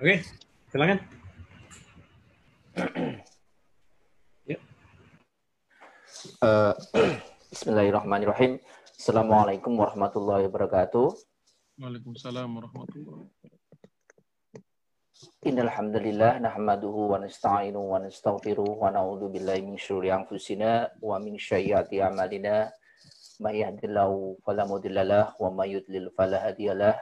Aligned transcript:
Oke, 0.00 0.24
silakan. 0.72 0.96
Uh, 6.40 6.72
Bismillahirrahmanirrahim. 7.52 8.64
Assalamualaikum 8.96 9.76
warahmatullahi 9.76 10.48
wabarakatuh. 10.48 11.04
Waalaikumsalam 11.84 12.48
warahmatullahi 12.48 13.28
wabarakatuh. 13.28 14.64
Innal 15.44 15.68
hamdalillah 15.68 16.40
nahmaduhu 16.48 17.12
wa 17.12 17.20
nasta'inuhu 17.20 17.92
wa 17.92 18.00
nastaghfiruh 18.00 18.80
wa 18.80 18.88
na'udzu 18.88 19.28
billahi 19.28 19.68
min 19.68 19.76
syururi 19.76 20.16
anfusina 20.16 20.88
wa 21.04 21.20
min 21.20 21.36
sayyiati 21.36 22.00
a'malina. 22.00 22.72
May 23.36 23.60
yahdihillahu 23.60 24.40
fala 24.48 24.64
mudhillalah 24.64 25.36
wa 25.36 25.52
may 25.52 25.76
yudlil 25.76 26.08
fala 26.16 26.40
hadiyalah. 26.40 26.96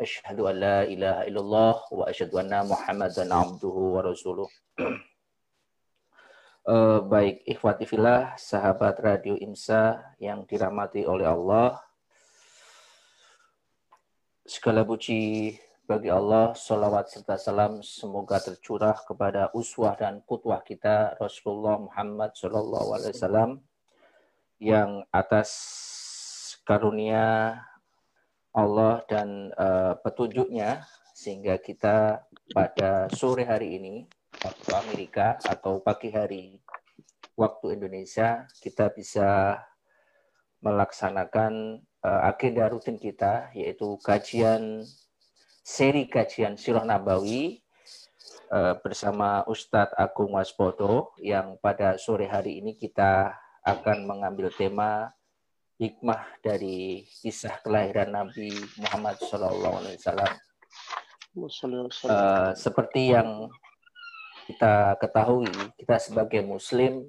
Asyhadu 0.00 0.48
an 0.48 0.56
la 0.56 0.78
ilaha 0.88 1.28
illallah 1.28 1.76
wa 1.92 2.08
asyhadu 2.08 2.40
anna 2.40 2.64
Muhammadan 2.64 3.28
abduhu 3.28 3.92
wa 3.92 4.00
rasuluh. 4.00 4.48
Uh, 6.64 7.04
baik 7.12 7.44
ikhwati 7.44 7.84
filah 7.84 8.32
sahabat 8.40 8.96
Radio 9.04 9.36
Imsa 9.36 10.00
yang 10.16 10.48
dirahmati 10.48 11.04
oleh 11.04 11.28
Allah. 11.28 11.76
Segala 14.48 14.88
puji 14.88 15.60
bagi 15.84 16.08
Allah, 16.08 16.56
salawat 16.56 17.12
serta 17.12 17.36
salam 17.36 17.84
semoga 17.84 18.40
tercurah 18.40 18.96
kepada 19.04 19.52
uswah 19.52 20.00
dan 20.00 20.24
kutwah 20.24 20.64
kita 20.64 21.12
Rasulullah 21.20 21.76
Muhammad 21.76 22.32
Sallallahu 22.32 22.88
Alaihi 22.96 23.12
Wasallam 23.20 23.50
yang 24.64 25.04
atas 25.12 25.52
karunia 26.64 27.60
Allah 28.50 29.06
dan 29.06 29.54
uh, 29.54 29.94
petunjuknya 30.02 30.82
sehingga 31.14 31.60
kita 31.62 32.26
pada 32.50 33.06
sore 33.14 33.46
hari 33.46 33.78
ini 33.78 33.94
waktu 34.42 34.70
Amerika 34.74 35.38
atau 35.46 35.78
pagi 35.78 36.10
hari 36.10 36.58
waktu 37.38 37.78
Indonesia 37.78 38.50
kita 38.58 38.90
bisa 38.90 39.60
melaksanakan 40.60 41.78
uh, 42.02 42.20
agenda 42.26 42.66
rutin 42.66 42.98
kita 42.98 43.54
yaitu 43.54 43.94
kajian 44.02 44.82
seri 45.62 46.10
kajian 46.10 46.58
Sirah 46.58 46.82
Nabawi 46.82 47.62
uh, 48.50 48.74
bersama 48.82 49.46
Ustadz 49.46 49.94
Agung 49.94 50.34
Waspodo 50.34 51.14
yang 51.22 51.54
pada 51.62 51.94
sore 52.02 52.26
hari 52.26 52.58
ini 52.58 52.74
kita 52.74 53.30
akan 53.62 54.08
mengambil 54.08 54.50
tema 54.50 55.14
hikmah 55.80 56.44
dari 56.44 57.08
kisah 57.08 57.56
kelahiran 57.64 58.12
Nabi 58.12 58.52
Muhammad 58.76 59.16
SAW. 59.16 59.80
Uh, 62.04 62.52
seperti 62.52 63.16
yang 63.16 63.48
kita 64.44 64.98
ketahui, 65.00 65.48
kita 65.80 65.96
sebagai 65.96 66.44
Muslim 66.44 67.08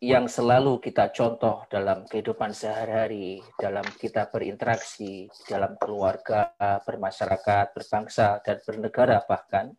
yang 0.00 0.30
selalu 0.30 0.78
kita 0.78 1.10
contoh 1.10 1.66
dalam 1.66 2.06
kehidupan 2.06 2.54
sehari-hari, 2.54 3.42
dalam 3.58 3.84
kita 3.98 4.30
berinteraksi, 4.30 5.28
dalam 5.44 5.76
keluarga, 5.76 6.54
bermasyarakat, 6.86 7.76
berbangsa, 7.76 8.40
dan 8.40 8.62
bernegara 8.64 9.20
bahkan, 9.26 9.74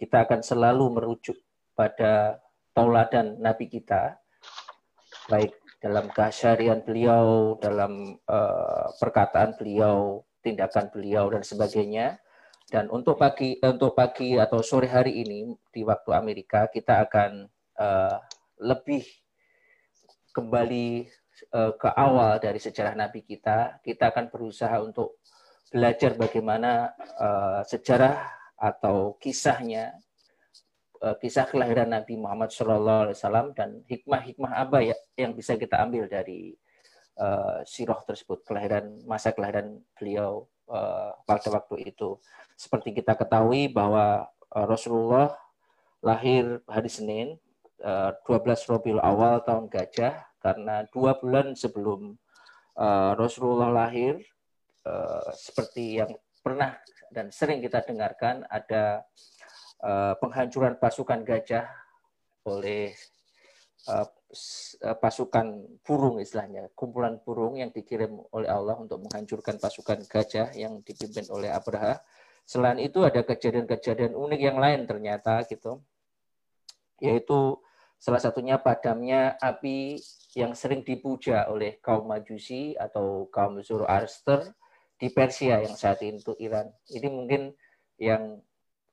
kita 0.00 0.24
akan 0.24 0.40
selalu 0.40 0.96
merujuk 0.96 1.36
pada 1.76 2.40
tauladan 2.72 3.36
Nabi 3.36 3.68
kita, 3.68 4.19
baik 5.30 5.54
dalam 5.78 6.10
keseharian 6.10 6.82
beliau, 6.82 7.54
dalam 7.62 8.18
uh, 8.26 8.90
perkataan 8.98 9.54
beliau, 9.54 10.26
tindakan 10.42 10.90
beliau, 10.90 11.30
dan 11.30 11.46
sebagainya. 11.46 12.18
Dan 12.70 12.86
untuk 12.90 13.18
pagi 13.18 13.58
untuk 13.62 13.94
pagi 13.94 14.38
atau 14.38 14.62
sore 14.62 14.86
hari 14.90 15.22
ini 15.22 15.50
di 15.74 15.82
waktu 15.82 16.10
Amerika 16.14 16.70
kita 16.70 17.02
akan 17.06 17.46
uh, 17.78 18.18
lebih 18.62 19.02
kembali 20.30 21.10
uh, 21.50 21.72
ke 21.74 21.88
awal 21.90 22.38
dari 22.38 22.62
sejarah 22.62 22.94
Nabi 22.94 23.26
kita, 23.26 23.82
kita 23.82 24.14
akan 24.14 24.30
berusaha 24.30 24.78
untuk 24.78 25.18
belajar 25.70 26.14
bagaimana 26.14 26.94
uh, 27.18 27.62
sejarah 27.66 28.26
atau 28.60 29.16
kisahnya, 29.16 29.96
kisah 31.00 31.48
kelahiran 31.48 31.88
Nabi 31.88 32.20
Muhammad 32.20 32.52
SAW 32.52 33.56
dan 33.56 33.80
hikmah-hikmah 33.88 34.52
apa 34.52 34.84
ya 34.84 34.96
yang 35.16 35.32
bisa 35.32 35.56
kita 35.56 35.80
ambil 35.80 36.04
dari 36.12 36.52
uh, 37.20 37.60
sirah 37.68 38.00
tersebut, 38.04 38.44
kelahiran 38.44 39.00
masa 39.04 39.32
kelahiran 39.36 39.80
beliau 39.96 40.48
uh, 40.68 41.12
pada 41.28 41.52
waktu 41.52 41.92
itu. 41.92 42.16
Seperti 42.56 42.96
kita 42.96 43.16
ketahui 43.16 43.68
bahwa 43.72 44.28
uh, 44.52 44.66
Rasulullah 44.66 45.36
lahir 46.00 46.64
hari 46.64 46.88
Senin 46.88 47.36
12 47.80 48.24
eh, 48.28 48.56
Robiul 48.68 49.00
Awal 49.00 49.40
tahun 49.44 49.72
gajah 49.72 50.20
karena 50.40 50.84
dua 50.92 51.16
bulan 51.16 51.56
sebelum 51.56 52.12
uh, 52.76 53.12
Rasulullah 53.16 53.72
lahir 53.72 54.20
uh, 54.84 55.28
seperti 55.32 56.00
yang 56.00 56.12
pernah 56.44 56.76
dan 57.12 57.32
sering 57.32 57.60
kita 57.64 57.84
dengarkan 57.84 58.44
ada 58.48 59.04
uh, 59.04 59.39
penghancuran 60.20 60.76
pasukan 60.76 61.24
gajah 61.24 61.64
oleh 62.44 62.92
uh, 63.88 64.06
pasukan 65.00 65.66
burung 65.82 66.20
istilahnya 66.20 66.70
kumpulan 66.76 67.18
burung 67.24 67.58
yang 67.58 67.72
dikirim 67.72 68.20
oleh 68.30 68.46
Allah 68.46 68.76
untuk 68.76 69.02
menghancurkan 69.02 69.56
pasukan 69.56 70.04
gajah 70.06 70.52
yang 70.54 70.84
dipimpin 70.84 71.26
oleh 71.32 71.48
Abraha. 71.48 71.98
Selain 72.44 72.78
itu 72.82 73.02
ada 73.06 73.24
kejadian-kejadian 73.24 74.12
unik 74.12 74.40
yang 74.40 74.58
lain 74.58 74.84
ternyata 74.84 75.44
gitu 75.48 75.80
yaitu 77.00 77.56
Salah 78.00 78.16
satunya 78.16 78.56
padamnya 78.56 79.36
api 79.36 80.00
yang 80.32 80.56
sering 80.56 80.80
dipuja 80.80 81.44
oleh 81.52 81.76
kaum 81.84 82.08
Majusi 82.08 82.72
atau 82.72 83.28
kaum 83.28 83.60
Zoroaster 83.60 84.56
di 84.96 85.12
Persia 85.12 85.60
yang 85.60 85.76
saat 85.76 86.00
itu 86.00 86.32
Iran. 86.40 86.72
Ini 86.88 87.12
mungkin 87.12 87.52
yang 88.00 88.40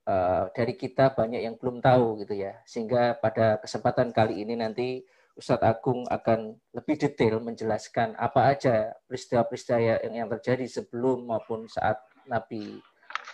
uh, 0.07 0.47
dari 0.56 0.73
kita 0.73 1.12
banyak 1.12 1.44
yang 1.44 1.56
belum 1.59 1.84
tahu 1.84 2.23
gitu 2.23 2.34
ya. 2.34 2.57
Sehingga 2.63 3.19
pada 3.19 3.59
kesempatan 3.59 4.16
kali 4.16 4.41
ini 4.41 4.56
nanti 4.56 5.03
Ustadz 5.38 5.68
Agung 5.68 6.07
akan 6.09 6.57
lebih 6.73 6.97
detail 6.97 7.38
menjelaskan 7.38 8.18
apa 8.18 8.57
aja 8.57 8.97
peristiwa-peristiwa 9.06 9.78
yang, 9.78 10.25
yang 10.25 10.29
terjadi 10.34 10.66
sebelum 10.66 11.29
maupun 11.29 11.69
saat 11.69 12.01
Nabi 12.25 12.81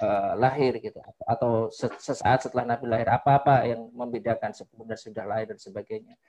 uh, 0.04 0.36
lahir 0.36 0.84
gitu 0.84 1.00
atau 1.24 1.72
sesaat 1.72 2.44
setelah 2.44 2.76
Nabi 2.76 2.92
lahir 2.92 3.08
apa-apa 3.08 3.64
yang 3.64 3.88
membedakan 3.96 4.52
sebelum 4.52 4.92
dan 4.92 5.00
sudah 5.00 5.24
lahir 5.24 5.56
dan 5.56 5.60
sebagainya. 5.62 6.20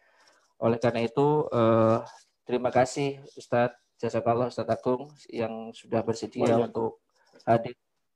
Oleh 0.62 0.78
karena 0.78 1.02
itu 1.02 1.50
uh, 1.50 2.06
terima 2.46 2.70
kasih 2.70 3.18
Ustadz 3.34 3.74
Jazakallah 3.98 4.54
Ustadz 4.54 4.70
Agung 4.70 5.10
yang 5.26 5.74
sudah 5.74 6.06
bersedia 6.06 6.54
Banyak. 6.54 6.70
untuk 6.70 7.02
hadir 7.42 7.74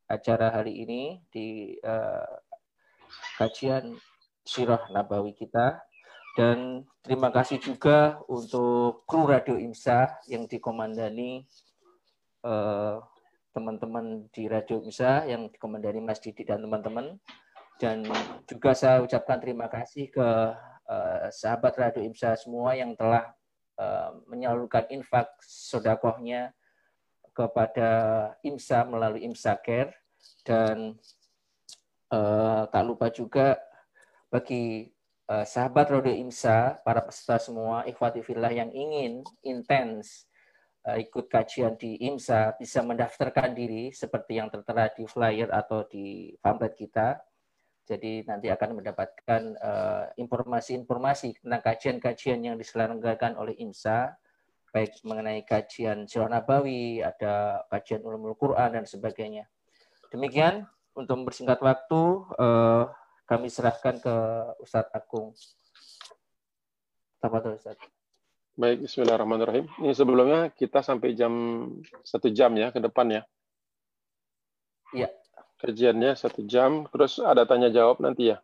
acara 0.09 0.51
hari 0.51 0.83
ini 0.83 1.21
di 1.29 1.77
uh, 1.85 2.33
kajian 3.37 3.95
Sirah 4.43 4.89
Nabawi 4.89 5.37
kita 5.37 5.85
dan 6.39 6.87
terima 7.03 7.35
kasih 7.35 7.59
juga 7.59 8.23
untuk 8.31 9.03
kru 9.11 9.27
Radio 9.27 9.59
Imsa 9.59 10.23
yang 10.31 10.47
dikomandani 10.47 11.43
uh, 12.47 13.03
teman-teman 13.51 14.31
di 14.31 14.47
Radio 14.47 14.79
Bisa 14.79 15.27
yang 15.27 15.51
dikomandani 15.51 15.99
Mas 15.99 16.23
Didi 16.23 16.47
dan 16.47 16.63
teman-teman. 16.63 17.19
Dan 17.79 18.07
juga 18.47 18.71
saya 18.75 19.03
ucapkan 19.03 19.43
terima 19.43 19.67
kasih 19.67 20.15
ke 20.15 20.29
uh, 20.87 21.27
sahabat 21.35 21.75
Radio 21.75 22.07
Imsa 22.07 22.39
semua 22.39 22.79
yang 22.79 22.95
telah 22.95 23.35
uh, 23.79 24.15
menyalurkan 24.31 24.87
infak 24.95 25.31
sodakohnya 25.43 26.55
kepada 27.39 27.91
IMSA 28.43 28.83
melalui 28.91 29.23
IMSA 29.23 29.55
Care. 29.63 29.95
Dan 30.43 30.99
uh, 32.11 32.67
tak 32.67 32.83
lupa 32.83 33.07
juga 33.15 33.55
bagi 34.27 34.91
uh, 35.31 35.47
sahabat 35.47 35.95
Radio 35.95 36.19
IMSA, 36.19 36.83
para 36.83 37.07
peserta 37.07 37.39
semua, 37.39 37.87
ikhwati 37.87 38.27
fillah 38.27 38.51
yang 38.51 38.75
ingin 38.75 39.23
intens 39.47 40.27
uh, 40.89 40.99
ikut 40.99 41.31
kajian 41.31 41.79
di 41.79 42.01
IMSA 42.11 42.57
bisa 42.59 42.81
mendaftarkan 42.83 43.55
diri 43.55 43.95
seperti 43.95 44.41
yang 44.41 44.51
tertera 44.51 44.91
di 44.91 45.05
flyer 45.07 45.53
atau 45.53 45.87
di 45.87 46.35
pamflet 46.43 46.75
kita. 46.75 47.21
Jadi 47.89 48.21
nanti 48.29 48.53
akan 48.53 48.85
mendapatkan 48.85 49.43
eh, 49.57 50.07
informasi-informasi 50.21 51.29
uh, 51.33 51.37
tentang 51.41 51.63
kajian-kajian 51.65 52.45
yang 52.45 52.57
diselenggarakan 52.61 53.41
oleh 53.41 53.57
IMSA, 53.57 54.13
baik 54.73 55.01
mengenai 55.05 55.43
kajian 55.45 56.05
Sirah 56.05 56.29
Nabawi, 56.29 57.01
ada 57.01 57.65
kajian 57.73 58.05
ulumul 58.05 58.37
Quran 58.37 58.77
dan 58.77 58.85
sebagainya. 58.85 59.49
Demikian 60.13 60.69
untuk 60.97 61.25
mempersingkat 61.25 61.61
waktu, 61.61 62.01
uh, 62.37 62.89
kami 63.29 63.49
serahkan 63.53 64.01
ke 64.01 64.15
Ustadz 64.65 64.93
Agung. 64.93 65.37
Tafadhol 67.21 67.57
Ustadz. 67.61 67.89
Baik, 68.59 68.91
Bismillahirrahmanirrahim. 68.91 69.71
Ini 69.85 69.95
sebelumnya 69.95 70.51
kita 70.51 70.83
sampai 70.83 71.15
jam 71.15 71.33
satu 72.03 72.27
jam 72.35 72.51
ya 72.59 72.75
ke 72.75 72.83
depan 72.83 73.07
ya. 73.07 73.23
Iya. 74.91 75.09
Kajiannya 75.59 76.15
satu 76.15 76.47
jam, 76.47 76.87
terus 76.91 77.19
ada 77.19 77.43
tanya 77.47 77.71
jawab 77.71 77.99
nanti 77.99 78.31
ya? 78.35 78.39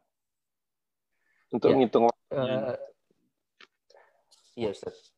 Untuk 1.54 1.70
ya. 1.70 1.78
ngitung 1.78 2.10
uh, 2.10 2.74
Iya, 4.54 4.70
Ustaz. 4.70 5.13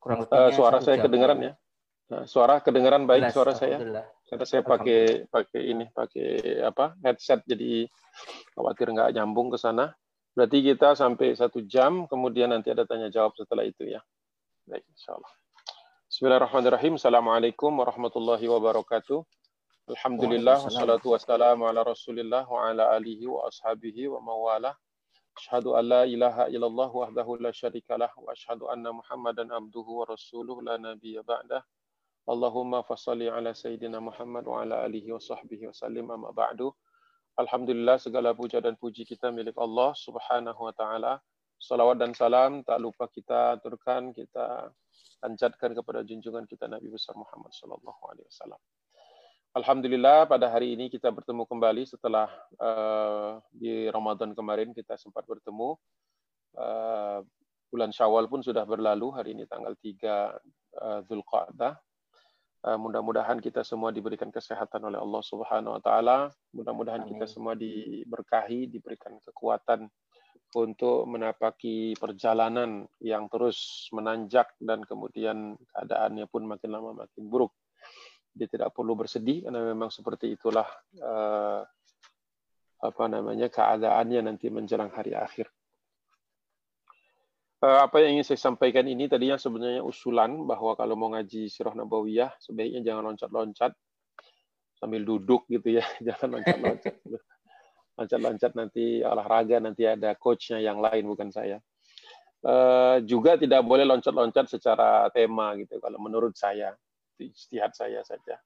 Kurang 0.00 0.24
uh, 0.24 0.50
suara 0.50 0.80
saya 0.80 0.96
jam. 0.98 1.04
kedengaran 1.06 1.38
ya? 1.44 1.52
Nah, 2.10 2.26
suara 2.26 2.58
kedengaran 2.58 3.06
baik 3.06 3.30
Jelas, 3.30 3.34
suara 3.36 3.52
saya? 3.54 3.76
Karena 4.26 4.44
saya 4.48 4.62
pakai 4.66 5.30
pakai 5.30 5.62
ini, 5.62 5.86
pakai 5.94 6.58
apa 6.64 6.98
headset, 7.06 7.46
jadi 7.46 7.86
khawatir 8.56 8.90
nggak 8.90 9.14
nyambung 9.14 9.52
ke 9.54 9.60
sana. 9.60 9.94
Berarti 10.34 10.58
kita 10.64 10.98
sampai 10.98 11.38
satu 11.38 11.62
jam, 11.68 12.10
kemudian 12.10 12.50
nanti 12.50 12.72
ada 12.74 12.82
tanya 12.82 13.12
jawab 13.12 13.36
setelah 13.38 13.62
itu 13.62 13.86
ya. 13.86 14.02
Baik, 14.66 14.82
insya 14.90 15.14
Allah. 15.14 15.32
Bismillahirrahmanirrahim. 16.10 16.98
Assalamualaikum 16.98 17.70
warahmatullahi 17.70 18.42
wabarakatuh. 18.42 19.22
Alhamdulillah 19.90 20.66
wassalatu 20.66 21.14
wassalamu 21.14 21.66
ala 21.66 21.82
Rasulillah 21.82 22.46
wa 22.46 22.70
ala 22.70 22.94
alihi 22.94 23.26
wa 23.26 23.46
ashabihi 23.46 24.10
wa 24.10 24.22
mawalah. 24.22 24.74
Asyhadu 25.40 25.72
an 25.72 25.88
la 25.88 26.02
ilaha 26.04 26.52
illallah 26.52 26.92
wahdahu 26.92 27.40
la 27.40 27.48
syarikalah 27.48 28.12
wa 28.12 28.28
asyhadu 28.28 28.68
anna 28.68 28.92
Muhammadan 28.92 29.48
abduhu 29.48 30.04
wa 30.04 30.04
rasuluh 30.04 30.60
la 30.60 30.76
nabiyya 30.76 31.24
ba'dah. 31.24 31.64
Allahumma 32.28 32.84
fassalli 32.84 33.24
ala 33.32 33.56
sayyidina 33.56 34.04
Muhammad 34.04 34.44
wa 34.44 34.60
ala 34.60 34.84
alihi 34.84 35.08
wa 35.08 35.16
sahbihi 35.16 35.64
wa 35.64 35.72
sallim 35.72 36.12
amma. 36.12 36.28
Alhamdulillah 37.40 37.96
segala 37.96 38.36
puja 38.36 38.60
dan 38.60 38.76
puji 38.76 39.08
kita 39.08 39.32
milik 39.32 39.56
Allah 39.56 39.96
Subhanahu 39.96 40.60
wa 40.60 40.76
taala. 40.76 41.24
Salawat 41.56 41.96
dan 41.96 42.12
salam 42.12 42.60
tak 42.60 42.76
lupa 42.76 43.08
kita 43.08 43.56
aturkan, 43.56 44.12
kita 44.12 44.68
panjatkan 45.24 45.72
kepada 45.72 46.04
junjungan 46.04 46.44
kita 46.44 46.68
Nabi 46.68 46.92
besar 46.92 47.16
Muhammad 47.16 47.48
sallallahu 47.56 48.02
alaihi 48.12 48.28
wasallam. 48.28 48.60
Alhamdulillah 49.50 50.30
pada 50.30 50.46
hari 50.46 50.78
ini 50.78 50.86
kita 50.86 51.10
bertemu 51.10 51.42
kembali 51.42 51.82
setelah 51.82 52.30
uh, 52.62 53.42
di 53.50 53.90
Ramadan 53.90 54.30
kemarin 54.30 54.70
kita 54.70 54.94
sempat 54.94 55.26
bertemu. 55.26 55.74
Uh, 56.54 57.26
bulan 57.66 57.90
Syawal 57.90 58.30
pun 58.30 58.46
sudah 58.46 58.62
berlalu, 58.62 59.10
hari 59.10 59.34
ini 59.34 59.50
tanggal 59.50 59.74
3 59.74 59.90
uh, 60.78 61.00
Zulqa'dah. 61.02 61.74
Uh, 62.62 62.78
mudah-mudahan 62.78 63.42
kita 63.42 63.66
semua 63.66 63.90
diberikan 63.90 64.30
kesehatan 64.30 64.86
oleh 64.86 65.02
Allah 65.02 65.22
Subhanahu 65.26 65.74
wa 65.74 65.82
taala. 65.82 66.30
Mudah-mudahan 66.54 67.02
kita 67.10 67.26
semua 67.26 67.58
diberkahi, 67.58 68.70
diberikan 68.70 69.18
kekuatan 69.18 69.90
untuk 70.54 71.10
menapaki 71.10 71.98
perjalanan 71.98 72.86
yang 73.02 73.26
terus 73.26 73.90
menanjak 73.90 74.54
dan 74.62 74.86
kemudian 74.86 75.58
keadaannya 75.74 76.30
pun 76.30 76.46
makin 76.46 76.70
lama 76.70 77.02
makin 77.02 77.26
buruk 77.26 77.50
dia 78.40 78.48
tidak 78.48 78.72
perlu 78.72 78.96
bersedih 78.96 79.44
karena 79.44 79.60
memang 79.60 79.92
seperti 79.92 80.32
itulah 80.32 80.64
uh, 80.96 81.60
apa 82.80 83.04
namanya 83.12 83.52
keadaannya 83.52 84.32
nanti 84.32 84.48
menjelang 84.48 84.88
hari 84.88 85.12
akhir. 85.12 85.52
Uh, 87.60 87.84
apa 87.84 88.00
yang 88.00 88.16
ingin 88.16 88.24
saya 88.24 88.40
sampaikan 88.40 88.88
ini 88.88 89.04
tadinya 89.04 89.36
sebenarnya 89.36 89.84
usulan 89.84 90.32
bahwa 90.48 90.72
kalau 90.72 90.96
mau 90.96 91.12
ngaji 91.12 91.52
sirah 91.52 91.76
nabawiyah 91.76 92.32
sebaiknya 92.40 92.80
jangan 92.80 93.12
loncat-loncat 93.12 93.76
sambil 94.80 95.04
duduk 95.04 95.44
gitu 95.52 95.76
ya, 95.76 95.84
jangan 96.08 96.40
loncat-loncat. 96.40 96.96
loncat-loncat 98.00 98.52
nanti 98.56 99.04
olahraga 99.04 99.60
nanti 99.60 99.84
ada 99.84 100.16
coachnya 100.16 100.64
yang 100.64 100.80
lain 100.80 101.04
bukan 101.04 101.28
saya. 101.28 101.60
Uh, 102.40 103.04
juga 103.04 103.36
tidak 103.36 103.60
boleh 103.68 103.84
loncat-loncat 103.84 104.48
secara 104.48 105.12
tema 105.12 105.52
gitu 105.60 105.76
kalau 105.76 106.00
menurut 106.00 106.32
saya 106.32 106.72
istihad 107.28 107.76
saya 107.76 108.00
saja. 108.00 108.40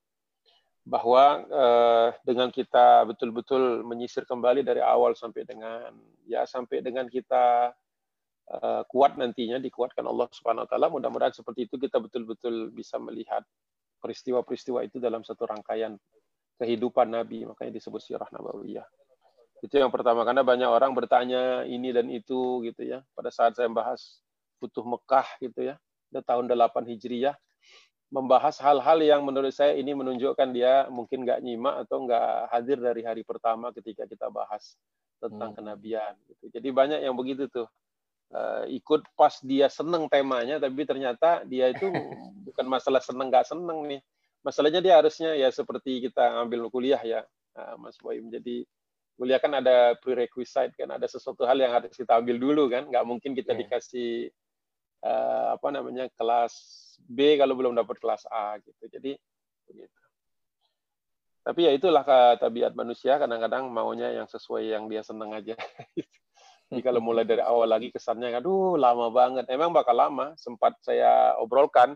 Bahwa 0.85 1.47
eh, 1.47 2.09
dengan 2.27 2.51
kita 2.51 3.07
betul-betul 3.09 3.87
menyisir 3.87 4.27
kembali 4.27 4.67
dari 4.67 4.83
awal 4.83 5.15
sampai 5.15 5.47
dengan 5.47 5.95
ya 6.27 6.45
sampai 6.45 6.83
dengan 6.83 7.07
kita 7.09 7.73
eh, 8.51 8.83
kuat 8.91 9.17
nantinya 9.17 9.63
dikuatkan 9.63 10.05
Allah 10.05 10.29
Subhanahu 10.35 10.67
wa 10.67 10.71
taala 10.71 10.87
mudah-mudahan 10.93 11.33
seperti 11.33 11.71
itu 11.71 11.81
kita 11.81 12.03
betul-betul 12.03 12.69
bisa 12.75 13.01
melihat 13.01 13.47
peristiwa-peristiwa 14.05 14.85
itu 14.85 15.01
dalam 15.01 15.25
satu 15.25 15.49
rangkaian 15.49 15.97
kehidupan 16.61 17.09
Nabi 17.09 17.49
makanya 17.49 17.81
disebut 17.81 18.05
sirah 18.05 18.29
nabawiyah. 18.29 18.85
Itu 19.65 19.81
yang 19.81 19.89
pertama 19.89 20.29
karena 20.29 20.45
banyak 20.45 20.69
orang 20.69 20.93
bertanya 20.93 21.65
ini 21.65 21.89
dan 21.89 22.13
itu 22.13 22.61
gitu 22.69 22.85
ya. 22.85 23.01
Pada 23.17 23.33
saat 23.33 23.57
saya 23.57 23.73
membahas 23.73 24.21
Futuh 24.61 24.85
Mekah 24.85 25.25
gitu 25.41 25.73
ya 25.73 25.81
tahun 26.23 26.47
8 26.47 26.87
Hijriyah 26.87 27.35
membahas 28.15 28.63
hal-hal 28.63 29.03
yang 29.03 29.27
menurut 29.27 29.51
saya 29.51 29.75
ini 29.75 29.91
menunjukkan 29.91 30.55
dia 30.55 30.87
mungkin 30.87 31.27
nggak 31.27 31.43
nyimak 31.43 31.83
atau 31.83 32.07
nggak 32.07 32.47
hadir 32.55 32.79
dari 32.79 33.03
hari 33.03 33.27
pertama 33.27 33.75
ketika 33.75 34.07
kita 34.07 34.31
bahas 34.31 34.79
tentang 35.19 35.51
hmm. 35.51 35.59
kenabian. 35.59 36.15
Gitu. 36.31 36.55
Jadi 36.55 36.69
banyak 36.71 37.01
yang 37.03 37.19
begitu 37.19 37.51
tuh 37.51 37.67
uh, 38.31 38.63
ikut 38.71 39.03
pas 39.19 39.35
dia 39.43 39.67
seneng 39.67 40.07
temanya, 40.07 40.63
tapi 40.63 40.87
ternyata 40.87 41.43
dia 41.43 41.75
itu 41.75 41.91
bukan 42.47 42.67
masalah 42.71 43.03
seneng 43.03 43.35
nggak 43.35 43.51
seneng 43.51 43.83
nih. 43.91 44.01
Masalahnya 44.47 44.79
dia 44.79 44.95
harusnya 45.03 45.35
ya 45.35 45.51
seperti 45.51 46.07
kita 46.07 46.39
ambil 46.39 46.71
kuliah 46.71 47.03
ya, 47.03 47.27
uh, 47.59 47.75
Mas 47.83 47.99
Boy. 47.99 48.23
Jadi 48.31 48.63
kuliah 49.19 49.43
kan 49.43 49.59
ada 49.59 49.99
prerequisite 49.99 50.79
kan, 50.79 50.87
ada 50.87 51.11
sesuatu 51.11 51.43
hal 51.51 51.59
yang 51.59 51.75
harus 51.75 51.91
kita 51.91 52.15
ambil 52.15 52.39
dulu 52.39 52.71
kan. 52.71 52.87
Nggak 52.87 53.05
mungkin 53.11 53.35
kita 53.35 53.59
yeah. 53.59 53.61
dikasih 53.67 54.31
uh, 55.05 55.55
apa 55.55 55.69
namanya 55.69 56.09
kelas 56.17 56.55
B 57.05 57.37
kalau 57.37 57.55
belum 57.55 57.77
dapat 57.77 58.01
kelas 58.01 58.25
A 58.33 58.57
gitu. 58.65 58.89
Jadi 58.89 59.13
begitu. 59.69 60.01
Tapi 61.45 61.61
ya 61.69 61.73
itulah 61.77 62.01
tabiat 62.41 62.73
manusia 62.73 63.21
kadang-kadang 63.21 63.69
maunya 63.69 64.09
yang 64.17 64.25
sesuai 64.25 64.65
yang 64.65 64.89
dia 64.89 65.05
senang 65.05 65.37
aja. 65.37 65.53
Jadi 66.73 66.81
kalau 66.81 67.05
mulai 67.05 67.29
dari 67.29 67.45
awal 67.45 67.69
lagi 67.69 67.93
kesannya 67.93 68.33
aduh 68.41 68.81
lama 68.81 69.13
banget. 69.13 69.45
Emang 69.53 69.69
bakal 69.69 69.93
lama. 69.93 70.33
Sempat 70.41 70.81
saya 70.81 71.37
obrolkan 71.37 71.93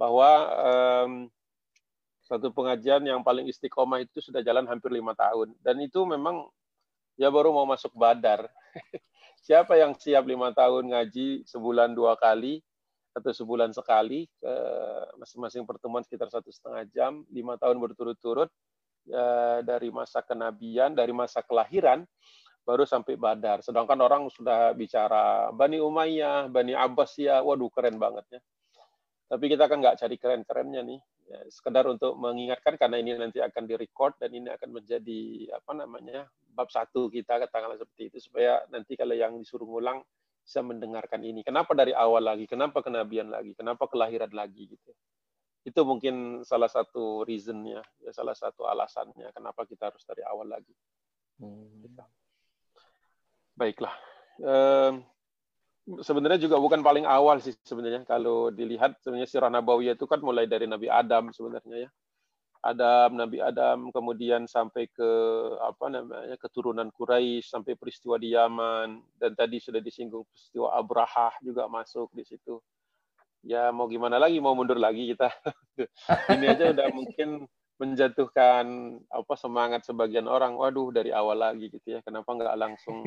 bahwa 0.00 0.28
um, 0.56 1.12
satu 2.24 2.50
pengajian 2.50 3.04
yang 3.06 3.20
paling 3.20 3.46
istiqomah 3.46 4.02
itu 4.02 4.18
sudah 4.18 4.42
jalan 4.42 4.66
hampir 4.66 4.90
lima 4.90 5.14
tahun 5.14 5.54
dan 5.62 5.78
itu 5.78 6.02
memang 6.02 6.48
ya 7.14 7.30
baru 7.30 7.52
mau 7.52 7.68
masuk 7.68 7.92
badar. 7.94 8.48
Siapa 9.46 9.78
yang 9.78 9.94
siap 9.94 10.26
lima 10.26 10.50
tahun 10.50 10.90
ngaji 10.90 11.46
sebulan 11.46 11.94
dua 11.94 12.18
kali 12.18 12.58
atau 13.14 13.30
sebulan 13.30 13.70
sekali 13.70 14.26
ke 14.42 14.54
masing-masing 15.22 15.62
pertemuan 15.62 16.02
sekitar 16.02 16.26
satu 16.34 16.50
setengah 16.50 16.82
jam, 16.90 17.22
lima 17.30 17.54
tahun 17.54 17.78
berturut-turut 17.78 18.50
ya, 19.06 19.62
dari 19.62 19.94
masa 19.94 20.18
kenabian, 20.26 20.98
dari 20.98 21.14
masa 21.14 21.46
kelahiran 21.46 22.02
baru 22.66 22.82
sampai 22.82 23.14
Badar. 23.14 23.62
Sedangkan 23.62 23.94
orang 24.02 24.26
sudah 24.34 24.74
bicara 24.74 25.54
Bani 25.54 25.78
Umayyah, 25.78 26.50
Bani 26.50 26.74
Abbas 26.74 27.14
ya, 27.14 27.38
waduh 27.38 27.70
keren 27.70 28.02
banget 28.02 28.26
ya. 28.26 28.40
Tapi 29.30 29.46
kita 29.46 29.70
kan 29.70 29.78
nggak 29.78 30.02
cari 30.02 30.18
keren-kerennya 30.18 30.82
nih, 30.82 30.98
ya, 31.26 31.38
sekedar 31.50 31.86
untuk 31.90 32.14
mengingatkan 32.16 32.78
karena 32.78 32.96
ini 33.02 33.18
nanti 33.18 33.42
akan 33.42 33.66
direcord 33.66 34.14
dan 34.22 34.30
ini 34.32 34.48
akan 34.50 34.70
menjadi 34.80 35.52
apa 35.54 35.72
namanya 35.74 36.30
bab 36.56 36.72
satu 36.72 37.12
kita 37.12 37.42
katakanlah 37.42 37.76
seperti 37.76 38.08
itu 38.14 38.18
supaya 38.30 38.64
nanti 38.72 38.96
kalau 38.96 39.12
yang 39.12 39.36
disuruh 39.36 39.66
ngulang 39.66 40.00
bisa 40.46 40.62
mendengarkan 40.62 41.26
ini. 41.26 41.42
Kenapa 41.42 41.74
dari 41.74 41.90
awal 41.90 42.22
lagi? 42.22 42.46
Kenapa 42.46 42.78
kenabian 42.78 43.34
lagi? 43.34 43.50
Kenapa 43.58 43.90
kelahiran 43.90 44.30
lagi 44.30 44.70
gitu? 44.70 44.94
Itu 45.66 45.82
mungkin 45.82 46.46
salah 46.46 46.70
satu 46.70 47.26
reasonnya, 47.26 47.82
ya 47.98 48.14
salah 48.14 48.38
satu 48.38 48.70
alasannya 48.70 49.34
kenapa 49.34 49.66
kita 49.66 49.90
harus 49.90 50.06
dari 50.06 50.22
awal 50.22 50.46
lagi. 50.46 50.70
Hmm. 51.42 51.90
Baiklah. 53.58 53.90
Ehm, 54.38 55.02
sebenarnya 55.86 56.42
juga 56.42 56.58
bukan 56.58 56.82
paling 56.82 57.06
awal 57.06 57.38
sih 57.38 57.54
sebenarnya 57.62 58.02
kalau 58.02 58.50
dilihat 58.50 58.98
sebenarnya 59.00 59.30
sirah 59.30 59.50
nabawiyah 59.50 59.94
itu 59.94 60.06
kan 60.10 60.18
mulai 60.18 60.50
dari 60.50 60.66
Nabi 60.66 60.90
Adam 60.90 61.30
sebenarnya 61.30 61.88
ya. 61.88 61.90
Adam, 62.66 63.14
Nabi 63.14 63.38
Adam, 63.38 63.94
kemudian 63.94 64.50
sampai 64.50 64.90
ke 64.90 65.10
apa 65.62 65.86
namanya 65.86 66.34
keturunan 66.34 66.90
Quraisy, 66.90 67.46
sampai 67.46 67.78
peristiwa 67.78 68.18
di 68.18 68.34
Yaman, 68.34 68.98
dan 69.22 69.38
tadi 69.38 69.62
sudah 69.62 69.78
disinggung 69.78 70.26
peristiwa 70.26 70.74
Abraha 70.74 71.30
juga 71.46 71.70
masuk 71.70 72.10
di 72.10 72.26
situ. 72.26 72.58
Ya 73.46 73.70
mau 73.70 73.86
gimana 73.86 74.18
lagi, 74.18 74.42
mau 74.42 74.58
mundur 74.58 74.82
lagi 74.82 75.14
kita. 75.14 75.30
Ini 76.34 76.46
aja 76.58 76.74
udah 76.74 76.86
mungkin 76.90 77.46
menjatuhkan 77.78 78.66
apa 79.14 79.34
semangat 79.38 79.86
sebagian 79.86 80.26
orang. 80.26 80.58
Waduh 80.58 80.90
dari 80.90 81.14
awal 81.14 81.38
lagi 81.38 81.70
gitu 81.70 81.86
ya. 81.86 82.02
Kenapa 82.02 82.34
nggak 82.34 82.56
langsung 82.58 83.06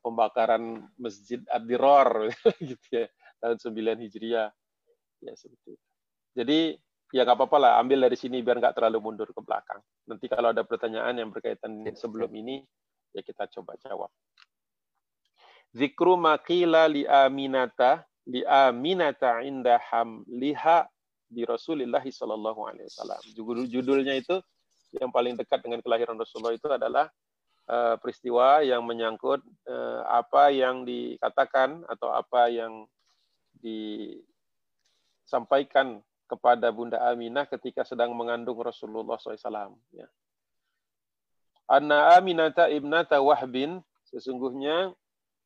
pembakaran 0.00 0.86
masjid 1.00 1.40
Ad-Diror 1.48 2.28
gitu 2.70 2.86
ya 2.92 3.06
tahun 3.40 3.58
9 3.58 4.04
Hijriah. 4.08 4.50
Ya 5.22 5.32
seperti 5.38 5.78
itu. 5.78 5.86
Jadi 6.32 6.58
ya 7.12 7.28
nggak 7.28 7.36
apa-apa 7.38 7.56
lah 7.60 7.72
ambil 7.78 8.08
dari 8.08 8.16
sini 8.16 8.40
biar 8.40 8.58
nggak 8.58 8.74
terlalu 8.76 8.98
mundur 9.00 9.28
ke 9.28 9.40
belakang. 9.44 9.80
Nanti 10.08 10.26
kalau 10.32 10.50
ada 10.50 10.64
pertanyaan 10.64 11.14
yang 11.20 11.28
berkaitan 11.28 11.84
sebelum 11.92 12.32
ini 12.32 12.64
ya 13.12 13.20
kita 13.20 13.46
coba 13.52 13.76
jawab. 13.80 14.10
Zikru 15.72 16.16
makila 16.20 16.88
li 16.88 17.04
aminata 17.08 18.04
li 18.28 18.44
aminata 18.44 19.40
inda 19.44 19.80
liha 20.28 20.84
di 21.32 21.48
Rasulullah 21.48 22.04
sallallahu 22.04 22.60
alaihi 22.68 22.88
wasallam. 22.92 23.20
Judulnya 23.68 24.16
itu 24.16 24.36
yang 25.00 25.08
paling 25.08 25.36
dekat 25.40 25.64
dengan 25.64 25.80
kelahiran 25.80 26.16
Rasulullah 26.20 26.52
itu 26.52 26.68
adalah 26.68 27.08
peristiwa 27.70 28.66
yang 28.66 28.82
menyangkut 28.82 29.38
uh, 29.70 30.02
apa 30.10 30.50
yang 30.50 30.82
dikatakan 30.82 31.86
atau 31.86 32.10
apa 32.10 32.50
yang 32.50 32.90
disampaikan 33.62 36.02
kepada 36.26 36.72
Bunda 36.72 36.98
Aminah 37.12 37.44
ketika 37.44 37.84
sedang 37.84 38.16
mengandung 38.16 38.56
Rasulullah 38.64 39.20
SAW. 39.20 39.76
Ya. 39.92 40.08
Anna 41.68 42.16
Aminata 42.16 42.72
ibnata 42.72 43.20
Wahbin, 43.20 43.84
sesungguhnya 44.08 44.96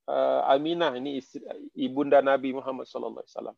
uh, 0.06 0.46
Aminah 0.46 0.94
ini 0.96 1.18
istri, 1.18 1.42
ibunda 1.74 2.22
Nabi 2.22 2.54
Muhammad 2.54 2.86
SAW. 2.86 3.50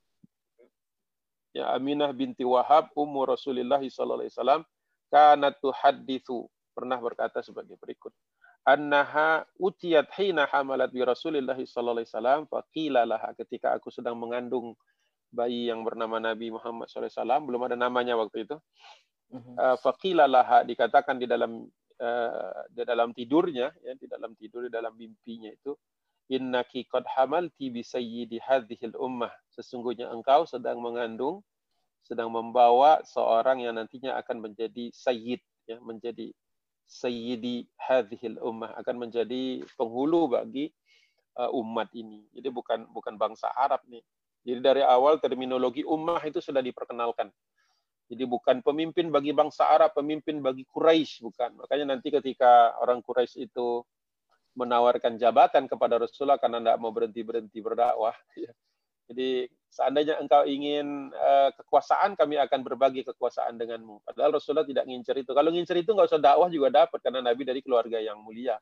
Ya, 1.57 1.73
Aminah 1.73 2.13
binti 2.13 2.45
Wahab, 2.45 2.93
ummu 2.93 3.25
Rasulullah 3.25 3.81
SAW, 3.81 4.65
kanat 5.09 5.57
tuhadithu, 5.65 6.45
pernah 6.77 7.01
berkata 7.01 7.41
sebagai 7.41 7.81
berikut. 7.81 8.13
Annaha 8.67 9.47
utiyat 9.57 10.11
hina 10.17 10.47
hamalat 10.51 10.93
bi 10.93 11.01
Rasulillah 11.01 11.57
sallallahu 11.57 12.03
alaihi 12.03 12.11
wasallam 12.11 12.41
faqila 12.51 13.03
laha 13.09 13.33
ketika 13.39 13.73
aku 13.75 13.89
sedang 13.89 14.19
mengandung 14.19 14.77
bayi 15.33 15.69
yang 15.69 15.85
bernama 15.85 16.17
Nabi 16.17 16.49
Muhammad 16.49 16.89
SAW, 16.89 17.45
belum 17.45 17.69
ada 17.69 17.77
namanya 17.77 18.17
waktu 18.17 18.49
itu. 18.49 18.57
Uh, 19.29 19.77
faqila 19.85 20.25
laha 20.25 20.65
dikatakan 20.65 21.21
di 21.21 21.29
dalam 21.29 21.69
uh, 22.01 22.65
di 22.73 22.81
dalam 22.81 23.13
tidurnya 23.13 23.69
ya 23.85 23.93
di 23.93 24.09
dalam 24.09 24.33
tidur 24.33 24.65
di 24.65 24.73
dalam 24.73 24.97
mimpinya 24.97 25.53
itu 25.53 25.77
innaki 26.33 26.89
qad 26.89 27.05
hamalti 27.13 27.69
bi 27.69 27.85
sayyidi 27.85 28.41
hadhil 28.41 28.97
ummah 28.97 29.29
sesungguhnya 29.53 30.09
engkau 30.09 30.49
sedang 30.49 30.81
mengandung 30.81 31.45
sedang 32.09 32.33
membawa 32.33 33.05
seorang 33.05 33.61
yang 33.61 33.77
nantinya 33.77 34.17
akan 34.17 34.49
menjadi 34.49 34.89
sayyid 34.97 35.45
ya 35.69 35.77
menjadi 35.85 36.33
sayyidi 36.89 37.69
hadhil 37.77 38.41
ummah 38.41 38.73
akan 38.81 38.97
menjadi 39.07 39.61
penghulu 39.77 40.33
bagi 40.33 40.73
uh, 41.37 41.53
umat 41.61 41.93
ini. 41.93 42.25
Jadi 42.33 42.49
bukan 42.49 42.89
bukan 42.89 43.21
bangsa 43.21 43.53
Arab 43.53 43.85
nih. 43.87 44.01
Jadi 44.43 44.61
dari 44.65 44.83
awal 44.83 45.21
terminologi 45.21 45.85
ummah 45.85 46.25
itu 46.25 46.41
sudah 46.41 46.65
diperkenalkan. 46.65 47.29
Jadi 48.09 48.25
bukan 48.25 48.65
pemimpin 48.65 49.13
bagi 49.13 49.37
bangsa 49.37 49.69
Arab 49.69 49.93
pemimpin 49.93 50.41
bagi 50.41 50.65
Quraisy 50.65 51.21
bukan. 51.29 51.61
Makanya 51.61 51.93
nanti 51.93 52.09
ketika 52.09 52.73
orang 52.81 53.05
Quraisy 53.05 53.53
itu 53.53 53.85
menawarkan 54.57 55.21
jabatan 55.21 55.69
kepada 55.69 56.01
Rasulullah 56.01 56.41
karena 56.41 56.59
tidak 56.65 56.79
mau 56.81 56.89
berhenti 56.89 57.21
berhenti 57.21 57.61
berdakwah. 57.61 58.17
Jadi 59.09 59.49
seandainya 59.73 60.21
engkau 60.21 60.45
ingin 60.45 61.09
uh, 61.13 61.51
kekuasaan, 61.57 62.13
kami 62.15 62.37
akan 62.37 62.61
berbagi 62.61 63.03
kekuasaan 63.09 63.57
denganmu. 63.57 64.05
Padahal 64.05 64.37
Rasulullah 64.37 64.69
tidak 64.69 64.85
ngincer 64.85 65.17
itu. 65.25 65.33
Kalau 65.33 65.49
ngincer 65.49 65.77
itu 65.81 65.91
nggak 65.97 66.09
usah 66.13 66.21
dakwah 66.21 66.49
juga 66.53 66.69
dapat 66.85 66.99
karena 67.01 67.25
Nabi 67.25 67.43
dari 67.49 67.61
keluarga 67.65 67.97
yang 67.97 68.21
mulia. 68.21 68.61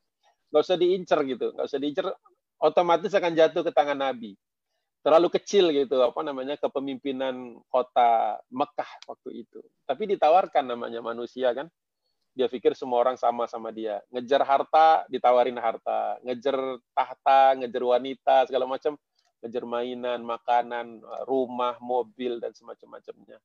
Nggak 0.54 0.62
usah 0.62 0.78
diincer 0.78 1.18
gitu, 1.26 1.50
nggak 1.50 1.66
usah 1.66 1.80
diincer, 1.82 2.06
otomatis 2.62 3.10
akan 3.10 3.32
jatuh 3.34 3.62
ke 3.66 3.72
tangan 3.74 3.98
Nabi. 3.98 4.38
Terlalu 5.02 5.28
kecil 5.38 5.70
gitu, 5.70 6.02
apa 6.02 6.18
namanya 6.22 6.58
kepemimpinan 6.58 7.62
kota 7.70 8.42
Mekah 8.50 8.90
waktu 9.06 9.46
itu. 9.46 9.62
Tapi 9.86 10.02
ditawarkan 10.14 10.66
namanya 10.66 10.98
manusia 11.02 11.54
kan 11.54 11.70
dia 12.36 12.52
pikir 12.52 12.76
semua 12.76 13.00
orang 13.00 13.16
sama 13.16 13.48
sama 13.48 13.72
dia. 13.72 14.04
Ngejar 14.12 14.44
harta, 14.44 15.08
ditawarin 15.08 15.56
harta. 15.56 16.20
Ngejar 16.20 16.76
tahta, 16.92 17.56
ngejar 17.56 17.82
wanita, 17.96 18.44
segala 18.44 18.68
macam. 18.68 18.92
Ngejar 19.44 19.64
mainan, 19.68 20.20
makanan, 20.24 21.00
rumah, 21.28 21.76
mobil, 21.82 22.40
dan 22.40 22.56
semacam-macamnya. 22.56 23.36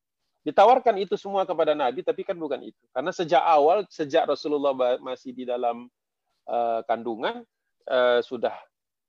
Ditawarkan 0.41 0.97
itu 0.97 1.13
semua 1.19 1.45
kepada 1.45 1.77
Nabi, 1.77 2.01
tapi 2.01 2.25
kan 2.25 2.33
bukan 2.33 2.63
itu. 2.65 2.81
Karena 2.89 3.13
sejak 3.13 3.43
awal, 3.43 3.85
sejak 3.91 4.25
Rasulullah 4.25 4.73
masih 4.97 5.35
di 5.37 5.45
dalam 5.45 5.85
uh, 6.49 6.81
kandungan, 6.89 7.45
uh, 7.85 8.19
sudah 8.25 8.55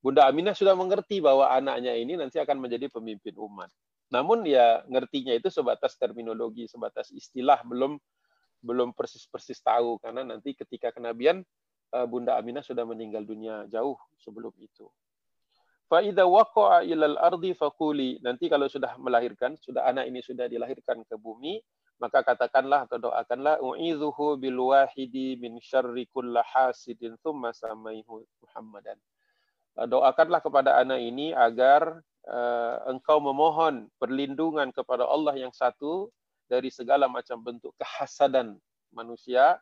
Bunda 0.02 0.26
Aminah 0.26 0.50
sudah 0.50 0.74
mengerti 0.74 1.22
bahwa 1.22 1.46
anaknya 1.46 1.94
ini 1.94 2.18
nanti 2.18 2.42
akan 2.42 2.58
menjadi 2.58 2.90
pemimpin 2.90 3.38
umat. 3.38 3.70
Namun 4.10 4.42
ya 4.42 4.82
ngertinya 4.90 5.30
itu 5.30 5.46
sebatas 5.46 5.94
terminologi, 5.94 6.66
sebatas 6.66 7.14
istilah, 7.14 7.62
belum 7.62 7.96
belum 8.62 8.94
persis-persis 8.98 9.62
tahu 9.62 10.02
karena 10.02 10.26
nanti 10.26 10.58
ketika 10.58 10.90
kenabian 10.90 11.46
eh, 11.94 12.06
Bunda 12.10 12.34
Aminah 12.34 12.66
sudah 12.66 12.82
meninggal 12.82 13.22
dunia 13.22 13.62
jauh 13.70 13.94
sebelum 14.18 14.50
itu. 14.58 14.90
Faida 15.92 16.24
waqa'a 16.24 16.88
ilal 16.88 17.20
ardi 17.20 17.52
fakuli. 17.52 18.16
Nanti 18.24 18.48
kalau 18.48 18.64
sudah 18.64 18.96
melahirkan, 18.96 19.60
sudah 19.60 19.84
anak 19.84 20.08
ini 20.08 20.24
sudah 20.24 20.48
dilahirkan 20.48 21.04
ke 21.04 21.20
bumi, 21.20 21.60
maka 22.00 22.24
katakanlah 22.24 22.88
atau 22.88 22.96
doakanlah 22.96 23.60
u'idzuhu 23.60 24.40
bil 24.40 24.72
wahidi 24.72 25.36
min 25.36 25.60
syarri 25.60 26.08
hasidin 26.48 27.20
thumma 27.20 27.52
samaihu 27.52 28.24
Muhammadan. 28.40 28.96
Eh, 29.76 29.84
doakanlah 29.84 30.40
kepada 30.40 30.80
anak 30.80 30.96
ini 30.96 31.36
agar 31.36 32.00
uh, 32.24 32.76
engkau 32.88 33.20
memohon 33.20 33.92
perlindungan 34.00 34.72
kepada 34.72 35.04
Allah 35.04 35.36
yang 35.36 35.52
satu 35.52 36.08
dari 36.48 36.72
segala 36.72 37.04
macam 37.04 37.44
bentuk 37.44 37.76
kehasadan 37.76 38.56
manusia, 38.96 39.60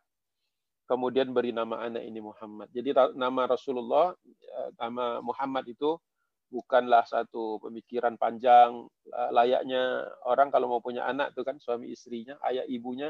kemudian 0.87 1.35
beri 1.35 1.51
nama 1.51 1.91
anak 1.91 2.07
ini 2.07 2.23
Muhammad. 2.23 2.71
Jadi 2.71 2.95
nama 3.19 3.51
Rasulullah, 3.51 4.15
eh, 4.27 4.71
nama 4.79 5.19
Muhammad 5.19 5.67
itu 5.67 5.99
bukanlah 6.51 7.07
satu 7.07 7.63
pemikiran 7.63 8.19
panjang 8.19 8.85
layaknya 9.31 10.05
orang 10.27 10.51
kalau 10.51 10.67
mau 10.67 10.83
punya 10.83 11.07
anak 11.07 11.33
itu 11.33 11.47
kan 11.47 11.57
suami 11.63 11.95
istrinya, 11.95 12.37
ayah 12.51 12.67
ibunya 12.67 13.09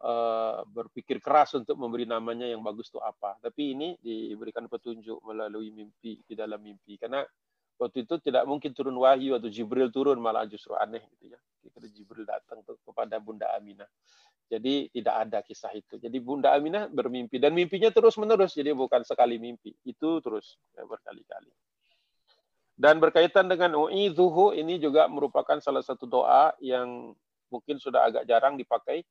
eh, 0.00 0.58
berpikir 0.70 1.18
keras 1.18 1.58
untuk 1.58 1.76
memberi 1.76 2.06
namanya 2.06 2.46
yang 2.46 2.62
bagus 2.62 2.88
itu 2.94 3.02
apa. 3.02 3.36
Tapi 3.42 3.74
ini 3.74 3.88
diberikan 3.98 4.70
petunjuk 4.70 5.18
melalui 5.26 5.74
mimpi 5.74 6.22
di 6.22 6.34
dalam 6.38 6.62
mimpi 6.62 6.94
karena 6.96 7.26
waktu 7.76 8.06
itu 8.06 8.22
tidak 8.22 8.46
mungkin 8.46 8.70
turun 8.70 8.94
wahyu 8.96 9.34
atau 9.36 9.50
Jibril 9.50 9.90
turun 9.90 10.22
malah 10.22 10.46
justru 10.46 10.78
aneh 10.78 11.02
gitu 11.16 11.34
ya 11.34 11.40
ketika 11.60 11.86
Jibril 11.92 12.24
datang 12.24 12.64
tuh 12.64 12.80
kepada 12.80 13.20
Bunda 13.20 13.52
Aminah. 13.52 13.88
Jadi 14.50 14.90
tidak 14.90 15.14
ada 15.14 15.38
kisah 15.46 15.70
itu. 15.78 15.94
Jadi 16.02 16.18
Bunda 16.18 16.50
Aminah 16.50 16.90
bermimpi 16.90 17.38
dan 17.38 17.54
mimpinya 17.54 17.86
terus 17.94 18.18
menerus. 18.18 18.58
Jadi 18.58 18.74
bukan 18.74 19.06
sekali 19.06 19.38
mimpi, 19.38 19.70
itu 19.86 20.18
terus 20.18 20.58
ya, 20.74 20.82
berkali-kali. 20.82 21.54
Dan 22.80 22.96
berkaitan 22.96 23.44
dengan 23.44 23.76
u'idhuhu 23.76 24.56
ini 24.56 24.80
juga 24.80 25.04
merupakan 25.04 25.60
salah 25.60 25.84
satu 25.84 26.08
doa 26.08 26.56
yang 26.64 27.12
mungkin 27.52 27.76
sudah 27.76 28.08
agak 28.08 28.24
jarang 28.24 28.56
dipakai 28.56 29.04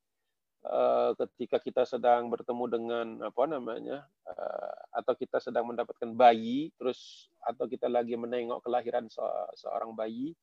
uh, 0.65 1.13
ketika 1.13 1.61
kita 1.61 1.85
sedang 1.85 2.33
bertemu 2.33 2.65
dengan 2.65 3.05
apa 3.29 3.45
namanya 3.45 4.09
uh, 4.25 4.73
atau 4.97 5.13
kita 5.13 5.37
sedang 5.37 5.69
mendapatkan 5.69 6.09
bayi 6.17 6.73
terus 6.81 7.29
atau 7.45 7.69
kita 7.69 7.85
lagi 7.85 8.17
menengok 8.17 8.65
kelahiran 8.65 9.05
se 9.05 9.21
seorang 9.61 9.93
bayi 9.93 10.33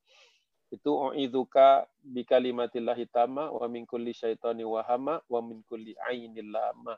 itu 0.71 0.91
u'idzuka 0.95 1.83
bi 1.99 2.23
kalimatillahi 2.23 3.11
tama 3.11 3.51
wa 3.51 3.67
min 3.67 3.91
kulli 3.91 4.15
syaitani 4.15 4.63
wahama 4.63 5.19
wa 5.27 5.41
min 5.43 5.67
kulli 5.67 5.99
ainil 6.11 6.51
lama. 6.51 6.95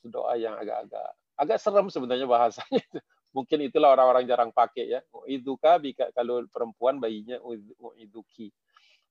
Itu 0.00 0.08
doa 0.08 0.40
yang 0.40 0.56
agak-agak 0.56 1.16
agak 1.36 1.58
serem 1.60 1.88
sebenarnya 1.92 2.24
bahasanya. 2.24 2.84
Mungkin 3.36 3.68
itulah 3.68 3.92
orang-orang 3.92 4.24
jarang 4.24 4.48
pakai 4.48 4.96
ya. 4.96 5.00
U'idzuka 5.12 5.76
kalau 6.16 6.48
perempuan 6.48 6.96
bayinya 6.96 7.36
u'idzuki. 7.44 8.48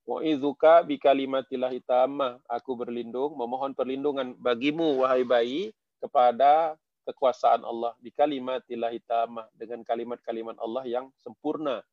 U'idzuka 0.02 0.82
bi 0.82 0.98
kalimatillahi 0.98 1.78
tama. 1.86 2.42
Aku 2.50 2.74
berlindung, 2.74 3.38
memohon 3.38 3.70
perlindungan 3.78 4.34
bagimu 4.34 5.06
wahai 5.06 5.22
bayi 5.22 5.70
kepada 6.02 6.74
kekuasaan 7.06 7.62
Allah 7.62 7.94
di 8.02 8.10
kalimatillahi 8.10 8.98
tama 9.06 9.46
dengan 9.54 9.86
kalimat-kalimat 9.86 10.58
Allah 10.58 10.82
yang 10.90 11.06
sempurna 11.22 11.86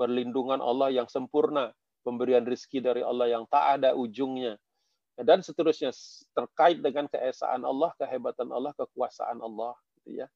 perlindungan 0.00 0.64
Allah 0.64 0.88
yang 0.88 1.04
sempurna, 1.12 1.76
pemberian 2.00 2.40
rezeki 2.48 2.80
dari 2.80 3.02
Allah 3.04 3.28
yang 3.28 3.44
tak 3.44 3.76
ada 3.76 3.92
ujungnya, 3.92 4.56
dan 5.20 5.44
seterusnya 5.44 5.92
terkait 6.32 6.80
dengan 6.80 7.04
keesaan 7.04 7.60
Allah, 7.68 7.92
kehebatan 8.00 8.48
Allah, 8.48 8.72
kekuasaan 8.80 9.44
Allah. 9.44 9.76
Gitu 10.00 10.24
ya. 10.24 10.26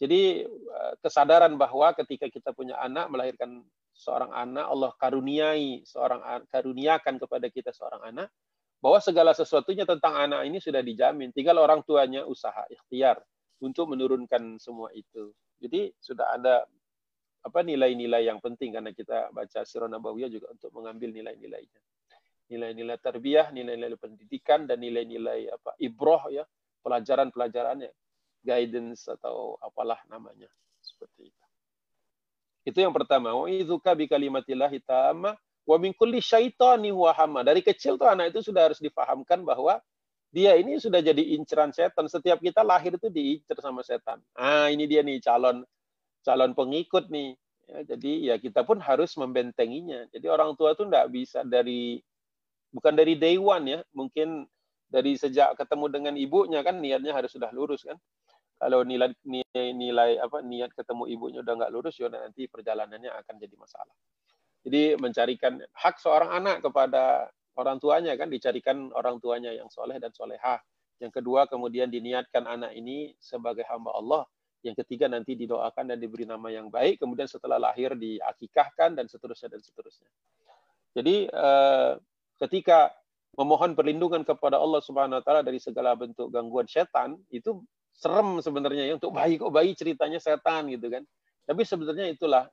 Jadi 0.00 0.48
eh, 0.48 0.92
kesadaran 1.04 1.60
bahwa 1.60 1.92
ketika 1.92 2.26
kita 2.32 2.56
punya 2.56 2.80
anak, 2.80 3.12
melahirkan 3.12 3.60
seorang 3.92 4.32
anak, 4.32 4.64
Allah 4.64 4.90
karuniai 4.96 5.84
seorang 5.84 6.48
karuniakan 6.48 7.20
kepada 7.20 7.46
kita 7.52 7.70
seorang 7.76 8.00
anak, 8.08 8.32
bahwa 8.80 8.96
segala 9.04 9.36
sesuatunya 9.36 9.84
tentang 9.84 10.16
anak 10.16 10.48
ini 10.48 10.56
sudah 10.56 10.80
dijamin. 10.80 11.36
Tinggal 11.36 11.60
orang 11.60 11.84
tuanya 11.84 12.24
usaha 12.24 12.64
ikhtiar 12.72 13.20
untuk 13.60 13.92
menurunkan 13.92 14.56
semua 14.56 14.88
itu. 14.96 15.36
Jadi 15.60 15.92
sudah 16.00 16.32
ada 16.32 16.64
apa 17.40 17.60
nilai-nilai 17.60 18.24
yang 18.24 18.40
penting 18.40 18.72
karena 18.72 18.92
kita 18.96 19.32
baca 19.32 19.64
Sirah 19.64 19.88
Nabawiyah 19.88 20.32
juga 20.32 20.48
untuk 20.52 20.72
mengambil 20.72 21.12
nilai-nilainya. 21.12 21.80
Nilai-nilai 22.50 22.96
tarbiyah, 22.98 23.52
nilai-nilai 23.52 24.00
pendidikan 24.00 24.64
dan 24.64 24.80
nilai-nilai 24.80 25.52
apa 25.52 25.76
ibroh 25.76 26.32
ya, 26.32 26.42
pelajaran-pelajarannya, 26.82 27.92
guidance 28.40 29.06
atau 29.08 29.60
apalah 29.60 30.00
namanya 30.08 30.48
seperti 30.80 31.28
itu. 31.28 31.44
Itu 32.64 32.78
yang 32.84 32.92
pertama. 32.92 33.32
Wa 33.32 33.48
idzuka 33.48 33.96
bi 33.96 34.04
kalimatillahi 34.08 34.84
tamma 34.84 35.36
Wa 35.68 35.76
min 35.78 35.94
kulli 35.94 36.18
syaitani 36.18 36.90
wahama. 36.90 37.46
Dari 37.46 37.60
kecil 37.62 37.94
tuh 37.94 38.08
anak 38.08 38.34
itu 38.34 38.50
sudah 38.50 38.72
harus 38.72 38.80
difahamkan 38.82 39.46
bahwa 39.46 39.78
dia 40.30 40.58
ini 40.58 40.78
sudah 40.82 40.98
jadi 40.98 41.38
inceran 41.38 41.70
setan. 41.70 42.10
Setiap 42.10 42.42
kita 42.42 42.66
lahir 42.66 42.96
itu 42.98 43.06
diincer 43.06 43.58
sama 43.62 43.86
setan. 43.86 44.18
Ah, 44.34 44.66
ini 44.66 44.90
dia 44.90 45.06
nih 45.06 45.22
calon 45.22 45.62
calon 46.26 46.52
pengikut 46.58 47.06
nih. 47.06 47.38
Ya, 47.70 47.94
jadi 47.94 48.12
ya 48.34 48.36
kita 48.42 48.66
pun 48.66 48.82
harus 48.82 49.14
membentenginya. 49.14 50.10
Jadi 50.10 50.26
orang 50.26 50.58
tua 50.58 50.74
tuh 50.74 50.90
enggak 50.90 51.06
bisa 51.14 51.46
dari 51.46 52.02
bukan 52.74 52.94
dari 52.98 53.14
day 53.14 53.38
one 53.38 53.78
ya, 53.78 53.80
mungkin 53.94 54.46
dari 54.90 55.14
sejak 55.14 55.54
ketemu 55.54 55.86
dengan 55.86 56.14
ibunya 56.18 56.66
kan 56.66 56.82
niatnya 56.82 57.14
harus 57.14 57.30
sudah 57.30 57.50
lurus 57.54 57.86
kan. 57.86 57.94
Kalau 58.60 58.84
nilai 58.84 59.08
nilai, 59.24 59.72
nilai 59.72 60.10
apa 60.20 60.44
niat 60.44 60.76
ketemu 60.76 61.08
ibunya 61.08 61.40
udah 61.40 61.54
nggak 61.64 61.72
lurus 61.72 61.96
ya 61.96 62.12
nanti 62.12 62.44
perjalanannya 62.44 63.08
akan 63.08 63.34
jadi 63.40 63.56
masalah. 63.56 63.96
Jadi 64.60 65.00
mencarikan 65.00 65.56
hak 65.72 65.96
seorang 65.96 66.36
anak 66.36 66.60
kepada 66.60 67.32
orang 67.56 67.80
tuanya 67.80 68.12
kan 68.20 68.28
dicarikan 68.28 68.92
orang 68.92 69.16
tuanya 69.16 69.56
yang 69.56 69.72
soleh 69.72 69.96
dan 69.96 70.12
solehah. 70.12 70.60
Yang 71.00 71.24
kedua 71.24 71.48
kemudian 71.48 71.88
diniatkan 71.88 72.44
anak 72.44 72.76
ini 72.76 73.16
sebagai 73.16 73.64
hamba 73.64 73.96
Allah. 73.96 74.22
Yang 74.60 74.84
ketiga 74.84 75.08
nanti 75.08 75.32
didoakan 75.32 75.96
dan 75.96 75.96
diberi 75.96 76.28
nama 76.28 76.52
yang 76.52 76.68
baik. 76.68 77.00
Kemudian 77.00 77.24
setelah 77.24 77.56
lahir 77.56 77.96
diakikahkan 77.96 78.92
dan 78.92 79.08
seterusnya 79.08 79.56
dan 79.56 79.64
seterusnya. 79.64 80.12
Jadi 80.92 81.32
eh, 81.32 81.92
ketika 82.44 82.92
memohon 83.40 83.72
perlindungan 83.72 84.20
kepada 84.20 84.60
Allah 84.60 84.84
Subhanahu 84.84 85.16
wa 85.16 85.24
taala 85.24 85.40
dari 85.40 85.56
segala 85.56 85.96
bentuk 85.96 86.28
gangguan 86.28 86.68
setan 86.68 87.16
itu 87.32 87.64
serem 88.00 88.40
sebenarnya 88.40 88.88
ya 88.88 88.92
untuk 88.96 89.12
bayi 89.12 89.36
kok 89.36 89.52
bayi 89.52 89.76
ceritanya 89.76 90.16
setan 90.16 90.72
gitu 90.72 90.88
kan. 90.88 91.04
Tapi 91.44 91.62
sebenarnya 91.66 92.14
itulah 92.14 92.48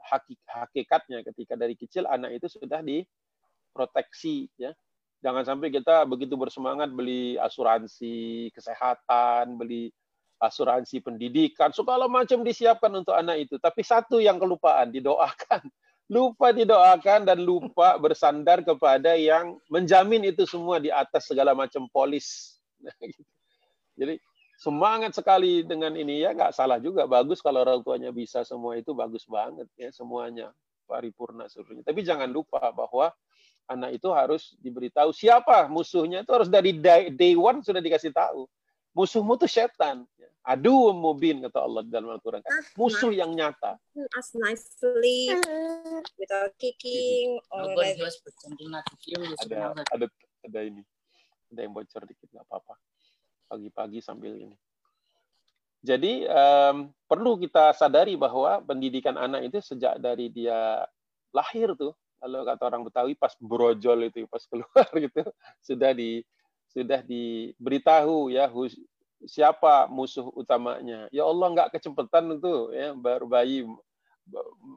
hakikatnya 0.51 1.24
ketika 1.24 1.54
dari 1.56 1.80
kecil 1.80 2.04
anak 2.10 2.36
itu 2.36 2.51
sudah 2.51 2.84
diproteksi 2.84 4.51
ya. 4.60 4.75
Jangan 5.24 5.48
sampai 5.48 5.74
kita 5.74 6.06
begitu 6.06 6.38
bersemangat 6.38 6.94
beli 6.94 7.39
asuransi 7.42 8.50
kesehatan, 8.54 9.58
beli 9.58 9.89
asuransi 10.38 11.01
pendidikan, 11.01 11.74
segala 11.74 12.06
macam 12.06 12.46
disiapkan 12.46 12.94
untuk 12.94 13.18
anak 13.18 13.50
itu. 13.50 13.58
Tapi 13.58 13.82
satu 13.82 14.22
yang 14.22 14.38
kelupaan, 14.38 14.94
didoakan. 14.94 15.66
Lupa 16.13 16.56
didoakan 16.56 17.27
dan 17.27 17.44
lupa 17.44 18.00
bersandar 18.00 18.63
kepada 18.63 19.20
yang 19.20 19.60
menjamin 19.68 20.32
itu 20.32 20.48
semua 20.48 20.80
di 20.80 20.88
atas 20.88 21.27
segala 21.27 21.51
macam 21.51 21.84
polis. 21.92 22.56
Jadi 24.00 24.16
semangat 24.58 25.14
sekali 25.14 25.62
dengan 25.62 25.94
ini 25.94 26.26
ya. 26.26 26.34
Nggak 26.34 26.58
salah 26.58 26.82
juga. 26.82 27.06
Bagus 27.06 27.40
kalau 27.40 27.62
orang 27.62 27.86
tuanya 27.86 28.10
bisa 28.10 28.42
semua 28.42 28.76
itu. 28.76 28.92
Bagus 28.98 29.24
banget 29.30 29.70
ya 29.78 29.94
semuanya. 29.94 30.50
Paripurna 30.88 31.52
seluruhnya 31.52 31.84
tapi 31.84 32.00
jangan 32.00 32.32
lupa 32.32 32.64
bahwa 32.72 33.12
anak 33.68 34.00
itu 34.00 34.08
harus 34.16 34.56
diberitahu 34.64 35.12
siapa 35.12 35.68
musuhnya 35.68 36.24
itu 36.24 36.32
harus 36.32 36.48
dari 36.48 36.72
day, 36.72 37.12
day 37.12 37.36
one 37.36 37.60
sudah 37.60 37.84
dikasih 37.84 38.16
tahu. 38.16 38.48
Musuhmu 38.96 39.36
tuh 39.36 39.52
setan. 39.52 40.08
Adu 40.48 40.96
mubin 40.96 41.44
kata 41.44 41.60
Allah 41.60 41.84
dalam 41.86 42.08
Al-Quran. 42.16 42.40
Musuh 42.80 43.12
yang 43.12 43.36
nyata. 43.36 43.76
As 44.16 44.32
nicely 44.32 45.36
without 46.16 46.56
kicking 46.56 47.36
or 47.52 47.76
like... 47.76 48.00
ada 49.44 49.76
ada 49.92 50.06
ada 50.48 50.60
ini. 50.64 50.88
Ada 51.52 51.68
yang 51.68 51.76
bocor 51.76 52.08
dikit 52.08 52.32
nggak 52.32 52.48
apa-apa 52.48 52.80
pagi-pagi 53.48 54.04
sambil 54.04 54.36
ini. 54.36 54.56
Jadi 55.82 56.27
um, 56.27 56.92
perlu 57.08 57.39
kita 57.39 57.72
sadari 57.72 58.20
bahwa 58.20 58.60
pendidikan 58.66 59.16
anak 59.16 59.48
itu 59.48 59.63
sejak 59.63 59.96
dari 60.01 60.27
dia 60.27 60.84
lahir 61.32 61.77
tuh, 61.80 61.96
kalau 62.18 62.44
kata 62.44 62.63
orang 62.68 62.84
Betawi 62.84 63.13
pas 63.16 63.32
brojol 63.39 64.10
itu, 64.10 64.25
pas 64.27 64.42
keluar 64.50 64.88
gitu, 65.06 65.24
sudah 65.63 65.96
di 65.96 66.25
sudah 66.68 67.00
diberitahu 67.01 68.30
ya 68.34 68.51
siapa 69.25 69.88
musuh 69.88 70.27
utamanya. 70.36 71.08
Ya 71.13 71.24
Allah 71.24 71.48
nggak 71.56 71.80
kecepatan 71.80 72.38
itu 72.38 72.76
ya 72.76 72.91
baru 72.91 73.26
bayi 73.26 73.63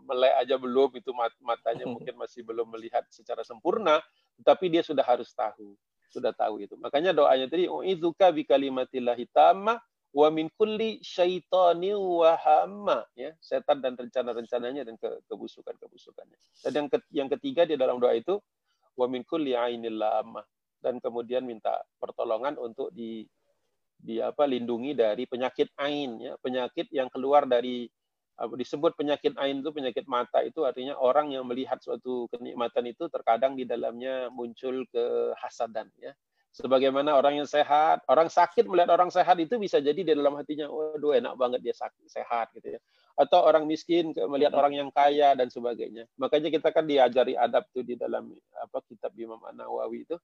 melek 0.06 0.34
aja 0.46 0.54
belum 0.54 0.94
itu 0.94 1.10
matanya 1.42 1.84
mungkin 1.94 2.14
masih 2.14 2.46
belum 2.46 2.70
melihat 2.70 3.02
secara 3.10 3.42
sempurna, 3.42 3.98
tapi 4.46 4.70
dia 4.70 4.84
sudah 4.84 5.02
harus 5.02 5.32
tahu 5.34 5.74
sudah 6.10 6.34
tahu 6.34 6.66
itu. 6.66 6.74
Makanya 6.76 7.14
doanya 7.14 7.46
tadi 7.46 7.70
uidzuka 7.70 8.34
bi 8.34 8.42
kalimatillahi 8.42 9.30
tamma 9.30 9.78
wa 10.10 10.28
min 10.34 10.50
kulli 10.58 10.98
syaitani 11.00 11.94
wa 11.94 12.34
hamma 12.34 13.06
ya, 13.14 13.30
setan 13.38 13.78
dan 13.78 13.94
rencana-rencananya 13.94 14.82
dan 14.82 14.98
ke 14.98 15.22
kebusukan-kebusukannya. 15.30 16.38
Dan 16.66 16.70
yang 16.74 16.86
yang 17.14 17.28
ketiga 17.38 17.62
di 17.62 17.78
dalam 17.78 18.02
doa 18.02 18.18
itu 18.18 18.36
wa 18.98 19.06
min 19.06 19.22
kulli 19.22 19.54
ainil 19.54 20.02
lamah 20.02 20.42
dan 20.82 20.98
kemudian 20.98 21.46
minta 21.46 21.78
pertolongan 22.02 22.58
untuk 22.58 22.90
di 22.90 23.22
di 24.00 24.16
apa 24.18 24.48
lindungi 24.48 24.96
dari 24.96 25.28
penyakit 25.28 25.76
ain 25.78 26.18
ya, 26.18 26.32
penyakit 26.40 26.88
yang 26.90 27.12
keluar 27.12 27.44
dari 27.44 27.86
disebut 28.56 28.96
penyakit 28.96 29.36
ain 29.36 29.60
itu 29.60 29.68
penyakit 29.68 30.08
mata 30.08 30.40
itu 30.40 30.64
artinya 30.64 30.96
orang 30.96 31.32
yang 31.36 31.44
melihat 31.44 31.76
suatu 31.80 32.24
kenikmatan 32.32 32.88
itu 32.88 33.10
terkadang 33.12 33.52
di 33.52 33.68
dalamnya 33.68 34.32
muncul 34.32 34.88
kehasadan 34.88 35.92
ya. 36.00 36.16
Sebagaimana 36.50 37.14
orang 37.14 37.38
yang 37.38 37.46
sehat 37.46 38.02
orang 38.10 38.26
sakit 38.26 38.66
melihat 38.66 38.90
orang 38.90 39.06
sehat 39.06 39.38
itu 39.38 39.54
bisa 39.54 39.78
jadi 39.78 40.02
di 40.02 40.12
dalam 40.18 40.34
hatinya 40.34 40.66
waduh 40.66 41.14
enak 41.14 41.38
banget 41.38 41.60
dia 41.62 41.74
sakit, 41.76 42.10
sehat 42.10 42.50
gitu 42.58 42.74
ya. 42.74 42.80
Atau 43.14 43.38
orang 43.44 43.70
miskin 43.70 44.10
melihat 44.26 44.58
orang 44.58 44.74
yang 44.74 44.88
kaya 44.90 45.38
dan 45.38 45.46
sebagainya. 45.46 46.10
Makanya 46.18 46.50
kita 46.50 46.74
kan 46.74 46.90
diajari 46.90 47.38
adab 47.38 47.70
tuh 47.70 47.86
di 47.86 47.94
dalam 47.94 48.34
apa 48.58 48.82
kitab 48.90 49.14
Imam 49.14 49.38
An 49.46 49.62
Nawawi 49.62 50.08
itu 50.08 50.18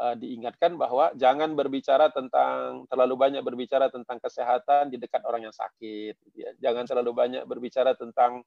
uh, 0.00 0.14
diingatkan 0.18 0.74
bahwa 0.74 1.10
jangan 1.14 1.54
berbicara 1.54 2.10
tentang 2.10 2.88
terlalu 2.90 3.14
banyak 3.14 3.42
berbicara 3.42 3.90
tentang 3.90 4.18
kesehatan 4.18 4.90
di 4.90 4.98
dekat 4.98 5.22
orang 5.26 5.46
yang 5.50 5.54
sakit 5.54 6.14
gitu 6.30 6.38
ya. 6.38 6.50
jangan 6.58 6.84
terlalu 6.86 7.12
banyak 7.14 7.42
berbicara 7.46 7.94
tentang 7.94 8.42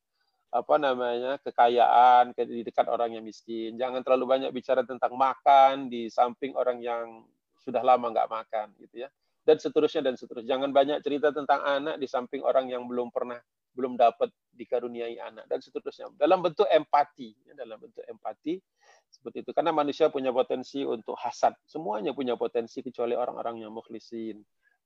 apa 0.48 0.76
namanya 0.80 1.36
kekayaan 1.44 2.32
di 2.32 2.64
dekat 2.64 2.88
orang 2.88 3.20
yang 3.20 3.24
miskin. 3.28 3.76
Jangan 3.76 4.00
terlalu 4.00 4.26
banyak 4.26 4.52
bicara 4.56 4.88
tentang 4.88 5.12
makan 5.20 5.92
di 5.92 6.08
samping 6.08 6.56
orang 6.56 6.80
yang 6.80 7.28
sudah 7.60 7.84
lama 7.84 8.08
nggak 8.16 8.32
makan 8.32 8.72
gitu 8.80 9.04
ya. 9.04 9.10
Dan 9.44 9.60
seterusnya 9.60 10.08
dan 10.08 10.16
seterusnya. 10.16 10.56
Jangan 10.56 10.72
banyak 10.72 11.04
cerita 11.04 11.36
tentang 11.36 11.64
anak 11.64 12.00
di 12.00 12.08
samping 12.08 12.44
orang 12.48 12.72
yang 12.72 12.88
belum 12.88 13.12
pernah 13.12 13.40
belum 13.76 13.94
dapat 13.94 14.34
dikaruniai 14.56 15.20
anak 15.22 15.46
dan 15.52 15.60
seterusnya. 15.62 16.10
Dalam 16.18 16.42
bentuk 16.42 16.66
empati 16.66 17.30
ya, 17.46 17.54
dalam 17.54 17.78
bentuk 17.78 18.02
empati 18.08 18.58
seperti 19.10 19.44
itu. 19.44 19.52
Karena 19.56 19.72
manusia 19.74 20.12
punya 20.12 20.30
potensi 20.32 20.84
untuk 20.84 21.18
hasad. 21.20 21.56
Semuanya 21.68 22.12
punya 22.14 22.38
potensi 22.40 22.80
kecuali 22.86 23.18
orang-orang 23.18 23.66
yang 23.66 23.72
mukhlisin. 23.74 24.40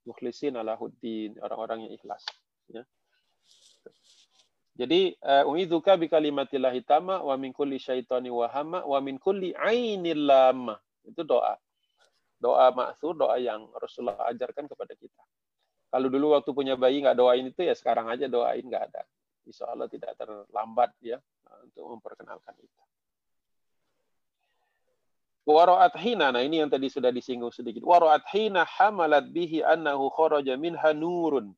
Mukhlisin 0.08 0.58
alahuddin 0.58 1.38
orang-orang 1.46 1.86
yang 1.86 1.94
ikhlas 1.94 2.26
ya. 2.74 2.82
Jadi 4.82 5.14
uh, 5.22 5.46
uidzuka 5.46 5.94
bi 5.94 6.10
kalimatillahi 6.10 6.82
tama 6.82 7.22
wa 7.22 7.38
min 7.38 7.54
kulli 7.54 7.78
syaitani 7.78 8.34
wahama 8.34 8.82
wa 8.82 8.98
min 8.98 9.22
kulli 9.22 9.54
ainil 9.54 10.26
lama 10.26 10.74
itu 11.06 11.22
doa. 11.22 11.54
Doa 12.42 12.74
maksud 12.74 13.14
doa 13.22 13.38
yang 13.38 13.70
Rasulullah 13.78 14.26
ajarkan 14.34 14.66
kepada 14.66 14.98
kita. 14.98 15.22
Kalau 15.92 16.08
dulu 16.10 16.34
waktu 16.34 16.50
punya 16.56 16.74
bayi 16.74 17.06
nggak 17.06 17.14
doain 17.14 17.46
itu 17.46 17.62
ya 17.62 17.78
sekarang 17.78 18.10
aja 18.10 18.26
doain 18.26 18.66
nggak 18.66 18.90
ada. 18.90 19.06
Insya 19.46 19.70
Allah 19.70 19.86
tidak 19.86 20.18
terlambat 20.18 20.98
ya 21.06 21.22
untuk 21.62 21.86
memperkenalkan 21.86 22.58
itu 22.58 22.82
Waro'at 25.42 25.98
hina, 25.98 26.30
nah 26.30 26.46
ini 26.46 26.62
yang 26.62 26.70
tadi 26.70 26.86
sudah 26.86 27.10
disinggung 27.10 27.50
sedikit. 27.50 27.82
Waro'at 27.82 28.26
hina 28.30 28.62
hamalat 28.62 29.34
bihi 29.34 29.66
annahu 29.66 30.14
kharaja 30.14 30.54
minha 30.54 30.94
nurun. 30.94 31.50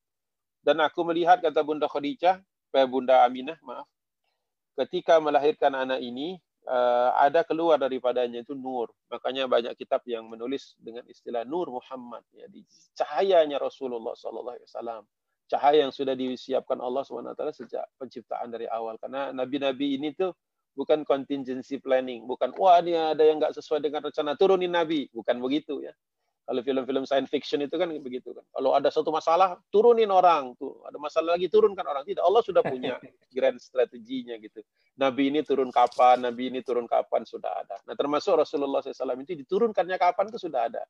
Dan 0.63 0.79
aku 0.79 1.03
melihat, 1.03 1.43
kata 1.43 1.59
Bunda 1.59 1.91
Khadijah, 1.91 2.39
eh, 2.71 2.87
Bunda 2.87 3.27
Aminah, 3.27 3.59
maaf, 3.59 3.83
ketika 4.79 5.19
melahirkan 5.19 5.75
anak 5.75 5.99
ini, 5.99 6.39
uh, 6.67 7.11
ada 7.19 7.43
keluar 7.43 7.75
daripadanya 7.75 8.41
itu 8.41 8.55
nur. 8.55 8.91
Makanya 9.11 9.45
banyak 9.45 9.73
kitab 9.75 10.01
yang 10.07 10.27
menulis 10.27 10.75
dengan 10.79 11.03
istilah 11.07 11.43
nur 11.43 11.69
Muhammad. 11.69 12.23
Ya, 12.31 12.47
di 12.47 12.63
cahayanya 12.95 13.59
Rasulullah 13.59 14.15
SAW. 14.15 15.03
Cahaya 15.51 15.85
yang 15.85 15.93
sudah 15.93 16.15
disiapkan 16.15 16.79
Allah 16.79 17.03
SWT 17.03 17.43
sejak 17.53 17.83
penciptaan 17.99 18.49
dari 18.49 18.65
awal. 18.71 18.95
Karena 18.97 19.29
nabi-nabi 19.35 19.99
ini 19.99 20.15
tuh 20.15 20.31
bukan 20.73 21.05
contingency 21.05 21.77
planning, 21.77 22.25
bukan 22.25 22.53
wah 22.57 22.81
ini 22.81 22.97
ada 22.97 23.21
yang 23.21 23.37
nggak 23.37 23.53
sesuai 23.53 23.81
dengan 23.81 24.01
rencana 24.09 24.33
turunin 24.33 24.73
nabi, 24.73 25.09
bukan 25.13 25.37
begitu 25.37 25.85
ya. 25.85 25.93
Kalau 26.43 26.59
film-film 26.59 27.07
science 27.07 27.31
fiction 27.31 27.63
itu 27.63 27.71
kan 27.79 27.87
begitu 28.03 28.35
kan. 28.35 28.43
Kalau 28.51 28.75
ada 28.75 28.91
satu 28.91 29.15
masalah, 29.15 29.55
turunin 29.71 30.11
orang. 30.11 30.51
Tuh, 30.59 30.75
ada 30.83 30.99
masalah 30.99 31.39
lagi, 31.39 31.47
turunkan 31.47 31.87
orang. 31.87 32.03
Tidak, 32.03 32.19
Allah 32.19 32.43
sudah 32.43 32.59
punya 32.59 32.99
grand 33.35 33.55
strateginya 33.55 34.35
gitu. 34.35 34.59
Nabi 34.99 35.31
ini 35.31 35.39
turun 35.47 35.71
kapan, 35.71 36.19
Nabi 36.19 36.51
ini 36.51 36.59
turun 36.59 36.83
kapan, 36.83 37.23
sudah 37.23 37.63
ada. 37.63 37.79
Nah, 37.87 37.95
termasuk 37.95 38.35
Rasulullah 38.35 38.83
SAW 38.83 39.23
itu 39.23 39.39
diturunkannya 39.39 39.95
kapan 39.95 40.25
itu 40.35 40.39
sudah 40.43 40.67
ada. 40.67 40.83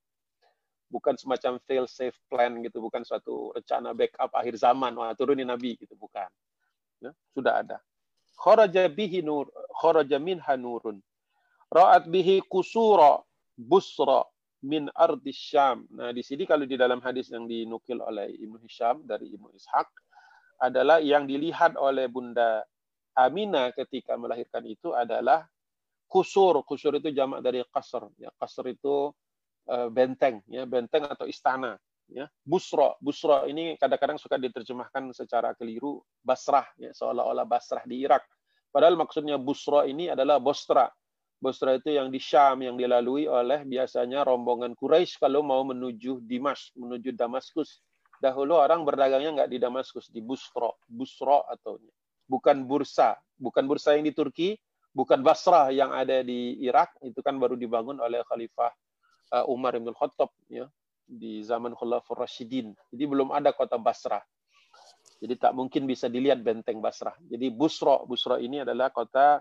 Bukan 0.89 1.21
semacam 1.21 1.61
fail 1.61 1.85
safe 1.85 2.17
plan 2.25 2.57
gitu, 2.65 2.81
bukan 2.81 3.05
suatu 3.05 3.53
rencana 3.53 3.93
backup 3.93 4.33
akhir 4.33 4.57
zaman, 4.57 4.97
wah 4.97 5.13
turunin 5.13 5.45
Nabi 5.45 5.77
gitu, 5.77 5.93
bukan. 5.93 6.33
Ya, 6.97 7.13
sudah 7.37 7.61
ada 7.61 7.77
kharaja 8.43 8.91
bihi 8.91 9.23
nur 9.23 9.47
kharaja 9.79 10.19
minha 10.19 10.53
nurun 10.59 10.99
Ra'at 11.73 12.05
bihi 12.05 12.45
kusura 12.45 13.17
busra 13.57 14.21
min 14.61 14.93
ardi 14.93 15.33
Syam. 15.33 15.89
Nah, 15.89 16.13
di 16.13 16.21
sini 16.21 16.45
kalau 16.45 16.69
di 16.69 16.77
dalam 16.77 17.01
hadis 17.01 17.33
yang 17.33 17.49
dinukil 17.49 17.97
oleh 17.97 18.29
Ibnu 18.29 18.61
Hisham 18.61 19.01
dari 19.09 19.33
Ibnu 19.33 19.49
Ishaq 19.57 19.89
adalah 20.61 21.01
yang 21.01 21.25
dilihat 21.25 21.73
oleh 21.75 22.05
Bunda 22.07 22.61
Aminah 23.17 23.73
ketika 23.73 24.13
melahirkan 24.15 24.63
itu 24.69 24.93
adalah 24.93 25.49
kusur. 26.05 26.61
Kusur 26.61 27.01
itu 27.01 27.09
jamak 27.09 27.41
dari 27.41 27.65
kasr. 27.65 28.05
Ya, 28.21 28.29
kasr 28.37 28.69
itu 28.69 29.09
uh, 29.67 29.89
benteng, 29.89 30.45
ya, 30.45 30.69
benteng 30.69 31.09
atau 31.09 31.25
istana. 31.25 31.75
Ya, 32.11 32.27
busra, 32.43 32.93
busra 32.99 33.47
ini 33.47 33.79
kadang-kadang 33.79 34.19
suka 34.19 34.35
diterjemahkan 34.37 35.15
secara 35.15 35.55
keliru 35.55 36.03
Basrah, 36.21 36.67
ya, 36.75 36.91
seolah-olah 36.91 37.47
Basrah 37.47 37.81
di 37.87 38.03
Irak. 38.03 38.27
Padahal 38.69 38.99
maksudnya 38.99 39.39
busra 39.39 39.87
ini 39.87 40.11
adalah 40.11 40.37
Bostra, 40.37 40.89
Bosra 41.43 41.75
itu 41.75 41.91
yang 41.91 42.07
di 42.07 42.23
Syam 42.23 42.63
yang 42.63 42.79
dilalui 42.79 43.27
oleh 43.27 43.67
biasanya 43.67 44.23
rombongan 44.23 44.79
Quraisy 44.79 45.19
kalau 45.19 45.43
mau 45.43 45.59
menuju 45.67 46.23
Dimas, 46.23 46.71
menuju 46.79 47.11
Damaskus. 47.19 47.83
Dahulu 48.23 48.55
orang 48.55 48.87
berdagangnya 48.87 49.43
nggak 49.43 49.51
di 49.51 49.59
Damaskus, 49.59 50.07
di 50.07 50.23
Busro, 50.23 50.79
Busro 50.87 51.43
atau 51.43 51.75
bukan 52.31 52.63
Bursa, 52.63 53.19
bukan 53.35 53.67
Bursa 53.67 53.99
yang 53.99 54.07
di 54.07 54.15
Turki, 54.15 54.55
bukan 54.95 55.19
Basrah 55.19 55.67
yang 55.75 55.91
ada 55.91 56.23
di 56.23 56.55
Irak, 56.63 56.95
itu 57.03 57.19
kan 57.19 57.35
baru 57.35 57.59
dibangun 57.59 57.99
oleh 57.99 58.23
Khalifah 58.23 58.71
uh, 59.35 59.45
Umar 59.51 59.75
bin 59.75 59.91
Khattab 59.91 60.31
ya 60.47 60.71
di 61.05 61.43
zaman 61.43 61.75
Khulafaur 61.75 62.23
Rashidin. 62.23 62.73
Jadi 62.91 63.03
belum 63.03 63.31
ada 63.35 63.51
kota 63.51 63.77
Basrah. 63.77 64.23
Jadi 65.23 65.39
tak 65.39 65.55
mungkin 65.55 65.87
bisa 65.87 66.11
dilihat 66.11 66.43
benteng 66.43 66.83
Basrah. 66.83 67.15
Jadi 67.23 67.47
Busro, 67.53 68.03
Busro 68.03 68.35
ini 68.35 68.59
adalah 68.59 68.91
kota 68.91 69.39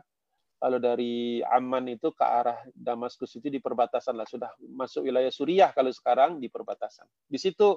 kalau 0.62 0.78
dari 0.78 1.42
Amman 1.42 1.90
itu 1.90 2.14
ke 2.14 2.22
arah 2.22 2.62
Damaskus 2.70 3.34
itu 3.34 3.50
di 3.50 3.58
perbatasan 3.58 4.14
lah 4.14 4.22
sudah 4.30 4.54
masuk 4.62 5.10
wilayah 5.10 5.26
Suriah 5.34 5.74
kalau 5.74 5.90
sekarang 5.90 6.38
di 6.38 6.46
perbatasan. 6.46 7.02
Di 7.26 7.34
situ 7.34 7.74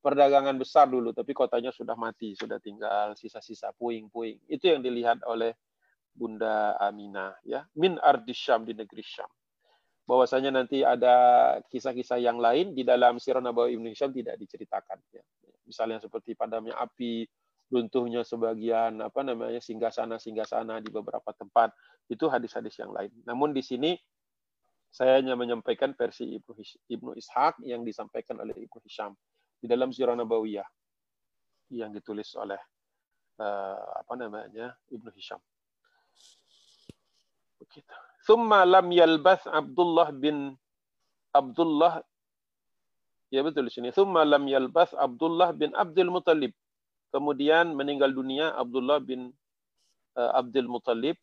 perdagangan 0.00 0.56
besar 0.56 0.88
dulu 0.88 1.12
tapi 1.12 1.36
kotanya 1.36 1.68
sudah 1.76 1.92
mati, 1.92 2.32
sudah 2.32 2.56
tinggal 2.56 3.12
sisa-sisa 3.20 3.76
puing-puing. 3.76 4.48
Itu 4.48 4.72
yang 4.72 4.80
dilihat 4.80 5.20
oleh 5.28 5.52
Bunda 6.12 6.76
Aminah 6.80 7.36
ya, 7.44 7.68
min 7.76 8.00
ardi 8.00 8.32
Syam 8.32 8.64
di 8.64 8.72
negeri 8.72 9.04
Syam. 9.04 9.28
Bahwasanya 10.02 10.50
nanti 10.50 10.82
ada 10.82 11.14
kisah-kisah 11.70 12.18
yang 12.18 12.42
lain 12.42 12.74
di 12.74 12.82
dalam 12.82 13.22
Sirah 13.22 13.38
Nabawi 13.38 13.78
Ibnu 13.78 13.86
Hisham 13.94 14.10
tidak 14.10 14.34
diceritakan 14.38 14.98
ya. 15.14 15.22
Misalnya 15.62 16.02
seperti 16.02 16.34
padamnya 16.34 16.74
api, 16.74 17.22
runtuhnya 17.72 18.26
sebagian 18.26 19.00
apa 19.00 19.24
namanya 19.24 19.62
singgasana 19.62 20.20
singgasana 20.20 20.82
di 20.84 20.92
beberapa 20.92 21.32
tempat 21.32 21.72
itu 22.10 22.28
hadis-hadis 22.28 22.76
yang 22.82 22.92
lain. 22.92 23.08
Namun 23.24 23.56
di 23.56 23.64
sini 23.64 23.96
saya 24.92 25.16
hanya 25.16 25.32
menyampaikan 25.32 25.96
versi 25.96 26.36
Ibnu, 26.36 26.52
Ibnu 26.92 27.10
Ishaq 27.16 27.64
yang 27.64 27.80
disampaikan 27.80 28.44
oleh 28.44 28.52
Ibnu 28.52 28.78
Hisham 28.84 29.16
di 29.56 29.64
dalam 29.64 29.88
Sirah 29.88 30.12
Nabawiyah 30.12 30.68
yang 31.72 31.96
ditulis 31.96 32.28
oleh 32.36 32.60
uh, 33.40 34.04
apa 34.04 34.14
namanya 34.20 34.76
Ibnu 34.92 35.08
Hisham. 35.16 35.40
Begitu. 37.56 38.11
Thumma 38.22 38.62
lam 38.62 38.88
yalbath 38.94 39.46
Abdullah 39.50 40.14
bin 40.14 40.54
Abdullah 41.34 42.02
ya 43.32 43.40
betul 43.42 43.66
di 43.66 43.72
sini. 43.72 43.88
Thumma 43.90 44.22
lam 44.22 44.46
yalbath 44.46 44.94
Abdullah 44.94 45.50
bin 45.56 45.74
Abdul 45.74 46.12
Muttalib 46.12 46.52
Kemudian 47.12 47.76
meninggal 47.76 48.08
dunia 48.16 48.56
Abdullah 48.56 48.96
bin 49.04 49.36
uh, 50.16 50.32
Abdul 50.32 50.64
Muttalib 50.64 51.20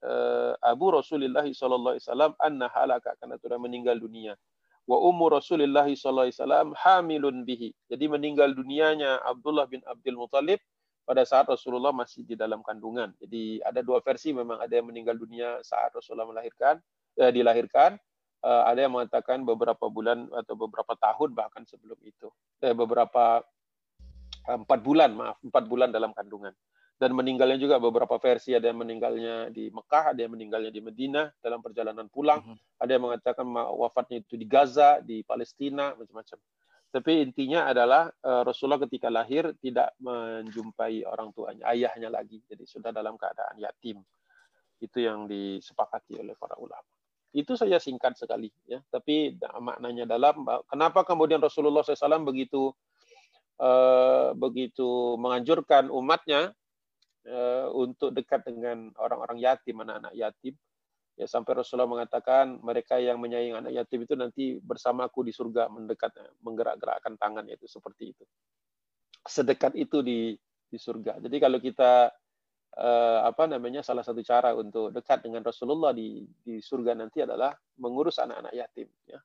uh, 0.00 0.56
Abu 0.64 0.96
Rasulullah 0.96 1.44
sallallahu 1.44 2.00
alaihi 2.00 2.08
wasallam 2.08 2.32
anna 2.40 2.72
halaka 2.72 3.12
karena 3.20 3.36
sudah 3.36 3.60
meninggal 3.60 4.00
dunia. 4.00 4.32
Wa 4.88 4.96
ummu 5.04 5.28
Rasulullah 5.28 5.84
sallallahu 5.84 6.32
alaihi 6.32 6.40
wasallam 6.40 6.68
hamilun 6.80 7.44
bihi. 7.44 7.76
Jadi 7.92 8.04
meninggal 8.08 8.56
dunianya 8.56 9.20
Abdullah 9.28 9.68
bin 9.68 9.84
Abdul 9.84 10.16
Muttalib 10.16 10.56
pada 11.04 11.22
saat 11.28 11.44
Rasulullah 11.46 11.92
masih 11.92 12.24
di 12.24 12.34
dalam 12.34 12.64
kandungan. 12.64 13.12
Jadi 13.20 13.60
ada 13.60 13.84
dua 13.84 14.00
versi 14.00 14.32
memang 14.32 14.60
ada 14.60 14.72
yang 14.72 14.88
meninggal 14.88 15.20
dunia 15.20 15.60
saat 15.60 15.92
Rasulullah 15.92 16.28
melahirkan 16.28 16.80
eh, 17.20 17.30
dilahirkan, 17.30 17.94
uh, 18.42 18.62
ada 18.66 18.82
yang 18.82 18.92
mengatakan 18.96 19.46
beberapa 19.46 19.86
bulan 19.86 20.26
atau 20.34 20.58
beberapa 20.58 20.98
tahun 20.98 21.30
bahkan 21.36 21.62
sebelum 21.68 21.96
itu. 22.02 22.26
Eh, 22.64 22.74
beberapa 22.74 23.44
empat 24.44 24.80
bulan 24.84 25.16
maaf 25.16 25.40
empat 25.40 25.64
bulan 25.64 25.88
dalam 25.88 26.12
kandungan 26.12 26.52
dan 27.00 27.10
meninggalnya 27.16 27.58
juga 27.58 27.80
beberapa 27.80 28.20
versi 28.20 28.52
ada 28.52 28.70
yang 28.70 28.84
meninggalnya 28.84 29.48
di 29.50 29.72
Mekah 29.72 30.14
ada 30.14 30.20
yang 30.20 30.36
meninggalnya 30.36 30.70
di 30.70 30.84
Medina 30.84 31.32
dalam 31.40 31.64
perjalanan 31.64 32.06
pulang 32.12 32.44
mm-hmm. 32.44 32.80
ada 32.84 32.90
yang 32.92 33.02
mengatakan 33.08 33.46
wafatnya 33.50 34.20
itu 34.20 34.36
di 34.36 34.46
Gaza 34.46 35.00
di 35.00 35.24
Palestina 35.24 35.96
macam-macam 35.96 36.38
tapi 36.94 37.26
intinya 37.26 37.66
adalah 37.66 38.06
eh, 38.06 38.42
Rasulullah 38.46 38.78
ketika 38.86 39.10
lahir 39.10 39.50
tidak 39.58 39.98
menjumpai 39.98 41.02
orang 41.02 41.34
tuanya 41.34 41.74
ayahnya 41.74 42.14
lagi. 42.14 42.38
Jadi 42.46 42.62
sudah 42.62 42.94
dalam 42.94 43.18
keadaan 43.18 43.58
yatim. 43.58 43.98
Itu 44.78 45.02
yang 45.02 45.26
disepakati 45.26 46.22
oleh 46.22 46.38
para 46.38 46.54
ulama. 46.54 46.86
Itu 47.34 47.58
saja 47.58 47.82
singkat 47.82 48.14
sekali 48.14 48.46
ya. 48.62 48.78
Tapi 48.86 49.34
maknanya 49.58 50.06
dalam 50.06 50.46
kenapa 50.70 51.02
kemudian 51.02 51.42
Rasulullah 51.42 51.82
SAW 51.82 52.22
begitu 52.22 52.70
Eh, 53.54 54.28
begitu 54.34 55.14
menganjurkan 55.14 55.86
umatnya 55.86 56.50
uh, 57.22 57.70
untuk 57.70 58.10
dekat 58.10 58.42
dengan 58.42 58.90
orang-orang 58.98 59.38
yatim, 59.38 59.78
anak-anak 59.78 60.10
yatim. 60.10 60.58
Ya 61.14 61.30
sampai 61.30 61.62
Rasulullah 61.62 61.86
mengatakan 61.86 62.58
mereka 62.58 62.98
yang 62.98 63.22
menyayangi 63.22 63.54
anak 63.54 63.72
yatim 63.72 64.02
itu 64.02 64.14
nanti 64.18 64.44
bersamaku 64.58 65.22
di 65.22 65.30
surga 65.30 65.70
mendekat 65.70 66.10
menggerak-gerakkan 66.42 67.14
tangan 67.14 67.46
itu 67.46 67.70
seperti 67.70 68.10
itu. 68.10 68.24
Sedekat 69.22 69.78
itu 69.78 70.02
di 70.02 70.34
di 70.66 70.78
surga. 70.78 71.22
Jadi 71.22 71.36
kalau 71.38 71.62
kita 71.62 72.10
uh, 72.82 73.20
apa 73.30 73.46
namanya 73.46 73.86
salah 73.86 74.02
satu 74.02 74.26
cara 74.26 74.58
untuk 74.58 74.90
dekat 74.90 75.22
dengan 75.22 75.46
Rasulullah 75.46 75.94
di 75.94 76.26
di 76.42 76.58
surga 76.58 76.98
nanti 76.98 77.22
adalah 77.22 77.54
mengurus 77.78 78.18
anak-anak 78.18 78.50
yatim 78.50 78.90
ya 79.06 79.22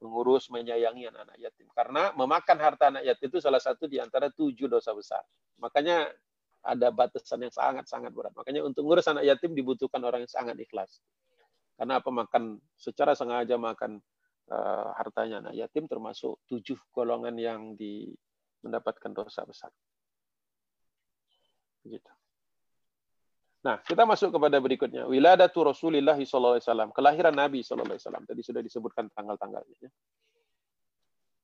mengurus, 0.00 0.52
menyayangi 0.52 1.08
anak-anak 1.08 1.36
yatim. 1.40 1.66
Karena 1.72 2.12
memakan 2.12 2.58
harta 2.60 2.84
anak 2.92 3.04
yatim 3.04 3.28
itu 3.32 3.40
salah 3.40 3.60
satu 3.60 3.88
di 3.88 3.96
antara 3.96 4.28
tujuh 4.28 4.68
dosa 4.68 4.92
besar. 4.92 5.22
Makanya 5.60 6.08
ada 6.66 6.90
batasan 6.90 7.46
yang 7.46 7.54
sangat-sangat 7.54 8.10
berat. 8.10 8.34
Makanya 8.34 8.66
untuk 8.66 8.82
mengurus 8.82 9.06
anak 9.06 9.22
yatim 9.22 9.54
dibutuhkan 9.54 10.02
orang 10.02 10.26
yang 10.26 10.32
sangat 10.32 10.58
ikhlas. 10.58 10.98
Karena 11.78 12.02
apa 12.02 12.10
makan 12.10 12.58
secara 12.74 13.14
sengaja 13.14 13.54
makan 13.54 14.02
uh, 14.50 14.90
hartanya 14.98 15.46
anak 15.46 15.54
yatim 15.54 15.86
termasuk 15.86 16.42
tujuh 16.50 16.76
golongan 16.90 17.36
yang 17.38 17.60
di 17.78 18.10
mendapatkan 18.66 19.12
dosa 19.14 19.46
besar. 19.46 19.70
Begitu. 21.86 22.10
Nah, 23.62 23.82
kita 23.82 24.06
masuk 24.06 24.30
kepada 24.30 24.62
berikutnya. 24.62 25.10
Wiladatu 25.10 25.66
Rasulillah 25.66 26.14
SAW. 26.18 26.94
Kelahiran 26.94 27.34
Nabi 27.34 27.66
SAW. 27.66 27.98
Tadi 27.98 28.42
sudah 28.42 28.62
disebutkan 28.62 29.10
tanggal-tanggalnya. 29.10 29.90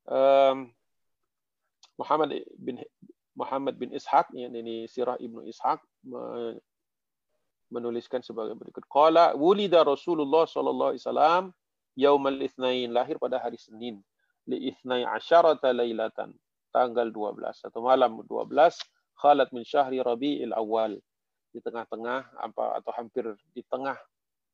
Um, 0.06 0.70
Muhammad 1.98 2.42
bin 2.58 2.78
Muhammad 3.32 3.80
bin 3.80 3.92
Ishaq, 3.96 4.32
ini 4.36 4.84
Sirah 4.84 5.16
Ibnu 5.16 5.44
Ishaq, 5.48 5.80
menuliskan 7.72 8.20
sebagai 8.20 8.52
berikut. 8.52 8.84
Qala 8.92 9.32
wulida 9.32 9.80
Rasulullah 9.80 10.44
sallallahu 10.44 10.92
alaihi 10.92 11.02
wasallam 11.02 11.44
yaumal 11.96 12.36
itsnain 12.44 12.92
lahir 12.92 13.16
pada 13.16 13.40
hari 13.40 13.56
Senin 13.56 14.04
li 14.44 14.68
itsnai 14.68 15.08
asyarata 15.08 15.72
lailatan 15.72 16.36
tanggal 16.68 17.08
12 17.08 17.68
atau 17.68 17.80
malam 17.80 18.20
12 18.28 18.52
khalat 19.16 19.48
min 19.56 19.64
syahri 19.64 20.04
Rabiul 20.04 20.52
Awal 20.52 21.00
di 21.52 21.60
tengah-tengah 21.60 22.36
apa 22.40 22.80
atau 22.80 22.92
hampir 22.96 23.24
di 23.56 23.64
tengah 23.68 23.96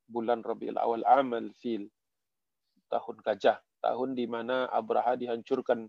bulan 0.06 0.42
Rabiul 0.42 0.78
Awal 0.78 1.02
amal 1.06 1.50
fil 1.58 1.86
tahun 2.88 3.20
gajah, 3.20 3.60
tahun 3.84 4.16
di 4.16 4.24
mana 4.24 4.66
Abraha 4.72 5.14
dihancurkan 5.14 5.86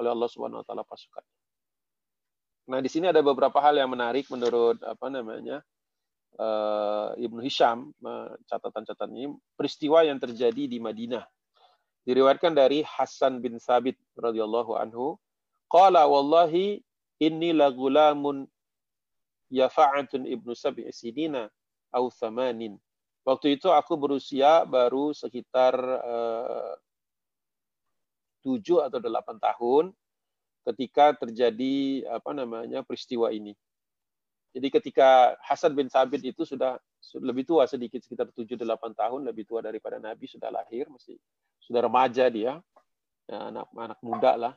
oleh 0.00 0.10
Allah 0.10 0.28
Subhanahu 0.28 0.60
wa 0.60 0.66
taala 0.66 0.84
pasukan. 0.84 1.22
Nah, 2.70 2.78
di 2.78 2.86
sini 2.86 3.10
ada 3.10 3.18
beberapa 3.18 3.58
hal 3.58 3.74
yang 3.82 3.90
menarik 3.90 4.30
menurut 4.30 4.78
apa 4.86 5.10
namanya? 5.10 5.58
Uh, 6.38 7.12
Ibnu 7.18 7.42
Hisham 7.42 7.90
catatan-catatan 8.46 9.10
ini 9.12 9.26
peristiwa 9.58 10.06
yang 10.06 10.22
terjadi 10.22 10.70
di 10.70 10.78
Madinah. 10.78 11.26
Diriwayatkan 12.06 12.54
dari 12.54 12.86
Hasan 12.86 13.42
bin 13.42 13.58
Sabit 13.58 13.98
radhiyallahu 14.14 14.78
anhu, 14.78 15.18
qala 15.66 16.06
wallahi 16.06 16.80
inni 17.18 17.50
lagulamun 17.50 18.46
Yafa'atun 19.50 20.30
ibnu 20.30 20.54
sab'i 20.54 20.86
sinina 20.94 21.50
au 21.90 22.06
thamanin. 22.08 22.78
Waktu 23.26 23.58
itu 23.58 23.68
aku 23.68 23.98
berusia 23.98 24.62
baru 24.62 25.10
sekitar 25.10 25.74
eh, 25.82 26.72
tujuh 28.46 28.86
atau 28.86 29.02
delapan 29.02 29.36
tahun 29.42 29.84
ketika 30.68 31.16
terjadi 31.16 32.04
apa 32.10 32.30
namanya 32.36 32.84
peristiwa 32.84 33.32
ini. 33.32 33.56
Jadi 34.50 34.66
ketika 34.68 35.38
Hasan 35.46 35.78
bin 35.78 35.86
Sabit 35.86 36.26
itu 36.26 36.42
sudah 36.42 36.74
lebih 37.22 37.46
tua 37.46 37.70
sedikit 37.70 38.02
sekitar 38.02 38.28
7-8 38.34 38.58
tahun 38.98 39.20
lebih 39.30 39.46
tua 39.46 39.62
daripada 39.62 40.02
Nabi 40.02 40.26
sudah 40.26 40.50
lahir 40.50 40.90
masih 40.90 41.16
sudah 41.62 41.86
remaja 41.86 42.26
dia. 42.28 42.58
Ya, 43.30 43.38
anak 43.46 43.70
anak 43.70 43.98
muda 44.02 44.32
lah. 44.34 44.54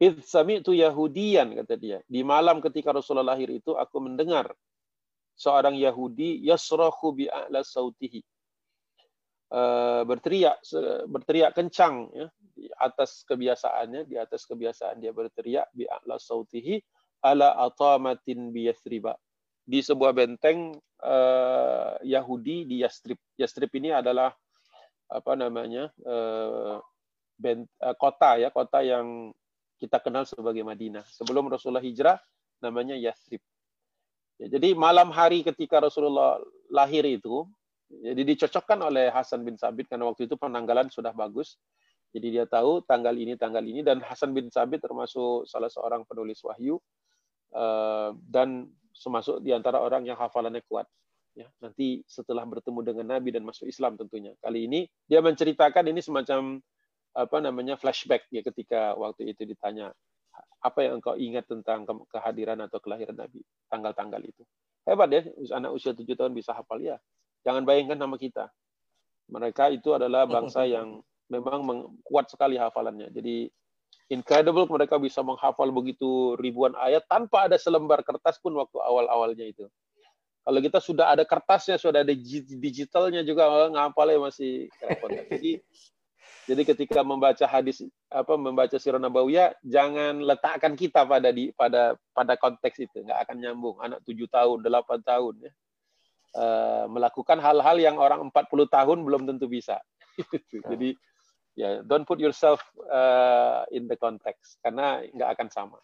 Id 0.00 0.24
sami'tu 0.26 0.74
Yahudian 0.74 1.54
kata 1.54 1.78
dia 1.78 1.98
di 2.10 2.26
malam 2.26 2.58
ketika 2.58 2.90
Rasulullah 2.90 3.36
lahir 3.36 3.52
itu 3.52 3.78
aku 3.78 4.02
mendengar 4.02 4.50
seorang 5.38 5.78
Yahudi 5.78 6.42
yasrahu 6.42 7.14
bi 7.14 7.30
a'la 7.30 7.62
sautihi 7.62 8.24
berteriak 10.02 10.58
berteriak 11.06 11.54
kencang 11.54 12.10
ya 12.10 12.26
di 12.54 12.66
atas 12.74 13.22
kebiasaannya 13.22 14.02
di 14.10 14.18
atas 14.18 14.50
kebiasaan 14.50 14.98
dia 14.98 15.14
berteriak 15.14 15.70
bi 15.70 15.86
a'la 15.86 16.18
sautihi 16.18 16.82
ala 17.22 17.54
atamatin 17.62 18.50
bi 18.50 18.66
Yathriba 18.66 19.14
di 19.64 19.80
sebuah 19.80 20.12
benteng 20.12 20.76
uh, 21.00 21.96
Yahudi 22.04 22.68
di 22.68 22.84
Yastrib. 22.84 23.16
Yastrib 23.40 23.72
ini 23.72 23.96
adalah 23.96 24.30
apa 25.08 25.32
namanya 25.32 25.88
uh, 26.04 26.76
bent, 27.40 27.64
uh, 27.80 27.96
kota 27.96 28.36
ya 28.36 28.52
kota 28.52 28.84
yang 28.84 29.32
kita 29.80 29.98
kenal 30.04 30.28
sebagai 30.28 30.60
Madinah. 30.60 31.08
Sebelum 31.08 31.48
Rasulullah 31.48 31.82
hijrah 31.82 32.20
namanya 32.60 32.94
Yastrib. 32.94 33.40
Ya, 34.36 34.52
jadi 34.52 34.76
malam 34.76 35.08
hari 35.08 35.40
ketika 35.40 35.80
Rasulullah 35.80 36.36
lahir 36.68 37.08
itu, 37.08 37.48
jadi 37.90 38.22
dicocokkan 38.24 38.80
oleh 38.80 39.12
Hasan 39.12 39.44
bin 39.44 39.60
Sabit 39.60 39.88
karena 39.88 40.08
waktu 40.08 40.26
itu 40.26 40.34
penanggalan 40.40 40.88
sudah 40.88 41.12
bagus. 41.12 41.60
Jadi 42.14 42.30
dia 42.30 42.46
tahu 42.46 42.78
tanggal 42.86 43.10
ini 43.10 43.34
tanggal 43.34 43.62
ini 43.62 43.82
dan 43.82 43.98
Hasan 43.98 44.30
bin 44.30 44.46
Sabit 44.46 44.86
termasuk 44.86 45.50
salah 45.50 45.66
seorang 45.66 46.06
penulis 46.06 46.38
wahyu 46.46 46.78
dan 48.30 48.70
termasuk 48.94 49.42
di 49.42 49.50
antara 49.50 49.82
orang 49.82 50.06
yang 50.06 50.18
hafalannya 50.18 50.62
kuat. 50.66 50.86
Ya, 51.34 51.50
nanti 51.58 52.06
setelah 52.06 52.46
bertemu 52.46 52.80
dengan 52.86 53.18
Nabi 53.18 53.34
dan 53.34 53.42
masuk 53.42 53.66
Islam 53.66 53.98
tentunya. 53.98 54.38
Kali 54.38 54.70
ini 54.70 54.86
dia 55.10 55.18
menceritakan 55.18 55.90
ini 55.90 55.98
semacam 55.98 56.62
apa 57.14 57.38
namanya 57.42 57.74
flashback 57.74 58.30
ya 58.30 58.42
ketika 58.42 58.94
waktu 58.94 59.34
itu 59.34 59.42
ditanya 59.42 59.90
apa 60.62 60.78
yang 60.82 61.02
engkau 61.02 61.14
ingat 61.18 61.46
tentang 61.50 61.86
kehadiran 62.10 62.58
atau 62.62 62.78
kelahiran 62.78 63.18
Nabi 63.18 63.42
tanggal-tanggal 63.66 64.22
itu. 64.22 64.42
Hebat 64.86 65.10
ya, 65.10 65.22
anak 65.58 65.74
usia 65.74 65.90
tujuh 65.90 66.14
tahun 66.14 66.30
bisa 66.38 66.54
hafal 66.54 66.78
ya. 66.78 67.02
Jangan 67.44 67.62
bayangkan 67.62 68.00
nama 68.00 68.16
kita. 68.16 68.48
Mereka 69.28 69.72
itu 69.76 69.92
adalah 69.92 70.24
bangsa 70.24 70.64
yang 70.74 71.04
memang 71.28 71.92
kuat 72.04 72.32
sekali 72.32 72.56
hafalannya. 72.56 73.12
Jadi 73.12 73.48
incredible 74.12 74.68
mereka 74.68 75.00
bisa 75.00 75.24
menghafal 75.24 75.72
begitu 75.72 76.36
ribuan 76.36 76.76
ayat 76.76 77.04
tanpa 77.08 77.48
ada 77.48 77.56
selembar 77.56 78.04
kertas 78.04 78.36
pun 78.40 78.52
waktu 78.56 78.76
awal-awalnya 78.80 79.44
itu. 79.48 79.68
Kalau 80.44 80.60
kita 80.60 80.76
sudah 80.76 81.08
ada 81.08 81.24
kertasnya, 81.24 81.80
sudah 81.80 82.04
ada 82.04 82.12
digitalnya 82.60 83.24
juga 83.24 83.48
oh, 83.48 83.72
ngapalnya 83.72 84.28
masih 84.28 84.68
repot. 84.84 85.08
Jadi 85.32 85.64
jadi 86.44 86.60
ketika 86.60 87.00
membaca 87.00 87.48
hadis 87.48 87.80
apa 88.12 88.36
membaca 88.36 88.76
sirah 88.76 89.00
nabawiyah 89.00 89.56
jangan 89.64 90.20
letakkan 90.20 90.76
kita 90.76 91.08
pada 91.08 91.32
di 91.32 91.48
pada 91.56 91.96
pada 92.12 92.36
konteks 92.36 92.84
itu, 92.84 93.00
nggak 93.00 93.16
akan 93.24 93.36
nyambung. 93.40 93.80
Anak 93.80 94.04
tujuh 94.04 94.28
tahun, 94.28 94.60
delapan 94.60 95.00
tahun 95.00 95.48
ya. 95.48 95.52
Uh, 96.34 96.90
melakukan 96.90 97.38
hal-hal 97.38 97.78
yang 97.78 97.94
orang 97.94 98.26
40 98.26 98.66
tahun 98.66 98.98
belum 99.06 99.22
tentu 99.22 99.46
bisa. 99.46 99.78
Jadi 100.70 100.98
ya 101.54 101.78
don't 101.86 102.02
put 102.02 102.18
yourself 102.18 102.58
uh, 102.90 103.62
in 103.70 103.86
the 103.86 103.94
context 103.94 104.58
karena 104.58 105.06
nggak 105.14 105.30
akan 105.38 105.48
sama. 105.54 105.78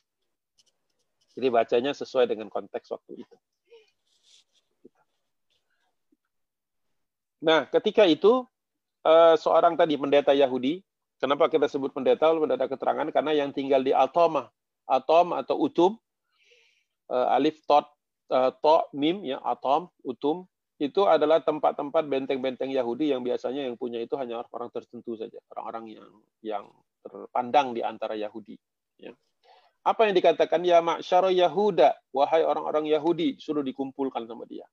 Jadi 1.39 1.47
bacanya 1.55 1.95
sesuai 1.95 2.27
dengan 2.27 2.51
konteks 2.51 2.91
waktu 2.91 3.23
itu. 3.23 3.37
Nah, 7.41 7.65
ketika 7.71 8.05
itu 8.05 8.45
uh, 9.07 9.35
seorang 9.39 9.79
tadi 9.79 9.97
pendeta 9.97 10.37
Yahudi, 10.37 10.85
kenapa 11.17 11.49
kita 11.49 11.71
sebut 11.71 11.95
pendeta? 11.95 12.29
Lalu 12.29 12.51
mendadak 12.51 12.77
keterangan 12.77 13.09
karena 13.09 13.33
yang 13.33 13.55
tinggal 13.55 13.81
di 13.81 13.97
Atoma, 13.97 14.53
Atom 14.85 15.33
atau 15.33 15.57
Utum, 15.57 15.93
uh, 17.09 17.33
alif 17.33 17.65
tot 17.65 17.89
uh, 18.31 18.51
to 18.55 18.77
mim 18.95 19.27
ya 19.27 19.43
atom 19.43 19.91
utum 20.07 20.47
itu 20.81 21.05
adalah 21.05 21.45
tempat-tempat 21.45 22.09
benteng-benteng 22.09 22.73
Yahudi 22.73 23.13
yang 23.13 23.21
biasanya 23.21 23.69
yang 23.69 23.77
punya 23.77 24.01
itu 24.01 24.17
hanya 24.17 24.41
orang 24.49 24.73
tertentu 24.73 25.13
saja, 25.13 25.37
orang-orang 25.53 25.93
yang 25.93 26.09
yang 26.41 26.65
terpandang 27.05 27.77
di 27.77 27.85
antara 27.85 28.17
Yahudi. 28.17 28.57
Ya. 28.97 29.13
Apa 29.85 30.09
yang 30.09 30.17
dikatakan 30.17 30.65
ya 30.65 30.81
ma'syara 30.81 31.29
Yahuda, 31.29 31.93
wahai 32.17 32.49
orang-orang 32.49 32.89
Yahudi, 32.89 33.37
suruh 33.37 33.61
dikumpulkan 33.61 34.25
sama 34.25 34.49
dia. 34.49 34.65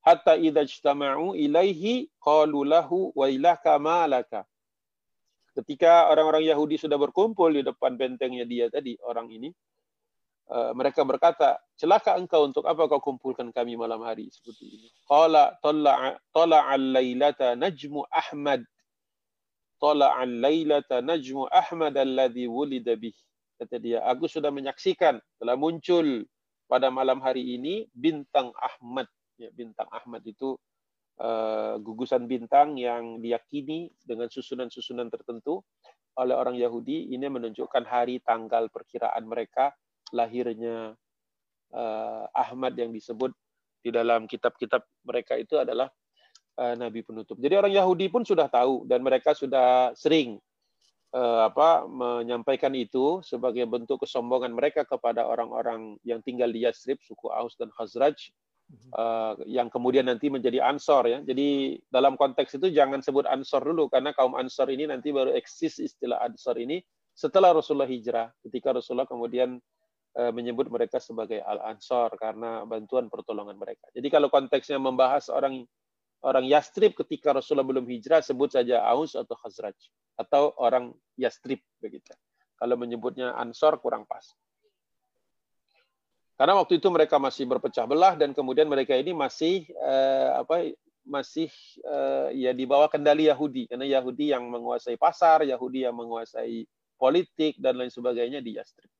Hatta 0.00 0.40
idza 0.40 0.64
ijtama'u 0.64 1.36
ilaihi 1.36 2.08
qalu 2.24 2.64
lahu 2.64 3.12
wa 3.12 3.28
ilaka 3.28 3.76
malaka. 3.76 4.48
Ketika 5.52 6.08
orang-orang 6.08 6.48
Yahudi 6.48 6.80
sudah 6.80 6.96
berkumpul 6.96 7.52
di 7.52 7.60
depan 7.60 8.00
bentengnya 8.00 8.48
dia 8.48 8.72
tadi, 8.72 8.96
orang 9.04 9.28
ini, 9.28 9.48
Eh, 9.48 9.72
mereka 10.76 11.00
berkata, 11.08 11.56
celaka 11.80 12.20
engkau 12.20 12.44
untuk 12.44 12.68
apa 12.68 12.84
kau 12.84 13.00
kumpulkan 13.00 13.48
kami 13.48 13.80
malam 13.80 14.04
hari 14.04 14.28
seperti 14.28 14.76
ini. 14.76 14.88
Qala 15.08 15.56
tala'al 15.62 16.84
laylata 16.92 17.56
najmu 17.56 18.04
Ahmad. 18.12 18.60
Tala'al 19.80 20.44
laylata 20.44 21.00
najmu 21.00 21.48
Ahmad 21.48 21.96
alladhi 21.96 22.44
wulida 22.44 22.92
bih. 22.92 23.16
Kata 23.56 23.80
dia, 23.80 24.04
aku 24.04 24.28
sudah 24.28 24.52
menyaksikan 24.52 25.16
telah 25.40 25.56
muncul 25.56 26.26
pada 26.68 26.92
malam 26.92 27.22
hari 27.24 27.56
ini 27.56 27.88
bintang 27.94 28.52
Ahmad. 28.58 29.08
Ya, 29.40 29.48
bintang 29.50 29.88
Ahmad 29.90 30.22
itu 30.26 30.58
uh, 31.22 31.78
gugusan 31.80 32.26
bintang 32.26 32.76
yang 32.76 33.22
diyakini 33.22 33.90
dengan 34.02 34.28
susunan-susunan 34.30 35.08
tertentu 35.08 35.62
oleh 36.18 36.34
orang 36.34 36.54
Yahudi. 36.58 37.14
Ini 37.14 37.26
menunjukkan 37.30 37.84
hari 37.86 38.22
tanggal 38.22 38.70
perkiraan 38.70 39.26
mereka 39.26 39.74
lahirnya 40.12 40.92
uh, 41.72 42.24
Ahmad 42.34 42.76
yang 42.76 42.90
disebut 42.92 43.32
di 43.84 43.92
dalam 43.92 44.24
kitab-kitab 44.24 44.84
mereka 45.04 45.36
itu 45.36 45.60
adalah 45.60 45.88
uh, 46.56 46.74
nabi 46.76 47.04
penutup. 47.04 47.36
Jadi 47.36 47.54
orang 47.54 47.72
Yahudi 47.72 48.08
pun 48.08 48.24
sudah 48.24 48.48
tahu 48.48 48.88
dan 48.88 49.04
mereka 49.04 49.36
sudah 49.36 49.92
sering 49.92 50.40
uh, 51.14 51.48
apa 51.48 51.86
menyampaikan 51.86 52.72
itu 52.74 53.22
sebagai 53.22 53.64
bentuk 53.68 54.02
kesombongan 54.02 54.52
mereka 54.52 54.82
kepada 54.82 55.24
orang-orang 55.24 55.96
yang 56.02 56.24
tinggal 56.24 56.50
di 56.50 56.66
Yasrib, 56.66 56.98
suku 57.04 57.30
Aus 57.30 57.54
dan 57.60 57.70
Khazraj 57.74 58.16
uh, 58.96 59.38
yang 59.44 59.68
kemudian 59.68 60.08
nanti 60.08 60.28
menjadi 60.28 60.64
Ansor 60.64 61.04
ya. 61.06 61.18
Jadi 61.22 61.78
dalam 61.88 62.18
konteks 62.18 62.58
itu 62.58 62.72
jangan 62.74 63.04
sebut 63.04 63.28
Ansor 63.28 63.62
dulu 63.62 63.92
karena 63.92 64.10
kaum 64.16 64.34
Ansor 64.34 64.68
ini 64.72 64.90
nanti 64.90 65.14
baru 65.14 65.32
eksis 65.36 65.78
istilah 65.78 66.20
Ansor 66.24 66.58
ini 66.58 66.82
setelah 67.14 67.54
Rasulullah 67.54 67.88
hijrah. 67.88 68.32
Ketika 68.42 68.74
Rasulullah 68.74 69.08
kemudian 69.08 69.62
menyebut 70.14 70.70
mereka 70.70 71.02
sebagai 71.02 71.42
al-ansor 71.42 72.14
karena 72.14 72.62
bantuan 72.62 73.10
pertolongan 73.10 73.58
mereka. 73.58 73.90
Jadi 73.90 74.06
kalau 74.14 74.30
konteksnya 74.30 74.78
membahas 74.78 75.26
orang 75.26 75.66
orang 76.24 76.48
Yastrib 76.48 76.96
ketika 76.96 77.36
Rasulullah 77.36 77.68
belum 77.68 77.84
hijrah 77.84 78.24
sebut 78.24 78.56
saja 78.56 78.80
Aus 78.88 79.12
atau 79.12 79.36
Khazraj 79.36 79.76
atau 80.16 80.56
orang 80.56 80.96
Yastrib 81.20 81.60
begitu. 81.78 82.16
Kalau 82.56 82.80
menyebutnya 82.80 83.36
Ansor 83.36 83.76
kurang 83.78 84.08
pas. 84.08 84.24
Karena 86.34 86.58
waktu 86.58 86.82
itu 86.82 86.88
mereka 86.90 87.20
masih 87.20 87.46
berpecah 87.46 87.86
belah 87.86 88.18
dan 88.18 88.34
kemudian 88.34 88.66
mereka 88.66 88.98
ini 88.98 89.14
masih 89.14 89.70
eh, 89.70 90.30
apa 90.34 90.74
masih 91.06 91.52
eh, 91.84 92.28
ya 92.34 92.50
di 92.50 92.64
bawah 92.66 92.90
kendali 92.90 93.30
Yahudi 93.30 93.70
karena 93.70 93.86
Yahudi 93.86 94.34
yang 94.34 94.50
menguasai 94.50 94.98
pasar, 94.98 95.46
Yahudi 95.46 95.86
yang 95.86 95.94
menguasai 95.94 96.66
politik 96.98 97.60
dan 97.60 97.78
lain 97.78 97.92
sebagainya 97.92 98.42
di 98.42 98.58
Yastrib. 98.58 98.90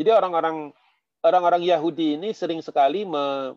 Jadi 0.00 0.16
orang-orang 0.16 0.72
orang-orang 1.20 1.60
Yahudi 1.60 2.16
ini 2.16 2.32
sering 2.32 2.64
sekali 2.64 3.04
me, 3.04 3.52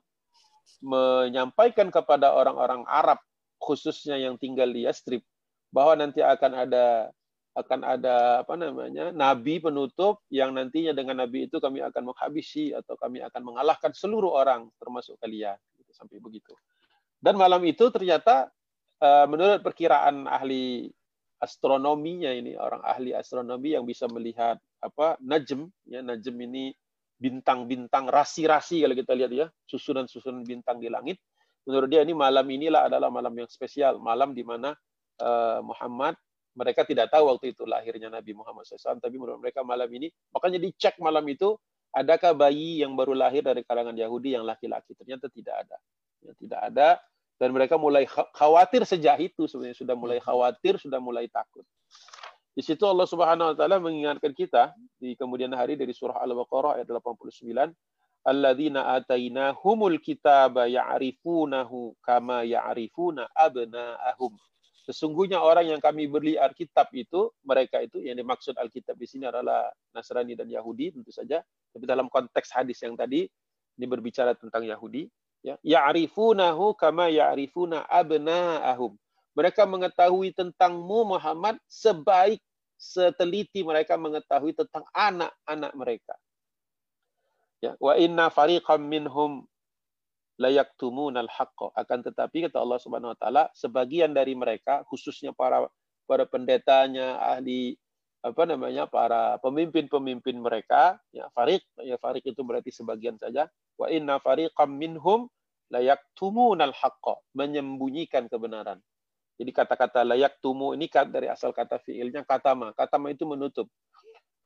menyampaikan 0.84 1.88
kepada 1.88 2.36
orang-orang 2.36 2.84
Arab 2.92 3.24
khususnya 3.64 4.20
yang 4.20 4.36
tinggal 4.36 4.68
di 4.68 4.84
Yastrib 4.84 5.24
bahwa 5.72 6.04
nanti 6.04 6.20
akan 6.20 6.68
ada 6.68 6.86
akan 7.54 7.80
ada 7.86 8.44
apa 8.44 8.60
namanya 8.60 9.14
nabi 9.14 9.62
penutup 9.64 10.20
yang 10.28 10.52
nantinya 10.52 10.92
dengan 10.92 11.24
nabi 11.24 11.48
itu 11.48 11.64
kami 11.64 11.80
akan 11.86 12.12
menghabisi 12.12 12.76
atau 12.76 12.98
kami 13.00 13.24
akan 13.24 13.42
mengalahkan 13.46 13.96
seluruh 13.96 14.36
orang 14.36 14.68
termasuk 14.82 15.16
kalian 15.24 15.56
gitu, 15.80 15.92
sampai 15.96 16.20
begitu. 16.20 16.52
Dan 17.24 17.40
malam 17.40 17.64
itu 17.64 17.88
ternyata 17.88 18.52
eh, 19.00 19.26
menurut 19.32 19.64
perkiraan 19.64 20.28
ahli 20.28 20.92
astronominya 21.40 22.36
ini 22.36 22.60
orang 22.60 22.84
ahli 22.84 23.16
astronomi 23.16 23.80
yang 23.80 23.88
bisa 23.88 24.12
melihat 24.12 24.60
apa 24.84 25.16
najm 25.24 25.72
ya 25.88 26.04
najm 26.04 26.36
ini 26.44 26.76
bintang-bintang 27.16 28.12
rasi-rasi 28.12 28.84
kalau 28.84 28.96
kita 29.00 29.14
lihat 29.16 29.32
ya 29.32 29.48
susunan-susunan 29.72 30.44
bintang 30.44 30.84
di 30.84 30.92
langit. 30.92 31.24
Menurut 31.64 31.88
dia 31.88 32.04
ini 32.04 32.12
malam 32.12 32.44
inilah 32.44 32.92
adalah 32.92 33.08
malam 33.08 33.32
yang 33.40 33.48
spesial 33.48 33.96
malam 34.04 34.36
di 34.36 34.44
mana 34.44 34.76
uh, 35.24 35.64
Muhammad 35.64 36.20
mereka 36.54 36.84
tidak 36.84 37.08
tahu 37.10 37.32
waktu 37.32 37.56
itu 37.56 37.64
lahirnya 37.64 38.12
Nabi 38.12 38.36
Muhammad 38.36 38.68
SAW 38.68 39.00
tapi 39.00 39.16
menurut 39.16 39.40
mereka 39.40 39.64
malam 39.64 39.88
ini 39.88 40.12
makanya 40.36 40.60
dicek 40.60 41.00
malam 41.00 41.24
itu 41.32 41.56
adakah 41.94 42.34
bayi 42.34 42.82
yang 42.82 42.98
baru 42.98 43.14
lahir 43.14 43.46
dari 43.46 43.62
kalangan 43.62 43.94
Yahudi 43.94 44.34
yang 44.34 44.44
laki-laki? 44.44 44.98
Ternyata 44.98 45.30
tidak 45.30 45.56
ada. 45.66 45.78
Ya, 46.26 46.34
tidak 46.36 46.60
ada. 46.74 46.90
Dan 47.38 47.50
mereka 47.54 47.78
mulai 47.78 48.06
khawatir 48.10 48.86
sejak 48.86 49.22
itu 49.22 49.46
sebenarnya 49.46 49.78
sudah 49.78 49.96
mulai 49.98 50.18
khawatir, 50.22 50.82
sudah 50.82 50.98
mulai 50.98 51.30
takut. 51.30 51.66
Di 52.54 52.62
situ 52.62 52.86
Allah 52.86 53.10
Subhanahu 53.10 53.50
wa 53.54 53.56
taala 53.58 53.82
mengingatkan 53.82 54.30
kita 54.30 54.78
di 55.02 55.18
kemudian 55.18 55.50
hari 55.58 55.74
dari 55.74 55.90
surah 55.90 56.22
Al-Baqarah 56.22 56.78
ayat 56.78 56.86
89, 56.86 57.74
alladzina 58.24 58.94
atainahumul 58.94 59.98
kitaba 59.98 60.70
ya'rifunahu 60.70 61.98
kama 62.06 62.46
ya'rifuna 62.46 63.26
abna'ahum. 63.34 64.38
Sesungguhnya 64.86 65.40
orang 65.40 65.72
yang 65.74 65.82
kami 65.82 66.12
beri 66.12 66.36
Alkitab 66.36 66.92
itu, 66.92 67.32
mereka 67.48 67.80
itu 67.80 68.04
yang 68.04 68.20
dimaksud 68.20 68.54
Alkitab 68.60 69.00
di 69.00 69.08
sini 69.08 69.26
adalah 69.26 69.72
Nasrani 69.96 70.36
dan 70.36 70.52
Yahudi 70.52 70.92
tentu 70.92 71.10
saja. 71.10 71.40
Tapi 71.72 71.88
dalam 71.88 72.12
konteks 72.12 72.52
hadis 72.52 72.84
yang 72.84 72.94
tadi 72.94 73.26
ini 73.80 73.86
berbicara 73.88 74.36
tentang 74.38 74.68
Yahudi, 74.68 75.08
ya. 75.42 75.56
Ya'rifunahu 75.64 76.76
kama 76.78 77.10
ya'rifuna 77.10 77.88
abna'ahum. 77.90 78.94
Mereka 79.34 79.66
mengetahui 79.66 80.34
tentangmu 80.38 81.18
Muhammad 81.18 81.58
sebaik 81.66 82.38
seteliti 82.78 83.66
mereka 83.66 83.98
mengetahui 83.98 84.54
tentang 84.54 84.86
anak-anak 84.94 85.72
mereka. 85.74 86.16
Ya, 87.64 87.80
wa 87.80 87.96
inna 87.96 88.28
fariqam 88.28 88.84
minhum 88.84 89.48
layak 90.36 90.76
tumunal 90.76 91.32
haqqa. 91.32 91.72
Akan 91.80 92.04
tetapi 92.04 92.50
kata 92.50 92.60
Allah 92.60 92.80
Subhanahu 92.82 93.16
wa 93.16 93.18
taala, 93.18 93.44
sebagian 93.56 94.12
dari 94.12 94.36
mereka 94.36 94.84
khususnya 94.92 95.32
para 95.32 95.66
para 96.04 96.28
pendetanya, 96.28 97.24
ahli 97.24 97.80
apa 98.24 98.48
namanya 98.48 98.88
para 98.88 99.36
pemimpin-pemimpin 99.44 100.40
mereka 100.40 100.96
ya 101.12 101.28
fariq 101.36 101.60
ya 101.84 102.00
fariq 102.00 102.24
itu 102.32 102.40
berarti 102.40 102.72
sebagian 102.72 103.20
saja 103.20 103.52
wa 103.76 103.92
inna 103.92 104.16
fariqam 104.24 104.72
minhum 104.80 105.28
layak 105.68 106.00
tumunal 106.16 106.72
haqqa 106.72 107.20
menyembunyikan 107.36 108.32
kebenaran 108.32 108.80
jadi 109.44 109.52
kata-kata 109.52 110.08
layak 110.08 110.40
tumu 110.40 110.72
ini 110.72 110.88
dari 110.88 111.28
asal 111.28 111.52
kata 111.52 111.84
fiilnya 111.84 112.24
katama 112.24 112.72
katama 112.72 113.12
itu 113.12 113.28
menutup 113.28 113.68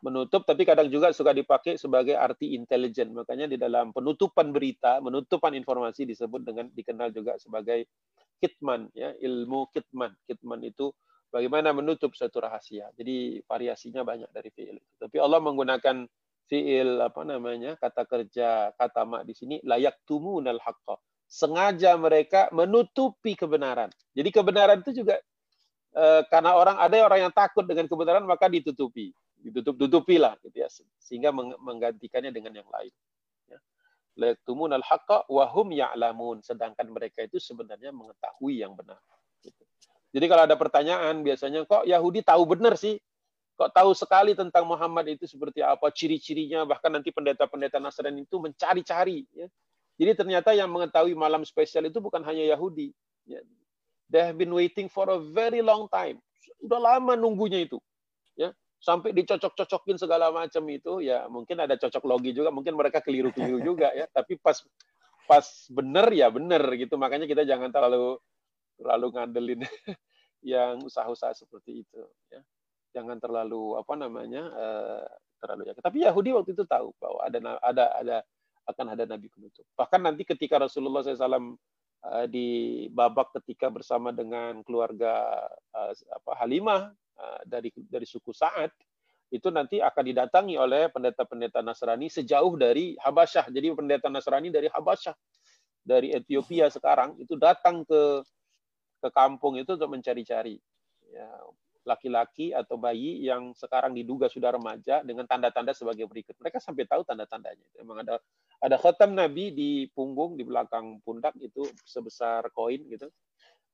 menutup 0.01 0.45
tapi 0.45 0.62
kadang 0.62 0.89
juga 0.93 1.10
suka 1.10 1.33
dipakai 1.33 1.79
sebagai 1.81 2.13
arti 2.13 2.53
intelijen. 2.53 3.13
Makanya 3.17 3.49
di 3.49 3.57
dalam 3.57 3.89
penutupan 3.89 4.53
berita, 4.53 5.01
penutupan 5.01 5.57
informasi 5.57 6.05
disebut 6.05 6.41
dengan 6.45 6.69
dikenal 6.69 7.10
juga 7.10 7.33
sebagai 7.41 7.89
kitman 8.38 8.93
ya, 8.93 9.13
ilmu 9.17 9.73
kitman. 9.73 10.13
Kitman 10.29 10.62
itu 10.62 10.93
bagaimana 11.33 11.73
menutup 11.73 12.13
suatu 12.13 12.38
rahasia. 12.38 12.93
Jadi 12.93 13.41
variasinya 13.45 14.05
banyak 14.05 14.29
dari 14.29 14.49
fiil. 14.53 14.77
Tapi 15.01 15.17
Allah 15.17 15.41
menggunakan 15.41 16.05
fiil 16.45 17.01
apa 17.01 17.21
namanya? 17.25 17.75
kata 17.81 18.05
kerja 18.05 18.71
kata 18.77 19.01
mak 19.03 19.25
di 19.25 19.33
sini 19.33 19.55
layak 19.65 19.97
tumunal 20.05 20.62
haqqa. 20.62 20.95
Sengaja 21.28 21.92
mereka 22.00 22.48
menutupi 22.56 23.36
kebenaran. 23.36 23.92
Jadi 24.16 24.30
kebenaran 24.32 24.80
itu 24.80 25.04
juga 25.04 25.20
eh, 25.92 26.22
karena 26.32 26.56
orang 26.56 26.80
ada 26.80 26.96
orang 27.04 27.20
yang 27.28 27.34
takut 27.36 27.68
dengan 27.68 27.84
kebenaran 27.92 28.24
maka 28.24 28.48
ditutupi. 28.48 29.12
Ditutup-tutupi 29.38 30.16
lah 30.16 30.40
gitu 30.40 30.56
ya. 30.56 30.72
Sehingga 31.04 31.36
menggantikannya 31.36 32.32
dengan 32.32 32.56
yang 32.56 32.70
lain 32.72 32.94
ya. 33.52 33.60
Layaktumun 34.16 34.72
al-haqqa 34.72 35.28
wa 35.28 35.46
hum 35.52 35.76
ya'lamun. 35.76 36.40
Sedangkan 36.48 36.88
mereka 36.88 37.28
itu 37.28 37.44
sebenarnya 37.44 37.92
mengetahui 37.92 38.63
yang 38.63 38.72
benar 38.74 38.98
gitu. 39.44 39.63
jadi 40.16 40.26
kalau 40.32 40.44
ada 40.50 40.56
pertanyaan 40.58 41.22
biasanya 41.22 41.68
kok 41.68 41.84
Yahudi 41.84 42.24
tahu 42.24 42.44
benar 42.48 42.80
sih? 42.80 42.98
Kok 43.58 43.74
tahu 43.74 43.92
sekali 43.98 44.38
tentang 44.38 44.70
Muhammad 44.70 45.10
itu 45.12 45.26
seperti 45.26 45.66
apa? 45.66 45.90
Ciri-cirinya? 45.90 46.62
Bahkan 46.63 46.94
nanti 46.94 47.10
pendeta-pendeta 47.10 47.82
Nasrani 47.82 48.24
itu 48.24 48.38
mencari-cari 48.38 49.26
ya. 49.34 49.50
Jadi 49.97 50.13
ternyata 50.13 50.53
yang 50.53 50.69
mengetahui 50.69 51.17
malam 51.17 51.41
spesial 51.41 51.89
itu 51.89 51.97
bukan 51.97 52.21
hanya 52.21 52.45
Yahudi. 52.53 52.93
Ya. 53.27 53.41
they 54.07 54.23
have 54.23 54.39
been 54.39 54.53
waiting 54.55 54.88
for 54.88 55.10
a 55.10 55.19
very 55.19 55.60
long 55.60 55.89
time. 55.91 56.21
Sudah 56.62 56.79
lama 56.79 57.17
nunggunya 57.17 57.65
itu. 57.65 57.81
Ya. 58.38 58.53
Sampai 58.77 59.12
dicocok-cocokin 59.12 59.97
segala 59.97 60.29
macam 60.29 60.63
itu 60.69 61.01
ya 61.01 61.25
mungkin 61.27 61.57
ada 61.60 61.75
cocok 61.75 62.05
logi 62.05 62.31
juga 62.31 62.53
mungkin 62.53 62.77
mereka 62.77 63.01
keliru-keliru 63.01 63.60
juga 63.73 63.89
ya. 63.91 64.05
Tapi 64.07 64.38
pas 64.38 64.62
pas 65.25 65.43
bener 65.73 66.07
ya 66.13 66.29
bener 66.29 66.62
gitu. 66.77 66.95
Makanya 66.95 67.25
kita 67.25 67.41
jangan 67.43 67.73
terlalu 67.73 68.21
terlalu 68.77 69.07
ngandelin 69.17 69.62
yang 70.53 70.77
usaha-usaha 70.86 71.33
seperti 71.33 71.83
itu 71.83 72.01
ya. 72.29 72.39
Jangan 72.93 73.17
terlalu 73.17 73.81
apa 73.81 73.93
namanya 73.97 74.43
uh, 74.53 75.10
terlalu 75.41 75.69
ya 75.69 75.73
tapi 75.77 76.01
Yahudi 76.05 76.33
waktu 76.33 76.53
itu 76.53 76.65
tahu 76.65 76.93
bahwa 76.97 77.19
ada 77.21 77.38
ada 77.62 77.86
ada 77.93 78.17
akan 78.67 78.93
ada 78.93 79.03
nabi 79.08 79.32
penutup 79.32 79.63
bahkan 79.73 80.03
nanti 80.03 80.27
ketika 80.27 80.60
Rasulullah 80.60 81.01
SAW 81.01 81.56
eh, 82.13 82.25
di 82.27 82.47
babak 82.91 83.34
ketika 83.41 83.71
bersama 83.71 84.12
dengan 84.12 84.62
keluarga 84.62 85.41
uh, 85.71 85.91
apa 85.91 86.32
Halimah 86.43 86.91
Eh, 87.17 87.41
dari 87.49 87.69
dari 87.73 88.06
suku 88.06 88.30
Sa'ad 88.30 88.69
itu 89.34 89.49
nanti 89.49 89.82
akan 89.82 90.03
didatangi 90.06 90.53
oleh 90.53 90.86
pendeta-pendeta 90.93 91.65
Nasrani 91.65 92.13
sejauh 92.13 92.53
dari 92.53 92.93
Habasyah. 92.93 93.49
Jadi 93.49 93.73
pendeta 93.73 94.06
Nasrani 94.06 94.53
dari 94.53 94.69
Habasyah, 94.69 95.17
dari 95.82 96.13
Ethiopia 96.13 96.69
sekarang 96.69 97.17
itu 97.17 97.34
datang 97.34 97.82
ke 97.89 98.21
ke 99.01 99.10
kampung 99.10 99.58
itu 99.58 99.73
untuk 99.73 99.89
mencari-cari 99.89 100.62
ya, 101.10 101.30
laki-laki 101.89 102.53
atau 102.53 102.77
bayi 102.77 103.25
yang 103.25 103.49
sekarang 103.58 103.97
diduga 103.97 104.30
sudah 104.30 104.53
remaja 104.53 105.01
dengan 105.01 105.25
tanda-tanda 105.25 105.73
sebagai 105.73 106.06
berikut. 106.06 106.38
Mereka 106.38 106.62
sampai 106.62 106.86
tahu 106.86 107.01
tanda-tandanya. 107.01 107.65
Memang 107.82 108.06
ada 108.06 108.21
ada 108.58 108.76
khatam 108.82 109.13
Nabi 109.13 109.54
di 109.54 109.72
punggung 109.93 110.34
di 110.34 110.41
belakang 110.41 110.98
pundak 111.06 111.38
itu 111.38 111.65
sebesar 111.86 112.50
koin 112.54 112.82
gitu. 112.89 113.10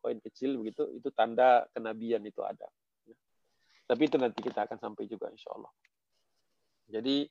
Koin 0.03 0.19
kecil 0.19 0.59
begitu, 0.59 0.83
itu 0.99 1.07
tanda 1.15 1.63
kenabian 1.71 2.19
itu 2.27 2.43
ada. 2.43 2.67
Tapi 3.87 4.01
itu 4.07 4.19
nanti 4.19 4.43
kita 4.43 4.67
akan 4.67 4.75
sampai 4.75 5.07
juga 5.07 5.31
insya 5.31 5.55
Allah. 5.55 5.71
Jadi 6.91 7.23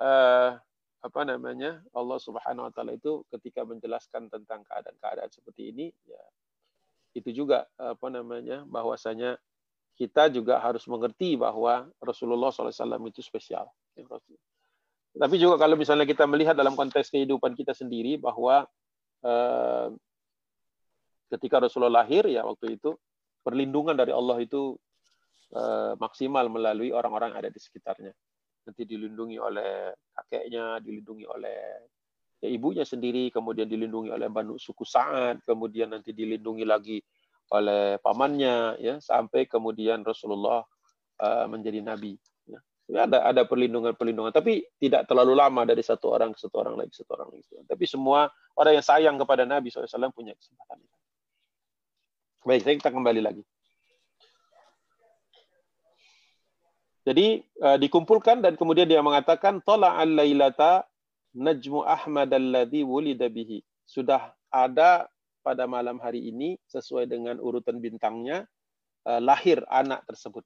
uh, 0.00 0.56
apa 0.98 1.20
namanya 1.28 1.84
Allah 1.92 2.18
Subhanahu 2.18 2.68
Wa 2.68 2.72
Taala 2.72 2.96
itu 2.96 3.22
ketika 3.28 3.68
menjelaskan 3.68 4.32
tentang 4.32 4.64
keadaan-keadaan 4.64 5.28
seperti 5.28 5.76
ini, 5.76 5.86
ya 6.08 6.22
itu 7.12 7.44
juga 7.44 7.68
apa 7.76 8.08
namanya 8.08 8.64
bahwasanya 8.64 9.36
kita 9.98 10.30
juga 10.30 10.62
harus 10.62 10.86
mengerti 10.86 11.34
bahwa 11.34 11.90
Rasulullah 11.98 12.54
SAW 12.54 13.10
itu 13.10 13.20
spesial. 13.20 13.66
Tapi 15.14 15.34
juga 15.40 15.56
kalau 15.56 15.78
misalnya 15.78 16.04
kita 16.04 16.28
melihat 16.28 16.52
dalam 16.52 16.76
konteks 16.76 17.08
kehidupan 17.14 17.56
kita 17.56 17.72
sendiri 17.72 18.20
bahwa 18.20 18.68
eh, 19.24 19.88
ketika 21.32 21.64
Rasulullah 21.64 22.04
lahir 22.04 22.28
ya 22.28 22.44
waktu 22.44 22.76
itu 22.76 22.96
perlindungan 23.40 23.96
dari 23.96 24.12
Allah 24.12 24.36
itu 24.42 24.76
Eh, 25.48 25.92
maksimal 25.96 26.44
melalui 26.52 26.92
orang-orang 26.92 27.32
ada 27.32 27.48
di 27.48 27.56
sekitarnya. 27.56 28.12
Nanti 28.68 28.84
dilindungi 28.84 29.40
oleh 29.40 29.96
kakeknya, 30.12 30.76
dilindungi 30.84 31.24
oleh 31.24 31.88
ya, 32.44 32.48
ibunya 32.52 32.84
sendiri, 32.84 33.32
kemudian 33.32 33.64
dilindungi 33.64 34.12
oleh 34.12 34.28
Banu 34.28 34.60
suku 34.60 34.84
Sa'ad, 34.84 35.40
kemudian 35.48 35.88
nanti 35.88 36.12
dilindungi 36.12 36.68
lagi 36.68 37.00
oleh 37.48 37.96
pamannya, 38.04 38.76
ya 38.76 39.00
sampai 39.00 39.48
kemudian 39.48 40.04
Rasulullah 40.04 40.60
uh, 41.16 41.46
menjadi 41.48 41.80
nabi. 41.80 42.20
Ada 42.88 43.20
ada 43.20 43.42
perlindungan-perlindungan, 43.44 44.32
tapi 44.32 44.64
tidak 44.80 45.04
terlalu 45.04 45.36
lama 45.36 45.68
dari 45.68 45.84
satu 45.84 46.08
orang 46.08 46.32
ke 46.32 46.40
satu 46.40 46.56
orang 46.64 46.80
lagi, 46.80 46.96
satu 46.96 47.20
orang 47.20 47.36
lagi. 47.36 47.44
Tapi 47.68 47.84
semua 47.84 48.32
orang 48.56 48.80
yang 48.80 48.86
sayang 48.86 49.16
kepada 49.20 49.44
Nabi 49.44 49.68
SAW 49.68 50.08
punya 50.08 50.32
kesempatan. 50.32 50.80
Baik, 52.48 52.80
kita 52.80 52.88
kembali 52.88 53.20
lagi. 53.20 53.44
Jadi 57.08 57.40
uh, 57.64 57.80
dikumpulkan 57.80 58.44
dan 58.44 58.56
kemudian 58.56 58.84
dia 58.84 59.00
mengatakan 59.00 59.64
tola 59.64 59.96
al-lailata 59.96 60.84
najmu 61.32 61.80
Ahmad 61.80 62.28
alladhi 62.32 62.84
wulida 62.84 63.32
bihi. 63.32 63.64
Sudah 63.88 64.36
ada 64.52 65.08
pada 65.40 65.64
malam 65.64 65.96
hari 66.00 66.28
ini 66.28 66.60
sesuai 66.68 67.08
dengan 67.08 67.40
urutan 67.40 67.80
bintangnya 67.80 68.44
uh, 69.08 69.20
lahir 69.24 69.64
anak 69.72 70.04
tersebut. 70.04 70.44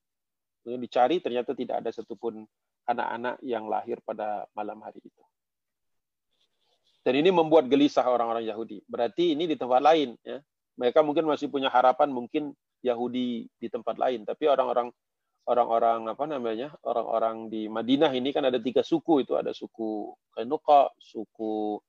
Dicari 0.62 1.18
ternyata 1.18 1.58
tidak 1.58 1.82
ada 1.82 1.90
satupun 1.90 2.46
anak-anak 2.86 3.42
yang 3.42 3.66
lahir 3.66 3.98
pada 4.02 4.46
malam 4.54 4.78
hari 4.82 5.02
itu. 5.02 5.22
Dan 7.02 7.18
ini 7.18 7.34
membuat 7.34 7.66
gelisah 7.66 8.06
orang-orang 8.06 8.46
Yahudi. 8.46 8.78
Berarti 8.86 9.34
ini 9.34 9.50
di 9.50 9.58
tempat 9.58 9.82
lain 9.82 10.14
ya. 10.22 10.38
Mereka 10.78 11.02
mungkin 11.04 11.28
masih 11.28 11.50
punya 11.50 11.68
harapan 11.68 12.08
mungkin 12.08 12.54
Yahudi 12.80 13.46
di 13.60 13.68
tempat 13.68 14.00
lain, 14.00 14.24
tapi 14.24 14.48
orang-orang 14.48 14.90
orang-orang 15.46 16.06
apa 16.06 16.24
namanya 16.24 16.70
orang-orang 16.86 17.50
di 17.50 17.66
Madinah 17.66 18.14
ini 18.14 18.30
kan 18.30 18.46
ada 18.46 18.62
tiga 18.62 18.86
suku 18.86 19.26
itu 19.26 19.34
ada 19.34 19.50
suku 19.50 20.14
Kainuqa, 20.32 20.94
suku 20.98 21.82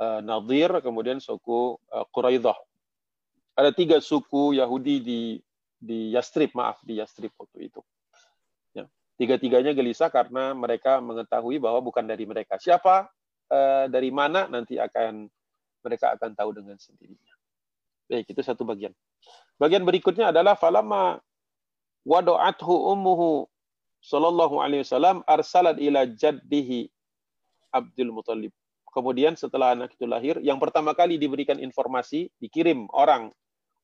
uh, 0.00 0.20
Nadir, 0.20 0.80
kemudian 0.84 1.18
suku 1.18 1.76
uh, 1.76 2.06
Quraidah. 2.12 2.56
Ada 3.56 3.72
tiga 3.74 3.98
suku 4.00 4.56
Yahudi 4.56 5.00
di 5.02 5.20
di 5.80 6.12
Yastrib, 6.12 6.52
maaf 6.52 6.80
di 6.84 7.00
Yastrib 7.00 7.32
waktu 7.40 7.72
itu. 7.72 7.80
Ya. 9.20 9.36
Tiga-tiganya 9.36 9.76
gelisah 9.76 10.08
karena 10.08 10.56
mereka 10.56 10.96
mengetahui 11.04 11.60
bahwa 11.60 11.84
bukan 11.84 12.08
dari 12.08 12.24
mereka. 12.24 12.56
Siapa 12.56 13.04
uh, 13.52 13.84
dari 13.92 14.08
mana 14.08 14.48
nanti 14.48 14.80
akan 14.80 15.28
mereka 15.84 16.16
akan 16.16 16.32
tahu 16.32 16.56
dengan 16.56 16.80
sendirinya. 16.80 17.34
Baik, 18.08 18.32
itu 18.32 18.40
satu 18.40 18.64
bagian. 18.64 18.96
Bagian 19.60 19.84
berikutnya 19.84 20.32
adalah 20.32 20.56
falama 20.56 21.20
wadu'athu 22.08 22.72
ummuhu 22.96 23.44
sallallahu 24.00 24.64
alaihi 24.64 24.88
wasallam 24.88 25.20
arsalat 25.28 25.76
ila 25.76 26.08
jaddihi 26.08 26.88
Abdul 27.76 28.16
Muthalib. 28.16 28.56
Kemudian 28.90 29.36
setelah 29.38 29.76
anak 29.76 29.94
itu 29.94 30.08
lahir, 30.08 30.40
yang 30.42 30.58
pertama 30.58 30.96
kali 30.96 31.20
diberikan 31.20 31.60
informasi, 31.60 32.32
dikirim 32.42 32.90
orang 32.90 33.30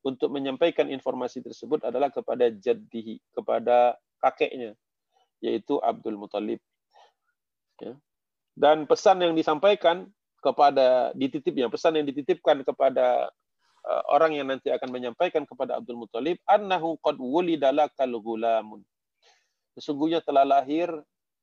untuk 0.02 0.34
menyampaikan 0.34 0.90
informasi 0.90 1.44
tersebut 1.44 1.86
adalah 1.86 2.10
kepada 2.10 2.50
jaddihi, 2.50 3.22
kepada 3.30 3.94
kakeknya, 4.18 4.74
yaitu 5.40 5.80
Abdul 5.82 6.16
Muthalib. 6.16 6.60
Dan 8.56 8.88
pesan 8.88 9.20
yang 9.20 9.36
disampaikan 9.36 10.08
kepada 10.40 11.12
dititipnya, 11.12 11.68
pesan 11.68 12.00
yang 12.00 12.06
dititipkan 12.08 12.64
kepada 12.64 13.28
uh, 13.84 14.02
orang 14.08 14.32
yang 14.32 14.48
nanti 14.48 14.72
akan 14.72 14.88
menyampaikan 14.88 15.44
kepada 15.44 15.76
Abdul 15.76 16.00
Muthalib, 16.00 16.40
annahu 16.48 16.96
qad 17.04 17.20
wulida 17.20 17.68
lakal 17.68 18.16
gulamun. 18.16 18.80
Sesungguhnya 19.76 20.24
telah 20.24 20.48
lahir 20.48 20.88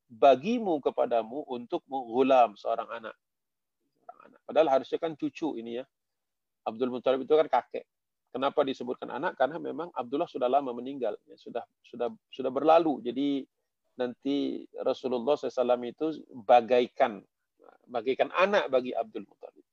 bagimu 0.09 0.81
kepadamu 0.81 1.45
untuk 1.45 1.85
menggulam 1.85 2.57
seorang 2.57 2.89
anak. 2.89 3.15
Padahal 4.49 4.81
harusnya 4.81 4.97
kan 4.97 5.13
cucu 5.13 5.53
ini 5.61 5.81
ya. 5.81 5.85
Abdul 6.65 6.89
Muthalib 6.89 7.29
itu 7.29 7.35
kan 7.37 7.45
kakek. 7.45 7.85
Kenapa 8.33 8.65
disebutkan 8.65 9.13
anak? 9.13 9.37
Karena 9.37 9.61
memang 9.61 9.93
Abdullah 9.93 10.25
sudah 10.25 10.49
lama 10.49 10.73
meninggal, 10.73 11.13
ya, 11.29 11.37
sudah 11.37 11.61
sudah 11.85 12.09
sudah 12.33 12.49
berlalu. 12.49 12.97
Jadi 13.05 13.45
nanti 13.99 14.65
Rasulullah 14.81 15.37
SAW 15.37 15.77
itu 15.85 16.17
bagaikan 16.33 17.21
bagaikan 17.87 18.31
anak 18.33 18.71
bagi 18.71 18.95
Abdul 18.95 19.27
Muthalib. 19.27 19.65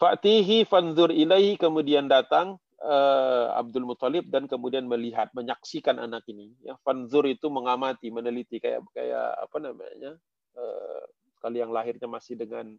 Fa'tihi 0.00 0.64
fanzur 0.64 1.12
ilaihi 1.12 1.60
kemudian 1.60 2.08
datang 2.08 2.56
uh, 2.80 3.52
Abdul 3.52 3.84
Muthalib 3.84 4.32
dan 4.32 4.48
kemudian 4.48 4.88
melihat, 4.88 5.28
menyaksikan 5.36 6.00
anak 6.00 6.24
ini. 6.32 6.56
Ya, 6.64 6.80
fanzur 6.80 7.28
itu 7.28 7.52
mengamati, 7.52 8.08
meneliti 8.08 8.56
kayak 8.58 8.80
kayak 8.96 9.36
apa 9.36 9.56
namanya? 9.60 10.16
Uh, 10.56 11.04
kali 11.40 11.60
yang 11.60 11.72
lahirnya 11.72 12.08
masih 12.08 12.36
dengan 12.36 12.76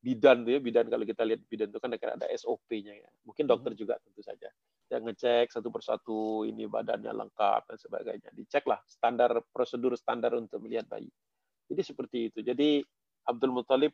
bidan 0.00 0.44
tuh 0.44 0.56
ya, 0.56 0.60
bidan 0.60 0.88
kalau 0.88 1.04
kita 1.04 1.22
lihat 1.24 1.40
bidan 1.48 1.68
itu 1.72 1.80
kan 1.80 1.92
ada 1.92 2.26
SOP-nya 2.36 2.92
ya. 3.04 3.08
Mungkin 3.24 3.44
dokter 3.44 3.72
hmm. 3.76 3.80
juga 3.80 3.94
tentu 4.00 4.20
saja. 4.24 4.48
Yang 4.86 5.02
ngecek 5.10 5.46
satu 5.50 5.68
persatu 5.74 6.18
ini 6.46 6.70
badannya 6.70 7.10
lengkap 7.10 7.62
dan 7.66 7.78
sebagainya. 7.78 8.30
Dicek 8.30 8.64
lah 8.70 8.78
standar 8.86 9.34
prosedur 9.50 9.98
standar 9.98 10.34
untuk 10.38 10.62
melihat 10.62 10.86
bayi. 10.86 11.10
Jadi 11.66 11.82
seperti 11.82 12.18
itu. 12.30 12.38
Jadi 12.46 12.82
Abdul 13.26 13.50
Muthalib 13.50 13.90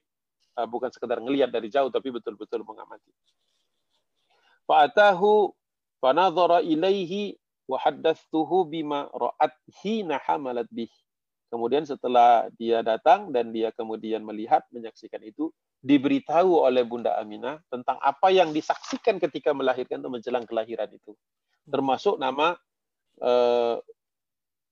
uh, 0.61 0.69
bukan 0.69 0.93
sekedar 0.93 1.19
ngelihat 1.25 1.49
dari 1.49 1.73
jauh 1.73 1.89
tapi 1.89 2.13
betul-betul 2.13 2.61
mengamati. 2.69 3.09
Fa'atahu 4.69 5.51
fanadhara 5.99 6.61
ilaihi 6.61 7.41
wa 7.65 7.81
haddathuhu 7.81 8.69
bima 8.69 9.09
ra'at 9.11 9.57
hina 9.81 10.21
hamalat 10.29 10.69
bih. 10.69 10.93
Kemudian 11.53 11.85
setelah 11.85 12.49
dia 12.57 12.81
datang 12.81 13.29
dan 13.29 13.53
dia 13.53 13.69
kemudian 13.77 14.25
melihat, 14.25 14.65
menyaksikan 14.73 15.21
itu, 15.21 15.53
diberitahu 15.85 16.65
oleh 16.65 16.81
Bunda 16.81 17.21
Aminah 17.21 17.61
tentang 17.69 18.01
apa 18.01 18.33
yang 18.33 18.57
disaksikan 18.57 19.21
ketika 19.21 19.53
melahirkan 19.53 20.01
atau 20.01 20.09
menjelang 20.09 20.49
kelahiran 20.49 20.89
itu. 20.89 21.13
Termasuk 21.69 22.17
nama 22.17 22.57
uh, 23.21 23.77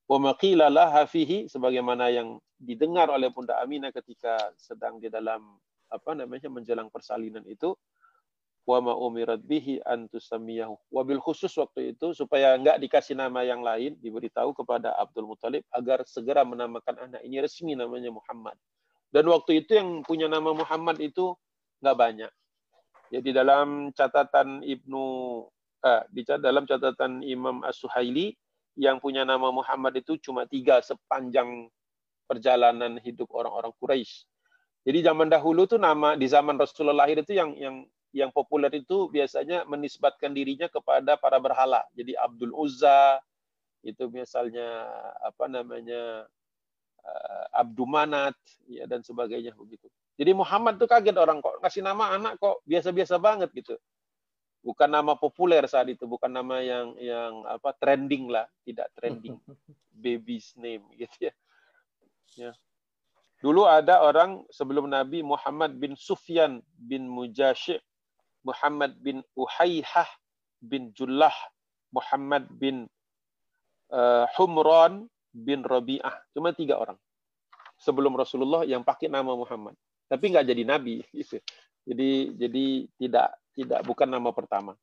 hafihi 0.09 1.53
sebagaimana 1.53 2.09
yang 2.09 2.41
didengar 2.57 3.13
oleh 3.13 3.29
Bunda 3.29 3.61
Aminah 3.61 3.93
ketika 3.93 4.41
sedang 4.57 4.97
di 4.97 5.13
dalam 5.13 5.61
apa 5.91 6.17
namanya 6.17 6.49
menjelang 6.49 6.89
persalinan 6.89 7.45
itu 7.45 7.77
wa 8.69 8.79
ma 8.81 8.93
umirat 8.97 9.41
bihi 9.45 9.81
an 9.85 10.09
tusamiyahu. 10.09 10.77
Wabil 10.93 11.21
khusus 11.21 11.51
waktu 11.57 11.97
itu 11.97 12.13
supaya 12.13 12.55
enggak 12.55 12.81
dikasih 12.81 13.17
nama 13.17 13.41
yang 13.45 13.65
lain, 13.65 13.97
diberitahu 13.99 14.53
kepada 14.53 14.95
Abdul 14.97 15.29
Muthalib 15.29 15.65
agar 15.73 16.05
segera 16.05 16.45
menamakan 16.45 17.11
anak 17.11 17.21
ini 17.25 17.41
resmi 17.41 17.73
namanya 17.75 18.13
Muhammad. 18.13 18.57
Dan 19.11 19.27
waktu 19.27 19.65
itu 19.65 19.75
yang 19.75 20.07
punya 20.07 20.31
nama 20.31 20.55
Muhammad 20.55 21.01
itu 21.03 21.35
enggak 21.83 21.97
banyak. 21.97 22.33
Jadi 23.11 23.29
dalam 23.35 23.91
catatan 23.91 24.63
Ibnu 24.63 25.05
eh, 25.83 26.03
di 26.15 26.23
dalam 26.23 26.63
catatan 26.63 27.27
Imam 27.27 27.67
As-Suhaili 27.67 28.39
yang 28.79 29.03
punya 29.03 29.27
nama 29.27 29.51
Muhammad 29.51 29.99
itu 29.99 30.15
cuma 30.23 30.47
tiga 30.47 30.79
sepanjang 30.79 31.67
perjalanan 32.31 33.03
hidup 33.03 33.27
orang-orang 33.35 33.75
Quraisy. 33.83 34.31
Jadi 34.87 34.99
zaman 35.05 35.29
dahulu 35.29 35.67
tuh 35.67 35.77
nama 35.77 36.15
di 36.15 36.25
zaman 36.31 36.57
Rasulullah 36.57 37.05
lahir 37.05 37.21
itu 37.21 37.35
yang 37.37 37.53
yang 37.59 37.77
yang 38.11 38.35
populer 38.35 38.71
itu 38.75 39.07
biasanya 39.11 39.63
menisbatkan 39.71 40.35
dirinya 40.35 40.67
kepada 40.67 41.15
para 41.15 41.39
berhala. 41.39 41.87
Jadi 41.95 42.19
Abdul 42.19 42.51
Uzza 42.55 43.23
itu 43.87 44.11
misalnya 44.11 44.91
apa 45.23 45.47
namanya 45.47 46.27
uh, 47.01 47.45
Abdul 47.55 47.89
Manat 47.89 48.37
ya 48.67 48.85
dan 48.91 49.01
sebagainya 49.07 49.55
begitu. 49.55 49.87
Jadi 50.21 50.37
Muhammad 50.37 50.77
tuh 50.77 50.91
kaget 50.91 51.17
orang 51.17 51.41
kok 51.41 51.63
ngasih 51.65 51.81
nama 51.81 52.13
anak 52.13 52.37
kok 52.37 52.61
biasa-biasa 52.69 53.17
banget 53.17 53.49
gitu. 53.57 53.79
Bukan 54.61 54.93
nama 54.93 55.17
populer 55.17 55.65
saat 55.65 55.89
itu, 55.89 56.05
bukan 56.05 56.29
nama 56.29 56.61
yang 56.61 56.93
yang 57.01 57.49
apa 57.49 57.73
trending 57.81 58.29
lah, 58.29 58.45
tidak 58.67 58.93
trending. 58.93 59.41
Baby's 60.05 60.53
name 60.61 60.85
gitu 60.93 61.33
ya. 61.33 61.35
Ya. 62.37 62.53
Dulu 63.41 63.65
ada 63.65 64.05
orang 64.05 64.45
sebelum 64.53 64.93
Nabi 64.93 65.25
Muhammad 65.25 65.81
bin 65.81 65.97
Sufyan 65.97 66.61
bin 66.77 67.09
Mujashir 67.09 67.81
Muhammad 68.45 68.97
bin 69.01 69.21
Uhaihah 69.37 70.09
bin 70.61 70.93
Jullah, 70.97 71.35
Muhammad 71.93 72.49
bin 72.57 72.89
uh, 73.93 74.25
Humran 74.37 75.09
bin 75.33 75.65
Rabi'ah. 75.65 76.25
Cuma 76.33 76.53
tiga 76.53 76.81
orang. 76.81 76.99
Sebelum 77.81 78.13
Rasulullah 78.13 78.69
yang 78.69 78.85
pakai 78.85 79.09
nama 79.09 79.33
Muhammad. 79.33 79.73
Tapi 80.11 80.25
nggak 80.33 80.47
jadi 80.47 80.63
nabi. 80.67 81.01
Gitu. 81.17 81.41
Jadi 81.81 82.37
jadi 82.37 82.67
tidak 83.01 83.29
tidak 83.57 83.81
bukan 83.89 84.09
nama 84.09 84.31
pertama. 84.37 84.77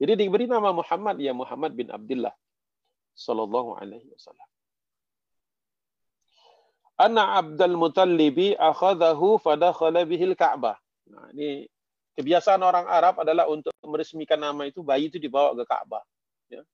Jadi 0.00 0.24
diberi 0.24 0.48
nama 0.48 0.72
Muhammad 0.72 1.20
ya 1.20 1.36
Muhammad 1.36 1.74
bin 1.74 1.92
Abdullah 1.92 2.32
sallallahu 3.18 3.76
alaihi 3.76 4.08
wasallam. 4.14 4.48
Anna 6.98 7.38
Abdul 7.38 7.78
Mutallibi 7.78 8.58
akhadahu 8.58 9.38
fadakhala 9.38 10.02
bihil 10.02 10.34
Ka'bah. 10.34 10.78
Nah, 11.06 11.30
ini 11.34 11.70
kebiasaan 12.18 12.58
orang 12.66 12.90
Arab 12.90 13.22
adalah 13.22 13.46
untuk 13.46 13.70
meresmikan 13.86 14.42
nama 14.42 14.66
itu 14.66 14.82
bayi 14.82 15.06
itu 15.06 15.22
dibawa 15.22 15.54
ke 15.54 15.62
Ka'bah. 15.62 16.02
Ya. 16.50 16.66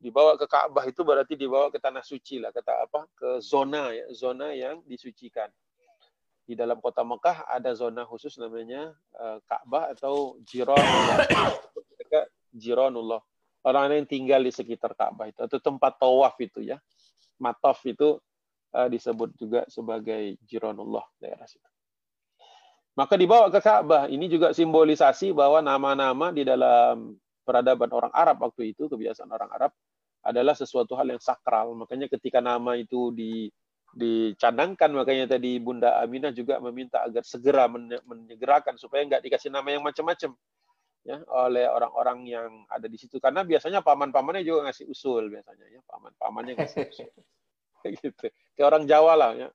Dibawa 0.00 0.40
ke 0.40 0.48
Ka'bah 0.48 0.88
itu 0.88 1.04
berarti 1.04 1.36
dibawa 1.36 1.68
ke 1.68 1.76
tanah 1.76 2.00
suci 2.00 2.40
lah, 2.40 2.48
kata 2.48 2.88
apa? 2.88 3.04
Ke 3.12 3.44
zona 3.44 3.92
ya, 3.92 4.08
zona 4.16 4.56
yang 4.56 4.80
disucikan. 4.88 5.52
Di 6.48 6.56
dalam 6.56 6.80
kota 6.80 7.04
Mekah 7.04 7.44
ada 7.52 7.76
zona 7.76 8.08
khusus 8.08 8.40
namanya 8.40 8.96
uh, 9.20 9.38
Ka'bah 9.44 9.92
atau 9.92 10.40
Jiranullah. 10.48 11.28
Jiranullah. 12.56 13.20
Orang 13.62 13.94
yang 13.94 14.08
tinggal 14.08 14.40
di 14.42 14.50
sekitar 14.50 14.96
Ka'bah 14.96 15.28
itu 15.28 15.38
atau 15.38 15.60
tempat 15.60 16.00
tawaf 16.00 16.34
itu 16.40 16.64
ya. 16.64 16.80
Mataf 17.36 17.84
itu 17.84 18.16
uh, 18.72 18.88
disebut 18.88 19.36
juga 19.36 19.60
sebagai 19.68 20.40
Jiranullah 20.48 21.04
daerah 21.20 21.44
situ. 21.44 21.71
Maka 22.92 23.16
dibawa 23.16 23.48
ke 23.48 23.60
Ka'bah. 23.64 24.04
Ini 24.08 24.28
juga 24.28 24.52
simbolisasi 24.52 25.32
bahwa 25.32 25.64
nama-nama 25.64 26.28
di 26.28 26.44
dalam 26.44 27.16
peradaban 27.40 27.88
orang 27.88 28.12
Arab 28.12 28.44
waktu 28.44 28.76
itu, 28.76 28.84
kebiasaan 28.88 29.32
orang 29.32 29.48
Arab, 29.48 29.72
adalah 30.22 30.52
sesuatu 30.52 30.92
hal 30.94 31.08
yang 31.08 31.22
sakral. 31.22 31.72
Makanya 31.72 32.12
ketika 32.12 32.44
nama 32.44 32.76
itu 32.76 33.08
di, 33.16 33.48
dicadangkan, 33.96 34.92
makanya 34.92 35.36
tadi 35.36 35.56
Bunda 35.56 35.98
Aminah 36.04 36.36
juga 36.36 36.60
meminta 36.60 37.00
agar 37.00 37.24
segera 37.24 37.64
menyegerakan 38.04 38.76
supaya 38.76 39.08
nggak 39.08 39.24
dikasih 39.24 39.48
nama 39.48 39.72
yang 39.72 39.82
macam-macam 39.82 40.36
ya 41.02 41.18
oleh 41.34 41.66
orang-orang 41.66 42.18
yang 42.30 42.50
ada 42.70 42.86
di 42.86 42.94
situ 42.94 43.18
karena 43.18 43.42
biasanya 43.42 43.82
paman-pamannya 43.82 44.46
juga 44.46 44.70
ngasih 44.70 44.86
usul 44.86 45.34
biasanya 45.34 45.66
ya 45.66 45.80
paman-pamannya 45.82 46.54
ngasih 46.54 46.78
usul 46.94 47.10
gitu 48.06 48.26
kayak 48.54 48.66
orang 48.70 48.86
Jawa 48.86 49.12
lah 49.18 49.30
ya 49.34 49.48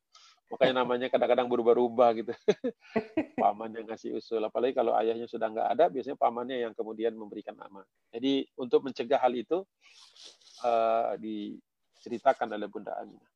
makanya 0.48 0.84
namanya 0.84 1.08
kadang-kadang 1.12 1.48
berubah-ubah 1.52 2.10
gitu. 2.24 2.34
paman 3.44 3.72
yang 3.76 3.86
ngasih 3.88 4.16
usul, 4.16 4.40
apalagi 4.44 4.74
kalau 4.76 4.96
ayahnya 4.96 5.28
sudah 5.28 5.52
nggak 5.52 5.68
ada, 5.76 5.86
biasanya 5.92 6.18
pamannya 6.18 6.58
yang 6.68 6.74
kemudian 6.74 7.14
memberikan 7.16 7.56
nama. 7.56 7.84
Jadi 8.12 8.48
untuk 8.56 8.88
mencegah 8.88 9.20
hal 9.20 9.36
itu 9.36 9.64
uh, 10.64 11.14
diceritakan 11.20 12.56
oleh 12.56 12.68
Bunda 12.72 12.96
Aminah. 12.96 13.32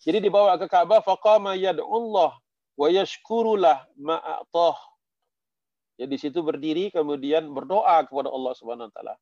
Jadi 0.00 0.18
dibawa 0.24 0.56
ke 0.56 0.64
Ka'bah, 0.64 1.04
faqama 1.04 1.52
yad'ullah 1.60 2.40
wa 2.80 2.88
yashkurulah 2.88 3.84
ma'atah. 4.00 4.76
Ya 6.00 6.08
di 6.08 6.16
situ 6.16 6.40
berdiri 6.40 6.88
kemudian 6.88 7.52
berdoa 7.52 8.00
kepada 8.08 8.32
Allah 8.32 8.52
Subhanahu 8.56 8.88
wa 8.88 8.94
taala. 8.96 9.14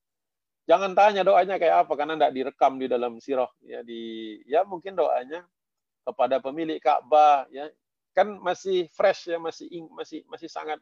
Jangan 0.70 0.94
tanya 0.94 1.26
doanya 1.26 1.58
kayak 1.58 1.88
apa 1.88 1.92
karena 1.98 2.14
tidak 2.14 2.32
direkam 2.38 2.78
di 2.78 2.86
dalam 2.86 3.18
sirah 3.18 3.50
ya 3.64 3.82
di 3.82 4.36
ya 4.46 4.62
mungkin 4.68 4.94
doanya 4.94 5.42
kepada 6.08 6.40
pemilik 6.40 6.80
Ka'bah 6.80 7.44
ya 7.52 7.68
kan 8.16 8.40
masih 8.40 8.88
fresh 8.96 9.28
ya 9.28 9.36
masih 9.36 9.68
masih 9.92 10.24
masih 10.26 10.48
sangat 10.48 10.80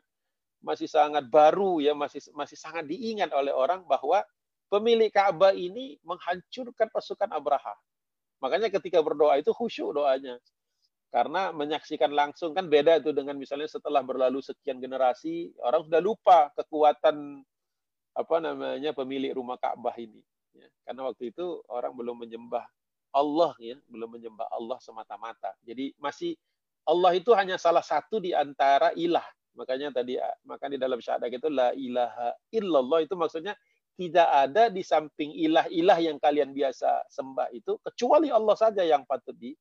masih 0.67 0.89
sangat 0.89 1.25
baru 1.29 1.79
ya, 1.79 1.93
masih 1.93 2.23
masih 2.33 2.57
sangat 2.57 2.89
diingat 2.89 3.31
oleh 3.31 3.53
orang 3.53 3.85
bahwa 3.85 4.25
pemilik 4.67 5.13
Ka'bah 5.13 5.53
ini 5.53 6.01
menghancurkan 6.03 6.89
pasukan 6.91 7.31
Abraha. 7.31 7.75
Makanya 8.43 8.69
ketika 8.69 9.01
berdoa 9.01 9.39
itu 9.41 9.55
khusyuk 9.55 9.97
doanya. 9.97 10.43
Karena 11.15 11.55
menyaksikan 11.55 12.13
langsung 12.13 12.53
kan 12.53 12.67
beda 12.67 12.99
itu 13.01 13.15
dengan 13.15 13.39
misalnya 13.39 13.71
setelah 13.71 14.03
berlalu 14.03 14.43
sekian 14.43 14.83
generasi, 14.83 15.55
orang 15.63 15.87
sudah 15.87 16.03
lupa 16.03 16.51
kekuatan 16.59 17.47
apa 18.17 18.37
namanya 18.43 18.91
pemilik 18.93 19.33
rumah 19.33 19.57
Ka'bah 19.57 19.95
ini. 19.97 20.21
Ya, 20.57 20.69
karena 20.89 21.09
waktu 21.09 21.31
itu 21.31 21.63
orang 21.69 21.93
belum 21.95 22.27
menyembah 22.27 22.65
Allah 23.17 23.57
ya, 23.57 23.81
belum 23.89 24.13
menyembah 24.13 24.53
Allah 24.53 24.77
semata-mata. 24.85 25.57
Jadi 25.65 25.97
masih 25.97 26.37
Allah 26.85 27.17
itu 27.17 27.33
hanya 27.33 27.57
salah 27.57 27.81
satu 27.81 28.21
di 28.21 28.37
antara 28.37 28.93
ilah. 28.93 29.25
Makanya 29.57 29.89
tadi 29.89 30.21
maka 30.45 30.69
di 30.69 30.77
dalam 30.77 31.01
syahadat 31.01 31.33
itu 31.33 31.49
la 31.49 31.73
ilaha 31.73 32.37
illallah 32.53 33.09
itu 33.09 33.17
maksudnya 33.17 33.57
tidak 33.97 34.29
ada 34.29 34.69
di 34.69 34.85
samping 34.85 35.33
ilah-ilah 35.33 35.97
yang 35.97 36.21
kalian 36.21 36.53
biasa 36.53 37.09
sembah 37.09 37.49
itu 37.57 37.81
kecuali 37.81 38.29
Allah 38.29 38.53
saja 38.53 38.85
yang 38.85 39.09
patut 39.09 39.33
di 39.33 39.57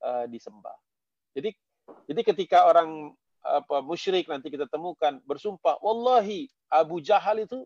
uh, 0.00 0.24
disembah. 0.24 0.72
Jadi 1.36 1.52
jadi 2.08 2.20
ketika 2.24 2.64
orang 2.64 3.12
apa 3.44 3.84
musyrik 3.84 4.28
nanti 4.32 4.48
kita 4.48 4.64
temukan 4.68 5.20
bersumpah 5.28 5.76
wallahi 5.84 6.48
Abu 6.72 7.04
Jahal 7.04 7.44
itu 7.44 7.64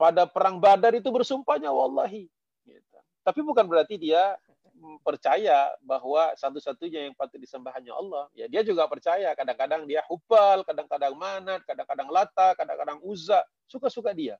pada 0.00 0.24
perang 0.28 0.60
Badar 0.60 0.92
itu 0.96 1.08
bersumpahnya 1.08 1.72
wallahi. 1.72 2.28
Tapi 3.30 3.46
bukan 3.46 3.62
berarti 3.70 3.94
dia 3.94 4.34
percaya 5.06 5.70
bahwa 5.86 6.34
satu-satunya 6.34 7.06
yang 7.06 7.14
patut 7.14 7.38
disembah 7.38 7.70
hanya 7.78 7.94
Allah. 7.94 8.26
Ya 8.34 8.50
dia 8.50 8.66
juga 8.66 8.90
percaya 8.90 9.30
kadang-kadang 9.38 9.86
dia 9.86 10.02
hubal, 10.10 10.66
kadang-kadang 10.66 11.14
manat, 11.14 11.62
kadang-kadang 11.62 12.10
lata, 12.10 12.58
kadang-kadang 12.58 12.98
uzza, 13.06 13.38
suka-suka 13.70 14.10
dia 14.10 14.34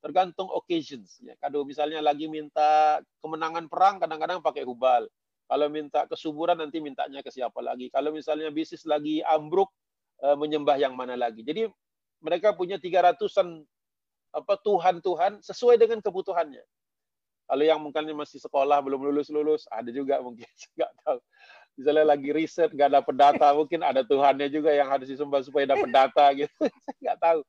tergantung 0.00 0.48
occasions 0.48 1.20
ya. 1.20 1.36
Kalau 1.36 1.62
misalnya 1.62 2.00
lagi 2.00 2.26
minta 2.26 2.98
kemenangan 3.20 3.68
perang 3.68 4.00
kadang-kadang 4.00 4.40
pakai 4.40 4.64
hubal. 4.64 5.06
Kalau 5.50 5.66
minta 5.68 6.08
kesuburan 6.08 6.56
nanti 6.56 6.80
mintanya 6.80 7.20
ke 7.20 7.28
siapa 7.28 7.60
lagi. 7.60 7.92
Kalau 7.92 8.14
misalnya 8.14 8.48
bisnis 8.48 8.88
lagi 8.88 9.20
ambruk 9.28 9.68
eh, 10.24 10.36
menyembah 10.38 10.80
yang 10.80 10.96
mana 10.96 11.14
lagi. 11.20 11.44
Jadi 11.44 11.68
mereka 12.24 12.56
punya 12.56 12.80
300-an 12.80 13.60
apa 14.30 14.54
Tuhan-Tuhan 14.62 15.42
sesuai 15.44 15.76
dengan 15.76 15.98
kebutuhannya. 16.00 16.62
Kalau 17.50 17.64
yang 17.66 17.82
mungkin 17.82 18.06
masih 18.14 18.38
sekolah 18.38 18.78
belum 18.78 19.10
lulus-lulus, 19.10 19.66
ada 19.74 19.90
juga 19.90 20.22
mungkin 20.22 20.46
nggak 20.78 20.92
tahu. 21.02 21.18
Misalnya 21.74 22.04
lagi 22.06 22.30
riset 22.30 22.70
nggak 22.70 23.02
dapat 23.02 23.14
data, 23.18 23.46
mungkin 23.58 23.82
ada 23.82 24.06
Tuhannya 24.06 24.46
juga 24.54 24.70
yang 24.70 24.86
harus 24.86 25.10
disembah 25.10 25.42
supaya 25.42 25.66
dapat 25.66 25.90
data 25.98 26.24
gitu. 26.38 26.54
nggak 27.02 27.18
tahu 27.18 27.42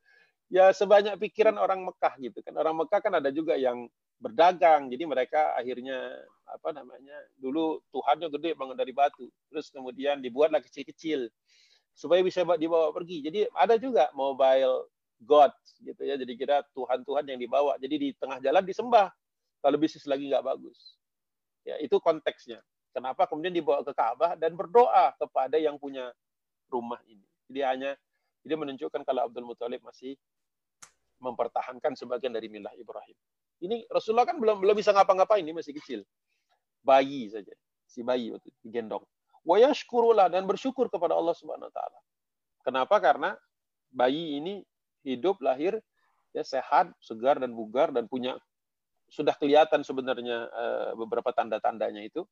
ya 0.51 0.73
sebanyak 0.73 1.15
pikiran 1.21 1.55
orang 1.61 1.85
Mekah 1.85 2.17
gitu 2.17 2.41
kan. 2.41 2.57
Orang 2.57 2.81
Mekah 2.81 2.99
kan 2.99 3.13
ada 3.13 3.29
juga 3.29 3.53
yang 3.53 3.85
berdagang, 4.17 4.89
jadi 4.89 5.05
mereka 5.05 5.53
akhirnya 5.57 5.97
apa 6.45 6.73
namanya 6.73 7.15
dulu 7.37 7.81
Tuhannya 7.93 8.29
gede 8.33 8.57
banget 8.57 8.75
dari 8.81 8.93
batu, 8.93 9.29
terus 9.53 9.69
kemudian 9.69 10.17
dibuatlah 10.17 10.61
kecil-kecil 10.61 11.29
supaya 11.93 12.25
bisa 12.25 12.41
dibawa 12.57 12.89
pergi. 12.89 13.21
Jadi 13.21 13.45
ada 13.53 13.77
juga 13.77 14.09
mobile 14.17 14.89
god 15.21 15.53
gitu 15.85 16.01
ya. 16.01 16.17
Jadi 16.17 16.33
kira 16.37 16.65
Tuhan-Tuhan 16.73 17.29
yang 17.29 17.39
dibawa. 17.39 17.77
Jadi 17.77 17.95
di 17.97 18.09
tengah 18.17 18.41
jalan 18.41 18.65
disembah 18.65 19.09
kalau 19.61 19.77
bisnis 19.77 20.09
lagi 20.09 20.27
nggak 20.27 20.43
bagus. 20.43 20.97
Ya 21.61 21.77
itu 21.77 22.01
konteksnya. 22.01 22.59
Kenapa 22.91 23.23
kemudian 23.29 23.55
dibawa 23.55 23.85
ke 23.87 23.95
Ka'bah 23.95 24.35
dan 24.35 24.57
berdoa 24.57 25.15
kepada 25.15 25.55
yang 25.55 25.79
punya 25.79 26.11
rumah 26.67 26.99
ini. 27.07 27.23
Jadi 27.47 27.61
hanya 27.63 27.91
jadi 28.43 28.57
menunjukkan 28.57 29.01
kalau 29.07 29.29
Abdul 29.29 29.47
Muthalib 29.47 29.79
masih 29.85 30.17
mempertahankan 31.21 31.93
sebagian 31.93 32.33
dari 32.33 32.49
milah 32.49 32.73
Ibrahim. 32.75 33.15
Ini 33.61 33.85
Rasulullah 33.93 34.25
kan 34.25 34.41
belum 34.41 34.57
belum 34.57 34.73
bisa 34.73 34.89
ngapa-ngapain, 34.89 35.45
ini 35.45 35.53
masih 35.53 35.77
kecil. 35.77 36.01
Bayi 36.81 37.29
saja, 37.29 37.53
si 37.85 38.01
bayi 38.01 38.33
waktu 38.33 38.49
digendong. 38.65 39.05
Wa 39.45 39.61
yashkurulah 39.61 40.33
dan 40.33 40.49
bersyukur 40.49 40.89
kepada 40.89 41.13
Allah 41.13 41.37
Subhanahu 41.37 41.69
wa 41.69 41.75
taala. 41.77 41.99
Kenapa? 42.65 42.97
Karena 42.97 43.37
bayi 43.93 44.41
ini 44.41 44.65
hidup 45.05 45.37
lahir 45.45 45.77
ya 46.33 46.41
sehat, 46.41 46.89
segar 46.97 47.37
dan 47.37 47.53
bugar 47.53 47.93
dan 47.93 48.09
punya 48.09 48.33
sudah 49.11 49.35
kelihatan 49.35 49.83
sebenarnya 49.83 50.47
uh, 50.47 50.91
beberapa 50.95 51.35
tanda-tandanya 51.35 52.07
itu 52.07 52.23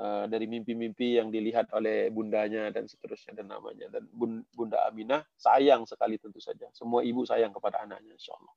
uh, 0.00 0.24
dari 0.24 0.48
mimpi-mimpi 0.48 1.20
yang 1.20 1.28
dilihat 1.28 1.68
oleh 1.76 2.08
bundanya 2.08 2.72
dan 2.72 2.88
seterusnya 2.88 3.36
dan 3.36 3.52
namanya. 3.52 3.92
Dan 3.92 4.08
bunda 4.56 4.88
Aminah 4.88 5.20
sayang 5.36 5.84
sekali 5.84 6.16
tentu 6.16 6.40
saja. 6.40 6.72
Semua 6.72 7.04
ibu 7.04 7.28
sayang 7.28 7.52
kepada 7.52 7.84
anaknya 7.84 8.16
insya 8.16 8.32
Allah 8.32 8.54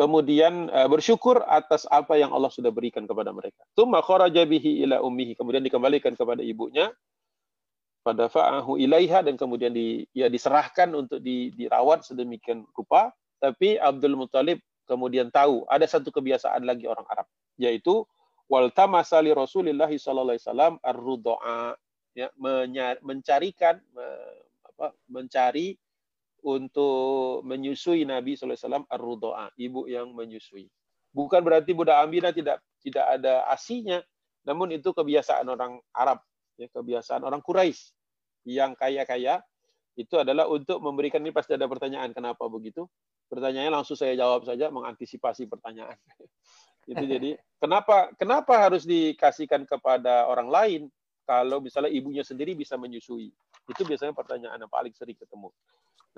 kemudian 0.00 0.72
uh, 0.72 0.88
bersyukur 0.88 1.44
atas 1.44 1.84
apa 1.92 2.16
yang 2.16 2.32
Allah 2.32 2.48
sudah 2.48 2.72
berikan 2.72 3.04
kepada 3.04 3.36
mereka. 3.36 3.60
Bihi 3.76 4.80
ila 4.88 5.04
ummihi. 5.04 5.36
Kemudian 5.36 5.60
dikembalikan 5.60 6.16
kepada 6.16 6.40
ibunya. 6.40 6.88
Pada 8.00 8.32
fa'ahu 8.32 8.80
ilaiha. 8.80 9.20
Dan 9.20 9.36
kemudian 9.36 9.76
di, 9.76 10.08
ya 10.16 10.32
diserahkan 10.32 10.88
untuk 10.96 11.20
di, 11.20 11.52
dirawat 11.52 12.08
sedemikian 12.08 12.64
rupa. 12.72 13.12
Tapi 13.36 13.76
Abdul 13.76 14.16
Muthalib 14.16 14.64
kemudian 14.90 15.30
tahu 15.30 15.62
ada 15.70 15.86
satu 15.86 16.10
kebiasaan 16.10 16.66
lagi 16.66 16.90
orang 16.90 17.06
Arab 17.06 17.30
yaitu 17.54 18.02
wal 18.50 18.74
tamasali 18.74 19.30
Rasulullah 19.30 19.86
sallallahu 19.86 20.34
alaihi 20.34 20.42
wasallam 20.42 20.74
ar-rudaa 20.82 21.78
ya 22.18 22.26
mencarikan 23.06 23.78
apa 24.66 24.90
mencari 25.06 25.78
untuk 26.42 27.46
menyusui 27.46 28.02
Nabi 28.02 28.34
sallallahu 28.34 28.58
alaihi 28.58 28.66
wasallam 28.66 28.86
ar-rudaa 28.90 29.46
ibu 29.54 29.86
yang 29.86 30.10
menyusui. 30.10 30.66
Bukan 31.14 31.46
berarti 31.46 31.70
Buddha 31.70 32.02
Aminah 32.02 32.34
tidak 32.34 32.58
tidak 32.82 33.06
ada 33.06 33.46
asinya 33.54 34.02
namun 34.42 34.74
itu 34.74 34.90
kebiasaan 34.90 35.46
orang 35.46 35.78
Arab 35.94 36.18
ya 36.58 36.66
kebiasaan 36.74 37.22
orang 37.22 37.44
Quraisy 37.44 37.92
yang 38.48 38.72
kaya-kaya 38.74 39.38
itu 40.00 40.16
adalah 40.16 40.48
untuk 40.48 40.80
memberikan 40.80 41.20
ini 41.20 41.30
pasti 41.30 41.52
ada 41.54 41.68
pertanyaan 41.68 42.10
kenapa 42.16 42.48
begitu 42.48 42.88
pertanyaannya 43.30 43.72
langsung 43.72 43.94
saya 43.94 44.18
jawab 44.18 44.42
saja 44.42 44.68
mengantisipasi 44.74 45.46
pertanyaan 45.46 45.96
itu 46.90 47.04
jadi 47.06 47.30
kenapa 47.62 48.10
kenapa 48.18 48.66
harus 48.66 48.82
dikasihkan 48.82 49.62
kepada 49.62 50.26
orang 50.26 50.50
lain 50.50 50.82
kalau 51.30 51.62
misalnya 51.62 51.94
ibunya 51.94 52.26
sendiri 52.26 52.58
bisa 52.58 52.74
menyusui? 52.74 53.30
Itu 53.70 53.86
biasanya 53.86 54.10
pertanyaan 54.10 54.58
yang 54.58 54.72
paling 54.72 54.90
sering 54.90 55.14
ketemu. 55.14 55.54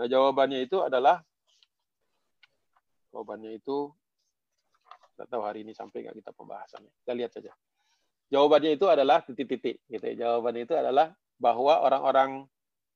Nah, 0.01 0.09
jawabannya 0.09 0.65
itu 0.65 0.81
adalah 0.81 1.21
jawabannya 3.13 3.61
itu 3.61 3.93
tidak 5.13 5.29
tahu 5.29 5.43
hari 5.45 5.69
ini 5.69 5.77
sampai 5.77 6.09
nggak 6.09 6.17
kita 6.17 6.33
pembahasannya. 6.33 6.93
Kita 7.05 7.13
lihat 7.13 7.31
saja. 7.37 7.53
Jawabannya 8.33 8.73
itu 8.73 8.89
adalah 8.89 9.21
titik-titik 9.21 9.85
gitu 9.85 10.01
ya. 10.01 10.15
Jawabannya 10.17 10.65
itu 10.65 10.73
adalah 10.73 11.13
bahwa 11.37 11.85
orang-orang 11.85 12.49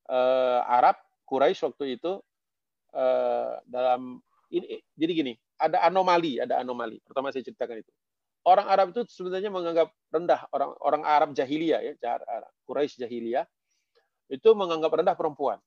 uh, 0.09 0.64
Arab 0.64 0.97
Quraisy 1.29 1.69
waktu 1.69 2.01
itu 2.01 2.17
uh, 2.97 3.61
dalam 3.68 4.24
ini 4.49 4.80
jadi 4.97 5.12
gini, 5.12 5.32
ada 5.61 5.84
anomali, 5.84 6.40
ada 6.40 6.64
anomali. 6.64 6.97
Pertama 7.05 7.28
saya 7.28 7.44
ceritakan 7.44 7.84
itu. 7.84 7.92
Orang 8.47 8.70
Arab 8.70 8.94
itu 8.94 9.03
sebenarnya 9.11 9.51
menganggap 9.51 9.90
rendah 10.14 10.47
orang 10.55 10.70
orang 10.80 11.03
Arab 11.03 11.30
jahiliyah 11.34 11.82
ya, 11.82 11.92
Quraisy 12.64 13.03
jahiliyah 13.03 13.44
itu 14.30 14.49
menganggap 14.55 14.94
rendah 14.94 15.18
perempuan. 15.18 15.59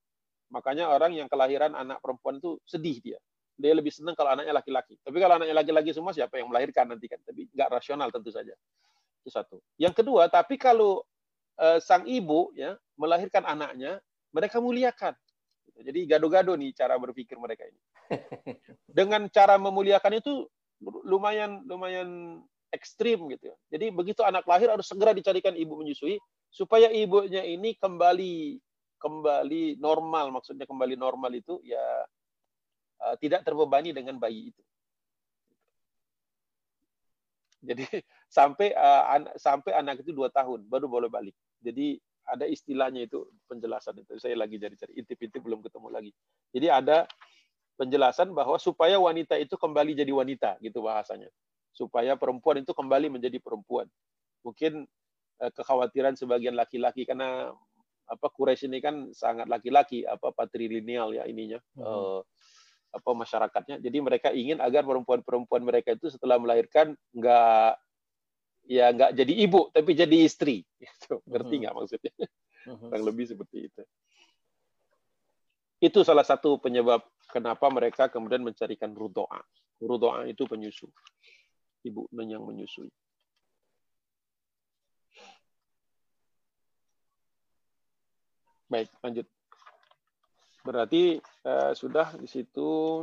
Makanya 0.50 0.90
orang 0.90 1.14
yang 1.14 1.28
kelahiran 1.30 1.76
anak 1.76 2.02
perempuan 2.02 2.42
itu 2.42 2.58
sedih 2.66 2.98
dia. 3.04 3.20
Dia 3.60 3.76
lebih 3.76 3.92
senang 3.92 4.16
kalau 4.16 4.32
anaknya 4.32 4.56
laki-laki. 4.56 4.96
Tapi 5.04 5.18
kalau 5.20 5.36
anaknya 5.36 5.56
laki-laki 5.60 5.92
semua 5.92 6.16
siapa 6.16 6.40
yang 6.40 6.48
melahirkan 6.48 6.88
nanti 6.88 7.12
kan? 7.12 7.20
Tapi 7.22 7.52
nggak 7.52 7.70
rasional 7.70 8.08
tentu 8.10 8.32
saja. 8.32 8.56
Itu 9.20 9.30
satu. 9.30 9.60
Yang 9.76 10.00
kedua, 10.00 10.32
tapi 10.32 10.56
kalau 10.56 11.04
uh, 11.60 11.78
sang 11.84 12.08
ibu 12.08 12.56
ya 12.56 12.80
melahirkan 12.96 13.44
anaknya, 13.44 14.00
mereka 14.32 14.64
muliakan. 14.64 15.14
Jadi 15.80 16.00
gado-gado 16.10 16.54
nih 16.60 16.76
cara 16.76 17.00
berpikir 17.00 17.40
mereka 17.40 17.64
ini. 17.68 17.80
Dengan 18.98 19.28
cara 19.32 19.56
memuliakan 19.56 20.20
itu 20.20 20.48
lumayan 21.08 21.64
lumayan 21.68 22.40
ekstrim 22.72 23.30
gitu. 23.34 23.52
Jadi 23.72 23.90
begitu 23.90 24.22
anak 24.22 24.46
lahir 24.46 24.70
harus 24.70 24.86
segera 24.86 25.16
dicarikan 25.16 25.56
ibu 25.58 25.80
menyusui 25.80 26.20
supaya 26.50 26.90
ibunya 26.90 27.46
ini 27.46 27.78
kembali 27.78 28.58
kembali 29.00 29.80
normal 29.80 30.36
maksudnya 30.36 30.68
kembali 30.68 31.00
normal 31.00 31.32
itu 31.32 31.64
ya 31.64 32.04
uh, 33.06 33.16
tidak 33.18 33.48
terbebani 33.48 33.96
dengan 33.96 34.20
bayi 34.20 34.52
itu. 34.52 34.62
Jadi 37.64 37.86
sampai 38.38 38.76
uh, 38.76 39.04
an 39.10 39.22
sampai 39.36 39.72
anak 39.76 40.04
itu 40.04 40.12
dua 40.12 40.30
tahun 40.32 40.68
baru 40.68 40.88
boleh 40.88 41.10
balik. 41.10 41.36
Jadi 41.60 42.00
ada 42.30 42.46
istilahnya 42.46 43.10
itu 43.10 43.26
penjelasan 43.50 43.98
itu. 44.00 44.16
Saya 44.22 44.38
lagi 44.38 44.62
cari-cari 44.62 44.94
intip-intip 44.96 45.42
belum 45.42 45.66
ketemu 45.66 45.88
lagi. 45.90 46.12
Jadi 46.54 46.68
ada 46.70 46.98
penjelasan 47.76 48.32
bahwa 48.36 48.60
supaya 48.62 49.00
wanita 49.02 49.40
itu 49.42 49.58
kembali 49.58 49.98
jadi 49.98 50.12
wanita 50.14 50.62
gitu 50.62 50.86
bahasanya. 50.86 51.28
Supaya 51.74 52.14
perempuan 52.16 52.62
itu 52.62 52.72
kembali 52.72 53.10
menjadi 53.10 53.42
perempuan. 53.42 53.90
Mungkin 54.46 54.86
eh, 55.42 55.52
kekhawatiran 55.52 56.14
sebagian 56.16 56.54
laki-laki 56.54 57.04
karena 57.04 57.50
apa 58.10 58.28
Quraisy 58.34 58.66
ini 58.66 58.82
kan 58.82 58.96
sangat 59.14 59.46
laki-laki 59.46 60.02
apa 60.02 60.34
patrilineal 60.34 61.14
ya 61.14 61.30
ininya 61.30 61.62
hmm. 61.78 61.86
uh, 61.86 62.22
apa 62.90 63.10
masyarakatnya. 63.14 63.78
Jadi 63.78 63.98
mereka 64.02 64.34
ingin 64.34 64.58
agar 64.58 64.82
perempuan-perempuan 64.82 65.62
mereka 65.62 65.94
itu 65.94 66.10
setelah 66.10 66.42
melahirkan 66.42 66.98
nggak 67.14 67.78
ya 68.70 68.94
nggak 68.94 69.18
jadi 69.18 69.34
ibu 69.34 69.74
tapi 69.74 69.92
jadi 69.98 70.18
istri. 70.22 70.62
Itu 71.02 71.26
ngerti 71.26 71.54
hmm. 71.58 71.62
nggak 71.66 71.74
hmm. 71.74 71.82
maksudnya? 71.82 72.14
Hmm. 72.70 72.78
Kurang 72.94 73.04
lebih 73.10 73.26
seperti 73.26 73.58
itu. 73.66 73.82
Itu 75.80 76.04
salah 76.04 76.28
satu 76.28 76.60
penyebab 76.60 77.02
kenapa 77.32 77.72
mereka 77.72 78.12
kemudian 78.12 78.44
mencarikan 78.44 78.92
rudoa. 78.92 79.40
Rudoa 79.80 80.28
itu 80.28 80.44
penyusu, 80.44 80.92
ibu 81.88 82.04
yang 82.20 82.44
menyusui. 82.44 82.92
Baik, 88.68 88.92
lanjut. 89.00 89.28
Berarti 90.68 91.18
uh, 91.48 91.72
sudah 91.72 92.12
di 92.20 92.28
situ 92.28 93.02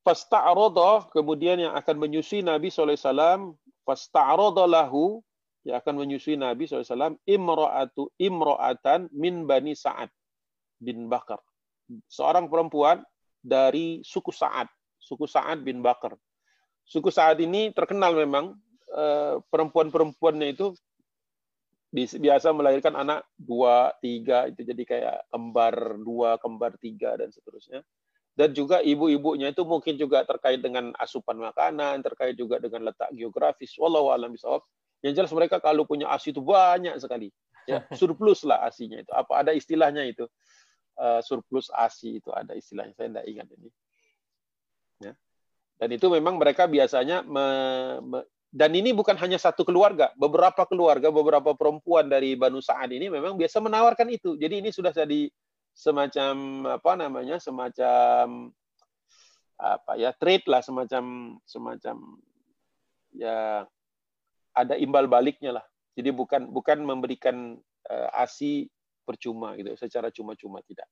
fasta'rada 0.00 1.08
kemudian 1.12 1.60
yang 1.60 1.74
akan 1.76 1.96
menyusui 2.00 2.40
Nabi 2.40 2.72
SAW 2.72 3.56
fasta'rada 3.84 4.64
lahu 4.64 5.20
yang 5.64 5.76
akan 5.76 6.00
menyusui 6.00 6.40
Nabi 6.40 6.64
SAW 6.64 7.20
imra'atu 7.28 8.08
imra'atan 8.16 9.12
min 9.12 9.44
bani 9.44 9.76
Sa'ad 9.76 10.08
bin 10.80 11.12
Bakar. 11.12 11.38
Seorang 12.08 12.48
perempuan 12.48 13.04
dari 13.44 14.00
suku 14.00 14.32
Sa'ad 14.32 14.68
suku 15.00 15.24
Sa'ad 15.28 15.64
bin 15.64 15.80
Bakar. 15.80 16.14
Suku 16.84 17.08
Sa'ad 17.08 17.40
ini 17.40 17.72
terkenal 17.72 18.14
memang 18.14 18.56
eh, 18.92 19.36
perempuan-perempuannya 19.48 20.48
itu 20.54 20.72
biasa 21.90 22.54
melahirkan 22.54 22.94
anak 22.94 23.26
dua 23.34 23.90
tiga 23.98 24.46
itu 24.46 24.62
jadi 24.62 24.82
kayak 24.86 25.16
kembar 25.26 25.98
dua 25.98 26.38
kembar 26.38 26.78
tiga 26.78 27.18
dan 27.18 27.34
seterusnya 27.34 27.82
dan 28.38 28.54
juga 28.54 28.78
ibu-ibunya 28.80 29.50
itu 29.50 29.66
mungkin 29.66 29.98
juga 29.98 30.22
terkait 30.22 30.62
dengan 30.62 30.94
asupan 30.96 31.36
makanan 31.36 32.00
terkait 32.00 32.38
juga 32.38 32.62
dengan 32.62 32.88
letak 32.88 33.10
geografis. 33.12 33.74
Wallahu 33.76 34.14
alam 34.14 34.32
bisawab 34.32 34.62
yang 35.00 35.12
jelas 35.16 35.32
mereka 35.32 35.58
kalau 35.58 35.84
punya 35.88 36.08
asi 36.12 36.30
itu 36.30 36.40
banyak 36.40 36.96
sekali. 37.00 37.28
Ya 37.68 37.84
surplus 37.98 38.46
lah 38.46 38.64
asinya 38.64 39.00
itu. 39.00 39.10
Apa 39.12 39.44
ada 39.44 39.52
istilahnya 39.52 40.06
itu? 40.06 40.24
Uh, 41.00 41.20
surplus 41.24 41.72
asi 41.72 42.20
itu 42.20 42.28
ada 42.30 42.52
istilahnya. 42.54 42.92
Saya 42.96 43.08
tidak 43.08 43.26
ingat 43.26 43.46
ini. 43.56 43.68
Ya. 45.00 45.12
Dan 45.80 45.88
itu 45.96 46.06
memang 46.12 46.36
mereka 46.36 46.68
biasanya 46.68 47.24
me, 47.24 47.46
me, 48.04 48.18
dan 48.52 48.74
ini 48.74 48.90
bukan 48.92 49.14
hanya 49.16 49.38
satu 49.38 49.62
keluarga, 49.62 50.10
beberapa 50.18 50.66
keluarga, 50.66 51.08
beberapa 51.08 51.54
perempuan 51.54 52.10
dari 52.10 52.34
Banu 52.34 52.58
Sa'ad 52.58 52.90
ini 52.90 53.06
memang 53.06 53.38
biasa 53.38 53.62
menawarkan 53.62 54.10
itu. 54.10 54.34
Jadi 54.36 54.60
ini 54.60 54.74
sudah 54.74 54.90
jadi 54.92 55.30
semacam 55.80 56.34
apa 56.76 56.92
namanya? 57.00 57.40
semacam 57.40 58.52
apa 59.60 59.92
ya 59.96 60.12
trade 60.16 60.48
lah 60.48 60.60
semacam 60.64 61.36
semacam 61.44 61.96
ya 63.16 63.64
ada 64.52 64.74
imbal 64.76 65.08
baliknya 65.08 65.56
lah. 65.56 65.64
Jadi 65.96 66.12
bukan 66.12 66.52
bukan 66.52 66.84
memberikan 66.84 67.56
uh, 67.88 68.08
asi 68.20 68.68
percuma 69.08 69.56
gitu, 69.56 69.72
secara 69.80 70.12
cuma-cuma 70.12 70.60
tidak. 70.64 70.86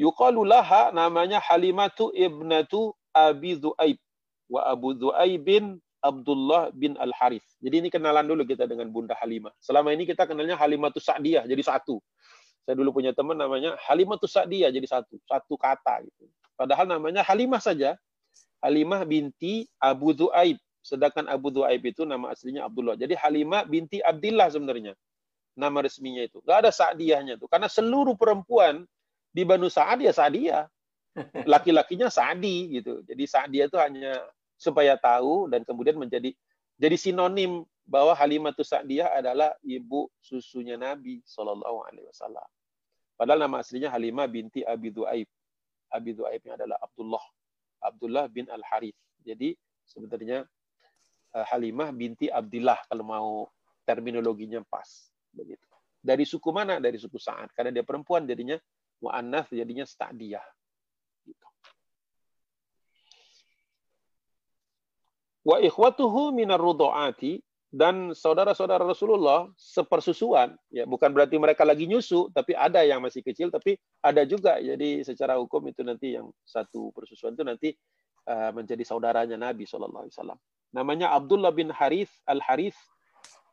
Yuqalu 0.00 0.48
laha 0.48 0.88
namanya 0.90 1.38
Halimatu 1.38 2.10
ibnatu 2.16 2.96
Abi 3.12 3.60
Dhu'aib 3.60 4.00
wa 4.48 4.60
Abu 4.64 4.96
Dhu'aibin 4.96 5.76
Abdullah 6.02 6.74
bin 6.74 6.98
Al 6.98 7.14
Harith. 7.14 7.46
Jadi 7.62 7.86
ini 7.86 7.88
kenalan 7.92 8.26
dulu 8.26 8.42
kita 8.42 8.66
dengan 8.66 8.90
Bunda 8.90 9.14
Halimah. 9.14 9.54
Selama 9.62 9.94
ini 9.94 10.02
kita 10.02 10.26
kenalnya 10.26 10.58
Halimah 10.58 10.90
Sa'diyah 10.90 11.46
jadi 11.46 11.62
satu. 11.62 12.02
Saya 12.62 12.78
dulu 12.78 13.02
punya 13.02 13.10
teman 13.10 13.34
namanya 13.34 13.74
Halimah 13.90 14.22
Sa'diyah 14.22 14.70
jadi 14.70 14.86
satu, 14.86 15.18
satu 15.26 15.54
kata 15.58 16.06
gitu. 16.06 16.30
Padahal 16.54 16.86
namanya 16.86 17.26
Halimah 17.26 17.58
saja. 17.58 17.98
Halimah 18.62 19.02
binti 19.02 19.66
Abu 19.82 20.14
Dhu'aib. 20.14 20.62
Sedangkan 20.82 21.26
Abu 21.26 21.50
Dhu'aib 21.50 21.82
itu 21.82 22.06
nama 22.06 22.30
aslinya 22.30 22.66
Abdullah. 22.66 22.94
Jadi 22.94 23.18
Halimah 23.18 23.66
binti 23.66 23.98
Abdullah 23.98 24.46
sebenarnya. 24.46 24.94
Nama 25.58 25.78
resminya 25.82 26.22
itu. 26.22 26.38
Gak 26.46 26.66
ada 26.66 26.70
Sa'diyahnya 26.70 27.34
itu. 27.42 27.50
Karena 27.50 27.66
seluruh 27.66 28.14
perempuan 28.14 28.86
di 29.34 29.42
Banu 29.42 29.66
Sa'ad 29.66 29.98
ya 29.98 30.14
Sa'diyah. 30.14 30.70
Laki-lakinya 31.52 32.08
Sa'di 32.08 32.78
gitu. 32.78 33.02
Jadi 33.02 33.24
Sa'diyah 33.26 33.66
itu 33.66 33.78
hanya 33.82 34.22
supaya 34.54 34.94
tahu 34.94 35.50
dan 35.50 35.66
kemudian 35.66 35.98
menjadi 35.98 36.30
jadi 36.78 36.94
sinonim 36.94 37.66
bahwa 37.82 38.14
Halimatus 38.14 38.70
Sa'diyah 38.70 39.12
adalah 39.18 39.52
ibu 39.66 40.08
susunya 40.22 40.78
Nabi 40.78 41.20
Shallallahu 41.26 41.78
Alaihi 41.90 42.06
Wasallam. 42.08 42.48
Padahal 43.18 43.46
nama 43.46 43.62
aslinya 43.62 43.90
Halimah 43.92 44.26
binti 44.30 44.62
Abi 44.64 44.90
Du'aib. 44.90 45.28
Abi 45.92 46.10
Du'aibnya 46.16 46.56
adalah 46.56 46.78
Abdullah. 46.80 47.22
Abdullah 47.82 48.24
bin 48.30 48.48
Al 48.48 48.62
Harith. 48.64 48.96
Jadi 49.22 49.54
sebenarnya 49.84 50.46
eh, 51.36 51.46
Halimah 51.50 51.90
binti 51.92 52.30
Abdullah 52.30 52.78
kalau 52.86 53.04
mau 53.04 53.30
terminologinya 53.86 54.62
pas 54.66 55.10
begitu. 55.34 55.66
Dari 56.02 56.26
suku 56.26 56.50
mana? 56.50 56.82
Dari 56.82 56.98
suku 56.98 57.18
Sa'ad. 57.18 57.54
Karena 57.54 57.70
dia 57.70 57.86
perempuan 57.86 58.26
jadinya 58.26 58.58
mu'annath 59.02 59.54
jadinya 59.54 59.86
Sa'diyah. 59.86 60.42
Wa 65.42 65.58
ikhwatuhu 65.58 66.30
minar 66.30 66.62
rudoati 66.62 67.42
dan 67.72 68.12
saudara-saudara 68.12 68.84
Rasulullah 68.84 69.48
sepersusuan 69.56 70.52
ya 70.68 70.84
bukan 70.84 71.08
berarti 71.08 71.40
mereka 71.40 71.64
lagi 71.64 71.88
nyusu 71.88 72.28
tapi 72.28 72.52
ada 72.52 72.84
yang 72.84 73.00
masih 73.00 73.24
kecil 73.24 73.48
tapi 73.48 73.80
ada 74.04 74.28
juga. 74.28 74.60
Jadi 74.60 75.00
secara 75.00 75.40
hukum 75.40 75.64
itu 75.72 75.80
nanti 75.80 76.20
yang 76.20 76.28
satu 76.44 76.92
persusuan 76.92 77.32
itu 77.32 77.40
nanti 77.40 77.72
uh, 78.28 78.52
menjadi 78.52 78.84
saudaranya 78.84 79.40
Nabi 79.40 79.64
Shallallahu 79.64 80.04
Alaihi 80.04 80.12
Wasallam. 80.12 80.38
Namanya 80.76 81.16
Abdullah 81.16 81.48
bin 81.48 81.72
Harith 81.72 82.12
al 82.28 82.44
Harith 82.44 82.76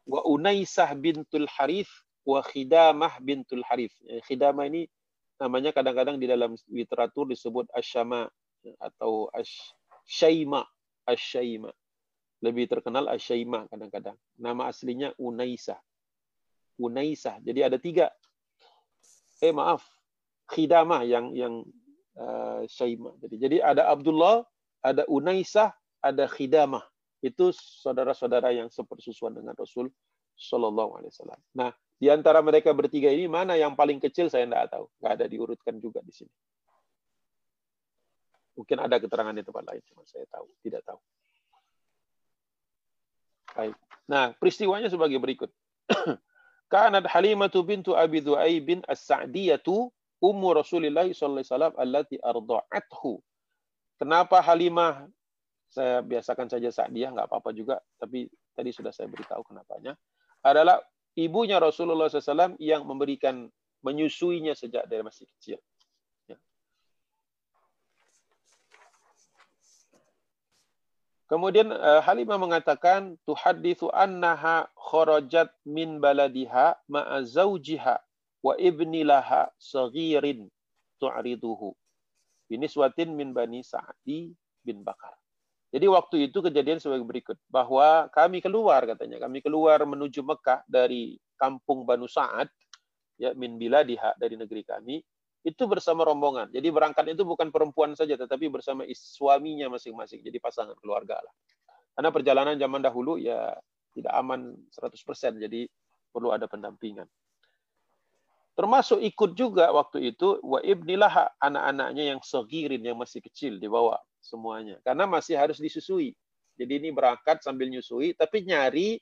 wa 0.04 0.20
Unaisah 0.28 0.92
bintul 1.00 1.48
Harith 1.48 1.92
wa 2.28 2.44
Khidamah 2.44 3.24
bintul 3.24 3.64
Harith. 3.72 3.96
Ya, 4.04 4.20
Khidamah 4.28 4.68
ini 4.68 4.92
namanya 5.40 5.72
kadang-kadang 5.72 6.20
di 6.20 6.28
dalam 6.28 6.60
literatur 6.68 7.24
disebut 7.24 7.72
asyama 7.72 8.28
atau 8.84 9.32
asyaima 9.32 10.68
lebih 12.40 12.72
terkenal 12.72 13.12
Asyaimah 13.12 13.68
kadang-kadang. 13.68 14.16
Nama 14.40 14.72
aslinya 14.72 15.12
Unaisah. 15.20 15.80
Unaisah. 16.80 17.44
Jadi 17.44 17.60
ada 17.60 17.76
tiga. 17.76 18.08
Eh 19.44 19.52
maaf, 19.52 19.84
Khidamah 20.52 21.04
yang 21.08 21.32
yang 21.36 21.64
uh, 22.20 22.64
Syaimah. 22.68 23.16
Jadi 23.24 23.36
jadi 23.40 23.58
ada 23.64 23.92
Abdullah, 23.92 24.44
ada 24.84 25.04
Unaisah, 25.08 25.76
ada 26.00 26.28
Khidamah. 26.28 26.84
Itu 27.20 27.52
saudara-saudara 27.56 28.56
yang 28.56 28.72
sepersusuan 28.72 29.36
dengan 29.36 29.52
Rasul 29.56 29.92
Shallallahu 30.40 30.96
Alaihi 31.00 31.12
Wasallam. 31.12 31.40
Nah, 31.52 31.72
di 32.00 32.08
antara 32.08 32.40
mereka 32.40 32.72
bertiga 32.72 33.12
ini 33.12 33.28
mana 33.28 33.60
yang 33.60 33.76
paling 33.76 34.00
kecil 34.00 34.32
saya 34.32 34.48
tidak 34.48 34.72
tahu. 34.72 34.88
Nggak 35.04 35.14
ada 35.20 35.26
diurutkan 35.28 35.76
juga 35.84 36.00
di 36.00 36.16
sini. 36.16 36.32
Mungkin 38.56 38.78
ada 38.80 39.00
keterangan 39.00 39.36
di 39.36 39.44
tempat 39.44 39.64
lain, 39.72 39.84
cuma 39.88 40.04
saya 40.04 40.28
tahu, 40.28 40.48
tidak 40.64 40.84
tahu. 40.84 41.00
Baik. 43.54 43.76
Nah, 44.10 44.34
peristiwanya 44.38 44.90
sebagai 44.90 45.22
berikut. 45.22 45.54
Kanat 46.74 47.06
Halimatu 47.10 47.66
bintu 47.66 47.98
Abi 47.98 48.22
Dhu'aib 48.22 48.62
bin 48.66 48.80
As-Sa'diyatu 48.86 49.90
ummu 50.22 50.48
Rasulillah 50.54 51.08
sallallahu 51.10 51.42
alaihi 51.42 51.50
wasallam 51.50 51.76
allati 51.78 52.16
arda'athu. 52.22 53.14
Kenapa 53.98 54.42
Halimah 54.42 55.10
saya 55.70 56.02
biasakan 56.02 56.50
saja 56.50 56.70
Sa'diyah 56.74 57.14
nggak 57.14 57.30
apa-apa 57.30 57.54
juga, 57.54 57.78
tapi 58.02 58.26
tadi 58.58 58.74
sudah 58.74 58.90
saya 58.90 59.06
beritahu 59.06 59.46
kenapanya. 59.46 59.94
Adalah 60.42 60.82
ibunya 61.14 61.62
Rasulullah 61.62 62.10
SAW 62.10 62.58
yang 62.58 62.86
memberikan 62.90 63.46
menyusuinya 63.86 64.58
sejak 64.58 64.90
dari 64.90 65.06
masih 65.06 65.30
kecil. 65.38 65.60
Kemudian 71.30 71.70
uh, 71.70 72.02
Halimah 72.02 72.42
mengatakan 72.42 73.14
tuhaditsu 73.22 73.94
annaha 73.94 74.66
kharajat 74.74 75.54
min 75.62 76.02
baladiha 76.02 76.74
ma'a 76.90 77.22
zawjiha 77.22 78.02
wa 78.42 78.54
ibni 78.58 79.06
laha 79.06 79.46
saghirin 79.62 80.50
tu'riduhu. 80.98 81.78
Biniswatin 82.50 83.14
min 83.14 83.30
bani 83.30 83.62
Sa'di 83.62 84.34
bin 84.66 84.82
Bakar. 84.82 85.14
Jadi 85.70 85.86
waktu 85.86 86.16
itu 86.34 86.42
kejadian 86.42 86.82
sebagai 86.82 87.06
berikut 87.06 87.38
bahwa 87.46 88.10
kami 88.10 88.42
keluar 88.42 88.90
katanya, 88.90 89.22
kami 89.22 89.46
keluar 89.46 89.86
menuju 89.86 90.26
Mekah 90.26 90.66
dari 90.66 91.22
kampung 91.38 91.86
Banu 91.86 92.10
Sa'ad 92.10 92.50
ya 93.22 93.38
min 93.38 93.62
biladiha 93.62 94.18
dari 94.18 94.34
negeri 94.34 94.66
kami 94.66 94.98
itu 95.44 95.64
bersama 95.72 96.04
rombongan. 96.04 96.52
Jadi 96.52 96.68
berangkat 96.68 97.16
itu 97.16 97.24
bukan 97.24 97.48
perempuan 97.48 97.96
saja, 97.96 98.20
tetapi 98.20 98.52
bersama 98.52 98.84
suaminya 98.92 99.72
masing-masing. 99.72 100.20
Jadi 100.20 100.38
pasangan 100.38 100.76
keluarga 100.84 101.20
lah. 101.24 101.34
Karena 101.96 102.10
perjalanan 102.12 102.56
zaman 102.60 102.82
dahulu 102.84 103.16
ya 103.16 103.56
tidak 103.96 104.14
aman 104.20 104.56
100%. 104.72 105.40
Jadi 105.40 105.68
perlu 106.12 106.36
ada 106.36 106.48
pendampingan. 106.50 107.08
Termasuk 108.60 109.00
ikut 109.00 109.40
juga 109.40 109.72
waktu 109.72 110.12
itu 110.12 110.36
wa 110.44 110.60
ibnilah 110.60 111.32
anak-anaknya 111.40 112.12
yang 112.12 112.20
segirin 112.20 112.84
yang 112.84 113.00
masih 113.00 113.24
kecil 113.24 113.56
dibawa 113.56 113.96
semuanya 114.20 114.84
karena 114.84 115.08
masih 115.08 115.40
harus 115.40 115.64
disusui. 115.64 116.12
Jadi 116.60 116.76
ini 116.76 116.92
berangkat 116.92 117.40
sambil 117.40 117.72
nyusui 117.72 118.12
tapi 118.20 118.44
nyari 118.44 119.00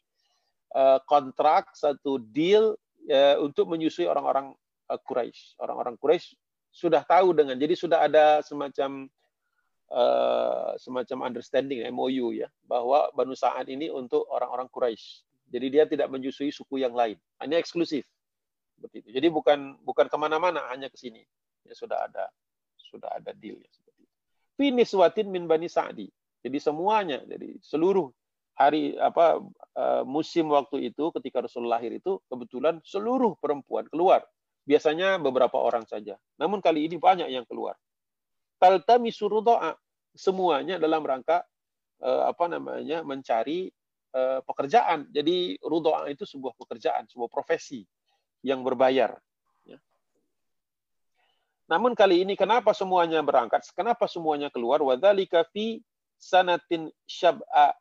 uh, 0.77 1.01
kontrak 1.09 1.73
satu 1.73 2.21
deal 2.21 2.77
uh, 3.09 3.35
untuk 3.41 3.65
menyusui 3.65 4.05
orang-orang 4.05 4.53
Quraisy. 4.95 5.59
Orang-orang 5.59 5.99
Quraisy 5.99 6.39
sudah 6.71 7.03
tahu 7.03 7.35
dengan 7.35 7.59
jadi 7.59 7.75
sudah 7.75 8.07
ada 8.07 8.39
semacam 8.39 9.11
uh, 9.91 10.71
semacam 10.79 11.27
understanding 11.27 11.83
MOU 11.91 12.31
ya 12.37 12.47
bahwa 12.63 13.11
Banu 13.11 13.35
Sa'ad 13.35 13.67
ini 13.67 13.91
untuk 13.91 14.23
orang-orang 14.31 14.71
Quraisy. 14.71 15.27
Jadi 15.47 15.67
dia 15.71 15.83
tidak 15.87 16.11
menyusui 16.11 16.51
suku 16.51 16.83
yang 16.83 16.91
lain. 16.91 17.15
Ini 17.39 17.55
eksklusif. 17.55 18.03
Seperti 18.75 19.03
itu. 19.03 19.09
Jadi 19.15 19.27
bukan 19.31 19.79
bukan 19.83 20.11
ke 20.11 20.17
mana-mana, 20.19 20.67
hanya 20.71 20.91
ke 20.91 20.99
sini. 20.99 21.23
Ya 21.63 21.73
sudah 21.75 22.07
ada 22.07 22.27
sudah 22.77 23.11
ada 23.15 23.31
deal 23.35 23.59
ya 23.59 23.69
seperti 23.71 24.07
itu. 24.07 24.15
Finiswatin 24.59 25.27
min 25.31 25.47
bani 25.47 25.67
Sa'di. 25.67 26.07
Jadi 26.43 26.57
semuanya, 26.63 27.19
jadi 27.27 27.59
seluruh 27.59 28.07
hari 28.57 28.97
apa 28.97 29.43
uh, 29.77 30.03
musim 30.07 30.49
waktu 30.49 30.89
itu 30.89 31.13
ketika 31.19 31.45
Rasul 31.45 31.69
lahir 31.69 31.93
itu 31.93 32.17
kebetulan 32.25 32.81
seluruh 32.81 33.37
perempuan 33.37 33.85
keluar. 33.91 34.25
Biasanya 34.67 35.15
beberapa 35.15 35.55
orang 35.55 35.87
saja. 35.87 36.19
Namun 36.35 36.59
kali 36.59 36.91
ini 36.91 36.99
banyak 36.99 37.31
yang 37.31 37.47
keluar. 37.47 37.79
Taltami 38.59 39.15
surudoa 39.15 39.71
semuanya 40.11 40.75
dalam 40.75 41.07
rangka 41.07 41.47
uh, 42.03 42.27
apa 42.27 42.51
namanya 42.51 42.99
mencari 43.07 43.71
uh, 44.11 44.43
pekerjaan. 44.43 45.07
Jadi 45.07 45.55
rudoa 45.63 46.11
itu 46.11 46.27
sebuah 46.27 46.51
pekerjaan, 46.59 47.07
sebuah 47.07 47.31
profesi 47.31 47.87
yang 48.43 48.59
berbayar. 48.67 49.15
Ya. 49.63 49.79
Namun 51.71 51.95
kali 51.95 52.27
ini 52.27 52.35
kenapa 52.35 52.75
semuanya 52.75 53.23
berangkat? 53.23 53.63
Kenapa 53.71 54.03
semuanya 54.11 54.51
keluar? 54.51 54.83
Wadzalika 54.83 55.47
fi 55.55 55.79
sanatin 56.19 56.91
syab'a 57.07 57.71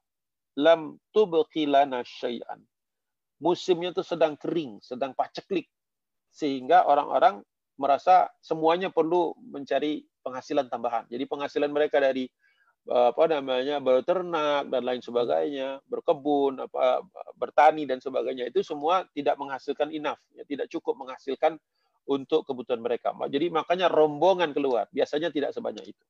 lam 0.55 1.03
tubqi 1.11 1.67
lana 1.67 2.07
syai'an. 2.07 2.63
Musimnya 3.43 3.91
itu 3.91 4.01
sedang 4.07 4.39
kering, 4.39 4.81
sedang 4.81 5.13
paceklik 5.13 5.67
sehingga 6.37 6.85
orang-orang 6.85 7.41
merasa 7.81 8.29
semuanya 8.45 8.93
perlu 8.93 9.33
mencari 9.41 10.05
penghasilan 10.21 10.69
tambahan. 10.69 11.09
Jadi 11.09 11.25
penghasilan 11.25 11.73
mereka 11.73 11.97
dari 11.97 12.29
eh, 12.93 13.09
apa 13.09 13.25
namanya 13.25 13.81
berternak 13.81 14.69
dan 14.69 14.83
lain 14.85 15.01
sebagainya, 15.01 15.81
berkebun, 15.89 16.61
apa 16.61 17.01
bertani 17.41 17.89
dan 17.89 18.05
sebagainya 18.05 18.53
itu 18.53 18.61
semua 18.61 19.09
tidak 19.17 19.41
menghasilkan 19.41 19.89
enough, 19.97 20.21
ya, 20.37 20.45
tidak 20.45 20.69
cukup 20.69 21.01
menghasilkan 21.01 21.57
untuk 22.05 22.45
kebutuhan 22.45 22.85
mereka. 22.85 23.17
Jadi 23.33 23.49
makanya 23.49 23.89
rombongan 23.89 24.53
keluar, 24.53 24.93
biasanya 24.93 25.33
tidak 25.33 25.57
sebanyak 25.57 25.89
itu. 25.89 26.05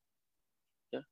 Ya. 0.91 1.03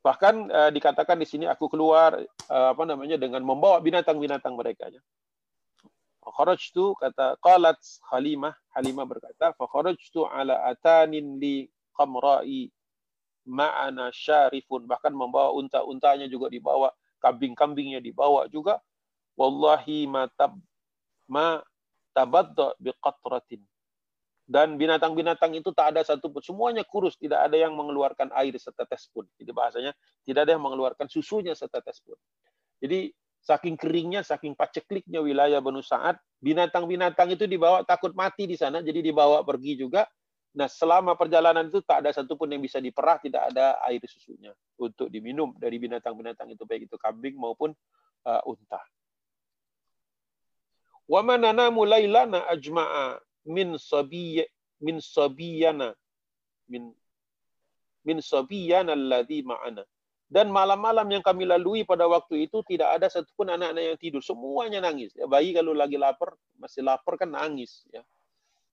Bahkan 0.00 0.34
uh, 0.48 0.70
dikatakan 0.72 1.16
di 1.20 1.28
sini 1.28 1.44
aku 1.46 1.70
keluar 1.70 2.18
uh, 2.50 2.68
apa 2.72 2.84
namanya 2.84 3.16
dengan 3.20 3.44
membawa 3.46 3.78
binatang-binatang 3.78 4.58
mereka. 4.58 4.90
Ya 4.90 5.00
tu 6.72 6.96
kata 6.96 7.36
qalat 7.44 7.76
Halimah, 8.08 8.56
Halimah 8.72 9.04
berkata, 9.04 9.52
tu 10.12 10.24
ala 10.24 10.64
atanin 10.68 11.36
li 11.36 11.68
qamra'i 11.92 12.72
ma'ana 13.44 14.08
syarifun. 14.10 14.88
Bahkan 14.88 15.12
membawa 15.12 15.52
unta-untanya 15.52 16.26
juga 16.26 16.48
dibawa, 16.48 16.90
kambing-kambingnya 17.20 18.00
dibawa 18.00 18.48
juga. 18.48 18.80
Wallahi 19.36 20.06
ma 20.08 20.30
tab 20.32 20.56
ma 21.28 21.60
tabadda 22.16 22.76
biqatratin. 22.80 23.60
Dan 24.44 24.76
binatang-binatang 24.76 25.56
itu 25.56 25.72
tak 25.72 25.96
ada 25.96 26.04
satu 26.04 26.28
pun. 26.28 26.44
Semuanya 26.44 26.84
kurus. 26.84 27.16
Tidak 27.16 27.48
ada 27.48 27.56
yang 27.56 27.72
mengeluarkan 27.72 28.28
air 28.36 28.52
setetes 28.60 29.08
pun. 29.08 29.24
Jadi 29.40 29.50
bahasanya, 29.56 29.92
tidak 30.20 30.44
ada 30.44 30.52
yang 30.52 30.64
mengeluarkan 30.64 31.08
susunya 31.08 31.56
setetes 31.56 32.04
pun. 32.04 32.20
Jadi 32.76 33.08
saking 33.44 33.76
keringnya, 33.76 34.24
saking 34.24 34.56
pacekliknya 34.56 35.20
wilayah 35.20 35.60
Banu 35.60 35.84
Sa'ad, 35.84 36.16
binatang-binatang 36.40 37.36
itu 37.36 37.44
dibawa 37.44 37.84
takut 37.84 38.16
mati 38.16 38.48
di 38.48 38.56
sana, 38.56 38.80
jadi 38.80 39.04
dibawa 39.04 39.44
pergi 39.44 39.76
juga. 39.76 40.08
Nah, 40.56 40.64
selama 40.64 41.12
perjalanan 41.12 41.68
itu 41.68 41.84
tak 41.84 42.06
ada 42.06 42.10
satupun 42.16 42.48
yang 42.48 42.64
bisa 42.64 42.80
diperah, 42.80 43.20
tidak 43.20 43.52
ada 43.52 43.76
air 43.84 44.00
susunya 44.08 44.54
untuk 44.80 45.12
diminum 45.12 45.52
dari 45.60 45.76
binatang-binatang 45.76 46.56
itu, 46.56 46.64
baik 46.64 46.88
itu 46.88 46.96
kambing 46.96 47.36
maupun 47.36 47.76
uh, 48.24 48.42
unta. 48.48 48.80
Wa 51.04 51.20
manana 51.20 51.68
mulailana 51.68 52.48
ajma'a 52.48 53.20
min 53.44 53.76
sabiyya 53.76 54.48
min 54.80 55.04
sabiyana 55.04 55.92
min 56.64 56.96
min 58.08 58.18
sabiyana 58.24 58.96
alladhi 58.96 59.44
ma'ana 59.44 59.84
dan 60.34 60.50
malam-malam 60.50 61.06
yang 61.06 61.22
kami 61.22 61.46
lalui 61.46 61.86
pada 61.86 62.10
waktu 62.10 62.50
itu 62.50 62.58
tidak 62.66 62.98
ada 62.98 63.06
satupun 63.06 63.54
anak-anak 63.54 63.94
yang 63.94 63.98
tidur. 64.02 64.18
Semuanya 64.18 64.82
nangis. 64.82 65.14
Ya, 65.14 65.30
bayi 65.30 65.54
kalau 65.54 65.70
lagi 65.70 65.94
lapar, 65.94 66.34
masih 66.58 66.82
lapar 66.82 67.14
kan 67.14 67.30
nangis. 67.30 67.86
Ya. 67.94 68.02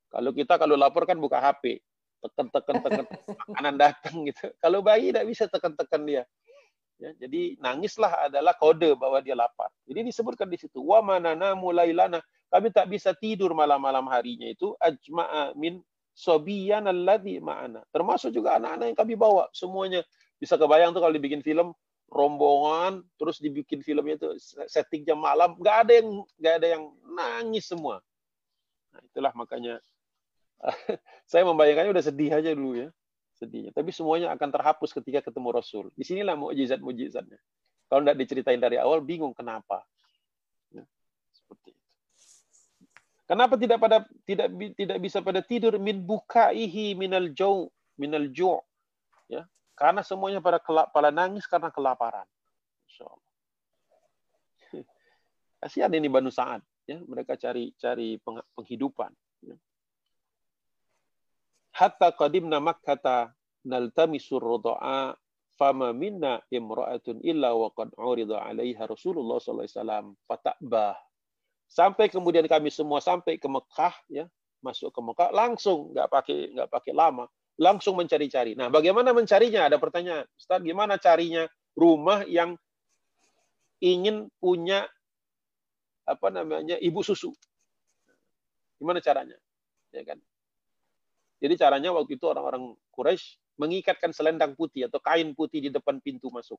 Kalau 0.09 0.33
kita 0.33 0.57
kalau 0.57 0.73
lapar 0.73 1.05
kan 1.05 1.21
buka 1.21 1.37
HP. 1.37 1.77
Tekan-tekan, 2.17 2.81
tekan, 2.81 3.05
makanan 3.53 3.75
datang 3.77 4.25
gitu. 4.25 4.49
Kalau 4.57 4.81
bayi 4.81 5.13
tidak 5.13 5.25
bisa 5.29 5.45
tekan-tekan 5.45 6.01
dia. 6.01 6.23
Ya, 6.97 7.13
jadi 7.21 7.53
nangislah 7.61 8.25
adalah 8.25 8.57
kode 8.57 8.97
bahwa 8.97 9.21
dia 9.21 9.37
lapar. 9.37 9.69
Jadi 9.85 10.09
disebutkan 10.09 10.49
di 10.49 10.57
situ. 10.57 10.81
Wa 10.81 11.05
manana 11.05 11.53
mulailana. 11.53 12.25
Kami 12.49 12.73
tak 12.73 12.89
bisa 12.89 13.13
tidur 13.13 13.53
malam-malam 13.53 14.09
harinya 14.09 14.49
itu. 14.49 14.73
Ajma'a 14.81 15.53
min 15.53 15.77
sobiyan 16.17 16.89
alladhi 16.89 17.37
ma'ana. 17.37 17.85
Termasuk 17.93 18.33
juga 18.33 18.57
anak-anak 18.57 18.85
yang 18.93 18.97
kami 18.97 19.13
bawa. 19.13 19.45
Semuanya 19.53 20.01
bisa 20.41 20.57
kebayang 20.57 20.89
tuh 20.97 21.05
kalau 21.05 21.13
dibikin 21.13 21.45
film 21.45 21.77
rombongan 22.09 23.05
terus 23.15 23.37
dibikin 23.37 23.85
filmnya 23.85 24.17
itu 24.17 24.27
setting 24.67 25.05
jam 25.05 25.21
malam 25.21 25.53
nggak 25.55 25.77
ada 25.87 25.93
yang 26.01 26.09
nggak 26.41 26.55
ada 26.57 26.67
yang 26.67 26.83
nangis 27.13 27.69
semua. 27.69 28.01
Nah 28.91 29.01
itulah 29.05 29.31
makanya 29.37 29.77
saya 31.31 31.45
membayangkannya 31.45 31.93
udah 31.93 32.05
sedih 32.05 32.33
aja 32.33 32.51
dulu 32.57 32.81
ya 32.81 32.89
sedihnya. 33.37 33.71
Tapi 33.71 33.93
semuanya 33.93 34.33
akan 34.33 34.49
terhapus 34.49 34.97
ketika 34.97 35.29
ketemu 35.29 35.49
Rasul. 35.53 35.93
Di 35.93 36.01
sinilah 36.01 36.33
mujizat 36.33 36.81
mujizatnya 36.81 37.37
kalau 37.85 38.01
tidak 38.01 38.17
diceritain 38.25 38.57
dari 38.57 38.81
awal 38.81 38.99
bingung 39.05 39.37
kenapa. 39.37 39.85
Ya, 40.73 40.81
seperti 41.31 41.75
itu. 41.75 41.85
Kenapa 43.29 43.55
tidak 43.55 43.77
pada 43.77 43.97
tidak 44.25 44.47
tidak 44.73 44.97
bisa 44.99 45.21
pada 45.21 45.39
tidur? 45.45 45.77
Min 45.77 46.03
bukaihi 46.03 46.97
minal 46.97 47.29
jau 47.31 47.71
minal 47.99 48.25
ju 48.33 48.57
ya 49.29 49.45
karena 49.81 50.05
semuanya 50.05 50.37
pada 50.37 50.61
pada 50.93 51.09
nangis 51.09 51.49
karena 51.49 51.73
kelaparan. 51.73 52.29
Insya 52.85 53.09
Allah. 53.09 53.31
Kasihan 55.65 55.89
ini 55.97 56.05
Banu 56.05 56.29
Sa'ad. 56.29 56.61
Ya, 56.85 57.01
mereka 57.01 57.33
cari 57.33 57.73
cari 57.81 58.21
penghidupan. 58.53 59.09
Ya. 59.41 59.57
Hatta 61.73 62.13
qadimna 62.13 62.61
makkata 62.61 63.33
naltamisur 63.65 64.37
rodoa 64.37 65.17
fama 65.57 65.89
minna 65.97 66.37
imra'atun 66.53 67.25
illa 67.25 67.57
wa 67.57 67.73
qad 67.73 67.89
urida 67.97 68.37
'alaiha 68.37 68.85
Rasulullah 68.85 69.41
sallallahu 69.41 69.65
alaihi 69.65 69.77
wasallam 69.81 70.05
fata'bah. 70.29 70.97
Sampai 71.65 72.05
kemudian 72.13 72.45
kami 72.45 72.69
semua 72.69 73.01
sampai 73.01 73.41
ke 73.41 73.49
Mekah 73.49 73.97
ya, 74.13 74.29
masuk 74.61 74.93
ke 74.93 75.01
Mekah 75.01 75.33
langsung 75.33 75.89
nggak 75.89 76.05
pakai 76.05 76.53
nggak 76.53 76.69
pakai 76.69 76.93
lama 76.93 77.25
langsung 77.59 77.99
mencari-cari. 77.99 78.55
Nah, 78.55 78.71
bagaimana 78.71 79.11
mencarinya? 79.11 79.67
Ada 79.67 79.81
pertanyaan. 79.81 80.25
Ustaz, 80.37 80.61
gimana 80.63 80.95
carinya 81.01 81.49
rumah 81.75 82.23
yang 82.27 82.55
ingin 83.81 84.29
punya 84.37 84.85
apa 86.05 86.27
namanya 86.29 86.77
ibu 86.77 87.01
susu? 87.01 87.33
Gimana 88.77 89.01
caranya? 89.01 89.37
Ya 89.91 90.03
kan? 90.05 90.17
Jadi 91.41 91.53
caranya 91.57 91.89
waktu 91.93 92.21
itu 92.21 92.25
orang-orang 92.29 92.77
Quraisy 92.93 93.41
mengikatkan 93.57 94.13
selendang 94.13 94.53
putih 94.53 94.89
atau 94.89 95.01
kain 95.01 95.33
putih 95.33 95.61
di 95.61 95.69
depan 95.73 95.97
pintu 96.01 96.29
masuk. 96.29 96.57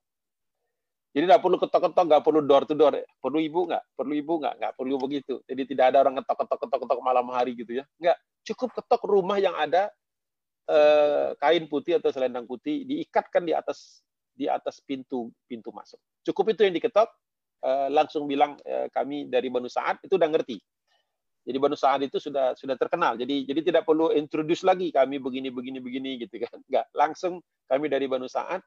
Jadi 1.13 1.29
nggak 1.29 1.45
perlu 1.45 1.61
ketok-ketok, 1.61 2.05
nggak 2.09 2.23
perlu 2.25 2.41
door 2.41 2.63
to 2.65 2.73
door. 2.73 2.97
Perlu 3.21 3.37
ibu 3.37 3.69
nggak? 3.69 3.83
Perlu 3.93 4.13
ibu 4.17 4.33
nggak? 4.41 4.53
Nggak 4.59 4.73
perlu 4.73 4.95
begitu. 4.97 5.35
Jadi 5.45 5.61
tidak 5.69 5.93
ada 5.93 5.97
orang 6.01 6.19
ngetok-ketok, 6.19 6.57
ketok-ketok 6.65 6.99
malam 7.05 7.27
hari 7.29 7.53
gitu 7.53 7.79
ya. 7.79 7.85
Nggak. 8.01 8.17
Cukup 8.43 8.69
ketok 8.75 9.01
rumah 9.05 9.37
yang 9.37 9.53
ada 9.53 9.93
eh, 10.69 11.29
kain 11.39 11.65
putih 11.67 11.99
atau 11.99 12.09
selendang 12.13 12.47
putih 12.47 12.87
diikatkan 12.87 13.43
di 13.43 13.53
atas 13.55 14.03
di 14.33 14.49
atas 14.49 14.81
pintu 14.81 15.29
pintu 15.45 15.69
masuk. 15.69 15.99
Cukup 16.25 16.55
itu 16.55 16.65
yang 16.65 16.73
diketok, 16.73 17.09
eh, 17.63 17.87
langsung 17.91 18.25
bilang 18.25 18.57
eh, 18.63 18.87
kami 18.89 19.29
dari 19.29 19.47
Banu 19.51 19.69
Sa'ad 19.69 20.01
itu 20.03 20.15
udah 20.15 20.29
ngerti. 20.31 20.57
Jadi 21.43 21.57
Banu 21.59 21.75
Sa'ad 21.75 22.07
itu 22.07 22.17
sudah 22.23 22.55
sudah 22.55 22.79
terkenal. 22.79 23.19
Jadi 23.19 23.43
jadi 23.43 23.61
tidak 23.61 23.83
perlu 23.83 24.15
introduce 24.15 24.63
lagi 24.63 24.89
kami 24.95 25.19
begini 25.19 25.51
begini 25.51 25.79
begini 25.83 26.11
gitu 26.23 26.39
kan. 26.39 26.55
Enggak, 26.67 26.85
langsung 26.95 27.43
kami 27.67 27.91
dari 27.91 28.07
Banu 28.07 28.31
Sa'ad 28.31 28.63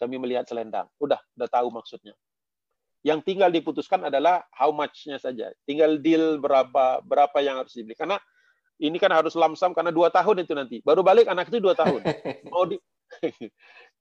kami 0.00 0.16
melihat 0.16 0.48
selendang. 0.48 0.88
Udah, 0.96 1.20
udah 1.36 1.48
tahu 1.50 1.68
maksudnya. 1.74 2.16
Yang 3.00 3.32
tinggal 3.32 3.48
diputuskan 3.52 4.08
adalah 4.08 4.44
how 4.52 4.72
much-nya 4.72 5.16
saja. 5.16 5.52
Tinggal 5.64 6.00
deal 6.04 6.36
berapa 6.40 7.00
berapa 7.04 7.38
yang 7.40 7.60
harus 7.60 7.72
dibeli. 7.72 7.96
Karena 7.96 8.20
ini 8.80 8.96
kan 8.96 9.12
harus 9.12 9.36
lamsam 9.36 9.76
karena 9.76 9.92
dua 9.92 10.08
tahun 10.08 10.42
itu 10.42 10.52
nanti. 10.56 10.76
Baru 10.80 11.04
balik 11.04 11.28
anak 11.28 11.52
itu 11.52 11.60
dua 11.60 11.76
tahun. 11.76 12.00
Mau 12.52 12.64
di 12.64 12.80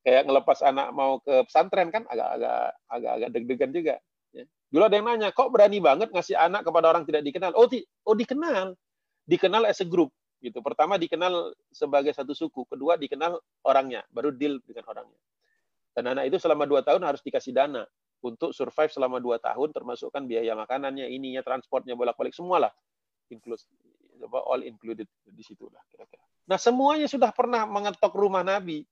kayak 0.06 0.24
ngelepas 0.30 0.62
anak 0.64 0.94
mau 0.94 1.18
ke 1.20 1.44
pesantren 1.50 1.90
kan 1.90 2.06
agak-agak 2.08 2.78
agak-agak 2.88 3.30
deg-degan 3.36 3.72
juga. 3.74 3.96
Ya. 4.32 4.46
Dulu 4.70 4.84
ada 4.86 4.96
yang 4.96 5.08
nanya, 5.10 5.30
kok 5.34 5.50
berani 5.50 5.82
banget 5.82 6.14
ngasih 6.14 6.38
anak 6.38 6.62
kepada 6.62 6.94
orang 6.94 7.04
tidak 7.10 7.26
dikenal? 7.26 7.52
Oh, 7.58 7.66
di, 7.66 7.82
oh 8.06 8.14
dikenal, 8.14 8.78
dikenal 9.26 9.66
as 9.66 9.82
a 9.82 9.88
group 9.90 10.14
gitu. 10.40 10.62
Pertama 10.64 10.96
dikenal 10.96 11.52
sebagai 11.74 12.14
satu 12.16 12.32
suku, 12.32 12.70
kedua 12.70 12.96
dikenal 12.96 13.42
orangnya, 13.66 14.06
baru 14.14 14.32
deal 14.32 14.62
dengan 14.64 14.88
orangnya. 14.88 15.20
Dan 15.92 16.16
anak 16.16 16.32
itu 16.32 16.38
selama 16.38 16.64
dua 16.70 16.86
tahun 16.86 17.02
harus 17.04 17.20
dikasih 17.26 17.52
dana 17.52 17.84
untuk 18.24 18.56
survive 18.56 18.92
selama 18.94 19.20
dua 19.20 19.42
tahun, 19.42 19.74
termasuk 19.76 20.14
kan 20.14 20.30
biaya 20.30 20.56
makanannya, 20.56 21.12
ininya, 21.12 21.44
transportnya, 21.44 21.98
bolak-balik, 21.98 22.32
semualah. 22.32 22.72
Include, 23.30 23.62
all 24.28 24.62
included 24.66 25.08
di 25.26 25.44
situ 25.44 25.68
lah 25.72 25.84
kira-kira. 25.88 26.24
Nah 26.50 26.58
semuanya 26.58 27.08
sudah 27.08 27.30
pernah 27.32 27.64
mengetok 27.70 28.12
rumah 28.16 28.44
Nabi, 28.44 28.84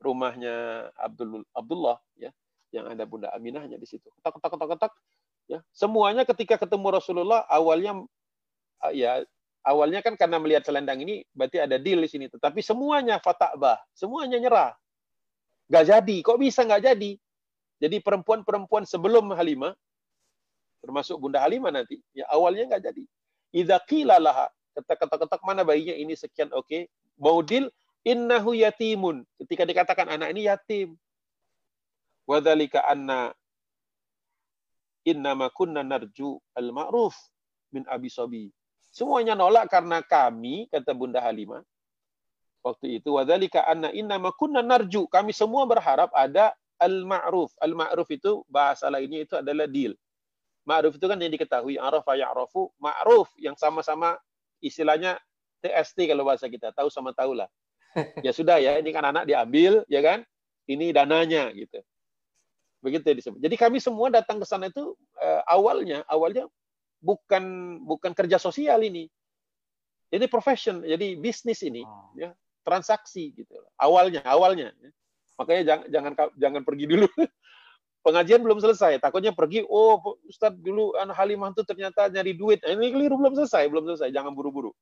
rumahnya 0.00 0.88
Abdul 0.96 1.44
Abdullah 1.52 1.98
ya, 2.16 2.30
yang 2.72 2.88
ada 2.88 3.04
Bunda 3.04 3.28
Aminahnya 3.34 3.76
di 3.76 3.84
situ. 3.84 4.08
Ketok 4.20 4.40
ketok 4.40 4.50
ketok 4.56 4.68
ketok 4.76 4.92
ya. 5.50 5.58
Semuanya 5.74 6.22
ketika 6.24 6.56
ketemu 6.56 6.86
Rasulullah 6.94 7.44
awalnya 7.50 8.06
ya 8.94 9.20
awalnya 9.66 10.00
kan 10.00 10.16
karena 10.16 10.40
melihat 10.40 10.64
selendang 10.64 11.04
ini 11.04 11.20
berarti 11.36 11.60
ada 11.60 11.76
deal 11.76 12.00
di 12.00 12.08
sini, 12.08 12.26
tetapi 12.32 12.64
semuanya 12.64 13.20
fatabah, 13.20 13.80
semuanya 13.92 14.40
nyerah. 14.40 14.72
Nggak 15.68 15.84
jadi. 15.86 16.16
Kok 16.24 16.38
bisa 16.40 16.64
nggak 16.64 16.82
jadi? 16.82 17.12
Jadi 17.80 17.96
perempuan-perempuan 18.04 18.84
sebelum 18.84 19.32
Halimah, 19.32 19.72
termasuk 20.84 21.16
Bunda 21.16 21.40
Halimah 21.40 21.72
nanti, 21.72 21.96
ya 22.12 22.28
awalnya 22.28 22.68
nggak 22.68 22.82
jadi. 22.92 23.04
Idza 23.56 23.80
qila 23.88 24.20
laha, 24.20 24.52
ketak-ketak 24.74 25.42
mana 25.42 25.62
bayinya 25.66 25.94
ini 25.94 26.14
sekian 26.14 26.50
oke, 26.54 26.66
okay. 26.66 26.82
maudil 27.18 27.68
innahu 28.06 28.56
yatimun. 28.56 29.26
Ketika 29.40 29.66
dikatakan 29.66 30.08
anak 30.08 30.32
ini 30.32 30.48
yatim. 30.48 30.96
Wadzalika 32.28 32.86
anna 32.86 33.34
innama 35.02 35.50
kunna 35.50 35.82
narju 35.82 36.38
al-ma'ruf 36.54 37.16
min 37.74 37.82
abi 37.90 38.06
sobi. 38.06 38.46
Semuanya 38.90 39.38
nolak 39.38 39.70
karena 39.70 40.02
kami, 40.02 40.66
kata 40.70 40.94
Bunda 40.94 41.22
Halimah, 41.22 41.62
waktu 42.60 43.00
itu 43.00 43.16
wadzalika 43.16 43.64
anna 43.64 43.88
inna 43.92 44.20
kunna 44.36 44.60
narju 44.60 45.08
kami 45.08 45.32
semua 45.32 45.64
berharap 45.64 46.12
ada 46.12 46.52
al-ma'ruf 46.80 47.52
al-ma'ruf 47.60 48.08
itu 48.12 48.44
bahasa 48.48 48.88
lainnya 48.92 49.24
itu 49.24 49.34
adalah 49.36 49.64
deal 49.68 49.96
ma'ruf 50.68 50.96
itu 50.96 51.06
kan 51.08 51.16
yang 51.16 51.32
diketahui 51.32 51.80
arafa 51.80 52.16
ya'rafu 52.16 52.68
ma'ruf 52.76 53.28
yang 53.40 53.56
sama-sama 53.56 54.16
istilahnya 54.60 55.20
TST 55.60 56.08
kalau 56.08 56.24
bahasa 56.24 56.48
kita 56.48 56.72
tahu 56.72 56.88
sama 56.88 57.12
tahu 57.12 57.36
lah 57.36 57.48
ya 58.26 58.30
sudah 58.30 58.62
ya 58.62 58.78
ini 58.78 58.90
kan 58.94 59.04
anak 59.04 59.26
diambil 59.26 59.84
ya 59.90 60.00
kan 60.00 60.24
ini 60.70 60.94
dananya 60.94 61.50
gitu 61.52 61.82
begitu 62.80 63.12
disebut 63.12 63.40
jadi 63.42 63.56
kami 63.60 63.76
semua 63.82 64.08
datang 64.08 64.40
ke 64.40 64.46
sana 64.48 64.72
itu 64.72 64.96
uh, 65.20 65.42
awalnya 65.50 66.00
awalnya 66.08 66.48
bukan 67.00 67.76
bukan 67.84 68.12
kerja 68.16 68.40
sosial 68.40 68.80
ini 68.80 69.10
jadi 70.08 70.24
profession 70.30 70.80
jadi 70.80 71.18
bisnis 71.20 71.60
ini 71.60 71.84
oh. 71.84 72.12
ya 72.16 72.32
transaksi 72.62 73.32
gitu. 73.34 73.56
Awalnya, 73.80 74.22
awalnya. 74.24 74.70
Makanya 75.40 75.62
jangan 75.64 75.86
jangan 75.88 76.12
jangan 76.36 76.62
pergi 76.62 76.86
dulu. 76.86 77.08
Pengajian 78.00 78.40
belum 78.40 78.64
selesai, 78.64 78.96
takutnya 78.96 79.36
pergi, 79.36 79.60
oh 79.68 80.00
Ustadz 80.24 80.56
dulu 80.56 80.96
anak 80.96 81.20
Halimah 81.20 81.52
itu 81.52 81.60
ternyata 81.68 82.08
nyari 82.08 82.32
duit. 82.32 82.64
Ini 82.64 82.88
keliru 82.96 83.20
belum 83.20 83.36
selesai, 83.36 83.68
belum 83.68 83.84
selesai, 83.92 84.08
jangan 84.08 84.32
buru-buru. 84.32 84.72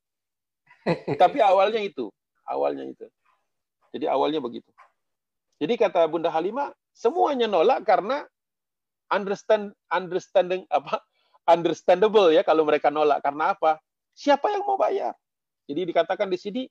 Tapi 1.22 1.42
awalnya 1.42 1.82
itu, 1.82 2.14
awalnya 2.46 2.86
itu. 2.86 3.10
Jadi 3.90 4.06
awalnya 4.06 4.38
begitu. 4.38 4.70
Jadi 5.58 5.74
kata 5.74 6.06
Bunda 6.06 6.30
Halimah, 6.30 6.70
semuanya 6.94 7.50
nolak 7.50 7.82
karena 7.82 8.22
understand 9.10 9.74
understanding 9.90 10.62
apa 10.70 11.02
understandable 11.48 12.30
ya 12.30 12.46
kalau 12.46 12.62
mereka 12.62 12.92
nolak 12.92 13.18
karena 13.18 13.56
apa? 13.58 13.82
Siapa 14.14 14.46
yang 14.54 14.62
mau 14.62 14.78
bayar? 14.78 15.16
Jadi 15.66 15.90
dikatakan 15.90 16.30
di 16.30 16.38
sini 16.38 16.62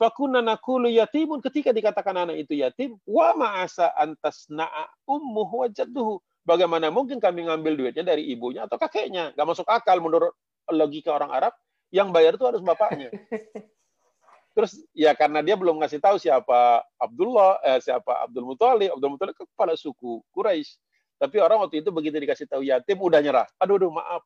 Fakuna 0.00 0.40
nakulu 0.40 0.88
yatimun 0.88 1.44
ketika 1.44 1.76
dikatakan 1.76 2.16
anak 2.24 2.40
itu 2.40 2.56
yatim, 2.56 2.96
wa 3.04 3.36
ma'asa 3.36 3.92
antasna'a 3.92 4.88
ummuhu 5.04 5.60
wa 5.60 5.68
jadduhu. 5.68 6.16
Bagaimana 6.40 6.88
mungkin 6.88 7.20
kami 7.20 7.44
ngambil 7.44 7.76
duitnya 7.76 8.16
dari 8.16 8.32
ibunya 8.32 8.64
atau 8.64 8.80
kakeknya? 8.80 9.36
Gak 9.36 9.44
masuk 9.44 9.68
akal 9.68 10.00
menurut 10.00 10.32
logika 10.72 11.12
orang 11.12 11.28
Arab, 11.36 11.52
yang 11.92 12.08
bayar 12.16 12.40
itu 12.40 12.48
harus 12.48 12.64
bapaknya. 12.64 13.12
Terus 14.56 14.72
ya 14.96 15.12
karena 15.12 15.44
dia 15.44 15.54
belum 15.60 15.84
ngasih 15.84 16.00
tahu 16.00 16.16
siapa 16.16 16.80
Abdullah, 16.96 17.60
eh, 17.60 17.78
siapa 17.84 18.24
Abdul 18.24 18.48
Muthalib, 18.48 18.96
Abdul 18.96 19.12
Muthalib 19.14 19.36
kepala 19.36 19.76
suku 19.76 20.24
Quraisy. 20.32 20.80
Tapi 21.20 21.36
orang 21.44 21.68
waktu 21.68 21.84
itu 21.84 21.92
begitu 21.92 22.16
dikasih 22.16 22.48
tahu 22.48 22.64
yatim 22.64 22.96
udah 22.96 23.20
nyerah. 23.20 23.46
Aduh, 23.60 23.76
aduh 23.76 23.92
maaf. 23.92 24.24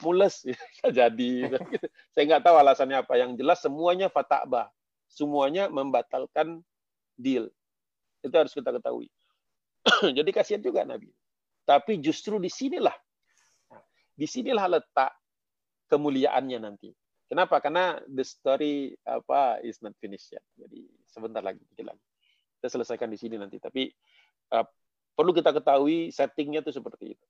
Ya, 0.00 0.04
mules 0.08 0.34
jadi. 0.98 1.32
Saya 2.16 2.24
nggak 2.24 2.42
tahu 2.48 2.56
alasannya 2.56 3.04
apa. 3.04 3.20
Yang 3.20 3.44
jelas 3.44 3.60
semuanya 3.60 4.08
fata'bah 4.08 4.72
semuanya 5.10 5.68
membatalkan 5.68 6.64
deal. 7.20 7.52
Itu 8.24 8.32
harus 8.32 8.56
kita 8.56 8.72
ketahui. 8.72 9.12
Jadi 10.16 10.30
kasihan 10.30 10.62
juga 10.62 10.86
Nabi. 10.86 11.10
Tapi 11.66 12.00
justru 12.00 12.38
di 12.38 12.48
sinilah 12.48 12.94
di 14.14 14.28
sinilah 14.28 14.68
letak 14.68 15.16
kemuliaannya 15.88 16.58
nanti. 16.60 16.92
Kenapa? 17.24 17.62
Karena 17.64 17.96
the 18.04 18.20
story 18.26 18.92
apa 19.06 19.62
is 19.64 19.80
not 19.80 19.94
finished 20.02 20.34
ya 20.34 20.42
jadi 20.58 20.82
sebentar 21.06 21.40
lagi 21.40 21.62
lagi. 21.78 22.02
Kita 22.58 22.68
selesaikan 22.76 23.08
di 23.08 23.16
sini 23.16 23.38
nanti. 23.38 23.56
Tapi 23.56 23.88
uh, 24.52 24.66
perlu 25.14 25.32
kita 25.32 25.54
ketahui 25.54 26.10
settingnya 26.12 26.60
itu 26.60 26.74
seperti 26.74 27.16
itu 27.16 27.26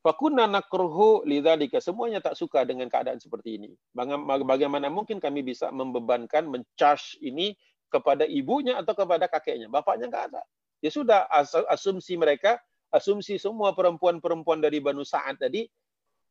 Fakuna 0.00 0.48
nakruhu 0.48 1.28
lidzalika. 1.28 1.76
Semuanya 1.76 2.24
tak 2.24 2.32
suka 2.32 2.64
dengan 2.64 2.88
keadaan 2.88 3.20
seperti 3.20 3.60
ini. 3.60 3.70
Bagaimana 3.92 4.88
mungkin 4.88 5.20
kami 5.20 5.44
bisa 5.44 5.68
membebankan, 5.68 6.48
mencharge 6.48 7.20
ini 7.20 7.52
kepada 7.92 8.24
ibunya 8.24 8.80
atau 8.80 8.96
kepada 8.96 9.28
kakeknya? 9.28 9.68
Bapaknya 9.68 10.08
nggak 10.08 10.24
ada. 10.32 10.42
Ya 10.80 10.88
sudah, 10.88 11.28
asumsi 11.68 12.16
mereka, 12.16 12.56
asumsi 12.88 13.36
semua 13.36 13.76
perempuan-perempuan 13.76 14.64
dari 14.64 14.80
Banu 14.80 15.04
Sa'ad 15.04 15.36
tadi, 15.36 15.68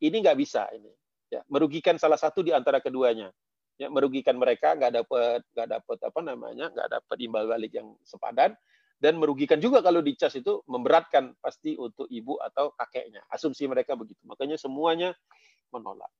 ini 0.01 0.15
nggak 0.17 0.37
bisa. 0.41 0.65
ini 0.73 0.89
ya, 1.29 1.45
Merugikan 1.45 2.01
salah 2.01 2.17
satu 2.17 2.41
di 2.41 2.49
antara 2.49 2.81
keduanya. 2.81 3.29
Ya, 3.79 3.87
merugikan 3.87 4.35
mereka, 4.35 4.75
nggak 4.75 4.91
dapat 4.91 5.39
nggak 5.55 5.67
dapat 5.71 5.97
apa 6.03 6.19
namanya, 6.19 6.67
nggak 6.67 6.89
dapat 6.99 7.17
imbal 7.23 7.47
balik 7.47 7.71
yang 7.71 7.95
sepadan 8.03 8.51
dan 8.99 9.15
merugikan 9.15 9.57
juga 9.63 9.79
kalau 9.79 10.03
dicas 10.03 10.35
itu 10.35 10.59
memberatkan 10.67 11.31
pasti 11.39 11.79
untuk 11.79 12.05
ibu 12.11 12.35
atau 12.43 12.75
kakeknya. 12.75 13.23
Asumsi 13.31 13.63
mereka 13.65 13.95
begitu. 13.95 14.19
Makanya 14.27 14.59
semuanya 14.59 15.15
menolak. 15.71 16.11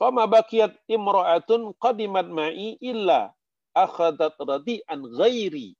Fama 0.00 0.24
bakiyat 0.24 0.72
imra'atun 0.88 1.76
qadimat 1.76 2.24
ma'i 2.24 2.80
illa 2.80 3.28
akhadat 3.76 4.40
radi'an 4.40 5.04
ghairi. 5.04 5.76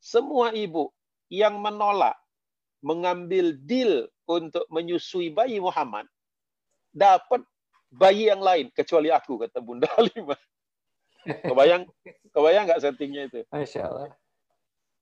Semua 0.00 0.56
ibu 0.56 0.88
yang 1.28 1.60
menolak 1.60 2.16
mengambil 2.80 3.52
deal 3.64 4.08
untuk 4.24 4.64
menyusui 4.72 5.28
bayi 5.32 5.60
Muhammad 5.60 6.08
dapat 6.92 7.44
bayi 7.92 8.32
yang 8.32 8.40
lain 8.40 8.72
kecuali 8.72 9.12
aku 9.12 9.44
kata 9.44 9.60
Bunda 9.60 9.88
Halimah. 9.96 10.40
Kebayang 11.24 11.88
kebayang 12.30 12.64
nggak 12.68 12.80
settingnya 12.84 13.22
itu? 13.32 13.40
Masya 13.48 13.88
Allah. 13.88 14.12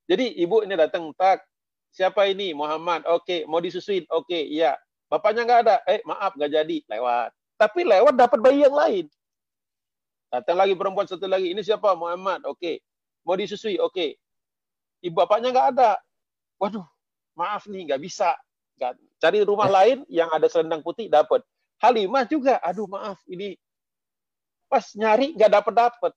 Jadi 0.07 0.39
ibu 0.39 0.63
ini 0.63 0.75
datang 0.75 1.11
tak 1.15 1.43
siapa 1.93 2.27
ini 2.31 2.55
Muhammad? 2.55 3.05
Oke, 3.11 3.45
mau 3.47 3.63
disusuin? 3.63 4.07
Oke, 4.11 4.39
iya. 4.39 4.79
Bapaknya 5.11 5.45
nggak 5.45 5.61
ada. 5.69 5.77
Eh, 5.85 6.01
maaf 6.09 6.35
nggak 6.35 6.51
jadi. 6.51 6.77
Lewat. 6.89 7.31
Tapi 7.61 7.81
lewat 7.85 8.15
dapat 8.17 8.39
bayi 8.41 8.65
yang 8.65 8.75
lain. 8.75 9.07
Datang 10.33 10.57
lagi 10.57 10.73
perempuan 10.73 11.05
satu 11.05 11.29
lagi. 11.29 11.53
Ini 11.53 11.61
siapa? 11.61 11.93
Muhammad. 11.93 12.43
Oke. 12.49 12.81
Mau 13.23 13.37
disusui? 13.37 13.77
Oke. 13.77 14.17
Ibu 15.05 15.15
bapaknya 15.15 15.53
nggak 15.53 15.69
ada. 15.77 15.91
Waduh, 16.57 16.87
maaf 17.37 17.69
nih 17.69 17.91
nggak 17.91 18.01
bisa. 18.01 18.33
Cari 19.21 19.45
rumah 19.45 19.69
lain 19.83 20.07
yang 20.09 20.33
ada 20.33 20.49
selendang 20.49 20.81
putih 20.81 21.13
dapat. 21.13 21.45
Halimah 21.83 22.25
juga. 22.25 22.57
Aduh 22.65 22.89
maaf 22.89 23.21
ini 23.29 23.59
Pas 24.73 24.89
nyari 24.97 25.37
nggak 25.37 25.53
dapat 25.53 25.75
dapat. 25.77 26.13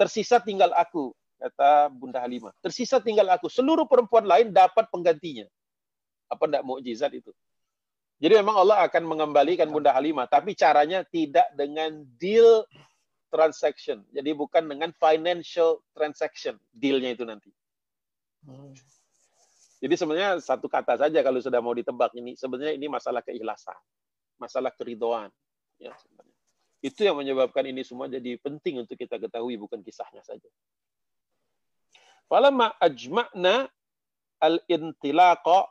Tersisa 0.00 0.40
tinggal 0.40 0.72
aku, 0.72 1.12
kata 1.36 1.92
Bunda 1.92 2.24
Halimah. 2.24 2.56
Tersisa 2.64 2.96
tinggal 2.96 3.28
aku. 3.28 3.52
Seluruh 3.52 3.84
perempuan 3.84 4.24
lain 4.24 4.48
dapat 4.48 4.88
penggantinya. 4.88 5.44
Apa 6.32 6.48
enggak 6.48 6.64
mukjizat 6.64 7.12
itu? 7.12 7.28
Jadi 8.18 8.40
memang 8.40 8.56
Allah 8.56 8.88
akan 8.88 9.04
mengembalikan 9.04 9.68
Bunda 9.68 9.92
Halimah, 9.92 10.24
tapi 10.32 10.56
caranya 10.56 11.04
tidak 11.04 11.44
dengan 11.52 12.08
deal 12.16 12.64
transaction. 13.28 14.00
Jadi 14.16 14.32
bukan 14.32 14.64
dengan 14.64 14.90
financial 14.96 15.84
transaction 15.92 16.56
dealnya 16.72 17.12
itu 17.12 17.28
nanti. 17.28 17.52
Hmm. 18.48 18.72
Jadi 19.78 19.94
sebenarnya 19.94 20.42
satu 20.42 20.66
kata 20.66 20.98
saja 20.98 21.22
kalau 21.22 21.38
sudah 21.38 21.62
mau 21.62 21.70
ditebak 21.76 22.10
ini 22.18 22.34
sebenarnya 22.34 22.74
ini 22.74 22.90
masalah 22.90 23.22
keikhlasan, 23.22 23.78
masalah 24.40 24.74
keridoan. 24.74 25.30
Ya. 25.78 25.94
Itu 26.78 27.02
yang 27.02 27.18
menyebabkan 27.18 27.66
ini 27.66 27.82
semua 27.82 28.06
jadi 28.06 28.38
penting 28.38 28.86
untuk 28.86 28.94
kita 28.94 29.18
ketahui 29.18 29.58
bukan 29.58 29.82
kisahnya 29.82 30.22
saja. 30.22 30.46
Falamma 32.30 32.76
ajma'na 32.78 33.66
al-intilaqa 34.38 35.66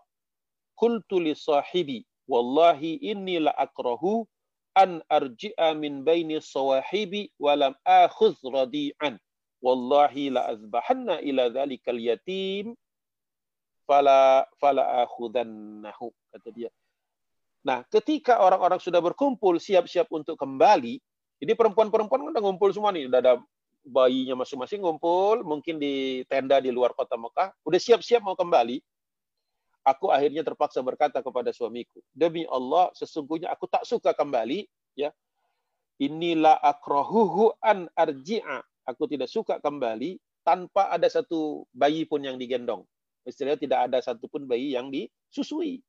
qultu 0.76 1.24
li 1.24 1.32
sahibi 1.32 2.04
wallahi 2.28 3.00
inni 3.08 3.40
la 3.40 3.56
akrahu 3.56 4.28
an 4.76 5.00
arji'a 5.08 5.74
min 5.74 6.04
baini 6.04 6.44
sawahibi 6.44 7.32
wa 7.40 7.56
lam 7.56 7.74
akhudh 7.88 8.38
radi'an 8.44 9.16
wallahi 9.64 10.30
la 10.30 10.54
azbahanna 10.54 11.24
ila 11.24 11.50
dhalikal 11.50 11.98
yatim 11.98 12.76
fala 13.88 14.44
fala 14.60 15.08
akhudannahu 15.08 16.12
kata 16.36 16.50
dia. 16.52 16.70
Nah, 17.68 17.84
ketika 17.92 18.40
orang-orang 18.40 18.80
sudah 18.80 19.04
berkumpul 19.04 19.60
siap-siap 19.60 20.08
untuk 20.16 20.40
kembali, 20.40 21.04
ini 21.44 21.52
perempuan-perempuan 21.52 22.32
udah 22.32 22.40
ngumpul 22.40 22.72
semua 22.72 22.96
nih, 22.96 23.12
udah 23.12 23.20
ada 23.20 23.34
bayinya 23.84 24.40
masing-masing 24.40 24.80
ngumpul, 24.80 25.44
mungkin 25.44 25.76
di 25.76 26.24
tenda 26.32 26.64
di 26.64 26.72
luar 26.72 26.96
kota 26.96 27.20
Mekah, 27.20 27.52
udah 27.68 27.80
siap-siap 27.80 28.24
mau 28.24 28.40
kembali. 28.40 28.80
Aku 29.84 30.08
akhirnya 30.16 30.48
terpaksa 30.48 30.80
berkata 30.80 31.20
kepada 31.20 31.52
suamiku, 31.52 32.00
demi 32.16 32.48
Allah, 32.48 32.88
sesungguhnya 32.96 33.52
aku 33.52 33.68
tak 33.68 33.84
suka 33.84 34.16
kembali, 34.16 34.64
ya. 34.96 35.12
Inilah 36.00 36.64
akrohuhu 36.64 37.52
an 37.60 37.92
arji'a. 38.00 38.64
Aku 38.88 39.12
tidak 39.12 39.28
suka 39.28 39.60
kembali 39.60 40.16
tanpa 40.48 40.88
ada 40.88 41.12
satu 41.12 41.68
bayi 41.76 42.08
pun 42.08 42.24
yang 42.24 42.40
digendong. 42.40 42.88
Istilahnya 43.28 43.60
tidak 43.60 43.80
ada 43.92 43.98
satupun 44.00 44.48
bayi 44.48 44.72
yang 44.72 44.88
disusui. 44.88 45.84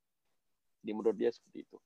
Di 0.81 0.95
menurut 0.95 1.17
dia 1.19 1.31
seperti 1.33 1.67
itu. 1.67 1.77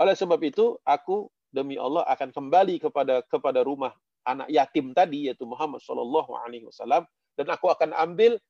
Oleh 0.00 0.16
sebab 0.18 0.40
itu, 0.42 0.76
aku 0.82 1.30
demi 1.52 1.76
Allah 1.76 2.02
akan 2.08 2.32
kembali 2.32 2.80
kepada 2.80 3.20
kepada 3.28 3.60
rumah 3.60 3.92
anak 4.24 4.48
yatim 4.48 4.96
tadi 4.96 5.28
yaitu 5.28 5.44
Muhammad 5.44 5.84
Shallallahu 5.84 6.32
Alaihi 6.38 6.64
Wasallam 6.64 7.04
dan 7.36 7.46
aku 7.52 7.68
akan 7.68 7.92
ambil 7.92 8.40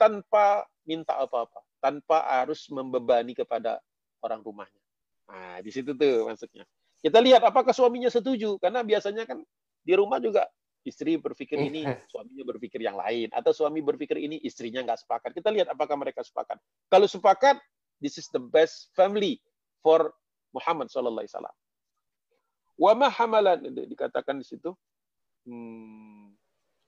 tanpa 0.00 0.64
minta 0.88 1.18
apa-apa 1.18 1.60
tanpa 1.82 2.24
harus 2.24 2.66
membebani 2.72 3.36
kepada 3.36 3.78
orang 4.24 4.40
rumahnya. 4.40 4.82
Nah, 5.28 5.58
di 5.60 5.70
situ 5.70 5.92
tuh 5.92 6.26
maksudnya. 6.26 6.64
Kita 7.02 7.20
lihat 7.22 7.44
apakah 7.44 7.70
suaminya 7.70 8.08
setuju 8.08 8.56
karena 8.58 8.82
biasanya 8.82 9.28
kan 9.28 9.44
di 9.84 9.92
rumah 9.94 10.18
juga 10.18 10.48
istri 10.86 11.18
berpikir 11.18 11.58
ini, 11.58 11.82
suaminya 12.10 12.44
berpikir 12.46 12.78
yang 12.82 12.94
lain 12.96 13.30
atau 13.34 13.50
suami 13.50 13.82
berpikir 13.82 14.16
ini, 14.18 14.38
istrinya 14.42 14.82
nggak 14.82 15.02
sepakat. 15.02 15.30
Kita 15.34 15.50
lihat 15.50 15.70
apakah 15.70 15.98
mereka 15.98 16.22
sepakat. 16.22 16.58
Kalau 16.90 17.06
sepakat, 17.10 17.58
this 18.00 18.18
is 18.20 18.28
the 18.32 18.40
best 18.42 18.92
family 18.92 19.40
for 19.80 20.12
Muhammad 20.52 20.88
sallallahu 20.88 21.24
alaihi 21.24 21.34
wasallam. 21.36 21.56
Wa 22.76 22.92
ma 22.92 23.08
dikatakan 23.08 24.40
di 24.40 24.46
situ. 24.46 24.76
Hmm, 25.46 26.34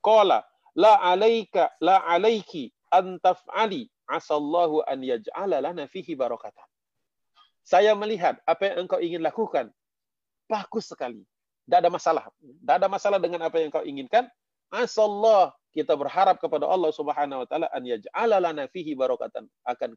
qala 0.04 0.44
la 0.76 1.00
alaika 1.00 1.72
la 1.80 2.02
alaiki 2.04 2.72
an 2.92 3.16
taf'ali 3.22 3.88
asallahu 4.08 4.84
an 4.88 5.04
yaj'ala 5.04 5.60
lana 5.64 5.84
fihi 5.88 6.16
barakatan. 6.16 6.64
Saya 7.64 7.92
melihat 7.92 8.40
apa 8.48 8.72
yang 8.72 8.88
engkau 8.88 9.00
ingin 9.00 9.20
lakukan 9.20 9.68
bagus 10.48 10.88
sekali. 10.88 11.20
Tidak 11.68 11.84
ada 11.84 11.92
masalah. 11.92 12.24
Tidak 12.40 12.74
ada 12.80 12.88
masalah 12.88 13.20
dengan 13.20 13.44
apa 13.44 13.60
yang 13.60 13.68
engkau 13.68 13.84
inginkan. 13.84 14.24
Asallah 14.72 15.52
kita 15.76 15.92
berharap 15.92 16.40
kepada 16.40 16.64
Allah 16.64 16.88
Subhanahu 16.92 17.44
wa 17.44 17.46
taala 17.48 17.68
an 17.72 17.84
yaj'ala 17.84 18.40
lana 18.40 18.64
fihi 18.72 18.96
barakatan. 18.96 19.44
Akan 19.68 19.92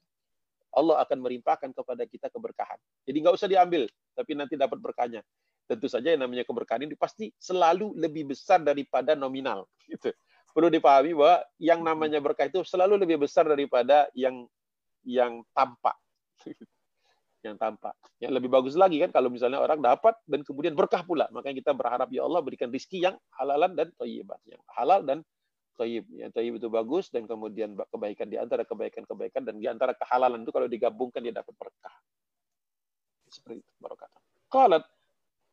Allah 0.72 1.04
akan 1.04 1.18
merimpahkan 1.20 1.76
kepada 1.76 2.04
kita 2.08 2.28
keberkahan. 2.32 2.80
Jadi 3.04 3.18
nggak 3.22 3.36
usah 3.36 3.48
diambil, 3.52 3.88
tapi 4.16 4.32
nanti 4.36 4.56
dapat 4.56 4.80
berkahnya. 4.80 5.22
Tentu 5.68 5.88
saja 5.88 6.12
yang 6.12 6.24
namanya 6.24 6.44
keberkahan 6.44 6.84
ini 6.84 6.96
pasti 7.00 7.32
selalu 7.40 7.96
lebih 7.96 8.36
besar 8.36 8.60
daripada 8.64 9.16
nominal. 9.16 9.68
Gitu 9.88 10.12
perlu 10.52 10.68
dipahami 10.68 11.16
bahwa 11.16 11.36
yang 11.58 11.80
namanya 11.82 12.20
berkah 12.20 12.48
itu 12.48 12.62
selalu 12.68 13.00
lebih 13.00 13.24
besar 13.24 13.48
daripada 13.48 14.12
yang 14.12 14.46
yang 15.08 15.42
tampak. 15.56 15.96
yang 17.46 17.58
tampak. 17.58 17.96
Yang 18.22 18.32
lebih 18.38 18.50
bagus 18.54 18.76
lagi 18.78 19.02
kan 19.02 19.10
kalau 19.10 19.32
misalnya 19.34 19.64
orang 19.64 19.82
dapat 19.82 20.14
dan 20.28 20.46
kemudian 20.46 20.78
berkah 20.78 21.02
pula. 21.02 21.26
Makanya 21.34 21.64
kita 21.64 21.72
berharap 21.74 22.12
ya 22.14 22.28
Allah 22.28 22.44
berikan 22.44 22.70
rizki 22.70 23.02
yang 23.02 23.18
halalan 23.34 23.74
dan 23.74 23.88
thayyiban. 23.98 24.38
Yang 24.46 24.62
halal 24.78 25.00
dan 25.02 25.18
thayyib. 25.82 26.06
Yang 26.14 26.32
thayyib 26.38 26.54
itu 26.62 26.68
bagus 26.70 27.10
dan 27.10 27.26
kemudian 27.26 27.74
kebaikan 27.90 28.30
di 28.30 28.38
antara 28.38 28.62
kebaikan-kebaikan 28.62 29.42
dan 29.42 29.58
di 29.58 29.66
antara 29.66 29.98
kehalalan 29.98 30.46
itu 30.46 30.54
kalau 30.54 30.70
digabungkan 30.70 31.26
dia 31.26 31.34
dapat 31.34 31.58
berkah. 31.58 31.96
Seperti 33.34 33.66
itu 33.66 33.72
barokah. 33.82 34.08
Qalat 34.54 34.86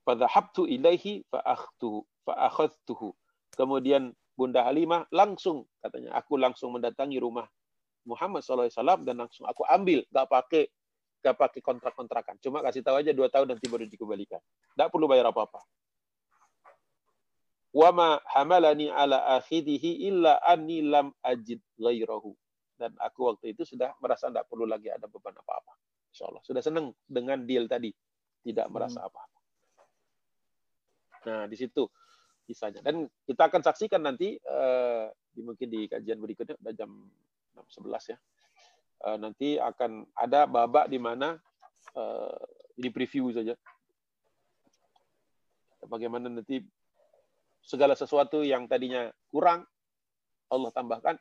fadhahabtu 0.04 0.68
ilaihi 0.68 1.24
fa 1.32 1.40
akhadtuhu. 2.36 3.16
Kemudian 3.56 4.12
Bunda 4.38 4.62
Halimah 4.62 5.10
langsung 5.10 5.66
katanya 5.82 6.14
aku 6.14 6.38
langsung 6.38 6.70
mendatangi 6.70 7.18
rumah 7.18 7.50
Muhammad 8.06 8.46
SAW 8.46 8.70
dan 9.02 9.18
langsung 9.18 9.50
aku 9.50 9.66
ambil 9.66 10.06
gak 10.14 10.30
pakai 10.30 10.62
gak 11.18 11.34
pakai 11.34 11.60
kontrak-kontrakan 11.60 12.38
cuma 12.38 12.62
kasih 12.62 12.86
tahu 12.86 13.02
aja 13.02 13.10
dua 13.10 13.26
tahun 13.26 13.50
nanti 13.50 13.66
baru 13.66 13.90
dikembalikan 13.90 14.38
tidak 14.78 14.88
perlu 14.94 15.10
bayar 15.10 15.34
apa-apa 15.34 15.58
wama 17.72 18.20
hamalani 18.32 18.88
ala 18.88 19.38
akhidihi 19.40 20.08
illa 20.08 20.40
anni 20.44 20.82
lam 20.84 21.12
ajid 21.24 21.60
ghairahu 21.76 22.32
dan 22.78 22.94
aku 23.02 23.34
waktu 23.34 23.52
itu 23.52 23.66
sudah 23.66 23.92
merasa 24.00 24.30
tidak 24.30 24.48
perlu 24.48 24.64
lagi 24.64 24.88
ada 24.88 25.10
beban 25.10 25.34
apa-apa 25.36 25.74
Insya 26.08 26.30
Allah 26.30 26.42
sudah 26.46 26.62
senang 26.64 26.94
dengan 27.04 27.44
deal 27.44 27.68
tadi 27.68 27.92
tidak 28.46 28.66
merasa 28.72 29.04
hmm. 29.04 29.08
apa-apa 29.12 29.38
nah 31.28 31.42
di 31.44 31.56
situ 31.58 31.84
kisahnya. 32.48 32.80
Dan 32.80 33.04
kita 33.28 33.52
akan 33.52 33.60
saksikan 33.60 34.00
nanti 34.00 34.40
uh, 34.48 35.12
di 35.28 35.44
mungkin 35.44 35.68
di 35.68 35.84
kajian 35.84 36.16
berikutnya 36.16 36.56
udah 36.56 36.72
jam 36.72 36.90
11 37.68 38.16
ya. 38.16 38.18
Uh, 39.04 39.20
nanti 39.20 39.60
akan 39.60 40.08
ada 40.16 40.48
babak 40.48 40.88
di 40.88 40.96
mana 40.96 41.36
uh, 41.92 42.40
ini 42.80 42.88
preview 42.88 43.28
saja. 43.36 43.52
Bagaimana 45.84 46.32
nanti 46.32 46.64
segala 47.68 47.92
sesuatu 47.92 48.40
yang 48.40 48.64
tadinya 48.64 49.12
kurang 49.28 49.68
Allah 50.48 50.72
tambahkan. 50.72 51.20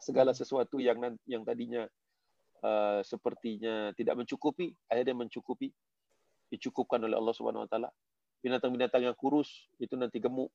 Segala 0.00 0.32
sesuatu 0.32 0.80
yang 0.80 0.96
yang 1.28 1.44
tadinya 1.44 1.84
uh, 2.64 3.04
sepertinya 3.04 3.92
tidak 3.92 4.16
mencukupi 4.16 4.72
akhirnya 4.88 5.12
mencukupi. 5.12 5.68
Dicukupkan 6.48 7.04
oleh 7.04 7.16
Allah 7.20 7.34
Subhanahu 7.36 7.68
wa 7.68 7.68
taala. 7.68 7.92
Binatang-binatang 8.40 9.04
yang 9.04 9.16
kurus 9.16 9.68
itu 9.76 9.92
nanti 10.00 10.16
gemuk. 10.16 10.48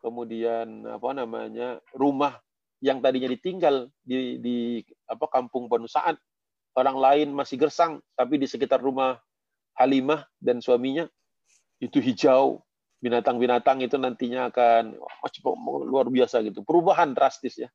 Kemudian 0.00 0.84
apa 0.88 1.12
namanya 1.16 1.80
rumah 1.92 2.40
yang 2.80 3.04
tadinya 3.04 3.28
ditinggal 3.28 3.92
di, 4.00 4.40
di 4.40 4.56
apa 5.08 5.28
kampung 5.28 5.68
Banu 5.68 5.84
Sa'ad. 5.88 6.16
Orang 6.72 6.96
lain 6.96 7.32
masih 7.36 7.60
gersang 7.60 8.00
tapi 8.16 8.40
di 8.40 8.48
sekitar 8.48 8.80
rumah 8.80 9.20
Halimah 9.76 10.24
dan 10.40 10.60
suaminya 10.64 11.08
itu 11.80 12.00
hijau 12.00 12.64
binatang-binatang 13.00 13.80
itu 13.80 13.96
nantinya 13.96 14.52
akan 14.52 15.00
oh, 15.00 15.84
luar 15.88 16.06
biasa 16.12 16.44
gitu. 16.44 16.60
Perubahan 16.62 17.16
drastis 17.16 17.64
ya. 17.64 17.68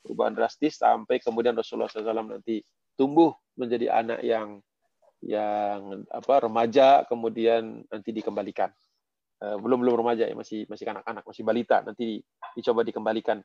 Perubahan 0.00 0.32
drastis 0.32 0.80
sampai 0.80 1.20
kemudian 1.20 1.52
Rasulullah 1.52 1.92
SAW 1.92 2.40
nanti 2.40 2.64
tumbuh 2.96 3.36
menjadi 3.60 3.92
anak 3.92 4.24
yang 4.24 4.64
yang 5.20 6.08
apa 6.08 6.48
remaja 6.48 7.04
kemudian 7.04 7.84
nanti 7.92 8.10
dikembalikan. 8.16 8.72
Eh, 9.40 9.56
belum 9.60 9.84
belum 9.84 10.00
remaja 10.00 10.24
ya 10.24 10.32
masih 10.32 10.64
masih 10.64 10.88
kanak-kanak 10.88 11.24
masih 11.24 11.44
balita 11.44 11.84
nanti 11.84 12.20
dicoba 12.56 12.80
dikembalikan 12.80 13.36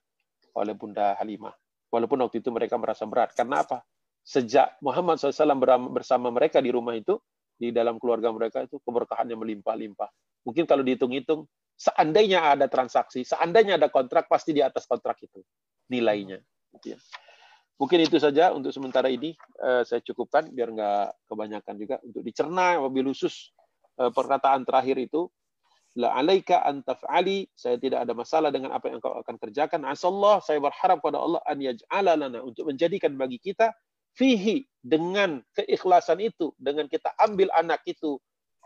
oleh 0.55 0.73
Bunda 0.79 1.19
Halimah. 1.19 1.51
Walaupun 1.91 2.23
waktu 2.23 2.39
itu 2.39 2.49
mereka 2.55 2.79
merasa 2.79 3.03
berat 3.03 3.35
karena 3.35 3.67
apa? 3.67 3.83
Sejak 4.25 4.79
Muhammad 4.81 5.21
SAW 5.21 5.91
bersama 5.91 6.33
mereka 6.33 6.57
di 6.63 6.73
rumah 6.73 6.97
itu 6.97 7.19
di 7.55 7.69
dalam 7.75 7.99
keluarga 8.01 8.31
mereka 8.31 8.63
itu 8.63 8.81
keberkahannya 8.81 9.37
melimpah-limpah 9.37 10.09
mungkin 10.45 10.69
kalau 10.69 10.85
dihitung-hitung 10.85 11.49
seandainya 11.75 12.55
ada 12.55 12.71
transaksi 12.71 13.25
seandainya 13.27 13.75
ada 13.75 13.91
kontrak 13.91 14.31
pasti 14.31 14.55
di 14.55 14.63
atas 14.63 14.87
kontrak 14.87 15.19
itu 15.25 15.43
nilainya. 15.89 16.41
Gitu 16.77 16.95
ya. 16.95 16.99
mungkin 17.75 18.07
itu 18.07 18.17
saja 18.19 18.55
untuk 18.55 18.71
sementara 18.71 19.11
ini. 19.11 19.35
Uh, 19.59 19.83
saya 19.83 19.99
cukupkan 19.99 20.47
biar 20.51 20.71
nggak 20.71 21.07
kebanyakan 21.27 21.75
juga 21.75 21.95
untuk 22.03 22.21
dicerna 22.23 22.79
mobil 22.79 23.11
khusus. 23.11 23.51
Uh, 23.95 24.11
perkataan 24.11 24.67
terakhir 24.67 24.99
itu 24.99 25.31
la 25.95 26.11
alaika 26.19 26.59
an 26.67 26.83
taf'ali 26.83 27.47
saya 27.55 27.79
tidak 27.79 28.03
ada 28.03 28.11
masalah 28.11 28.51
dengan 28.51 28.75
apa 28.75 28.91
yang 28.91 28.99
kau 28.99 29.15
akan 29.15 29.35
kerjakan. 29.39 29.87
Asallah 29.87 30.43
saya 30.43 30.59
berharap 30.59 30.99
pada 30.99 31.19
Allah 31.19 31.39
an 31.47 31.59
yaj'ala 31.63 32.19
lana 32.19 32.43
untuk 32.43 32.67
menjadikan 32.67 33.15
bagi 33.15 33.39
kita 33.39 33.71
fihi 34.15 34.63
dengan 34.79 35.43
keikhlasan 35.55 36.23
itu 36.23 36.51
dengan 36.59 36.87
kita 36.87 37.11
ambil 37.19 37.51
anak 37.55 37.83
itu 37.87 38.19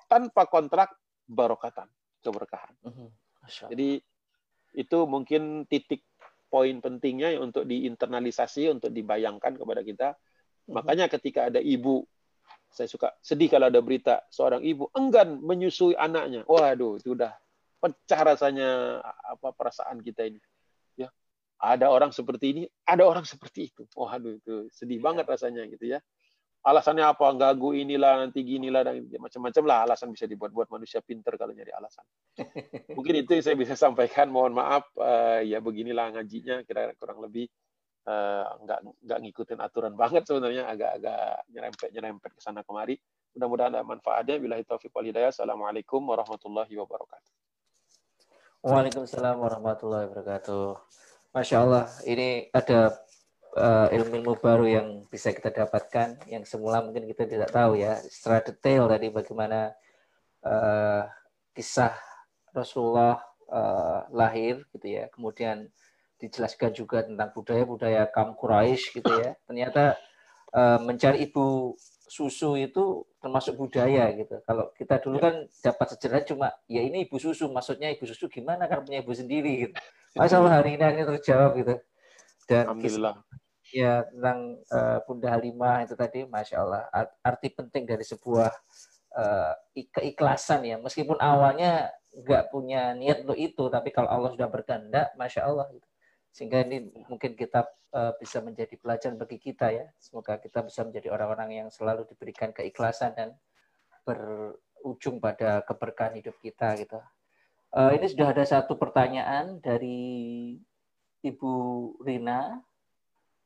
tanpa 0.10 0.46
kontrak 0.50 0.90
barokatan 1.30 1.86
keberkahan. 2.26 2.74
Mhm. 2.84 3.08
Jadi 3.70 4.02
Itu 4.70 5.10
mungkin 5.10 5.66
titik 5.66 6.06
poin 6.46 6.78
pentingnya 6.78 7.42
untuk 7.42 7.66
diinternalisasi, 7.66 8.70
untuk 8.70 8.94
dibayangkan 8.94 9.58
kepada 9.58 9.82
kita. 9.82 10.08
Mhm. 10.14 10.74
Makanya 10.78 11.06
ketika 11.10 11.50
ada 11.50 11.58
ibu, 11.58 12.06
saya 12.70 12.86
suka 12.86 13.18
sedih 13.18 13.50
kalau 13.50 13.74
ada 13.74 13.82
berita 13.82 14.22
seorang 14.30 14.62
ibu 14.62 14.94
enggan 14.94 15.42
menyusui 15.42 15.98
anaknya. 15.98 16.46
Waduh, 16.46 17.02
itu 17.02 17.18
udah 17.18 17.34
pecah 17.82 18.22
rasanya 18.22 19.02
apa 19.26 19.50
perasaan 19.58 20.06
kita 20.06 20.30
ini. 20.30 20.38
Ya, 20.94 21.10
ada 21.58 21.90
orang 21.90 22.14
seperti 22.14 22.46
ini, 22.54 22.64
ada 22.86 23.10
orang 23.10 23.26
seperti 23.26 23.74
itu. 23.74 23.90
Waduh, 23.98 24.38
itu 24.38 24.70
sedih 24.70 25.02
banget 25.02 25.26
rasanya 25.26 25.66
gitu 25.66 25.98
ya 25.98 26.00
alasannya 26.64 27.06
apa? 27.08 27.32
Ganggu 27.36 27.72
inilah 27.72 28.28
nanti 28.28 28.44
ginilah 28.44 28.84
dan 28.84 29.08
macam-macam 29.16 29.64
lah 29.64 29.78
alasan 29.88 30.12
bisa 30.12 30.28
dibuat-buat 30.28 30.68
manusia 30.72 31.00
pinter 31.00 31.40
kalau 31.40 31.56
nyari 31.56 31.72
alasan. 31.72 32.04
Mungkin 32.98 33.24
itu 33.24 33.40
yang 33.40 33.44
saya 33.44 33.56
bisa 33.56 33.76
sampaikan. 33.80 34.28
Mohon 34.28 34.60
maaf 34.60 34.84
uh, 35.00 35.40
ya 35.44 35.64
beginilah 35.64 36.20
ngajinya 36.20 36.68
kira 36.68 36.92
kurang 37.00 37.24
lebih 37.24 37.48
uh, 38.08 38.46
nggak 38.66 38.80
nggak 39.08 39.20
ngikutin 39.24 39.60
aturan 39.64 39.94
banget 39.96 40.28
sebenarnya. 40.28 40.68
Agak-agak 40.68 41.48
nyerempet 41.56 41.90
nyerempet 41.96 42.32
ke 42.36 42.42
sana 42.44 42.62
kemari. 42.68 43.00
Mudah-mudahan 43.38 43.80
ada 43.80 43.86
manfaatnya. 43.88 44.36
Bila 44.38 44.60
taufiq 44.60 44.92
wal 44.92 45.08
hidayah. 45.08 45.32
Assalamualaikum 45.32 46.04
warahmatullahi 46.04 46.76
wabarakatuh. 46.76 47.32
Waalaikumsalam 48.60 49.40
warahmatullahi 49.40 50.12
wabarakatuh. 50.12 50.76
Masya 51.30 51.62
Allah, 51.62 51.86
ini 52.10 52.50
ada 52.50 52.90
uh, 53.58 53.88
ilmu-ilmu 53.90 54.38
baru 54.38 54.66
yang 54.68 54.88
bisa 55.10 55.34
kita 55.34 55.50
dapatkan 55.50 56.22
yang 56.30 56.44
semula 56.46 56.84
mungkin 56.86 57.08
kita 57.10 57.26
tidak 57.26 57.50
tahu 57.50 57.80
ya 57.80 57.98
secara 58.02 58.44
detail 58.46 58.86
tadi 58.92 59.08
bagaimana 59.10 59.74
uh, 60.46 61.08
kisah 61.56 61.96
Rasulullah 62.54 63.22
uh, 63.50 64.06
lahir 64.14 64.66
gitu 64.76 64.88
ya 64.90 65.10
kemudian 65.10 65.70
dijelaskan 66.20 66.76
juga 66.76 67.08
tentang 67.08 67.32
budaya-budaya 67.32 68.12
kaum 68.12 68.36
Quraisy 68.36 69.00
gitu 69.00 69.12
ya 69.24 69.40
ternyata 69.48 69.96
uh, 70.54 70.78
mencari 70.84 71.26
ibu 71.26 71.78
susu 72.10 72.58
itu 72.58 73.06
termasuk 73.22 73.54
budaya 73.56 74.10
gitu. 74.18 74.42
Kalau 74.42 74.74
kita 74.74 74.98
dulu 74.98 75.22
kan 75.22 75.46
dapat 75.62 75.88
sejarah 75.94 76.26
cuma 76.26 76.48
ya 76.66 76.82
ini 76.82 77.06
ibu 77.06 77.22
susu, 77.22 77.46
maksudnya 77.54 77.94
ibu 77.94 78.04
susu 78.10 78.26
gimana 78.28 78.66
kan 78.66 78.82
punya 78.82 79.06
ibu 79.06 79.14
sendiri 79.14 79.70
gitu. 79.70 79.74
Masalah 80.20 80.60
hari 80.60 80.76
ini 80.76 81.06
terjawab 81.06 81.54
gitu. 81.62 81.78
Dan 82.50 82.66
Alhamdulillah. 82.66 83.22
Ya 83.70 84.02
tentang 84.10 84.58
uh, 84.74 84.98
Bunda 85.06 85.30
Halimah 85.30 85.86
itu 85.86 85.94
tadi, 85.94 86.26
masya 86.26 86.66
Allah, 86.66 86.90
arti 87.22 87.54
penting 87.54 87.86
dari 87.86 88.02
sebuah 88.02 88.50
uh, 89.14 89.54
keikhlasan 89.94 90.66
ya. 90.66 90.82
Meskipun 90.82 91.22
awalnya 91.22 91.94
nggak 92.10 92.50
punya 92.50 92.98
niat 92.98 93.22
untuk 93.30 93.38
itu, 93.38 93.70
tapi 93.70 93.94
kalau 93.94 94.10
Allah 94.10 94.34
sudah 94.34 94.50
berkehendak, 94.50 95.14
masya 95.14 95.46
Allah. 95.46 95.70
Gitu. 95.70 95.86
Sehingga 96.34 96.66
ini 96.66 96.90
mungkin 97.06 97.38
kita 97.38 97.70
uh, 97.94 98.18
bisa 98.18 98.42
menjadi 98.42 98.74
pelajaran 98.74 99.22
bagi 99.22 99.38
kita 99.38 99.70
ya. 99.70 99.86
Semoga 100.02 100.42
kita 100.42 100.66
bisa 100.66 100.82
menjadi 100.82 101.14
orang-orang 101.14 101.62
yang 101.62 101.68
selalu 101.70 102.10
diberikan 102.10 102.50
keikhlasan 102.50 103.14
dan 103.14 103.38
berujung 104.02 105.22
pada 105.22 105.62
keberkahan 105.62 106.18
hidup 106.18 106.34
kita 106.42 106.74
gitu. 106.82 106.98
Uh, 107.70 107.94
ini 107.94 108.10
sudah 108.10 108.34
ada 108.34 108.42
satu 108.50 108.82
pertanyaan 108.82 109.62
dari 109.62 110.58
Ibu 111.20 111.54
Rina 112.00 112.64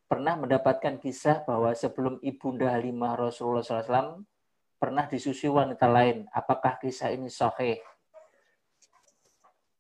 pernah 0.05 0.37
mendapatkan 0.37 1.01
kisah 1.01 1.41
bahwa 1.41 1.73
sebelum 1.73 2.21
ibunda 2.21 2.69
Halimah 2.69 3.17
Rasulullah 3.17 3.65
SAW 3.65 4.21
pernah 4.77 5.09
disusui 5.09 5.49
wanita 5.49 5.89
lain. 5.89 6.29
Apakah 6.29 6.77
kisah 6.77 7.09
ini 7.09 7.33
sahih? 7.33 7.81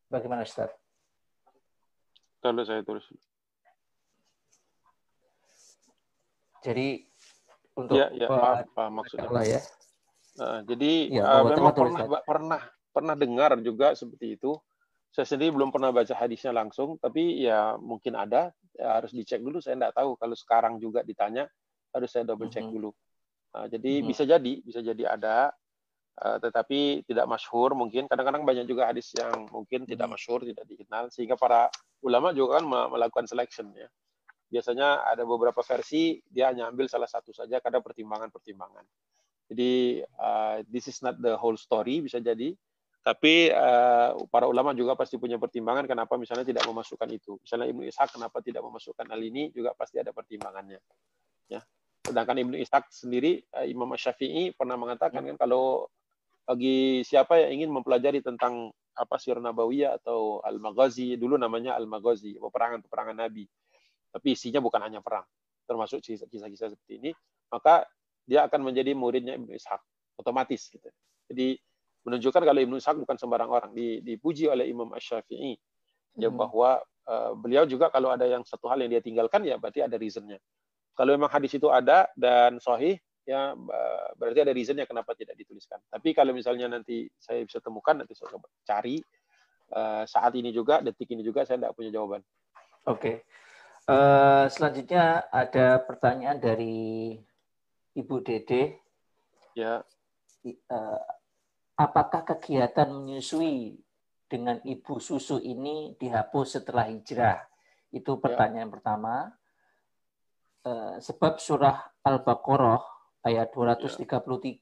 Bagaimana 0.09 0.41
Ustaz? 0.41 0.73
Kalau 2.41 2.65
saya 2.65 2.81
tulis. 2.81 3.05
Jadi 6.63 7.03
untuk 7.75 7.99
ya, 7.99 8.07
ya, 8.15 8.27
paham 8.73 9.03
maksudnya. 9.03 9.27
Allah 9.27 9.45
ya. 9.45 9.61
Uh, 10.33 10.59
jadi 10.65 10.91
ya, 11.13 11.23
uh, 11.29 11.43
memang 11.45 11.75
pernah, 11.77 12.01
pernah 12.25 12.61
pernah 12.93 13.15
dengar 13.17 13.57
juga 13.61 13.93
seperti 13.93 14.37
itu 14.37 14.57
saya 15.13 15.29
sendiri 15.29 15.53
belum 15.53 15.69
pernah 15.69 15.93
baca 15.93 16.09
hadisnya 16.17 16.49
langsung, 16.49 16.97
tapi 16.97 17.45
ya 17.45 17.77
mungkin 17.77 18.17
ada, 18.17 18.49
ya 18.73 18.97
harus 18.97 19.13
dicek 19.13 19.45
dulu. 19.45 19.61
Saya 19.61 19.77
tidak 19.77 19.93
tahu 19.93 20.17
kalau 20.17 20.33
sekarang 20.33 20.81
juga 20.81 21.05
ditanya, 21.05 21.45
harus 21.93 22.09
saya 22.09 22.25
double 22.25 22.49
check 22.49 22.65
mm-hmm. 22.65 22.81
dulu. 22.81 22.89
Nah, 23.53 23.69
jadi 23.69 24.01
-hmm. 24.01 24.09
bisa 24.09 24.25
jadi, 24.25 24.53
bisa 24.65 24.81
jadi 24.81 25.13
ada, 25.13 25.53
uh, 26.17 26.37
tetapi 26.41 27.05
tidak 27.05 27.29
masyhur 27.29 27.77
mungkin. 27.77 28.09
Kadang-kadang 28.09 28.41
banyak 28.41 28.65
juga 28.65 28.89
hadis 28.89 29.13
yang 29.13 29.45
mungkin 29.53 29.85
tidak 29.85 30.09
mm-hmm. 30.09 30.17
masyhur, 30.17 30.41
tidak 30.49 30.65
dikenal, 30.65 31.13
sehingga 31.13 31.37
para 31.37 31.69
ulama 32.01 32.33
juga 32.33 32.57
kan 32.57 32.65
melakukan 32.65 33.29
selection 33.29 33.69
ya. 33.77 33.85
Biasanya 34.49 35.05
ada 35.13 35.29
beberapa 35.29 35.61
versi 35.61 36.17
dia 36.25 36.49
hanya 36.49 36.73
ambil 36.73 36.89
salah 36.89 37.09
satu 37.09 37.29
saja 37.29 37.61
karena 37.61 37.85
pertimbangan-pertimbangan. 37.85 38.85
Jadi 39.53 40.01
uh, 40.17 40.65
this 40.65 40.89
is 40.89 40.97
not 41.05 41.21
the 41.21 41.37
whole 41.37 41.57
story 41.57 42.01
bisa 42.01 42.17
jadi 42.17 42.57
tapi 43.03 43.51
uh, 43.51 44.15
para 44.31 44.47
ulama 44.47 44.71
juga 44.71 44.95
pasti 44.95 45.19
punya 45.19 45.35
pertimbangan 45.35 45.83
kenapa 45.83 46.15
misalnya 46.15 46.47
tidak 46.47 46.63
memasukkan 46.63 47.11
itu. 47.11 47.35
Misalnya 47.43 47.67
Ibnu 47.67 47.83
Ishaq 47.91 48.15
kenapa 48.15 48.39
tidak 48.39 48.63
memasukkan 48.63 49.11
hal 49.11 49.19
ini 49.19 49.51
juga 49.51 49.75
pasti 49.75 49.99
ada 49.99 50.15
pertimbangannya. 50.15 50.79
Ya. 51.51 51.59
Sedangkan 52.07 52.39
Ibnu 52.39 52.55
Ishaq 52.63 52.87
sendiri 52.87 53.43
uh, 53.59 53.67
Imam 53.67 53.91
Syafi'i 53.99 54.55
pernah 54.55 54.79
mengatakan 54.79 55.19
kan 55.19 55.35
kalau 55.35 55.91
bagi 56.47 57.03
siapa 57.03 57.43
yang 57.43 57.59
ingin 57.59 57.69
mempelajari 57.75 58.23
tentang 58.23 58.71
apa 58.95 59.15
sir 59.19 59.35
nabawiyah 59.35 59.99
atau 59.99 60.39
al-maghazi 60.43 61.19
dulu 61.19 61.35
namanya 61.35 61.73
al-maghazi 61.79 62.37
peperangan-peperangan 62.37 63.15
nabi 63.25 63.47
tapi 64.13 64.37
isinya 64.37 64.61
bukan 64.61 64.85
hanya 64.85 64.99
perang 65.01 65.25
termasuk 65.65 66.03
kisah-kisah 66.03 66.75
seperti 66.75 67.01
ini 67.01 67.11
maka 67.49 67.87
dia 68.27 68.45
akan 68.45 68.69
menjadi 68.69 68.93
muridnya 68.93 69.33
Ibnu 69.39 69.49
Ishaq 69.55 69.81
otomatis 70.19 70.67
gitu 70.69 70.91
jadi 71.25 71.57
menunjukkan 72.03 72.43
kalau 72.43 72.59
Ibnu 72.59 72.75
Ishaq 72.79 72.99
bukan 72.99 73.15
sembarang 73.15 73.49
orang. 73.49 73.71
Dipuji 74.03 74.51
oleh 74.51 74.67
Imam 74.67 74.91
Ash-Syafi'i 74.91 75.55
ya 76.19 76.29
hmm. 76.29 76.37
bahwa 76.37 76.83
uh, 77.09 77.31
beliau 77.33 77.65
juga 77.65 77.89
kalau 77.89 78.13
ada 78.13 78.27
yang 78.27 78.45
satu 78.45 78.69
hal 78.69 78.83
yang 78.83 78.91
dia 78.93 79.01
tinggalkan 79.01 79.41
ya 79.47 79.57
berarti 79.57 79.81
ada 79.81 79.95
reasonnya. 79.97 80.37
Kalau 80.93 81.15
memang 81.15 81.31
hadis 81.31 81.57
itu 81.57 81.73
ada 81.73 82.05
dan 82.13 82.61
sahih 82.61 83.01
ya 83.23 83.55
berarti 84.19 84.43
ada 84.43 84.53
reasonnya 84.53 84.85
kenapa 84.85 85.15
tidak 85.17 85.33
dituliskan. 85.39 85.81
Tapi 85.89 86.13
kalau 86.13 86.35
misalnya 86.35 86.69
nanti 86.69 87.07
saya 87.17 87.41
bisa 87.41 87.63
temukan 87.63 87.97
nanti 87.97 88.13
saya 88.13 88.35
coba 88.35 88.51
cari 88.67 89.01
uh, 89.73 90.03
saat 90.05 90.37
ini 90.37 90.53
juga 90.53 90.83
detik 90.83 91.09
ini 91.15 91.25
juga 91.25 91.47
saya 91.47 91.57
tidak 91.65 91.73
punya 91.73 91.89
jawaban. 91.89 92.21
Oke. 92.85 92.99
Okay. 92.99 93.15
Uh, 93.83 94.47
selanjutnya 94.47 95.27
ada 95.27 95.81
pertanyaan 95.83 96.39
dari 96.39 97.17
Ibu 97.95 98.15
Dede. 98.23 98.79
Ya. 99.57 99.83
Uh, 100.43 100.99
apakah 101.77 102.21
kegiatan 102.25 102.89
menyusui 102.89 103.81
dengan 104.29 104.57
ibu 104.65 104.97
susu 104.97 105.37
ini 105.41 105.93
dihapus 105.97 106.61
setelah 106.61 106.89
hijrah? 106.89 107.41
Itu 107.93 108.17
ya. 108.17 108.21
pertanyaan 108.21 108.69
ya. 108.69 108.73
pertama. 108.73 109.15
Uh, 110.63 110.95
sebab 111.03 111.43
surah 111.43 111.91
Al-Baqarah 112.07 112.79
ayat 113.27 113.51
233 113.51 114.07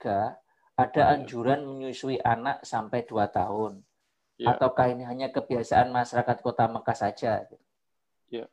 ya. 0.01 0.33
ada 0.73 1.01
ya. 1.01 1.13
anjuran 1.13 1.61
menyusui 1.61 2.17
anak 2.17 2.65
sampai 2.65 3.05
2 3.05 3.21
tahun. 3.29 3.85
Ya. 4.41 4.57
Ataukah 4.57 4.89
ini 4.89 5.05
hanya 5.05 5.29
kebiasaan 5.29 5.93
masyarakat 5.93 6.37
kota 6.41 6.65
Mekah 6.65 6.97
saja? 6.97 7.45
Ya. 8.33 8.45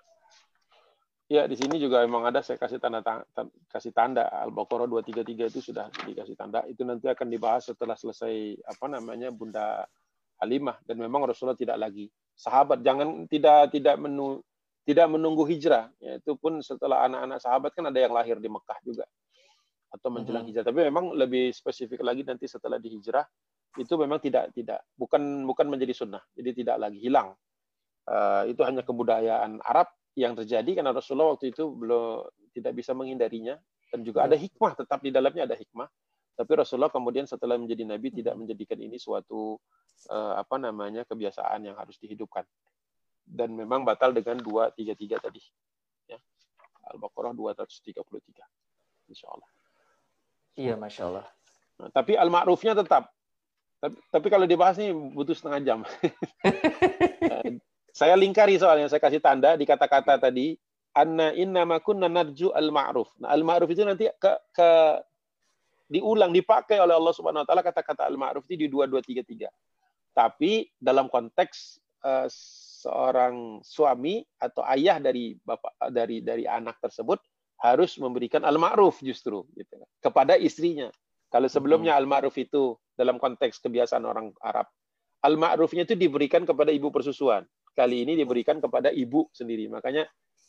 Ya, 1.29 1.45
di 1.45 1.61
sini 1.61 1.77
juga 1.77 2.01
memang 2.09 2.25
ada 2.25 2.41
saya 2.41 2.57
kasih 2.57 2.81
tanda, 2.81 3.05
tanda 3.05 3.29
kasih 3.69 3.93
tanda. 3.93 4.33
Al-Baqarah 4.49 4.89
233 4.89 5.53
itu 5.53 5.61
sudah 5.61 5.93
dikasih 6.09 6.33
tanda. 6.33 6.65
Itu 6.65 6.89
nanti 6.89 7.05
akan 7.05 7.29
dibahas 7.29 7.69
setelah 7.69 8.01
selesai 8.01 8.57
apa 8.65 8.89
namanya 8.89 9.29
Bunda 9.29 9.85
Halimah. 10.41 10.81
Dan 10.89 11.05
memang 11.05 11.29
Rasulullah 11.29 11.53
tidak 11.53 11.77
lagi. 11.77 12.09
Sahabat 12.33 12.81
jangan 12.81 13.29
tidak 13.29 13.77
tidak 13.77 14.01
menu, 14.01 14.41
tidak 14.89 15.05
menunggu 15.13 15.45
hijrah. 15.45 15.93
Ya, 16.01 16.17
itu 16.17 16.33
pun 16.41 16.65
setelah 16.65 17.05
anak-anak 17.05 17.45
sahabat 17.45 17.77
kan 17.77 17.85
ada 17.93 18.01
yang 18.01 18.17
lahir 18.17 18.41
di 18.41 18.49
Mekah 18.49 18.81
juga. 18.81 19.05
Atau 19.93 20.09
menjelang 20.09 20.49
mm 20.49 20.49
-hmm. 20.49 20.65
hijrah. 20.65 20.65
Tapi 20.65 20.81
memang 20.89 21.13
lebih 21.13 21.53
spesifik 21.53 22.09
lagi 22.09 22.25
nanti 22.25 22.49
setelah 22.49 22.81
dihijrah 22.81 23.29
itu 23.77 23.95
memang 24.01 24.17
tidak 24.17 24.49
tidak 24.57 24.81
bukan 24.97 25.45
bukan 25.45 25.69
menjadi 25.69 25.93
sunnah. 25.93 26.25
Jadi 26.33 26.65
tidak 26.65 26.89
lagi 26.89 27.05
hilang. 27.05 27.37
Uh, 28.09 28.49
itu 28.49 28.65
hanya 28.65 28.81
kebudayaan 28.81 29.61
Arab 29.61 29.93
yang 30.19 30.35
terjadi 30.35 30.83
karena 30.83 30.91
Rasulullah 30.91 31.39
waktu 31.39 31.55
itu 31.55 31.71
belum 31.71 32.27
tidak 32.59 32.73
bisa 32.75 32.93
menghindarinya. 32.93 33.55
Dan 33.89 34.05
juga 34.05 34.29
ada 34.29 34.37
hikmah 34.37 34.77
tetap 34.77 35.01
di 35.01 35.15
dalamnya 35.15 35.49
ada 35.49 35.57
hikmah. 35.57 35.89
Tapi 36.37 36.53
Rasulullah 36.55 36.93
kemudian 36.93 37.25
setelah 37.25 37.57
menjadi 37.57 37.89
nabi 37.89 38.13
tidak 38.13 38.37
menjadikan 38.37 38.79
ini 38.79 39.01
suatu 39.01 39.57
uh, 40.13 40.35
apa 40.37 40.61
namanya 40.61 41.09
kebiasaan 41.09 41.71
yang 41.71 41.77
harus 41.79 41.97
dihidupkan. 42.03 42.45
Dan 43.25 43.57
memang 43.57 43.87
batal 43.87 44.13
dengan 44.13 44.43
233 44.43 45.25
tadi. 45.25 45.41
Ya. 46.11 46.19
Al-Baqarah 46.93 47.33
233 47.33 48.05
insya 49.09 49.33
Allah 49.33 49.49
iya 50.59 50.75
masya 50.75 51.07
Allah. 51.07 51.27
Nah, 51.79 51.89
tapi 51.95 52.19
al-ma'rufnya 52.19 52.75
tetap. 52.75 53.15
Tapi, 53.79 53.95
tapi 54.11 54.27
kalau 54.27 54.51
dibahas 54.51 54.75
nih 54.75 54.91
butuh 54.91 55.39
setengah 55.39 55.63
jam 55.63 55.79
saya 57.99 58.15
lingkari 58.15 58.55
soalnya 58.55 58.87
saya 58.87 59.03
kasih 59.03 59.19
tanda 59.19 59.59
di 59.59 59.67
kata-kata 59.67 60.23
tadi 60.23 60.55
anna 60.95 61.35
inna 61.35 61.67
ma 61.67 61.83
kunna 61.83 62.07
narju 62.07 62.55
al 62.55 62.71
ma'ruf. 62.71 63.11
Nah, 63.19 63.35
al 63.35 63.43
ma'ruf 63.43 63.67
itu 63.75 63.83
nanti 63.83 64.07
ke, 64.23 64.33
ke 64.55 64.71
diulang 65.91 66.31
dipakai 66.31 66.79
oleh 66.79 66.95
Allah 66.95 67.11
Subhanahu 67.11 67.43
wa 67.43 67.49
taala 67.51 67.67
kata-kata 67.67 68.07
al 68.07 68.15
ma'ruf 68.15 68.47
itu 68.47 68.55
di 68.55 68.69
2233. 68.71 69.51
Tapi 70.15 70.71
dalam 70.79 71.11
konteks 71.11 71.83
uh, 72.07 72.31
seorang 72.79 73.67
suami 73.67 74.23
atau 74.39 74.63
ayah 74.71 75.03
dari 75.03 75.35
bapak 75.43 75.91
dari 75.91 76.23
dari 76.23 76.47
anak 76.47 76.79
tersebut 76.79 77.19
harus 77.59 77.99
memberikan 77.99 78.47
al 78.47 78.63
ma'ruf 78.63 79.03
justru 79.03 79.43
gitu 79.59 79.75
kepada 79.99 80.39
istrinya. 80.39 80.87
Kalau 81.35 81.51
sebelumnya 81.51 81.99
hmm. 81.99 82.01
al 82.01 82.07
ma'ruf 82.07 82.39
itu 82.39 82.79
dalam 82.95 83.19
konteks 83.19 83.59
kebiasaan 83.59 84.07
orang 84.07 84.31
Arab 84.39 84.71
al 85.27 85.35
ma'rufnya 85.35 85.83
itu 85.83 85.99
diberikan 85.99 86.47
kepada 86.47 86.71
ibu 86.71 86.95
persusuan. 86.95 87.43
Kali 87.79 88.03
ini 88.03 88.19
diberikan 88.19 88.59
kepada 88.59 88.91
ibu 88.91 89.31
sendiri. 89.31 89.71
Makanya 89.71 90.03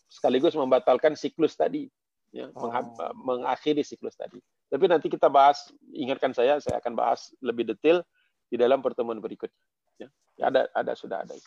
sekaligus 0.10 0.58
membatalkan 0.58 1.14
siklus 1.14 1.54
tadi, 1.54 1.86
ya, 2.34 2.50
oh. 2.58 2.74
mengakhiri 3.14 3.86
siklus 3.86 4.18
tadi. 4.18 4.42
Tapi 4.66 4.90
nanti 4.90 5.14
kita 5.14 5.30
bahas, 5.30 5.70
ingatkan 5.94 6.34
saya, 6.34 6.58
saya 6.58 6.82
akan 6.82 6.98
bahas 6.98 7.30
lebih 7.46 7.70
detail 7.70 8.02
di 8.50 8.58
dalam 8.58 8.82
pertemuan 8.82 9.22
berikutnya. 9.22 9.62
Ya, 10.02 10.10
ada, 10.42 10.66
ada 10.74 10.98
sudah 10.98 11.22
ada. 11.22 11.38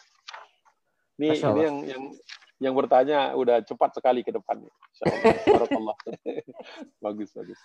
Ini, 1.18 1.34
ini 1.34 1.62
yang, 1.66 1.76
yang 1.82 2.02
yang 2.62 2.74
bertanya 2.78 3.34
udah 3.34 3.58
cepat 3.66 3.98
sekali 3.98 4.22
ke 4.22 4.30
depan. 4.30 4.62
bagus, 7.04 7.34
bagus. 7.34 7.58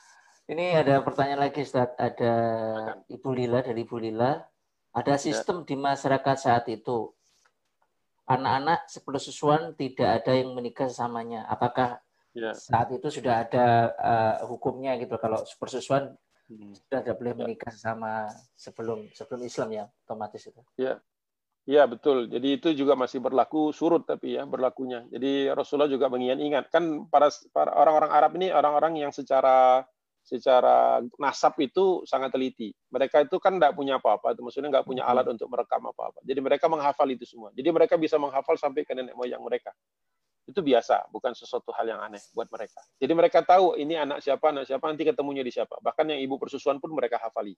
Ini 0.49 0.81
ada 0.81 1.05
pertanyaan 1.05 1.45
lagi, 1.45 1.61
Ustaz. 1.61 1.93
Ada 2.01 2.33
Ibu 3.05 3.29
Lila 3.37 3.61
dari 3.61 3.85
Ibu 3.85 3.97
Lila. 4.01 4.41
Ada 4.97 5.13
ya. 5.13 5.21
sistem 5.21 5.69
di 5.69 5.77
masyarakat 5.77 6.37
saat 6.41 6.65
itu. 6.73 7.13
Anak-anak 8.27 8.91
sesusuan 8.91 9.71
tidak 9.79 10.21
ada 10.23 10.35
yang 10.35 10.51
menikah 10.51 10.91
sesamanya. 10.91 11.47
Apakah 11.47 12.03
ya. 12.35 12.51
saat 12.51 12.91
itu 12.91 13.07
sudah 13.07 13.47
ada 13.47 13.65
uh, 13.95 14.35
hukumnya 14.51 14.99
gitu 14.99 15.15
kalau 15.15 15.39
persusuan 15.57 16.13
hmm. 16.51 16.75
sudah 16.75 16.99
tidak 17.01 17.17
boleh 17.17 17.33
ya. 17.33 17.39
menikah 17.39 17.73
sama 17.73 18.27
sebelum 18.59 19.07
sebelum 19.15 19.41
Islam 19.47 19.69
ya 19.71 19.83
otomatis 20.05 20.43
itu. 20.43 20.61
Ya. 20.75 20.99
Ya 21.67 21.83
betul. 21.83 22.31
Jadi 22.31 22.47
itu 22.55 22.71
juga 22.71 22.95
masih 22.95 23.19
berlaku 23.19 23.75
surut 23.75 24.07
tapi 24.07 24.39
ya 24.39 24.47
berlakunya. 24.47 25.03
Jadi 25.11 25.51
Rasulullah 25.51 25.91
juga 25.91 26.07
mengingat 26.07 26.71
kan 26.71 27.11
para 27.11 27.27
para 27.51 27.75
orang-orang 27.75 28.11
Arab 28.15 28.31
ini 28.39 28.47
orang-orang 28.55 29.03
yang 29.03 29.11
secara 29.11 29.83
secara 30.27 30.99
nasab 31.15 31.55
itu 31.63 32.03
sangat 32.03 32.35
teliti. 32.35 32.75
Mereka 32.91 33.31
itu 33.31 33.39
kan 33.39 33.55
tidak 33.55 33.79
punya 33.79 33.95
apa-apa, 33.95 34.35
itu 34.35 34.43
maksudnya 34.43 34.67
nggak 34.75 34.83
punya 34.83 35.07
alat 35.07 35.23
untuk 35.31 35.47
merekam 35.47 35.79
apa-apa. 35.87 36.19
Jadi 36.27 36.39
mereka 36.43 36.67
menghafal 36.67 37.07
itu 37.07 37.23
semua. 37.23 37.55
Jadi 37.55 37.71
mereka 37.71 37.95
bisa 37.95 38.19
menghafal 38.19 38.59
sampai 38.59 38.83
ke 38.83 38.91
nenek 38.91 39.15
moyang 39.15 39.39
mereka. 39.39 39.71
Itu 40.43 40.59
biasa, 40.59 41.07
bukan 41.15 41.31
sesuatu 41.31 41.71
hal 41.71 41.95
yang 41.95 42.03
aneh 42.03 42.19
buat 42.35 42.51
mereka. 42.51 42.83
Jadi 42.99 43.13
mereka 43.15 43.39
tahu 43.39 43.79
ini 43.79 43.95
anak 43.95 44.19
siapa, 44.19 44.51
anak 44.51 44.67
siapa, 44.67 44.83
nanti 44.91 45.07
ketemunya 45.07 45.47
di 45.47 45.51
siapa. 45.51 45.79
Bahkan 45.79 46.11
yang 46.11 46.19
ibu 46.19 46.35
persusuan 46.35 46.83
pun 46.83 46.91
mereka 46.91 47.23
hafali. 47.23 47.55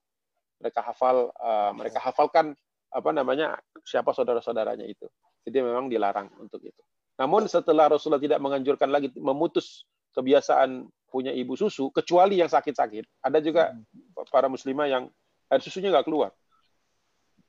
Mereka 0.61 0.85
hafal, 0.85 1.33
uh, 1.33 1.73
mereka 1.73 1.97
hafalkan 2.05 2.53
apa 2.89 3.09
namanya 3.13 3.57
siapa 3.81 4.13
saudara-saudaranya 4.13 4.85
itu. 4.85 5.09
Jadi 5.41 5.57
memang 5.65 5.89
dilarang 5.89 6.29
untuk 6.37 6.61
itu. 6.61 6.81
Namun 7.17 7.49
setelah 7.49 7.89
Rasulullah 7.89 8.21
tidak 8.21 8.41
menganjurkan 8.41 8.93
lagi 8.93 9.09
memutus 9.17 9.85
kebiasaan 10.13 10.85
punya 11.09 11.33
ibu 11.33 11.57
susu, 11.57 11.89
kecuali 11.89 12.37
yang 12.39 12.47
sakit-sakit. 12.47 13.25
Ada 13.25 13.41
juga 13.41 13.73
hmm. 13.73 14.29
para 14.29 14.47
muslimah 14.47 14.87
yang 14.87 15.03
air 15.49 15.61
susunya 15.61 15.89
nggak 15.89 16.05
keluar. 16.05 16.31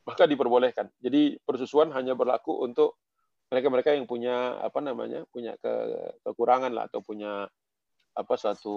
Maka 0.08 0.24
diperbolehkan. 0.24 0.88
Jadi 0.98 1.38
persusuan 1.44 1.92
hanya 1.92 2.16
berlaku 2.16 2.64
untuk 2.64 2.96
mereka-mereka 3.50 3.92
yang 3.98 4.06
punya 4.06 4.56
apa 4.62 4.78
namanya 4.78 5.26
punya 5.28 5.58
ke, 5.58 5.72
kekurangan 6.22 6.70
lah 6.70 6.86
atau 6.86 7.02
punya 7.02 7.50
apa 8.14 8.34
suatu 8.38 8.74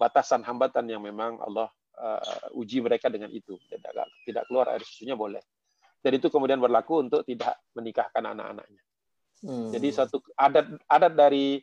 batasan 0.00 0.44
hambatan 0.44 0.88
yang 0.88 1.04
memang 1.04 1.36
Allah 1.40 1.68
uh, 2.00 2.56
uji 2.56 2.80
mereka 2.80 3.12
dengan 3.12 3.28
itu 3.32 3.56
tidak 3.68 4.08
tidak 4.24 4.44
keluar 4.48 4.72
air 4.72 4.84
susunya 4.84 5.16
boleh 5.16 5.40
dan 6.04 6.12
itu 6.16 6.28
kemudian 6.28 6.60
berlaku 6.60 7.04
untuk 7.04 7.24
tidak 7.24 7.56
menikahkan 7.72 8.20
anak-anaknya 8.20 8.82
hmm. 9.44 9.72
jadi 9.72 9.88
satu 9.92 10.20
adat 10.36 10.66
adat 10.88 11.12
dari 11.16 11.60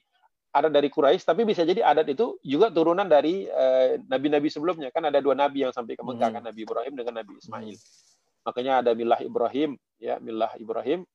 ada 0.52 0.68
dari 0.68 0.92
Quraisy, 0.92 1.24
tapi 1.24 1.48
bisa 1.48 1.64
jadi 1.64 1.80
adat 1.80 2.12
itu 2.12 2.36
juga 2.44 2.68
turunan 2.68 3.08
dari 3.08 3.48
eh, 3.48 4.04
nabi-nabi 4.12 4.52
uh, 4.52 4.54
sebelumnya. 4.54 4.92
Kan 4.92 5.08
ada 5.08 5.24
dua 5.24 5.32
nabi 5.32 5.64
yang 5.64 5.72
sampai 5.72 5.96
ke 5.96 6.04
Mekah, 6.04 6.28
hmm. 6.28 6.36
kan 6.36 6.44
Nabi 6.44 6.62
Ibrahim 6.68 6.94
dengan 7.00 7.14
Nabi 7.24 7.34
Ismail. 7.40 7.78
Hmm. 7.80 8.46
Makanya 8.52 8.74
ada 8.84 8.92
milah 8.92 9.22
Ibrahim, 9.24 9.80
ya 9.96 10.20
milah 10.20 10.52
Ibrahim. 10.60 11.08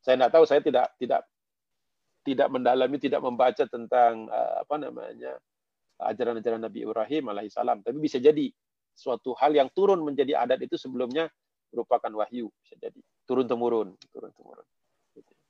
Saya 0.00 0.16
tidak 0.16 0.30
tahu, 0.32 0.44
saya 0.48 0.60
tidak 0.64 0.86
tidak 0.96 1.20
tidak 2.24 2.48
mendalami, 2.48 2.96
tidak 2.96 3.20
membaca 3.20 3.64
tentang 3.68 4.32
uh, 4.32 4.64
apa 4.64 4.74
namanya 4.80 5.36
ajaran-ajaran 6.00 6.64
Nabi 6.64 6.88
Ibrahim 6.88 7.24
alaihissalam. 7.36 7.84
Tapi 7.84 8.00
bisa 8.00 8.16
jadi 8.16 8.48
suatu 8.96 9.36
hal 9.36 9.52
yang 9.52 9.68
turun 9.76 10.00
menjadi 10.00 10.40
adat 10.40 10.64
itu 10.64 10.80
sebelumnya 10.80 11.28
merupakan 11.68 12.08
wahyu, 12.16 12.48
bisa 12.64 12.80
jadi 12.80 12.96
turun 13.28 13.44
temurun, 13.44 13.92
turun 14.08 14.32
temurun. 14.32 14.64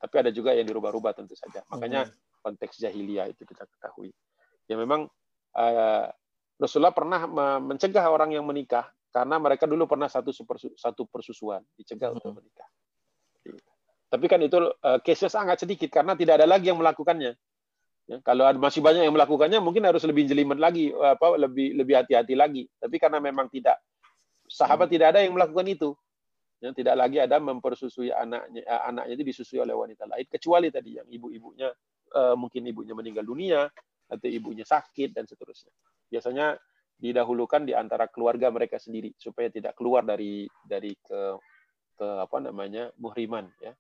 Tapi 0.03 0.15
ada 0.19 0.35
juga 0.35 0.51
yang 0.51 0.67
dirubah-rubah 0.67 1.15
tentu 1.15 1.39
saja. 1.39 1.63
Makanya 1.71 2.11
hmm 2.11 2.34
konteks 2.45 2.85
jahiliyah 2.85 3.33
itu 3.33 3.49
kita 3.49 3.65
ketahui. 3.65 4.13
Ya 4.69 4.77
memang 4.77 5.09
uh, 5.57 6.07
Rasulullah 6.61 6.93
pernah 6.93 7.25
mencegah 7.59 8.05
orang 8.05 8.37
yang 8.37 8.45
menikah 8.45 8.87
karena 9.11 9.41
mereka 9.41 9.65
dulu 9.65 9.89
pernah 9.89 10.07
satu 10.07 10.31
satu 10.77 11.09
persusuan 11.09 11.65
dicegah 11.75 12.13
hmm. 12.13 12.17
untuk 12.21 12.31
menikah. 12.37 12.69
Tapi 14.13 14.27
kan 14.31 14.39
itu 14.45 14.61
uh, 14.61 14.99
case-nya 15.03 15.33
sangat 15.33 15.65
sedikit 15.65 15.91
karena 15.91 16.15
tidak 16.15 16.39
ada 16.39 16.47
lagi 16.47 16.71
yang 16.71 16.79
melakukannya. 16.79 17.35
Ya, 18.05 18.21
kalau 18.21 18.45
ada 18.45 18.61
masih 18.61 18.85
banyak 18.85 19.09
yang 19.09 19.17
melakukannya, 19.17 19.65
mungkin 19.65 19.81
harus 19.89 20.05
lebih 20.05 20.29
jelimet 20.29 20.61
lagi, 20.61 20.93
apa 20.93 21.41
lebih 21.41 21.73
lebih 21.73 22.05
hati-hati 22.05 22.37
lagi. 22.37 22.69
Tapi 22.77 23.01
karena 23.01 23.17
memang 23.17 23.49
tidak 23.49 23.81
sahabat 24.45 24.93
hmm. 24.93 24.95
tidak 24.95 25.07
ada 25.17 25.21
yang 25.25 25.33
melakukan 25.33 25.65
itu, 25.65 25.97
ya, 26.61 26.71
tidak 26.77 26.95
lagi 27.01 27.19
ada 27.25 27.41
mempersusui 27.41 28.13
anaknya, 28.13 28.61
eh, 28.61 28.83
anaknya 28.93 29.13
itu 29.17 29.25
disusui 29.25 29.57
oleh 29.57 29.73
wanita 29.73 30.05
lain, 30.05 30.27
kecuali 30.29 30.69
tadi 30.69 31.01
yang 31.01 31.09
ibu-ibunya 31.09 31.73
uh, 32.15 32.37
mungkin 32.39 32.65
ibunya 32.65 32.95
meninggal 32.95 33.27
dunia 33.27 33.69
atau 34.09 34.29
ibunya 34.31 34.65
sakit 34.65 35.13
dan 35.13 35.27
seterusnya. 35.27 35.75
Biasanya 36.09 36.57
didahulukan 36.95 37.67
di 37.67 37.75
antara 37.75 38.07
keluarga 38.07 38.49
mereka 38.55 38.79
sendiri 38.79 39.13
supaya 39.19 39.51
tidak 39.51 39.75
keluar 39.75 40.07
dari 40.07 40.47
dari 40.63 40.95
ke 40.95 41.37
ke 41.95 42.07
apa 42.23 42.39
namanya 42.39 42.91
muhriman 42.99 43.51
ya. 43.59 43.75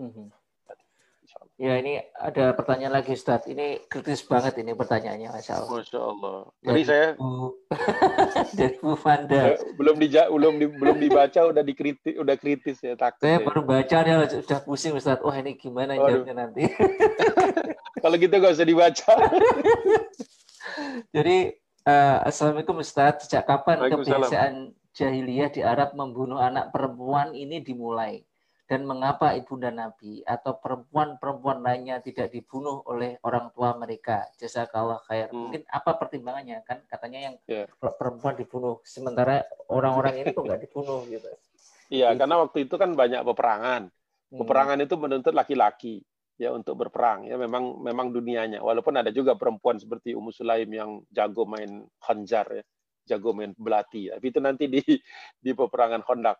Mm 0.00 0.10
-hmm. 0.12 0.26
Ya 1.60 1.76
ini 1.76 2.00
ada 2.16 2.56
pertanyaan 2.56 2.96
lagi 2.96 3.12
Ustaz. 3.12 3.44
Ini 3.44 3.84
kritis 3.84 4.24
banget 4.24 4.64
ini 4.64 4.72
pertanyaannya 4.72 5.28
Masya 5.28 5.54
Allah. 5.60 5.70
Masya 5.76 6.00
Allah. 6.00 6.38
Jadi 6.64 6.80
saya 6.88 7.06
dari 8.56 8.76
Bu 8.80 8.96
Fanda. 8.96 9.60
Belum 9.76 10.00
dija, 10.00 10.32
belum 10.32 10.56
di, 10.56 10.66
belum 10.72 10.96
dibaca 10.96 11.40
udah 11.52 11.60
dikritis 11.60 12.16
udah 12.16 12.36
kritis 12.40 12.80
ya 12.80 12.96
takut. 12.96 13.28
Saya 13.28 13.38
ya. 13.38 13.44
baru 13.44 13.60
baca 13.60 13.98
ya 14.00 14.16
sudah 14.40 14.60
pusing 14.64 14.96
Ustaz. 14.96 15.20
Wah 15.20 15.36
ini 15.36 15.60
gimana 15.60 16.00
jawabnya 16.00 16.48
nanti. 16.48 16.64
Kalau 18.02 18.16
gitu 18.16 18.34
gak 18.40 18.56
usah 18.56 18.64
dibaca. 18.64 19.12
Jadi 21.14 21.36
uh, 21.84 22.18
Assalamualaikum 22.24 22.80
Ustaz. 22.80 23.28
Sejak 23.28 23.44
kapan 23.44 23.84
kebiasaan 23.84 24.72
jahiliyah 24.96 25.52
di 25.52 25.60
Arab 25.60 25.92
membunuh 25.92 26.40
anak 26.40 26.72
perempuan 26.72 27.36
ini 27.36 27.60
dimulai? 27.60 28.24
Dan 28.70 28.86
mengapa 28.86 29.34
ibunda 29.34 29.74
Nabi 29.74 30.22
atau 30.22 30.62
perempuan-perempuan 30.62 31.58
lainnya 31.58 31.98
tidak 31.98 32.30
dibunuh 32.30 32.86
oleh 32.86 33.18
orang 33.26 33.50
tua 33.50 33.74
mereka. 33.74 34.30
Jazakallah 34.38 35.02
khair. 35.10 35.26
Hmm. 35.34 35.50
Mungkin 35.50 35.66
apa 35.66 35.98
pertimbangannya 35.98 36.62
kan 36.62 36.78
katanya 36.86 37.18
yang 37.18 37.34
yeah. 37.50 37.66
perempuan 37.82 38.38
dibunuh 38.38 38.78
sementara 38.86 39.42
orang-orang 39.66 40.22
ini 40.22 40.30
kok 40.30 40.46
nggak 40.46 40.62
dibunuh 40.70 41.02
gitu. 41.10 41.26
Iya, 41.90 42.14
gitu. 42.14 42.18
karena 42.22 42.34
waktu 42.46 42.58
itu 42.70 42.74
kan 42.78 42.90
banyak 42.94 43.26
peperangan. 43.26 43.82
Hmm. 43.90 44.38
Peperangan 44.38 44.78
hmm. 44.78 44.86
itu 44.86 44.94
menuntut 44.94 45.34
laki-laki 45.34 45.94
ya 46.38 46.54
untuk 46.54 46.78
berperang 46.78 47.26
ya 47.26 47.34
memang 47.34 47.82
memang 47.82 48.14
dunianya. 48.14 48.62
Walaupun 48.62 49.02
ada 49.02 49.10
juga 49.10 49.34
perempuan 49.34 49.82
seperti 49.82 50.14
Ummu 50.14 50.30
Sulaim 50.30 50.70
yang 50.70 51.02
jago 51.10 51.42
main 51.42 51.90
khanjar 51.98 52.62
ya, 52.62 52.64
jago 53.10 53.34
main 53.34 53.50
belati. 53.58 54.14
Tapi 54.14 54.26
itu 54.30 54.38
nanti 54.38 54.70
di 54.70 54.78
di 55.42 55.50
peperangan 55.58 56.06
Khandaq 56.06 56.38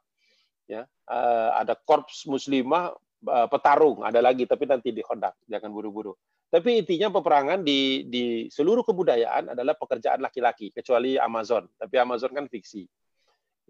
ya. 0.71 0.87
Uh, 1.11 1.51
ada 1.59 1.75
korps 1.75 2.23
muslimah 2.31 2.95
uh, 3.27 3.49
petarung 3.51 4.07
ada 4.07 4.23
lagi 4.23 4.47
tapi 4.47 4.71
nanti 4.71 4.95
di 4.95 5.03
jangan 5.51 5.71
buru-buru. 5.75 6.15
Tapi 6.51 6.83
intinya 6.83 7.15
peperangan 7.15 7.63
di 7.63 8.07
di 8.11 8.51
seluruh 8.51 8.83
kebudayaan 8.83 9.55
adalah 9.55 9.75
pekerjaan 9.79 10.19
laki-laki 10.23 10.71
kecuali 10.75 11.19
Amazon. 11.19 11.67
Tapi 11.79 11.95
Amazon 11.99 12.31
kan 12.35 12.47
fiksi 12.47 12.87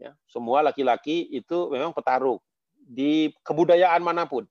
ya. 0.01 0.13
Semua 0.29 0.65
laki-laki 0.65 1.29
itu 1.29 1.69
memang 1.73 1.93
petarung 1.93 2.41
di 2.73 3.33
kebudayaan 3.45 4.01
mana 4.01 4.25
pun 4.25 4.49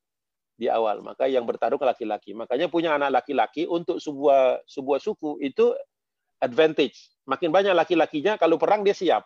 di 0.53 0.69
awal. 0.69 1.01
Maka 1.01 1.25
yang 1.25 1.45
bertarung 1.45 1.81
laki-laki. 1.81 2.37
Makanya 2.37 2.69
punya 2.69 2.93
anak 2.97 3.21
laki-laki 3.25 3.65
untuk 3.65 3.97
sebuah 3.97 4.61
sebuah 4.69 4.99
suku 5.01 5.41
itu 5.41 5.73
advantage. 6.37 7.09
Makin 7.25 7.49
banyak 7.49 7.73
laki-lakinya 7.73 8.37
kalau 8.37 8.61
perang 8.61 8.85
dia 8.85 8.93
siap. 8.93 9.25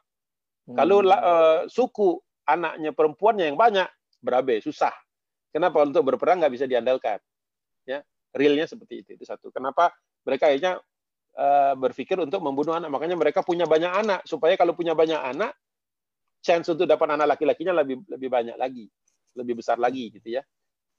Hmm. 0.64 0.80
kalau 0.80 1.04
uh, 1.04 1.68
suku 1.68 2.24
anaknya 2.48 2.92
perempuannya 2.92 3.52
yang 3.52 3.58
banyak, 3.60 3.88
berabe, 4.20 4.60
susah. 4.64 4.92
Kenapa 5.54 5.86
untuk 5.86 6.02
berperang 6.08 6.42
nggak 6.42 6.54
bisa 6.54 6.66
diandalkan? 6.66 7.22
Ya, 7.86 8.02
realnya 8.34 8.66
seperti 8.66 9.06
itu. 9.06 9.10
Itu 9.20 9.26
satu. 9.28 9.54
Kenapa 9.54 9.94
mereka 10.26 10.50
akhirnya 10.50 10.82
uh, 11.38 11.74
berpikir 11.78 12.18
untuk 12.18 12.42
membunuh 12.42 12.74
anak? 12.74 12.90
Makanya 12.90 13.14
mereka 13.14 13.46
punya 13.46 13.70
banyak 13.70 13.92
anak 13.92 14.20
supaya 14.26 14.58
kalau 14.58 14.74
punya 14.74 14.98
banyak 14.98 15.20
anak, 15.20 15.54
chance 16.42 16.68
untuk 16.74 16.90
dapat 16.90 17.06
anak 17.14 17.38
laki-lakinya 17.38 17.86
lebih 17.86 18.02
lebih 18.10 18.30
banyak 18.34 18.58
lagi, 18.58 18.90
lebih 19.38 19.62
besar 19.62 19.78
lagi 19.78 20.10
gitu 20.10 20.42
ya. 20.42 20.42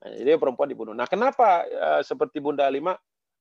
Nah, 0.04 0.14
jadi 0.14 0.38
perempuan 0.38 0.70
dibunuh. 0.70 0.94
Nah, 0.94 1.10
kenapa 1.10 1.66
uh, 1.66 2.02
seperti 2.06 2.38
Bunda 2.38 2.70
Lima, 2.70 2.94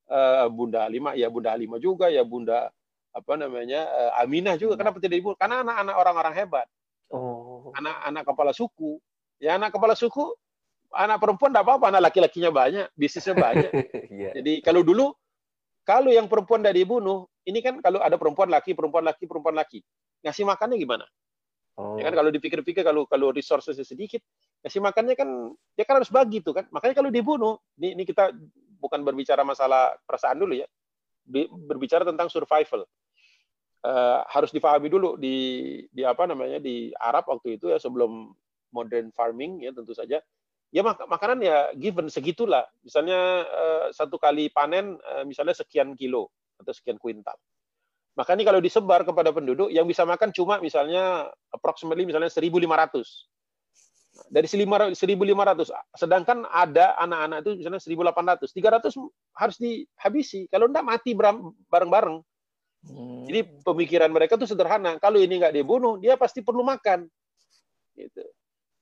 uh, 0.10 0.48
Bunda 0.50 0.90
Lima 0.90 1.14
ya 1.14 1.30
Bunda 1.30 1.54
Lima 1.54 1.78
juga 1.78 2.10
ya 2.10 2.26
Bunda 2.26 2.74
apa 3.14 3.38
namanya 3.38 3.86
Aminah 4.18 4.58
juga 4.58 4.74
kenapa 4.74 4.98
tidak 4.98 5.22
dibunuh? 5.22 5.38
Karena 5.38 5.62
anak-anak 5.62 5.96
orang-orang 6.02 6.34
hebat. 6.34 6.66
Oh. 7.64 7.72
Anak-anak 7.72 8.24
kepala 8.28 8.52
suku. 8.52 9.00
Ya 9.40 9.56
anak 9.56 9.72
kepala 9.72 9.96
suku 9.96 10.36
anak 10.94 11.18
perempuan 11.20 11.50
tidak 11.52 11.66
apa-apa, 11.66 11.86
anak 11.90 12.02
laki-lakinya 12.12 12.52
banyak, 12.54 12.88
bisnisnya 12.94 13.34
banyak. 13.34 13.72
yeah. 14.14 14.34
Jadi 14.38 14.62
kalau 14.62 14.86
dulu, 14.86 15.12
kalau 15.84 16.14
yang 16.14 16.30
perempuan 16.30 16.62
tidak 16.62 16.78
dibunuh, 16.78 17.26
ini 17.50 17.60
kan 17.60 17.82
kalau 17.82 18.00
ada 18.00 18.16
perempuan 18.16 18.48
laki, 18.48 18.78
perempuan 18.78 19.04
laki, 19.04 19.26
perempuan 19.26 19.58
laki, 19.58 19.82
ngasih 20.22 20.46
makannya 20.46 20.78
gimana? 20.78 21.06
Oh. 21.74 21.98
Ya 21.98 22.06
kan 22.06 22.14
kalau 22.14 22.30
dipikir-pikir 22.30 22.86
kalau 22.86 23.10
kalau 23.10 23.34
resources 23.34 23.76
sedikit, 23.82 24.22
ngasih 24.62 24.80
makannya 24.80 25.18
kan 25.18 25.30
dia 25.74 25.84
kan 25.84 25.98
harus 26.00 26.14
bagi 26.14 26.40
tuh 26.46 26.54
kan. 26.54 26.70
Makanya 26.70 26.94
kalau 26.94 27.10
dibunuh, 27.10 27.58
ini, 27.82 27.98
ini 27.98 28.04
kita 28.06 28.30
bukan 28.78 29.02
berbicara 29.02 29.42
masalah 29.42 29.98
perasaan 30.06 30.38
dulu 30.38 30.62
ya, 30.62 30.68
berbicara 31.68 32.06
tentang 32.06 32.30
survival. 32.30 32.86
Uh, 33.84 34.24
harus 34.32 34.56
difahami 34.56 34.88
dulu 34.88 35.20
di 35.20 35.36
di 35.92 36.08
apa 36.08 36.24
namanya 36.24 36.56
di 36.56 36.96
Arab 36.96 37.28
waktu 37.28 37.60
itu 37.60 37.68
ya 37.68 37.76
sebelum 37.76 38.32
modern 38.72 39.12
farming 39.12 39.60
ya 39.60 39.76
tentu 39.76 39.92
saja 39.92 40.24
ya 40.74 40.82
mak 40.82 41.06
makanan 41.06 41.40
ya 41.46 41.70
given 41.78 42.10
segitulah. 42.10 42.66
Misalnya 42.82 43.46
uh, 43.46 43.86
satu 43.94 44.18
kali 44.18 44.50
panen 44.50 44.98
uh, 44.98 45.22
misalnya 45.28 45.54
sekian 45.54 45.94
kilo 45.94 46.34
atau 46.58 46.74
sekian 46.74 46.98
kuintal. 46.98 47.38
Makanya 48.18 48.46
kalau 48.46 48.62
disebar 48.62 49.02
kepada 49.06 49.30
penduduk 49.34 49.70
yang 49.74 49.86
bisa 49.90 50.06
makan 50.06 50.34
cuma 50.34 50.58
misalnya 50.62 51.30
approximately 51.54 52.06
misalnya 52.06 52.30
1.500. 52.30 52.50
Dari 54.30 54.46
1.500, 54.46 55.02
sedangkan 55.98 56.46
ada 56.46 56.94
anak-anak 57.02 57.38
itu 57.42 57.66
misalnya 57.66 57.82
1.800, 57.82 58.46
300 58.94 58.94
harus 59.42 59.58
dihabisi. 59.58 60.46
Kalau 60.54 60.70
enggak 60.70 60.86
mati 60.86 61.18
bareng-bareng. 61.66 62.22
Hmm. 62.84 63.24
Jadi 63.28 63.64
pemikiran 63.64 64.12
mereka 64.12 64.36
itu 64.36 64.48
sederhana. 64.50 65.00
Kalau 65.00 65.22
ini 65.22 65.40
nggak 65.40 65.56
dibunuh, 65.56 65.96
dia 66.00 66.20
pasti 66.20 66.44
perlu 66.44 66.66
makan. 66.68 67.08
Gitu 67.96 68.24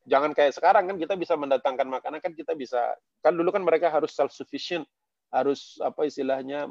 jangan 0.06 0.34
kayak 0.34 0.54
sekarang 0.58 0.90
kan 0.90 0.98
kita 0.98 1.14
bisa 1.14 1.38
mendatangkan 1.38 1.86
makanan 1.86 2.20
kan 2.24 2.34
kita 2.34 2.58
bisa 2.58 2.98
kan 3.22 3.38
dulu 3.38 3.54
kan 3.54 3.62
mereka 3.62 3.94
harus 3.94 4.14
self 4.18 4.34
sufficient 4.34 4.86
harus 5.30 5.78
apa 5.80 6.10
istilahnya 6.10 6.66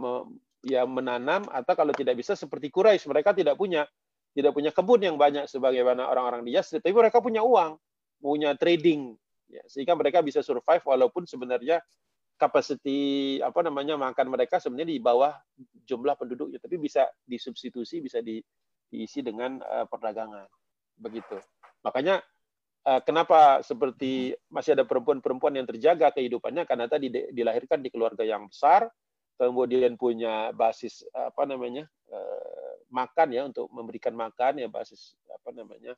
ya 0.67 0.83
menanam 0.85 1.47
atau 1.49 1.75
kalau 1.79 1.95
tidak 1.95 2.19
bisa 2.19 2.35
seperti 2.35 2.69
Quraisy 2.69 3.07
mereka 3.07 3.31
tidak 3.31 3.55
punya 3.55 3.87
tidak 4.35 4.53
punya 4.55 4.71
kebun 4.75 5.01
yang 5.01 5.17
banyak 5.17 5.47
sebagaimana 5.47 6.11
orang-orang 6.11 6.43
di 6.43 6.59
Yasrib 6.59 6.83
tapi 6.83 6.95
mereka 6.95 7.23
punya 7.23 7.41
uang 7.41 7.79
punya 8.21 8.53
trading 8.59 9.15
ya, 9.49 9.63
sehingga 9.71 9.95
mereka 9.95 10.21
bisa 10.21 10.43
survive 10.43 10.83
walaupun 10.83 11.25
sebenarnya 11.25 11.81
capacity 12.41 13.39
apa 13.45 13.61
namanya 13.61 14.01
makan 14.01 14.33
mereka 14.33 14.57
sebenarnya 14.57 14.97
di 14.97 14.99
bawah 15.05 15.37
jumlah 15.85 16.17
penduduknya 16.17 16.57
tapi 16.57 16.81
bisa 16.81 17.05
disubstitusi 17.29 18.01
bisa 18.01 18.25
di, 18.25 18.41
diisi 18.89 19.21
dengan 19.21 19.61
uh, 19.61 19.85
perdagangan. 19.85 20.49
Begitu. 20.97 21.37
Makanya 21.85 22.25
Eh, 22.81 23.01
kenapa 23.05 23.61
seperti 23.61 24.33
masih 24.49 24.73
ada 24.73 24.89
perempuan-perempuan 24.89 25.53
yang 25.53 25.69
terjaga 25.69 26.09
kehidupannya 26.17 26.65
karena 26.65 26.89
tadi 26.89 27.13
dilahirkan 27.29 27.85
di 27.85 27.93
keluarga 27.93 28.25
yang 28.25 28.49
besar, 28.49 28.89
kemudian 29.37 30.01
punya 30.01 30.49
basis 30.57 31.05
apa 31.13 31.45
namanya 31.45 31.85
eh, 32.09 32.73
makan 32.89 33.37
ya 33.37 33.45
untuk 33.45 33.69
memberikan 33.69 34.17
makan 34.17 34.65
ya 34.65 34.69
basis 34.73 35.13
apa 35.29 35.53
namanya 35.53 35.93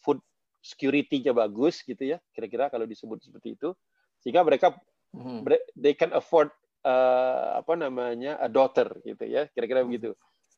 food 0.00 0.24
security-nya 0.64 1.36
bagus 1.36 1.84
gitu 1.84 2.00
ya 2.00 2.18
kira-kira 2.32 2.72
kalau 2.72 2.88
disebut 2.88 3.20
seperti 3.20 3.60
itu. 3.60 3.76
Sehingga 4.24 4.40
mereka 4.40 4.72
hmm. 5.14 5.44
they 5.78 5.94
can 5.96 6.12
afford 6.16 6.48
uh, 6.84 7.60
apa 7.60 7.72
namanya 7.76 8.36
a 8.40 8.48
daughter 8.48 8.88
gitu 9.06 9.24
ya 9.28 9.48
kira-kira 9.52 9.84
begitu 9.84 10.16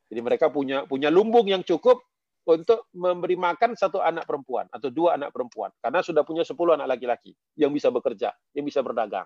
jadi 0.09 0.21
mereka 0.21 0.47
punya 0.53 0.87
punya 0.87 1.11
lumbung 1.11 1.49
yang 1.49 1.63
cukup 1.67 2.01
untuk 2.45 2.93
memberi 2.93 3.41
makan 3.41 3.73
satu 3.73 4.05
anak 4.05 4.29
perempuan 4.29 4.69
atau 4.69 4.93
dua 4.93 5.17
anak 5.17 5.33
perempuan 5.33 5.73
karena 5.81 6.05
sudah 6.05 6.23
punya 6.29 6.45
sepuluh 6.45 6.77
anak 6.77 6.97
laki-laki 6.97 7.33
yang 7.57 7.73
bisa 7.73 7.89
bekerja, 7.89 8.37
yang 8.53 8.69
bisa 8.69 8.85
berdagang. 8.85 9.25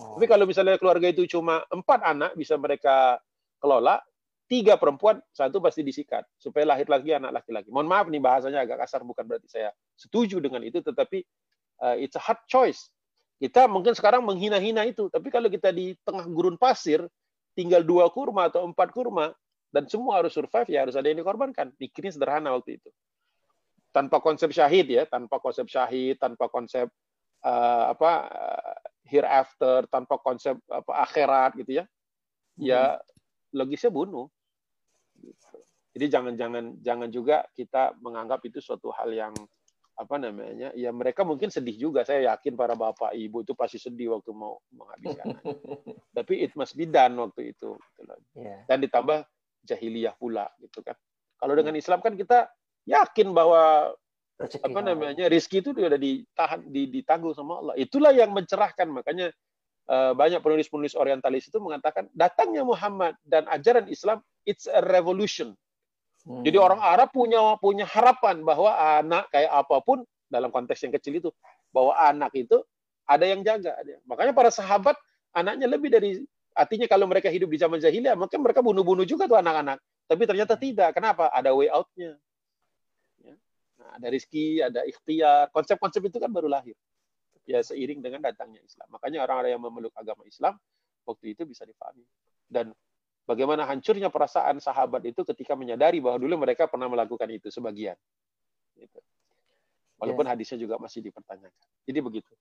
Oh. 0.00 0.16
Tapi 0.16 0.24
kalau 0.24 0.48
misalnya 0.48 0.80
keluarga 0.80 1.12
itu 1.12 1.28
cuma 1.28 1.60
empat 1.68 2.00
anak 2.00 2.32
bisa 2.32 2.56
mereka 2.56 3.20
kelola, 3.60 4.00
tiga 4.48 4.80
perempuan, 4.80 5.20
satu 5.28 5.60
pasti 5.60 5.84
disikat 5.84 6.24
supaya 6.40 6.72
lahir 6.72 6.88
lagi 6.88 7.12
anak 7.12 7.44
laki-laki. 7.44 7.68
Mohon 7.68 7.88
maaf 7.92 8.06
nih 8.08 8.22
bahasanya 8.24 8.64
agak 8.64 8.88
kasar, 8.88 9.04
bukan 9.04 9.28
berarti 9.28 9.52
saya 9.52 9.68
setuju 10.00 10.40
dengan 10.40 10.64
itu, 10.64 10.80
tetapi 10.80 11.20
uh, 11.84 11.96
it's 12.00 12.16
a 12.16 12.22
hard 12.24 12.40
choice. 12.48 12.88
Kita 13.42 13.66
mungkin 13.66 13.90
sekarang 13.90 14.22
menghina-hina 14.22 14.86
itu, 14.86 15.10
tapi 15.10 15.26
kalau 15.26 15.50
kita 15.50 15.74
di 15.74 15.98
tengah 16.06 16.22
gurun 16.30 16.54
pasir, 16.54 17.02
tinggal 17.58 17.82
dua 17.82 18.06
kurma 18.06 18.46
atau 18.46 18.62
empat 18.62 18.94
kurma, 18.94 19.34
dan 19.74 19.90
semua 19.90 20.22
harus 20.22 20.30
survive 20.30 20.70
ya 20.70 20.86
harus 20.86 20.94
ada 20.94 21.10
yang 21.10 21.18
dikorbankan. 21.18 21.74
Pikirnya 21.74 22.14
sederhana 22.14 22.54
waktu 22.54 22.78
itu. 22.78 22.90
Tanpa 23.90 24.22
konsep 24.22 24.54
syahid 24.54 24.86
ya, 24.86 25.02
tanpa 25.10 25.42
konsep 25.42 25.66
syahid, 25.66 26.22
tanpa 26.22 26.46
konsep 26.46 26.86
uh, 27.42 27.84
apa 27.90 28.12
uh, 28.30 28.78
hereafter, 29.10 29.90
tanpa 29.90 30.22
konsep 30.22 30.54
apa 30.70 30.92
akhirat 31.02 31.58
gitu 31.58 31.82
ya. 31.82 31.84
Ya 32.62 32.94
hmm. 32.94 33.02
logisnya 33.58 33.90
bunuh. 33.90 34.30
Jadi 35.92 36.06
jangan-jangan 36.08 36.78
jangan 36.78 37.08
juga 37.10 37.44
kita 37.58 37.98
menganggap 37.98 38.38
itu 38.46 38.62
suatu 38.62 38.94
hal 38.94 39.10
yang 39.12 39.34
apa 39.92 40.16
namanya 40.16 40.72
ya 40.72 40.88
mereka 40.88 41.20
mungkin 41.22 41.52
sedih 41.52 41.76
juga 41.76 42.00
saya 42.02 42.32
yakin 42.32 42.56
para 42.56 42.72
bapak 42.72 43.12
ibu 43.12 43.44
itu 43.44 43.52
pasti 43.52 43.76
sedih 43.76 44.16
waktu 44.16 44.32
mau 44.32 44.56
menghabiskan 44.72 45.36
tapi 46.16 46.48
it 46.48 46.52
must 46.56 46.72
be 46.72 46.88
done 46.88 47.12
waktu 47.20 47.52
itu 47.52 47.76
gitu 47.76 48.02
yeah. 48.36 48.64
dan 48.66 48.80
ditambah 48.80 49.22
jahiliyah 49.64 50.14
pula 50.18 50.50
gitu 50.58 50.82
kan. 50.82 50.98
Kalau 51.38 51.54
dengan 51.54 51.74
hmm. 51.74 51.82
Islam 51.82 51.98
kan 52.02 52.14
kita 52.18 52.50
yakin 52.86 53.30
bahwa 53.34 53.94
Rezeki 54.42 54.64
apa 54.64 54.80
namanya 54.82 55.24
rizki 55.30 55.62
itu 55.62 55.70
sudah 55.70 56.00
ditahan 56.00 56.66
ditanggung 56.66 57.36
sama 57.36 57.62
Allah. 57.62 57.74
Itulah 57.78 58.10
yang 58.10 58.34
mencerahkan 58.34 58.90
makanya 58.90 59.30
eh, 59.86 60.12
banyak 60.18 60.42
penulis-penulis 60.42 60.98
orientalis 60.98 61.46
itu 61.46 61.62
mengatakan 61.62 62.10
datangnya 62.10 62.66
Muhammad 62.66 63.14
dan 63.22 63.46
ajaran 63.46 63.86
Islam 63.86 64.18
it's 64.42 64.66
a 64.66 64.82
revolution. 64.82 65.54
Hmm. 66.22 66.42
Jadi 66.46 66.54
orang 66.54 66.78
Arab 66.78 67.10
punya 67.10 67.58
punya 67.58 67.86
harapan 67.86 68.46
bahwa 68.46 68.70
anak 68.74 69.26
kayak 69.34 69.50
apa 69.50 69.76
pun 69.82 70.06
dalam 70.30 70.54
konteks 70.54 70.86
yang 70.86 70.94
kecil 70.94 71.18
itu 71.18 71.30
bahwa 71.74 71.98
anak 71.98 72.30
itu 72.38 72.62
ada 73.06 73.26
yang 73.26 73.42
jaga. 73.42 73.74
Makanya 74.06 74.30
para 74.30 74.50
sahabat 74.54 74.94
anaknya 75.34 75.66
lebih 75.66 75.90
dari 75.90 76.22
Artinya 76.52 76.84
kalau 76.84 77.08
mereka 77.08 77.32
hidup 77.32 77.48
di 77.48 77.56
zaman 77.56 77.80
jahiliyah, 77.80 78.12
mungkin 78.12 78.44
mereka 78.44 78.60
bunuh-bunuh 78.60 79.08
juga 79.08 79.24
tuh 79.24 79.40
anak-anak. 79.40 79.80
Tapi 80.04 80.22
ternyata 80.28 80.54
tidak. 80.60 80.92
Kenapa? 80.92 81.32
Ada 81.32 81.56
way 81.56 81.72
out-nya. 81.72 82.12
Ya. 83.24 83.34
Nah, 83.80 83.88
ada 83.96 84.06
rizki, 84.12 84.60
ada 84.60 84.84
ikhtiar. 84.84 85.48
Konsep-konsep 85.48 86.04
itu 86.04 86.20
kan 86.20 86.28
baru 86.28 86.52
lahir. 86.52 86.76
Ya 87.48 87.64
seiring 87.64 88.04
dengan 88.04 88.20
datangnya 88.20 88.60
Islam. 88.60 88.86
Makanya 88.92 89.24
orang-orang 89.24 89.50
yang 89.56 89.62
memeluk 89.64 89.96
agama 89.96 90.22
Islam 90.28 90.60
waktu 91.08 91.32
itu 91.32 91.48
bisa 91.48 91.64
difahami. 91.64 92.04
Dan 92.46 92.76
bagaimana 93.32 93.64
hancurnya 93.64 94.12
perasaan 94.12 94.60
sahabat 94.60 95.08
itu 95.08 95.24
ketika 95.24 95.56
menyadari 95.56 96.04
bahwa 96.04 96.20
dulu 96.20 96.44
mereka 96.44 96.68
pernah 96.68 96.86
melakukan 96.92 97.26
itu 97.32 97.48
sebagian. 97.48 97.96
Gitu. 98.76 99.00
Walaupun 99.96 100.28
yeah. 100.28 100.32
hadisnya 100.36 100.58
juga 100.60 100.76
masih 100.76 101.00
dipertanyakan. 101.00 101.66
Jadi 101.88 101.98
begitu. 102.04 102.32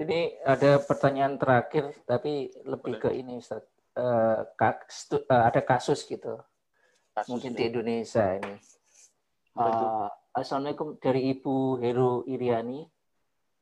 Ini 0.00 0.40
ada 0.46 0.80
pertanyaan 0.80 1.36
terakhir, 1.36 1.92
tapi 2.08 2.48
lebih 2.64 3.02
ke 3.02 3.10
ini, 3.12 3.36
Ustaz. 3.42 3.66
Uh, 3.90 4.46
ada 5.28 5.60
kasus 5.66 6.06
gitu, 6.06 6.38
kasus 7.12 7.26
mungkin 7.26 7.52
di 7.58 7.68
Indonesia 7.68 8.38
ini. 8.38 8.54
Uh, 9.58 10.06
Assalamualaikum 10.30 10.94
dari 11.02 11.34
Ibu 11.34 11.82
Heru 11.82 12.22
Iriani. 12.30 12.86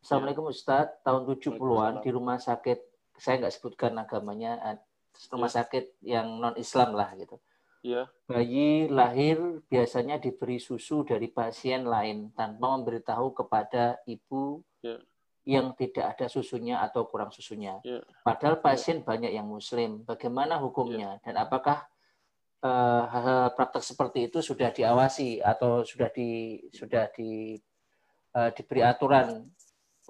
Assalamualaikum 0.05 0.47
ya. 0.47 0.53
Ustadz, 0.53 1.01
tahun 1.01 1.27
70-an 1.27 2.05
di 2.05 2.11
rumah 2.13 2.39
sakit, 2.39 2.79
saya 3.19 3.41
nggak 3.41 3.55
sebutkan 3.57 3.97
agamanya, 3.99 4.61
rumah 5.35 5.51
ya. 5.51 5.63
sakit 5.63 5.85
yang 6.07 6.39
non-Islam 6.39 6.95
lah 6.95 7.11
gitu. 7.19 7.37
Ya. 7.83 8.11
Bayi 8.27 8.91
lahir 8.91 9.63
biasanya 9.71 10.19
diberi 10.19 10.59
susu 10.59 11.07
dari 11.07 11.31
pasien 11.31 11.87
lain 11.87 12.35
tanpa 12.35 12.75
memberitahu 12.75 13.35
kepada 13.39 14.03
ibu 14.07 14.63
ya 14.83 14.99
yang 15.49 15.73
tidak 15.73 16.13
ada 16.13 16.29
susunya 16.29 16.77
atau 16.85 17.09
kurang 17.09 17.33
susunya. 17.33 17.81
Yeah. 17.81 18.05
Padahal 18.21 18.61
ya. 18.61 18.63
pasien 18.69 19.01
yeah. 19.01 19.07
banyak 19.09 19.33
yang 19.33 19.49
Muslim. 19.49 20.05
Bagaimana 20.05 20.61
hukumnya 20.61 21.17
yeah. 21.17 21.25
dan 21.25 21.35
apakah 21.41 21.89
uh, 22.61 23.09
hal-hal 23.09 23.57
praktek 23.57 23.81
seperti 23.81 24.29
itu 24.29 24.45
sudah 24.45 24.69
diawasi 24.69 25.41
atau 25.41 25.89
sudah 25.89 26.13
di 26.13 26.61
sudah 26.69 27.09
di 27.17 27.57
uh, 28.37 28.53
diberi 28.53 28.85
aturan 28.85 29.49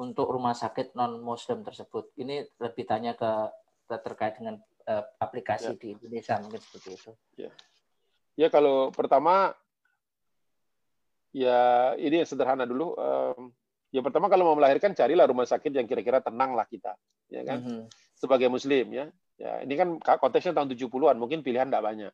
untuk 0.02 0.26
rumah 0.26 0.58
sakit 0.58 0.98
non 0.98 1.22
Muslim 1.22 1.62
tersebut. 1.62 2.10
Ini 2.18 2.58
lebih 2.58 2.82
tanya 2.82 3.14
ke 3.14 3.30
terkait 3.94 4.42
dengan 4.42 4.58
uh, 4.88 5.04
aplikasi 5.20 5.76
ya. 5.76 5.78
di 5.78 5.86
Indonesia 5.94 6.34
mungkin 6.40 6.60
seperti 6.64 6.88
itu. 6.96 7.12
Ya. 7.36 7.50
ya 8.34 8.48
kalau 8.48 8.88
pertama 8.88 9.52
ya 11.36 11.92
ini 12.00 12.24
yang 12.24 12.28
sederhana 12.28 12.64
dulu. 12.64 12.96
Um, 12.96 13.52
ya 13.92 14.00
pertama 14.00 14.32
kalau 14.32 14.48
mau 14.48 14.56
melahirkan 14.56 14.96
carilah 14.96 15.28
rumah 15.28 15.44
sakit 15.44 15.72
yang 15.72 15.84
kira-kira 15.84 16.24
tenang 16.24 16.56
lah 16.56 16.64
kita, 16.64 16.96
ya 17.28 17.44
kan? 17.44 17.58
Mm 17.60 17.68
-hmm. 17.68 17.82
Sebagai 18.16 18.48
Muslim 18.48 18.86
ya. 18.90 19.06
Ya 19.38 19.62
ini 19.62 19.78
kan 19.78 20.02
konteksnya 20.02 20.50
tahun 20.50 20.74
70-an, 20.74 21.14
mungkin 21.14 21.46
pilihan 21.46 21.70
tidak 21.70 21.84
banyak. 21.84 22.12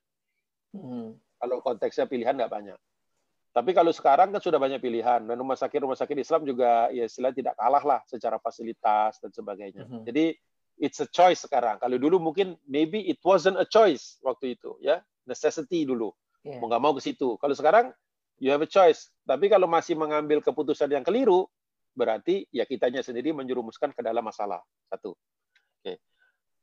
Mm 0.76 0.82
-hmm. 0.82 1.06
Kalau 1.40 1.56
konteksnya 1.64 2.04
pilihan 2.04 2.36
nggak 2.36 2.52
banyak. 2.52 2.78
Tapi 3.54 3.70
kalau 3.70 3.94
sekarang 3.94 4.34
kan 4.34 4.42
sudah 4.42 4.58
banyak 4.58 4.82
pilihan 4.82 5.30
dan 5.30 5.36
rumah 5.38 5.54
sakit 5.54 5.78
rumah 5.86 5.94
sakit 5.94 6.18
Islam 6.18 6.42
juga 6.42 6.90
ya 6.90 7.06
istilah 7.06 7.30
tidak 7.30 7.54
kalah 7.54 7.86
lah 7.86 8.00
secara 8.10 8.42
fasilitas 8.42 9.22
dan 9.22 9.30
sebagainya. 9.30 9.86
Mm 9.86 9.88
-hmm. 9.88 10.02
Jadi 10.10 10.24
it's 10.78 10.98
a 11.02 11.08
choice 11.08 11.44
sekarang. 11.46 11.78
Kalau 11.78 11.96
dulu 11.96 12.18
mungkin 12.18 12.58
maybe 12.66 13.06
it 13.06 13.18
wasn't 13.22 13.58
a 13.58 13.66
choice 13.66 14.18
waktu 14.22 14.58
itu 14.58 14.76
ya 14.82 15.00
necessity 15.28 15.86
dulu. 15.86 16.12
Yeah. 16.44 16.60
Mau 16.60 16.68
nggak 16.68 16.82
mau 16.82 16.92
ke 16.96 17.02
situ. 17.02 17.36
Kalau 17.40 17.54
sekarang 17.56 17.90
you 18.38 18.50
have 18.50 18.62
a 18.62 18.68
choice. 18.68 19.10
Tapi 19.24 19.48
kalau 19.48 19.70
masih 19.70 19.96
mengambil 19.96 20.42
keputusan 20.44 20.90
yang 20.92 21.04
keliru 21.06 21.48
berarti 21.94 22.44
ya 22.50 22.66
kitanya 22.66 23.00
sendiri 23.00 23.30
menjerumuskan 23.30 23.94
ke 23.94 24.00
dalam 24.02 24.22
masalah. 24.24 24.60
Satu. 24.90 25.14
Oke. 25.14 25.82
Okay. 25.82 25.96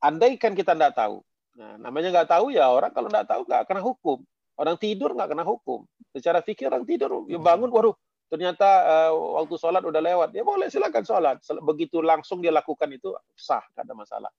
Andai 0.01 0.35
kan 0.35 0.53
kita 0.57 0.73
tidak 0.75 0.97
tahu. 0.97 1.23
Nah, 1.55 1.75
namanya 1.75 2.09
nggak 2.21 2.29
tahu 2.31 2.55
ya 2.55 2.71
orang 2.71 2.91
kalau 2.95 3.11
nggak 3.11 3.27
tahu 3.27 3.41
nggak 3.47 3.63
kena 3.67 3.81
hukum. 3.83 4.19
Orang 4.59 4.75
tidur 4.77 5.15
nggak 5.15 5.29
kena 5.31 5.43
hukum. 5.47 5.87
Secara 6.11 6.43
fikir 6.43 6.67
orang 6.67 6.83
tidur, 6.83 7.23
ya 7.31 7.39
bangun, 7.39 7.71
waduh, 7.71 7.95
ternyata 8.31 8.67
uh, 8.87 9.11
waktu 9.43 9.59
sholat 9.59 9.83
udah 9.83 9.99
lewat. 9.99 10.29
Ya 10.31 10.47
boleh 10.47 10.71
silakan 10.71 11.03
sholat. 11.03 11.43
Begitu 11.67 11.99
langsung 11.99 12.39
dia 12.39 12.55
lakukan 12.55 12.87
itu 12.87 13.11
sah, 13.35 13.59
nggak 13.75 13.83
ada 13.83 13.95
masalah. 13.95 14.31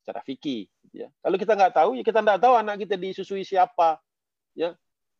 Secara 0.00 0.24
fikih. 0.24 0.64
Ya. 0.96 1.12
Kalau 1.20 1.36
kita 1.36 1.52
nggak 1.52 1.74
tahu, 1.76 1.90
ya 2.00 2.02
kita 2.02 2.24
nggak 2.24 2.40
tahu 2.40 2.54
anak 2.56 2.80
kita 2.80 2.96
disusui 2.96 3.44
siapa. 3.44 4.00
Ya, 4.56 4.72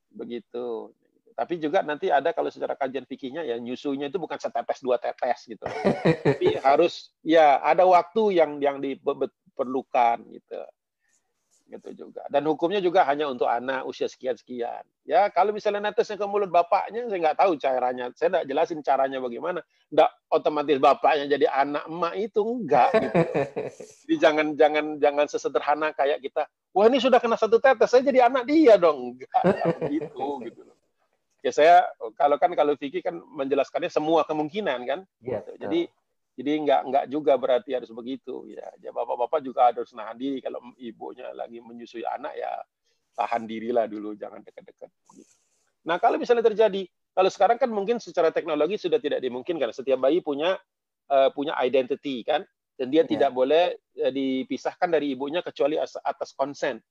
begitu. 0.08 0.96
Tapi 1.36 1.60
juga 1.60 1.84
nanti 1.84 2.08
ada 2.08 2.32
kalau 2.32 2.48
secara 2.48 2.78
kajian 2.78 3.04
fikihnya 3.04 3.44
ya 3.44 3.58
nyusunya 3.60 4.08
itu 4.08 4.16
bukan 4.16 4.40
setetes 4.40 4.80
dua 4.80 4.96
tetes 4.96 5.44
gitu. 5.44 5.66
Tapi 6.24 6.56
harus 6.64 7.12
ya 7.20 7.60
ada 7.60 7.84
waktu 7.84 8.40
yang 8.40 8.56
yang 8.62 8.80
diperlukan 8.80 10.24
gitu 10.32 10.64
gitu 11.74 12.06
juga. 12.06 12.22
Dan 12.30 12.46
hukumnya 12.46 12.78
juga 12.78 13.02
hanya 13.04 13.26
untuk 13.26 13.50
anak 13.50 13.82
usia 13.84 14.06
sekian-sekian. 14.06 14.86
Ya, 15.02 15.26
kalau 15.28 15.50
misalnya 15.50 15.90
netesnya 15.90 16.14
ke 16.14 16.26
mulut 16.26 16.48
bapaknya, 16.48 17.06
saya 17.10 17.20
nggak 17.20 17.38
tahu 17.38 17.52
caranya. 17.58 18.04
Saya 18.14 18.28
nggak 18.38 18.46
jelasin 18.46 18.80
caranya 18.80 19.18
bagaimana. 19.18 19.60
Nggak 19.90 20.10
otomatis 20.30 20.78
bapaknya 20.78 21.24
jadi 21.34 21.46
anak 21.50 21.84
emak 21.90 22.14
itu 22.16 22.40
enggak. 22.40 22.90
Gitu. 22.94 23.18
Jadi 24.04 24.14
jangan 24.20 24.46
jangan 24.54 24.84
jangan 25.00 25.26
sesederhana 25.26 25.88
kayak 25.96 26.20
kita. 26.20 26.44
Wah 26.76 26.86
ini 26.86 27.00
sudah 27.00 27.18
kena 27.18 27.40
satu 27.40 27.56
tetes, 27.56 27.88
saya 27.88 28.04
jadi 28.04 28.28
anak 28.28 28.44
dia 28.44 28.76
dong. 28.76 29.16
Enggak, 29.16 29.42
gitu 29.94 30.42
gitu. 30.44 30.60
Ya 31.44 31.52
saya 31.52 31.84
kalau 32.16 32.40
kan 32.40 32.52
kalau 32.56 32.72
Vicky 32.76 33.04
kan 33.04 33.20
menjelaskannya 33.20 33.88
semua 33.92 34.24
kemungkinan 34.24 34.80
kan. 34.88 35.00
Ya, 35.20 35.44
Jadi 35.60 35.88
jadi 36.34 36.50
nggak 36.66 36.80
nggak 36.90 37.04
juga 37.14 37.38
berarti 37.38 37.78
harus 37.78 37.90
begitu 37.94 38.50
ya. 38.50 38.66
Ya 38.82 38.90
bapak-bapak 38.90 39.38
juga 39.38 39.70
harus 39.70 39.94
nahan 39.94 40.18
diri 40.18 40.42
kalau 40.42 40.58
ibunya 40.82 41.30
lagi 41.30 41.62
menyusui 41.62 42.02
anak 42.02 42.34
ya 42.34 42.50
tahan 43.14 43.46
dirilah 43.46 43.86
dulu 43.86 44.18
jangan 44.18 44.42
dekat-dekat. 44.42 44.90
Nah 45.86 45.96
kalau 46.02 46.18
misalnya 46.18 46.42
terjadi 46.42 46.90
kalau 47.14 47.30
sekarang 47.30 47.54
kan 47.62 47.70
mungkin 47.70 48.02
secara 48.02 48.34
teknologi 48.34 48.74
sudah 48.74 48.98
tidak 48.98 49.22
dimungkinkan 49.22 49.70
setiap 49.70 50.02
bayi 50.02 50.18
punya 50.18 50.58
uh, 51.06 51.30
punya 51.30 51.54
identity 51.62 52.26
kan 52.26 52.42
dan 52.74 52.90
dia 52.90 53.06
yeah. 53.06 53.10
tidak 53.14 53.30
boleh 53.30 53.78
uh, 54.02 54.10
dipisahkan 54.10 54.90
dari 54.90 55.14
ibunya 55.14 55.38
kecuali 55.38 55.78
atas 55.78 56.34
konsen. 56.34 56.82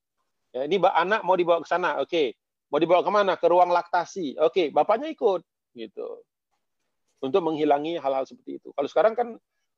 Ya, 0.55 0.63
ini 0.63 0.79
anak 0.79 1.25
mau 1.27 1.35
dibawa 1.35 1.59
ke 1.59 1.67
sana, 1.67 1.99
oke. 1.99 2.07
Okay. 2.07 2.27
Mau 2.69 2.77
dibawa 2.77 3.01
ke 3.01 3.09
mana? 3.09 3.33
Ke 3.41 3.49
ruang 3.49 3.73
laktasi, 3.73 4.37
oke. 4.37 4.53
Okay. 4.53 4.67
Bapaknya 4.69 5.09
ikut, 5.09 5.41
gitu 5.73 6.21
untuk 7.23 7.39
menghilangi 7.39 7.95
hal-hal 8.03 8.27
seperti 8.27 8.59
itu. 8.59 8.75
Kalau 8.75 8.89
sekarang 8.91 9.15
kan 9.15 9.27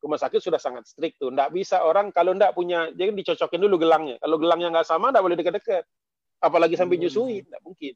rumah 0.02 0.18
sakit 0.18 0.42
sudah 0.42 0.58
sangat 0.58 0.90
strict 0.90 1.22
tuh. 1.22 1.30
Nggak 1.30 1.54
bisa 1.54 1.86
orang 1.86 2.10
kalau 2.10 2.34
nggak 2.34 2.58
punya, 2.58 2.90
jadi 2.98 3.14
dicocokin 3.14 3.62
dulu 3.62 3.86
gelangnya. 3.86 4.18
Kalau 4.18 4.42
gelangnya 4.42 4.74
nggak 4.74 4.88
sama, 4.90 5.14
nggak 5.14 5.24
boleh 5.24 5.38
dekat-dekat. 5.38 5.86
Apalagi 6.42 6.74
sampai 6.74 6.98
nyusui, 6.98 7.46
nggak 7.46 7.62
mungkin. 7.62 7.94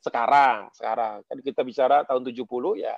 Sekarang, 0.00 0.70
sekarang 0.72 1.26
kan 1.26 1.38
kita 1.42 1.60
bicara 1.66 2.06
tahun 2.06 2.22
70 2.24 2.46
ya, 2.78 2.96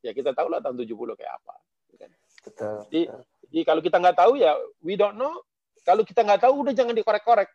ya 0.00 0.10
kita 0.14 0.30
tahu 0.32 0.48
lah 0.48 0.62
tahun 0.62 0.78
70 0.78 1.18
kayak 1.18 1.32
apa. 1.42 1.54
Ya 1.90 1.96
kan? 2.06 2.10
Betul. 2.46 2.76
Jadi, 2.88 3.02
betul. 3.10 3.22
jadi 3.50 3.62
kalau 3.66 3.80
kita 3.82 3.96
nggak 3.98 4.16
tahu 4.16 4.32
ya, 4.38 4.52
we 4.80 4.94
don't 4.94 5.18
know. 5.18 5.42
Kalau 5.82 6.06
kita 6.06 6.22
nggak 6.22 6.46
tahu, 6.46 6.64
udah 6.64 6.72
jangan 6.72 6.94
dikorek-korek. 6.94 7.50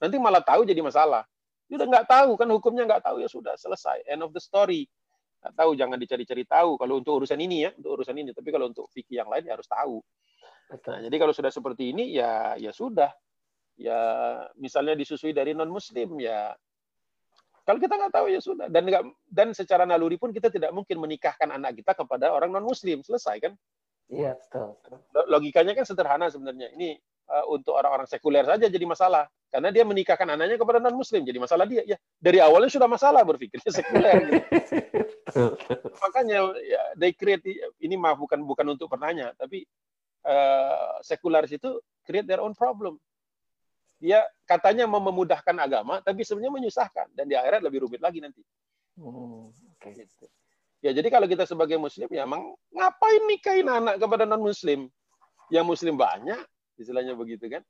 Nanti 0.00 0.16
malah 0.16 0.40
tahu 0.40 0.64
jadi 0.64 0.80
masalah. 0.80 1.26
Udah 1.70 1.86
nggak 1.86 2.06
tahu 2.10 2.34
kan 2.34 2.48
hukumnya 2.50 2.82
nggak 2.88 3.04
tahu 3.06 3.22
ya 3.22 3.28
sudah 3.30 3.54
selesai. 3.54 4.02
End 4.08 4.24
of 4.26 4.34
the 4.34 4.42
story 4.42 4.90
nggak 5.40 5.54
tahu 5.56 5.70
jangan 5.72 5.96
dicari-cari 5.96 6.44
tahu. 6.44 6.76
Kalau 6.76 6.94
untuk 7.00 7.24
urusan 7.24 7.40
ini 7.40 7.64
ya 7.64 7.70
untuk 7.72 8.00
urusan 8.00 8.16
ini. 8.16 8.30
Tapi 8.36 8.48
kalau 8.52 8.68
untuk 8.68 8.86
fikih 8.92 9.24
yang 9.24 9.28
lain 9.32 9.48
ya 9.48 9.56
harus 9.56 9.68
tahu. 9.68 9.98
Nah, 10.70 11.00
jadi 11.02 11.16
kalau 11.18 11.34
sudah 11.34 11.50
seperti 11.50 11.96
ini 11.96 12.14
ya 12.14 12.54
ya 12.60 12.70
sudah. 12.70 13.10
Ya 13.80 14.00
misalnya 14.60 14.92
disusui 14.92 15.32
dari 15.32 15.56
non 15.56 15.72
muslim 15.72 16.20
ya 16.20 16.52
kalau 17.70 17.78
kita 17.78 17.94
nggak 17.96 18.14
tahu 18.14 18.26
ya 18.32 18.40
sudah. 18.42 18.66
Dan 18.66 18.82
nggak 18.88 19.02
dan 19.30 19.48
secara 19.54 19.86
naluri 19.86 20.18
pun 20.18 20.34
kita 20.34 20.50
tidak 20.50 20.74
mungkin 20.74 20.98
menikahkan 20.98 21.48
anak 21.54 21.78
kita 21.78 21.94
kepada 21.94 22.34
orang 22.34 22.50
non 22.50 22.66
muslim 22.66 23.00
selesai 23.06 23.38
kan? 23.38 23.52
Iya 24.10 24.34
betul, 24.34 24.74
logikanya 25.30 25.78
kan 25.78 25.86
sederhana 25.86 26.26
sebenarnya. 26.26 26.74
Ini 26.74 26.98
untuk 27.46 27.78
orang-orang 27.78 28.10
sekuler 28.10 28.42
saja 28.42 28.66
jadi 28.66 28.82
masalah 28.82 29.30
karena 29.50 29.70
dia 29.70 29.86
menikahkan 29.86 30.26
anaknya 30.34 30.58
kepada 30.58 30.78
non 30.82 30.98
muslim 30.98 31.22
jadi 31.22 31.38
masalah 31.38 31.66
dia 31.66 31.82
ya 31.86 31.96
dari 32.18 32.42
awalnya 32.42 32.70
sudah 32.70 32.90
masalah 32.90 33.22
berpikirnya 33.22 33.70
sekuler 33.78 34.18
gitu. 34.26 34.38
makanya 36.02 36.54
ya, 36.62 36.82
they 36.98 37.14
create 37.14 37.42
ini 37.78 37.94
mah 37.94 38.18
bukan 38.18 38.42
bukan 38.42 38.66
untuk 38.74 38.90
bertanya 38.90 39.30
tapi 39.38 39.62
uh, 40.26 40.98
sekularis 41.06 41.54
itu 41.54 41.78
create 42.02 42.26
their 42.26 42.42
own 42.42 42.54
problem 42.54 42.98
dia 44.00 44.24
katanya 44.48 44.88
mau 44.88 44.98
memudahkan 44.98 45.54
agama 45.54 46.00
tapi 46.00 46.24
sebenarnya 46.24 46.54
menyusahkan 46.56 47.12
dan 47.14 47.28
di 47.30 47.36
akhirat 47.36 47.60
lebih 47.62 47.86
rumit 47.86 48.00
lagi 48.00 48.18
nanti 48.18 48.40
okay. 49.76 50.02
gitu. 50.02 50.26
ya 50.80 50.90
jadi 50.90 51.06
kalau 51.12 51.30
kita 51.30 51.44
sebagai 51.44 51.76
muslim 51.76 52.08
ya 52.10 52.24
emang 52.24 52.54
ngapain 52.74 53.22
nikahin 53.28 53.68
anak 53.68 54.00
kepada 54.00 54.24
non 54.24 54.40
muslim 54.40 54.88
yang 55.52 55.66
muslim 55.66 55.98
banyak 55.98 56.40
istilahnya 56.80 57.12
begitu 57.12 57.46
kan? 57.46 57.62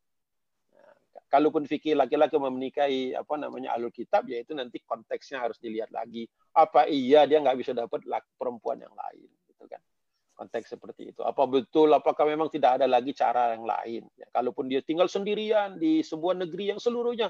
Nah, 0.70 0.94
kalaupun 1.26 1.66
fikih 1.66 1.98
laki-laki 1.98 2.38
menikahi 2.38 3.18
apa 3.18 3.34
namanya 3.34 3.74
alur 3.74 3.90
kitab 3.90 4.26
yaitu 4.30 4.54
nanti 4.54 4.78
konteksnya 4.86 5.42
harus 5.42 5.58
dilihat 5.58 5.90
lagi. 5.90 6.30
Apa 6.54 6.86
iya 6.86 7.26
dia 7.26 7.42
nggak 7.42 7.58
bisa 7.58 7.74
dapat 7.74 8.06
perempuan 8.38 8.78
yang 8.78 8.94
lain 8.94 9.28
gitu 9.50 9.66
kan? 9.66 9.82
Konteks 10.38 10.72
seperti 10.72 11.12
itu. 11.12 11.20
Apa 11.20 11.44
betul 11.44 11.92
apakah 11.92 12.24
memang 12.24 12.48
tidak 12.48 12.80
ada 12.80 12.86
lagi 12.88 13.12
cara 13.12 13.52
yang 13.52 13.66
lain? 13.66 14.02
Ya, 14.16 14.26
kalaupun 14.32 14.70
dia 14.70 14.80
tinggal 14.80 15.10
sendirian 15.10 15.76
di 15.76 16.00
sebuah 16.00 16.38
negeri 16.46 16.72
yang 16.72 16.80
seluruhnya 16.80 17.28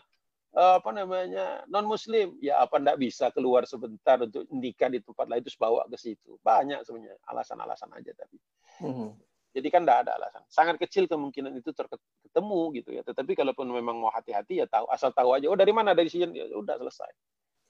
eh, 0.55 0.75
apa 0.79 0.91
namanya 0.95 1.67
non 1.67 1.89
muslim 1.91 2.39
ya 2.39 2.63
apa 2.63 2.79
ndak 2.79 3.01
bisa 3.03 3.33
keluar 3.35 3.67
sebentar 3.67 4.21
untuk 4.23 4.47
nikah 4.55 4.93
di 4.93 5.03
tempat 5.03 5.27
lain 5.27 5.43
terus 5.43 5.59
bawa 5.59 5.89
ke 5.91 5.97
situ? 5.99 6.39
Banyak 6.45 6.87
sebenarnya 6.87 7.19
alasan-alasan 7.27 7.91
aja 7.97 8.13
tapi. 8.15 8.39
Mm 8.85 8.93
-hmm. 8.95 9.30
Jadi 9.51 9.67
kan 9.67 9.83
tidak 9.83 10.07
ada 10.07 10.15
alasan. 10.15 10.43
Sangat 10.47 10.79
kecil 10.79 11.11
kemungkinan 11.11 11.51
itu 11.59 11.75
terketemu 11.75 12.61
gitu 12.79 12.91
ya. 12.95 13.03
Tetapi 13.03 13.35
kalaupun 13.35 13.67
memang 13.67 13.99
mau 13.99 14.11
hati-hati 14.15 14.63
ya 14.63 14.67
tahu 14.71 14.87
asal 14.95 15.11
tahu 15.11 15.35
aja. 15.35 15.51
Oh 15.51 15.59
dari 15.59 15.75
mana 15.75 15.91
dari 15.91 16.07
sini 16.07 16.31
ya 16.31 16.47
udah 16.55 16.79
selesai. 16.79 17.11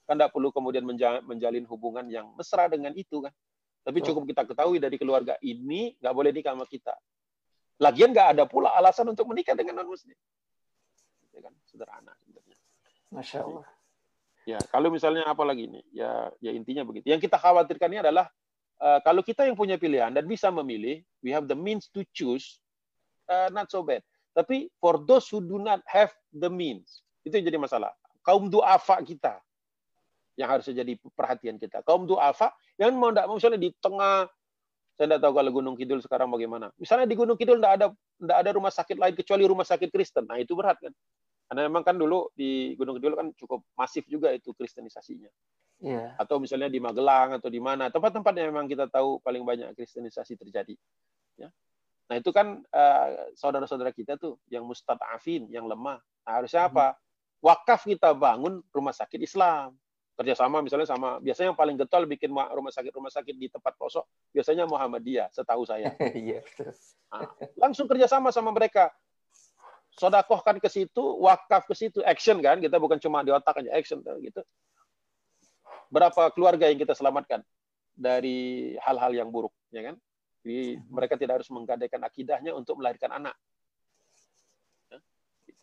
Kan 0.05 0.20
tidak 0.20 0.36
perlu 0.36 0.52
kemudian 0.52 0.85
menjalin 1.24 1.65
hubungan 1.65 2.05
yang 2.12 2.36
mesra 2.36 2.69
dengan 2.69 2.93
itu 2.93 3.24
kan. 3.24 3.32
Tapi 3.81 4.05
cukup 4.05 4.28
kita 4.28 4.44
ketahui 4.44 4.77
dari 4.77 5.01
keluarga 5.01 5.40
ini 5.40 5.97
nggak 5.97 6.12
boleh 6.12 6.31
nikah 6.36 6.52
sama 6.52 6.69
kita. 6.69 6.93
Lagian 7.81 8.12
nggak 8.12 8.36
ada 8.36 8.44
pula 8.44 8.77
alasan 8.77 9.09
untuk 9.09 9.24
menikah 9.24 9.57
dengan 9.57 9.81
non 9.81 9.89
muslim. 9.89 10.16
Ya 11.32 11.40
kan 11.40 11.57
sederhana 11.65 12.12
sebenarnya. 12.20 12.59
Masya 13.09 13.40
Allah. 13.40 13.66
Ya 14.44 14.61
kalau 14.69 14.93
misalnya 14.93 15.24
apa 15.24 15.40
lagi 15.48 15.65
nih 15.65 15.85
ya 15.97 16.28
ya 16.44 16.52
intinya 16.52 16.85
begitu. 16.85 17.09
Yang 17.09 17.24
kita 17.24 17.40
khawatirkan 17.40 17.89
ini 17.89 18.05
adalah 18.05 18.28
uh, 18.81 18.98
kalau 19.05 19.20
kita 19.20 19.47
yang 19.47 19.55
punya 19.55 19.77
pilihan 19.77 20.11
dan 20.11 20.24
bisa 20.24 20.48
memilih, 20.48 21.05
we 21.20 21.31
have 21.31 21.47
the 21.47 21.57
means 21.57 21.86
to 21.93 22.02
choose, 22.16 22.59
uh, 23.28 23.52
not 23.52 23.69
so 23.69 23.85
bad. 23.85 24.01
Tapi 24.32 24.73
for 24.81 24.98
those 25.05 25.28
who 25.28 25.44
do 25.44 25.61
not 25.61 25.85
have 25.86 26.11
the 26.32 26.48
means, 26.48 27.05
itu 27.23 27.36
yang 27.36 27.47
jadi 27.47 27.59
masalah. 27.61 27.93
Kaum 28.24 28.48
duafa 28.48 29.01
kita 29.05 29.40
yang 30.36 30.48
harus 30.48 30.69
jadi 30.69 30.97
perhatian 31.12 31.61
kita. 31.61 31.85
Kaum 31.85 32.09
duafa 32.09 32.52
yang 32.81 32.97
mau 32.97 33.12
tidak 33.12 33.28
misalnya 33.28 33.61
di 33.61 33.70
tengah 33.81 34.28
saya 35.01 35.16
tidak 35.16 35.20
tahu 35.24 35.32
kalau 35.32 35.51
Gunung 35.52 35.77
Kidul 35.81 36.05
sekarang 36.05 36.28
bagaimana. 36.28 36.69
Misalnya 36.77 37.09
di 37.09 37.16
Gunung 37.16 37.40
Kidul 37.40 37.57
tidak 37.57 37.73
ada 37.81 37.86
tidak 38.20 38.36
ada 38.36 38.51
rumah 38.52 38.69
sakit 38.69 38.97
lain 39.01 39.15
kecuali 39.16 39.43
rumah 39.48 39.65
sakit 39.65 39.89
Kristen. 39.89 40.28
Nah 40.28 40.36
itu 40.36 40.52
berat 40.52 40.77
kan. 40.77 40.93
Karena 41.48 41.66
memang 41.73 41.82
kan 41.82 41.97
dulu 41.97 42.28
di 42.36 42.77
Gunung 42.77 43.01
Kidul 43.01 43.16
kan 43.16 43.32
cukup 43.32 43.65
masif 43.74 44.05
juga 44.07 44.28
itu 44.31 44.52
kristenisasinya 44.52 45.32
yeah. 45.81 46.15
atau 46.20 46.39
misalnya 46.39 46.69
di 46.69 46.78
Magelang 46.78 47.36
atau 47.40 47.48
di 47.48 47.59
mana 47.59 47.89
tempat-tempat 47.89 48.32
yang 48.36 48.52
memang 48.52 48.69
kita 48.69 48.86
tahu 48.86 49.19
paling 49.24 49.43
banyak 49.43 49.73
kristenisasi 49.74 50.36
terjadi. 50.36 50.77
Ya. 51.40 51.48
Nah 52.12 52.15
itu 52.20 52.31
kan 52.31 52.61
uh, 52.61 53.07
saudara-saudara 53.35 53.90
kita 53.90 54.20
tuh 54.20 54.39
yang 54.52 54.62
mustadafin, 54.69 55.48
yang 55.48 55.66
lemah. 55.66 55.98
Nah, 56.28 56.32
harusnya 56.39 56.69
apa? 56.69 56.94
Wakaf 57.40 57.89
kita 57.89 58.12
bangun 58.12 58.61
rumah 58.70 58.93
sakit 58.93 59.20
Islam 59.24 59.73
kerjasama 60.20 60.61
misalnya 60.61 60.85
sama 60.85 61.16
biasanya 61.16 61.57
yang 61.57 61.59
paling 61.59 61.81
getol 61.81 62.05
bikin 62.05 62.28
rumah 62.28 62.69
sakit 62.69 62.93
rumah 62.93 63.09
sakit 63.09 63.40
di 63.40 63.48
tempat 63.48 63.73
pelosok 63.81 64.05
biasanya 64.36 64.69
Muhammadiyah 64.69 65.32
setahu 65.32 65.65
saya 65.65 65.97
iya, 66.12 66.44
nah, 67.09 67.24
langsung 67.57 67.89
kerjasama 67.89 68.28
sama 68.28 68.52
mereka 68.52 68.93
sodakohkan 69.97 70.61
ke 70.61 70.69
situ 70.69 71.01
wakaf 71.24 71.65
ke 71.65 71.73
situ 71.73 72.05
action 72.05 72.36
kan 72.44 72.61
kita 72.61 72.77
bukan 72.77 73.01
cuma 73.01 73.24
di 73.24 73.32
otak 73.32 73.65
aja 73.65 73.73
action 73.73 74.05
gitu 74.20 74.44
berapa 75.90 76.30
keluarga 76.32 76.70
yang 76.70 76.78
kita 76.78 76.94
selamatkan 76.94 77.42
dari 77.92 78.72
hal-hal 78.80 79.12
yang 79.12 79.28
buruk 79.28 79.52
ya 79.74 79.92
kan 79.92 79.96
jadi 80.40 80.80
mereka 80.88 81.20
tidak 81.20 81.42
harus 81.42 81.50
menggadaikan 81.52 82.00
akidahnya 82.00 82.56
untuk 82.56 82.80
melahirkan 82.80 83.12
anak 83.12 83.36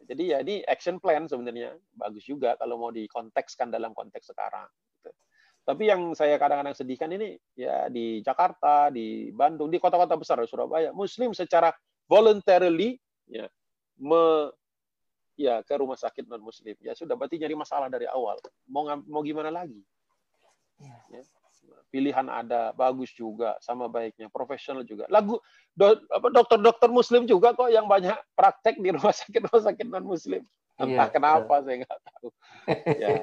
jadi 0.08 0.24
ya 0.24 0.38
ini 0.40 0.64
action 0.64 1.04
plan 1.04 1.28
sebenarnya 1.28 1.76
bagus 1.92 2.24
juga 2.24 2.56
kalau 2.56 2.80
mau 2.80 2.92
dikontekskan 2.96 3.68
dalam 3.68 3.92
konteks 3.92 4.32
sekarang. 4.32 4.72
Gitu. 4.96 5.12
Tapi 5.68 5.84
yang 5.84 6.16
saya 6.16 6.40
kadang-kadang 6.40 6.72
sedihkan 6.72 7.12
ini 7.12 7.36
ya 7.60 7.92
di 7.92 8.24
Jakarta, 8.24 8.88
di 8.88 9.36
Bandung, 9.36 9.68
di 9.68 9.84
kota-kota 9.84 10.16
besar 10.16 10.40
Surabaya, 10.48 10.96
Muslim 10.96 11.36
secara 11.36 11.76
voluntarily 12.08 12.96
ya 13.28 13.52
me, 14.00 14.56
ya 15.36 15.60
ke 15.60 15.76
rumah 15.76 16.00
sakit 16.00 16.24
non 16.24 16.40
Muslim. 16.40 16.80
Ya 16.80 16.96
sudah 16.96 17.20
berarti 17.20 17.36
nyari 17.36 17.60
masalah 17.60 17.92
dari 17.92 18.08
awal. 18.08 18.40
Mau 18.72 18.88
mau 19.12 19.20
gimana 19.28 19.52
lagi? 19.52 19.84
Ya 20.84 21.22
pilihan 21.88 22.28
ada 22.28 22.76
bagus 22.76 23.16
juga 23.16 23.56
sama 23.64 23.88
baiknya 23.88 24.28
profesional 24.28 24.84
juga. 24.84 25.08
Lagu 25.08 25.40
do, 25.74 25.98
dokter-dokter 26.30 26.92
muslim 26.92 27.24
juga 27.24 27.56
kok 27.56 27.72
yang 27.72 27.88
banyak 27.88 28.16
praktek 28.36 28.78
di 28.78 28.92
rumah 28.92 29.16
sakit 29.16 29.42
rumah 29.48 29.64
sakit 29.64 29.88
non 29.88 30.06
muslim 30.06 30.44
entah 30.78 31.10
iya, 31.10 31.14
kenapa 31.14 31.58
betul. 31.58 31.66
saya 31.66 31.76
nggak 31.82 32.00
tahu. 32.06 32.28
Ya 33.02 33.16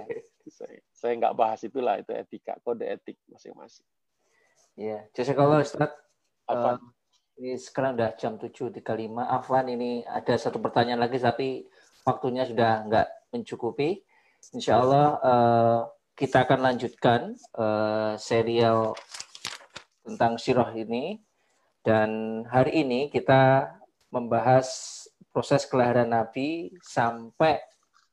saya 0.50 0.78
saya 0.90 1.12
nggak 1.22 1.34
bahas 1.38 1.60
itulah 1.62 1.94
itu 2.02 2.10
etika 2.10 2.58
kode 2.66 2.82
etik 2.82 3.16
masing-masing. 3.30 3.86
Ya 4.74 5.06
jadi 5.14 5.32
kalau 5.38 5.62
Ustaz. 5.62 5.94
Apa? 6.44 6.76
Uh, 6.76 6.78
ini 7.40 7.56
sekarang 7.58 7.98
udah 7.98 8.14
jam 8.14 8.38
7.35 8.38 8.84
Afwan 9.16 9.66
ini 9.66 10.06
ada 10.06 10.34
satu 10.38 10.62
pertanyaan 10.62 11.02
lagi 11.02 11.18
tapi 11.18 11.66
waktunya 12.06 12.44
sudah 12.44 12.84
nggak 12.90 13.08
mencukupi. 13.32 14.02
Insya 14.52 14.82
Allah 14.82 15.06
uh, 15.24 15.80
kita 16.14 16.46
akan 16.46 16.60
lanjutkan 16.62 17.34
uh, 17.58 18.14
serial 18.14 18.94
tentang 20.06 20.38
sirah 20.38 20.70
ini. 20.74 21.18
Dan 21.84 22.42
hari 22.48 22.80
ini 22.86 23.12
kita 23.12 23.68
membahas 24.08 24.66
proses 25.34 25.68
kelahiran 25.68 26.08
Nabi 26.08 26.72
sampai 26.80 27.60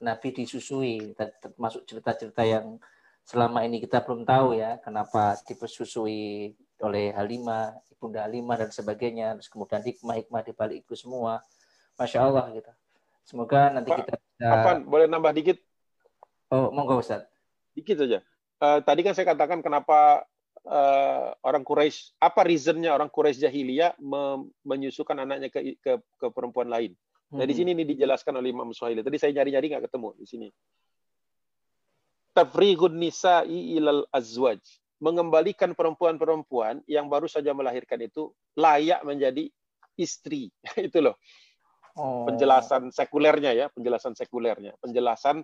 Nabi 0.01 0.43
disusui. 0.43 1.15
Termasuk 1.15 1.87
cerita-cerita 1.87 2.41
yang 2.43 2.81
selama 3.23 3.63
ini 3.63 3.79
kita 3.79 4.01
belum 4.03 4.25
tahu 4.27 4.57
ya 4.57 4.81
kenapa 4.81 5.37
dipersusui 5.45 6.51
oleh 6.81 7.13
Halimah, 7.13 7.77
Ibunda 7.93 8.25
Halimah 8.25 8.65
dan 8.65 8.69
sebagainya. 8.73 9.37
Terus 9.39 9.47
kemudian 9.47 9.85
hikmah-hikmah 9.85 10.41
di 10.41 10.51
balik 10.57 10.77
itu 10.83 10.97
semua. 10.97 11.45
Masya 11.95 12.27
Allah 12.27 12.49
gitu. 12.51 12.71
Semoga 13.23 13.69
nanti 13.69 13.93
Pak, 13.93 13.97
kita 14.03 14.13
bisa... 14.17 14.45
Apa, 14.49 14.71
boleh 14.81 15.05
nambah 15.05 15.31
dikit? 15.37 15.61
Oh 16.51 16.73
monggo 16.73 16.99
Ustaz 16.99 17.30
Dikit 17.75 17.97
saja. 17.99 18.19
Uh, 18.61 18.79
tadi 18.85 19.01
kan 19.01 19.17
saya 19.17 19.33
katakan 19.33 19.65
kenapa 19.65 20.21
uh, 20.69 21.33
orang 21.41 21.65
Quraisy 21.65 22.21
apa 22.21 22.45
reasonnya 22.45 22.93
orang 22.93 23.09
Quraisy 23.09 23.41
jahiliyah 23.41 23.97
menyusukan 24.61 25.17
anaknya 25.17 25.49
ke, 25.49 25.79
ke 25.81 25.97
ke 25.97 26.27
perempuan 26.29 26.69
lain. 26.69 26.93
Nah 27.31 27.47
di 27.47 27.55
hmm. 27.55 27.59
sini 27.63 27.69
ini 27.73 27.83
dijelaskan 27.87 28.37
oleh 28.37 28.51
Imam 28.51 28.69
Suhaili. 28.75 29.01
Tadi 29.01 29.17
saya 29.17 29.31
nyari-nyari 29.31 29.71
nggak 29.71 29.85
ketemu 29.87 30.09
di 30.19 30.25
sini. 30.27 30.47
Tafrigun 32.35 32.99
nisa'i 32.99 33.79
ilal 33.79 34.03
azwaj. 34.11 34.59
Mengembalikan 35.01 35.73
perempuan-perempuan 35.73 36.85
yang 36.85 37.09
baru 37.09 37.25
saja 37.25 37.57
melahirkan 37.57 37.97
itu 38.05 38.29
layak 38.53 39.01
menjadi 39.01 39.49
istri. 39.97 40.51
itu 40.87 40.99
loh. 41.01 41.17
Oh. 41.95 42.23
Penjelasan 42.27 42.91
sekulernya 42.93 43.51
ya, 43.51 43.65
penjelasan 43.67 44.15
sekulernya, 44.15 44.75
penjelasan 44.79 45.43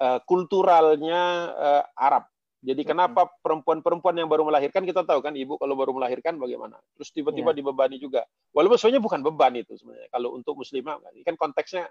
uh, 0.00 0.20
kulturalnya 0.24 1.52
uh, 1.52 1.84
Arab. 1.98 2.24
Jadi 2.62 2.86
kenapa 2.86 3.26
perempuan-perempuan 3.42 4.14
yang 4.22 4.30
baru 4.30 4.46
melahirkan 4.46 4.86
kita 4.86 5.02
tahu 5.02 5.18
kan 5.18 5.34
ibu 5.34 5.58
kalau 5.58 5.74
baru 5.74 5.98
melahirkan 5.98 6.38
bagaimana. 6.38 6.78
Terus 6.94 7.10
tiba-tiba 7.10 7.50
yeah. 7.50 7.58
dibebani 7.58 7.98
juga. 7.98 8.22
Walaupun 8.54 8.78
sebenarnya 8.78 9.02
bukan 9.02 9.20
beban 9.26 9.54
itu 9.58 9.74
sebenarnya. 9.74 10.06
Kalau 10.14 10.38
untuk 10.38 10.62
muslimah 10.62 11.02
ini 11.10 11.26
kan 11.26 11.34
konteksnya 11.34 11.90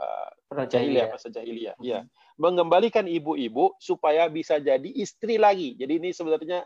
uh, 0.00 0.64
jahiliyah 0.64 1.12
masa 1.12 1.28
jahiliyah. 1.28 1.76
Iya. 1.84 2.08
-hmm. 2.08 2.40
Mengembalikan 2.40 3.04
ibu-ibu 3.04 3.76
supaya 3.76 4.24
bisa 4.32 4.56
jadi 4.56 4.88
istri 4.88 5.36
lagi. 5.36 5.76
Jadi 5.76 6.00
ini 6.00 6.16
sebenarnya 6.16 6.64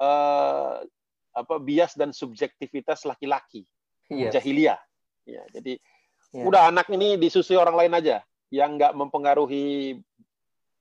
uh, 0.00 0.80
apa 1.36 1.54
bias 1.60 2.00
dan 2.00 2.16
subjektivitas 2.16 3.04
laki-laki. 3.04 3.68
Yes. 4.08 4.32
Iya. 4.32 4.40
Jahiliyah. 4.40 4.80
Ya, 5.24 5.42
jadi 5.52 5.80
yeah. 6.32 6.44
udah 6.48 6.72
anak 6.72 6.88
ini 6.92 7.20
disusui 7.20 7.60
orang 7.60 7.76
lain 7.76 7.92
aja 7.92 8.24
yang 8.54 8.78
nggak 8.78 8.94
mempengaruhi 8.94 9.98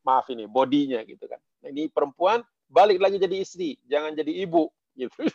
maaf 0.06 0.30
ini 0.30 0.46
bodinya 0.46 1.02
gitu 1.02 1.26
kan. 1.26 1.42
Nah, 1.66 1.74
ini 1.74 1.90
perempuan 1.90 2.46
balik 2.70 3.02
lagi 3.02 3.18
jadi 3.18 3.42
istri, 3.42 3.80
jangan 3.90 4.14
jadi 4.14 4.46
ibu 4.46 4.70
gitu. 5.02 5.26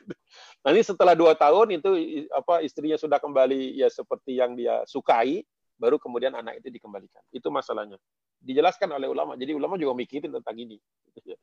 Nanti 0.62 0.80
setelah 0.86 1.18
dua 1.18 1.34
tahun 1.34 1.82
itu 1.82 1.90
apa 2.30 2.62
istrinya 2.62 2.94
sudah 2.94 3.18
kembali 3.18 3.74
ya 3.74 3.90
seperti 3.90 4.38
yang 4.38 4.54
dia 4.54 4.86
sukai, 4.86 5.42
baru 5.74 5.98
kemudian 5.98 6.38
anak 6.38 6.62
itu 6.62 6.70
dikembalikan. 6.70 7.22
Itu 7.34 7.50
masalahnya. 7.50 7.98
Dijelaskan 8.38 8.94
oleh 8.94 9.10
ulama. 9.10 9.34
Jadi 9.34 9.50
ulama 9.50 9.74
juga 9.74 9.98
mikirin 9.98 10.30
tentang 10.30 10.54
ini. 10.54 10.78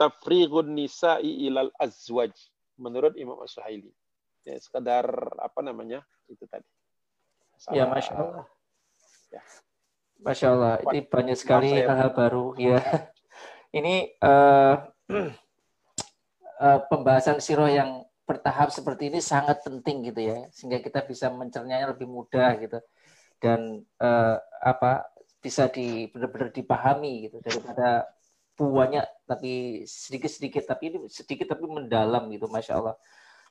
Tafrigun 0.00 0.74
nisa'i 0.74 1.48
ilal 1.48 1.72
azwaj 1.80 2.34
menurut 2.76 3.14
Imam 3.16 3.38
As-Suhaili. 3.40 3.94
Ya, 4.44 4.58
sekedar 4.60 5.06
apa 5.40 5.64
namanya? 5.64 6.04
Itu 6.28 6.44
tadi. 6.50 6.66
ya, 7.72 7.88
Masya 7.88 8.12
Allah. 8.12 8.44
Ya. 9.34 9.42
Masya 10.24 10.46
Allah, 10.54 10.74
ini 10.88 11.04
banyak 11.04 11.36
sekali 11.36 11.74
hal-hal 11.74 12.14
baru 12.14 12.54
ya. 12.56 12.80
Ini 13.74 14.14
uh, 14.22 14.86
uh, 16.62 16.80
pembahasan 16.90 17.42
siroh 17.42 17.66
yang 17.66 18.06
bertahap 18.22 18.70
seperti 18.70 19.10
ini 19.10 19.18
sangat 19.18 19.66
penting 19.66 20.06
gitu 20.06 20.30
ya, 20.30 20.46
sehingga 20.54 20.78
kita 20.78 21.02
bisa 21.02 21.26
mencernanya 21.26 21.90
lebih 21.90 22.06
mudah 22.06 22.54
gitu 22.62 22.78
dan 23.42 23.82
uh, 24.00 24.38
apa 24.62 25.10
bisa 25.42 25.68
di 25.68 26.08
benar-benar 26.08 26.48
dipahami 26.54 27.28
gitu 27.28 27.42
daripada 27.44 28.08
buahnya 28.56 29.04
tapi 29.28 29.84
sedikit-sedikit 29.84 30.64
tapi 30.64 30.94
ini 30.94 30.98
sedikit 31.10 31.52
tapi 31.52 31.66
mendalam 31.68 32.30
gitu, 32.30 32.48
masya 32.48 32.80
Allah. 32.80 32.96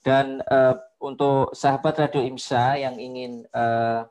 Dan 0.03 0.41
uh, 0.47 0.75
untuk 0.99 1.53
sahabat 1.55 1.95
Radio 1.99 2.23
Imsa 2.25 2.75
yang 2.75 2.97
ingin 2.99 3.45
uh, 3.53 4.07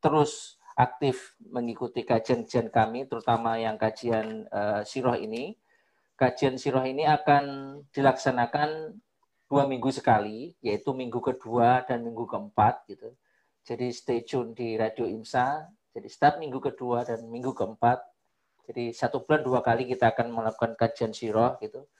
terus 0.00 0.57
aktif 0.78 1.34
mengikuti 1.42 2.06
kajian-kajian 2.06 2.70
kami, 2.70 3.10
terutama 3.10 3.58
yang 3.58 3.74
kajian 3.74 4.46
uh, 4.54 4.86
siroh 4.86 5.18
ini. 5.18 5.58
Kajian 6.14 6.54
siroh 6.54 6.86
ini 6.86 7.02
akan 7.02 7.78
dilaksanakan 7.90 8.94
dua 9.50 9.66
minggu 9.66 9.90
sekali, 9.90 10.54
yaitu 10.62 10.94
minggu 10.94 11.18
kedua 11.18 11.82
dan 11.82 12.06
minggu 12.06 12.30
keempat 12.30 12.86
gitu. 12.86 13.10
Jadi 13.66 13.90
stay 13.90 14.22
tune 14.22 14.54
di 14.54 14.78
Radio 14.78 15.04
IMSA. 15.04 15.66
Jadi 15.90 16.06
setiap 16.06 16.38
minggu 16.38 16.62
kedua 16.62 17.02
dan 17.02 17.26
minggu 17.26 17.50
keempat. 17.58 17.98
Jadi 18.70 18.94
satu 18.94 19.26
bulan 19.26 19.42
dua 19.42 19.60
kali 19.66 19.88
kita 19.88 20.14
akan 20.14 20.30
melakukan 20.30 20.78
kajian 20.78 21.10
siroh 21.10 21.58
gitu. 21.58 21.90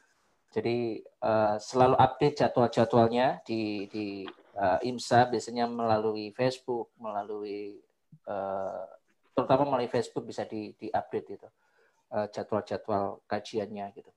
Jadi 0.54 1.02
uh, 1.26 1.58
selalu 1.58 1.96
update 1.98 2.40
jadwal-jadwalnya 2.40 3.42
di 3.42 3.84
di 3.90 4.24
uh, 4.54 4.78
IMSA 4.80 5.28
biasanya 5.28 5.66
melalui 5.68 6.30
Facebook, 6.32 6.94
melalui 6.96 7.80
uh, 8.28 8.84
terutama 9.34 9.70
melalui 9.70 9.90
Facebook 9.90 10.26
bisa 10.26 10.42
di, 10.44 10.74
di 10.74 10.90
update 10.90 11.28
itu 11.30 11.48
uh, 12.12 12.26
jadwal-jadwal 12.28 13.22
kajiannya 13.28 13.86
gitu. 13.94 14.10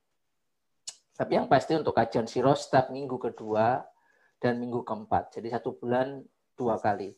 Tapi 1.12 1.32
yang 1.36 1.46
pasti 1.46 1.76
untuk 1.76 1.92
kajian 1.94 2.26
siro 2.26 2.56
setiap 2.56 2.88
minggu 2.88 3.20
kedua 3.20 3.84
dan 4.40 4.58
minggu 4.58 4.82
keempat. 4.82 5.38
Jadi 5.38 5.52
satu 5.52 5.76
bulan 5.76 6.24
dua 6.56 6.80
kali. 6.80 7.14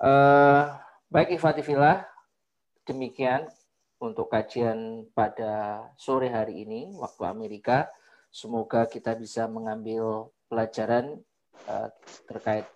Uh, 0.00 0.76
baik 1.08 1.38
Ifatifillah, 1.38 2.04
demikian 2.84 3.48
untuk 4.00 4.32
kajian 4.32 5.08
pada 5.12 5.84
sore 5.96 6.32
hari 6.32 6.64
ini 6.66 6.92
waktu 6.96 7.22
Amerika. 7.24 7.88
Semoga 8.30 8.86
kita 8.86 9.14
bisa 9.18 9.46
mengambil 9.50 10.30
pelajaran 10.46 11.18
uh, 11.66 11.88
terkait 12.26 12.66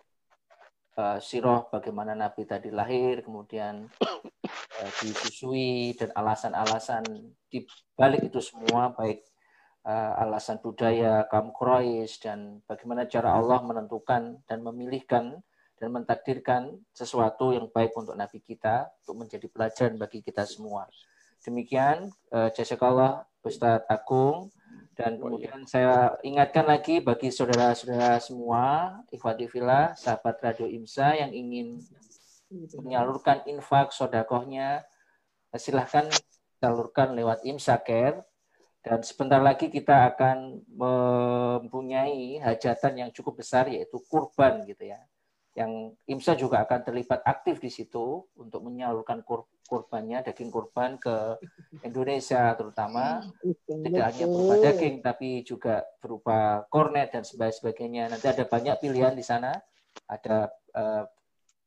uh, 0.98 1.18
siroh 1.18 1.66
bagaimana 1.70 2.14
Nabi 2.14 2.46
tadi 2.46 2.70
lahir, 2.70 3.22
kemudian 3.22 3.86
uh, 4.00 4.90
disusui 5.02 5.94
dan 5.98 6.10
alasan-alasan 6.14 7.04
di 7.50 7.66
balik 7.94 8.26
itu 8.26 8.42
semua 8.42 8.90
baik 8.94 9.22
uh, 9.86 10.22
alasan 10.24 10.58
budaya 10.58 11.28
kaum 11.30 11.52
Quraisy 11.54 12.24
dan 12.24 12.38
bagaimana 12.66 13.06
cara 13.06 13.36
Allah 13.36 13.60
menentukan 13.62 14.42
dan 14.48 14.58
memilihkan 14.64 15.38
dan 15.74 15.88
mentakdirkan 15.90 16.80
sesuatu 16.94 17.50
yang 17.52 17.68
baik 17.68 17.92
untuk 17.98 18.14
Nabi 18.14 18.40
kita 18.40 18.88
untuk 19.04 19.26
menjadi 19.26 19.46
pelajaran 19.50 19.98
bagi 19.98 20.22
kita 20.22 20.46
semua. 20.46 20.88
Demikian 21.44 22.08
uh, 22.32 22.48
jazakallah 22.54 23.28
Ustadz 23.44 23.84
Agung 23.90 24.48
dan 24.94 25.18
kemudian 25.18 25.66
saya 25.66 26.14
ingatkan 26.22 26.64
lagi 26.70 27.02
bagi 27.02 27.34
saudara-saudara 27.34 28.22
semua, 28.22 28.94
ikhwati 29.10 29.50
fillah, 29.50 29.94
sahabat 29.98 30.38
Radio 30.38 30.70
IMSA 30.70 31.18
yang 31.18 31.34
ingin 31.34 31.82
menyalurkan 32.78 33.42
infak 33.50 33.90
sodakohnya, 33.90 34.86
silahkan 35.58 36.06
salurkan 36.62 37.18
lewat 37.18 37.42
IMSA 37.42 37.82
Care 37.82 38.22
dan 38.84 39.00
sebentar 39.02 39.40
lagi 39.40 39.72
kita 39.72 40.12
akan 40.14 40.62
mempunyai 40.68 42.38
hajatan 42.38 43.00
yang 43.00 43.10
cukup 43.10 43.42
besar 43.42 43.66
yaitu 43.66 43.96
kurban 44.06 44.62
gitu 44.68 44.92
ya. 44.92 45.00
Yang 45.54 45.94
IMSA 46.10 46.34
juga 46.34 46.66
akan 46.66 46.80
terlibat 46.82 47.22
aktif 47.22 47.62
di 47.62 47.70
situ 47.70 48.26
untuk 48.34 48.60
menyalurkan 48.66 49.22
kur 49.22 49.46
kurbannya 49.64 50.20
daging 50.20 50.52
kurban 50.52 51.00
ke 51.00 51.40
Indonesia 51.80 52.52
terutama 52.52 53.24
tidak 53.64 54.04
hanya 54.12 54.26
berupa 54.28 54.54
daging 54.60 55.00
tapi 55.00 55.40
juga 55.40 55.88
berupa 56.02 56.68
kornet 56.68 57.16
dan 57.16 57.24
sebagainya. 57.24 58.12
Nanti 58.12 58.28
ada 58.28 58.44
banyak 58.44 58.76
pilihan 58.82 59.16
di 59.16 59.24
sana. 59.24 59.56
Ada 60.10 60.52
uh, 60.74 61.04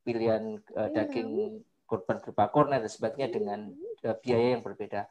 pilihan 0.04 0.62
uh, 0.78 0.88
daging 0.94 1.58
kurban 1.88 2.20
berupa 2.20 2.44
kornet 2.52 2.84
dan 2.84 2.92
sebagainya 2.92 3.28
dengan 3.32 3.60
uh, 4.04 4.16
biaya 4.20 4.54
yang 4.54 4.62
berbeda. 4.62 5.08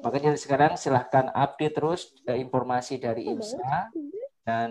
Makanya 0.00 0.38
sekarang 0.38 0.78
silahkan 0.78 1.28
update 1.34 1.74
terus 1.76 2.14
uh, 2.24 2.38
informasi 2.38 3.02
dari 3.02 3.28
IMSA 3.28 3.90
dan 4.46 4.70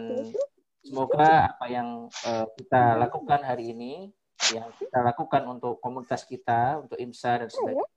semoga 0.83 1.53
apa 1.55 1.65
yang 1.67 2.07
uh, 2.25 2.45
kita 2.55 2.95
lakukan 2.97 3.41
hari 3.43 3.75
ini, 3.75 4.09
yang 4.55 4.71
kita 4.79 5.03
lakukan 5.03 5.43
untuk 5.47 5.77
komunitas 5.83 6.23
kita, 6.23 6.79
untuk 6.81 6.95
IMSA 6.95 7.45
dan 7.45 7.49
sebagainya, 7.51 7.87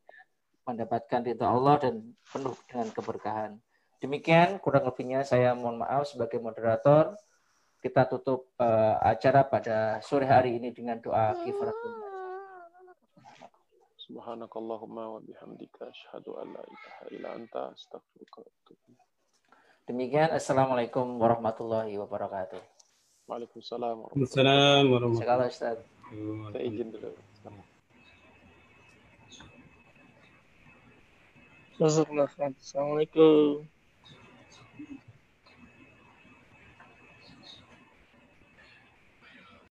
mendapatkan 0.66 1.20
ridho 1.26 1.46
Allah 1.46 1.76
dan 1.78 1.94
penuh 2.30 2.56
dengan 2.70 2.88
keberkahan. 2.90 3.52
Demikian 4.02 4.58
kurang 4.58 4.86
lebihnya 4.90 5.22
saya 5.22 5.54
mohon 5.54 5.78
maaf 5.78 6.10
sebagai 6.10 6.42
moderator. 6.42 7.14
Kita 7.82 8.06
tutup 8.06 8.54
uh, 8.62 8.94
acara 9.02 9.42
pada 9.42 9.98
sore 10.06 10.26
hari 10.26 10.54
ini 10.54 10.70
dengan 10.70 11.02
doa 11.02 11.34
kifaratul 11.42 12.12
Subhanakallahumma 14.12 15.18
wa 15.18 15.20
bihamdika 15.24 15.90
asyhadu 15.90 16.38
an 16.38 16.54
la 16.54 16.62
ilaha 16.62 17.02
illa 17.10 17.28
anta 17.34 17.74
astaghfiruka 17.74 18.44
wa 18.44 18.50
atubu 18.54 18.90
Demikian 19.82 20.30
Assalamualaikum 20.30 21.18
warahmatullahi 21.18 21.98
wabarakatuh. 21.98 22.60
Waalaikumsalam 23.30 24.02
warahmatullahi 24.02 24.82
wabarakatuh. 24.90 25.46
Ustaz. 25.46 25.78
Saya 26.52 26.62
izin 26.66 26.88
dulu. 26.90 27.10
Assalamualaikum. 31.82 33.66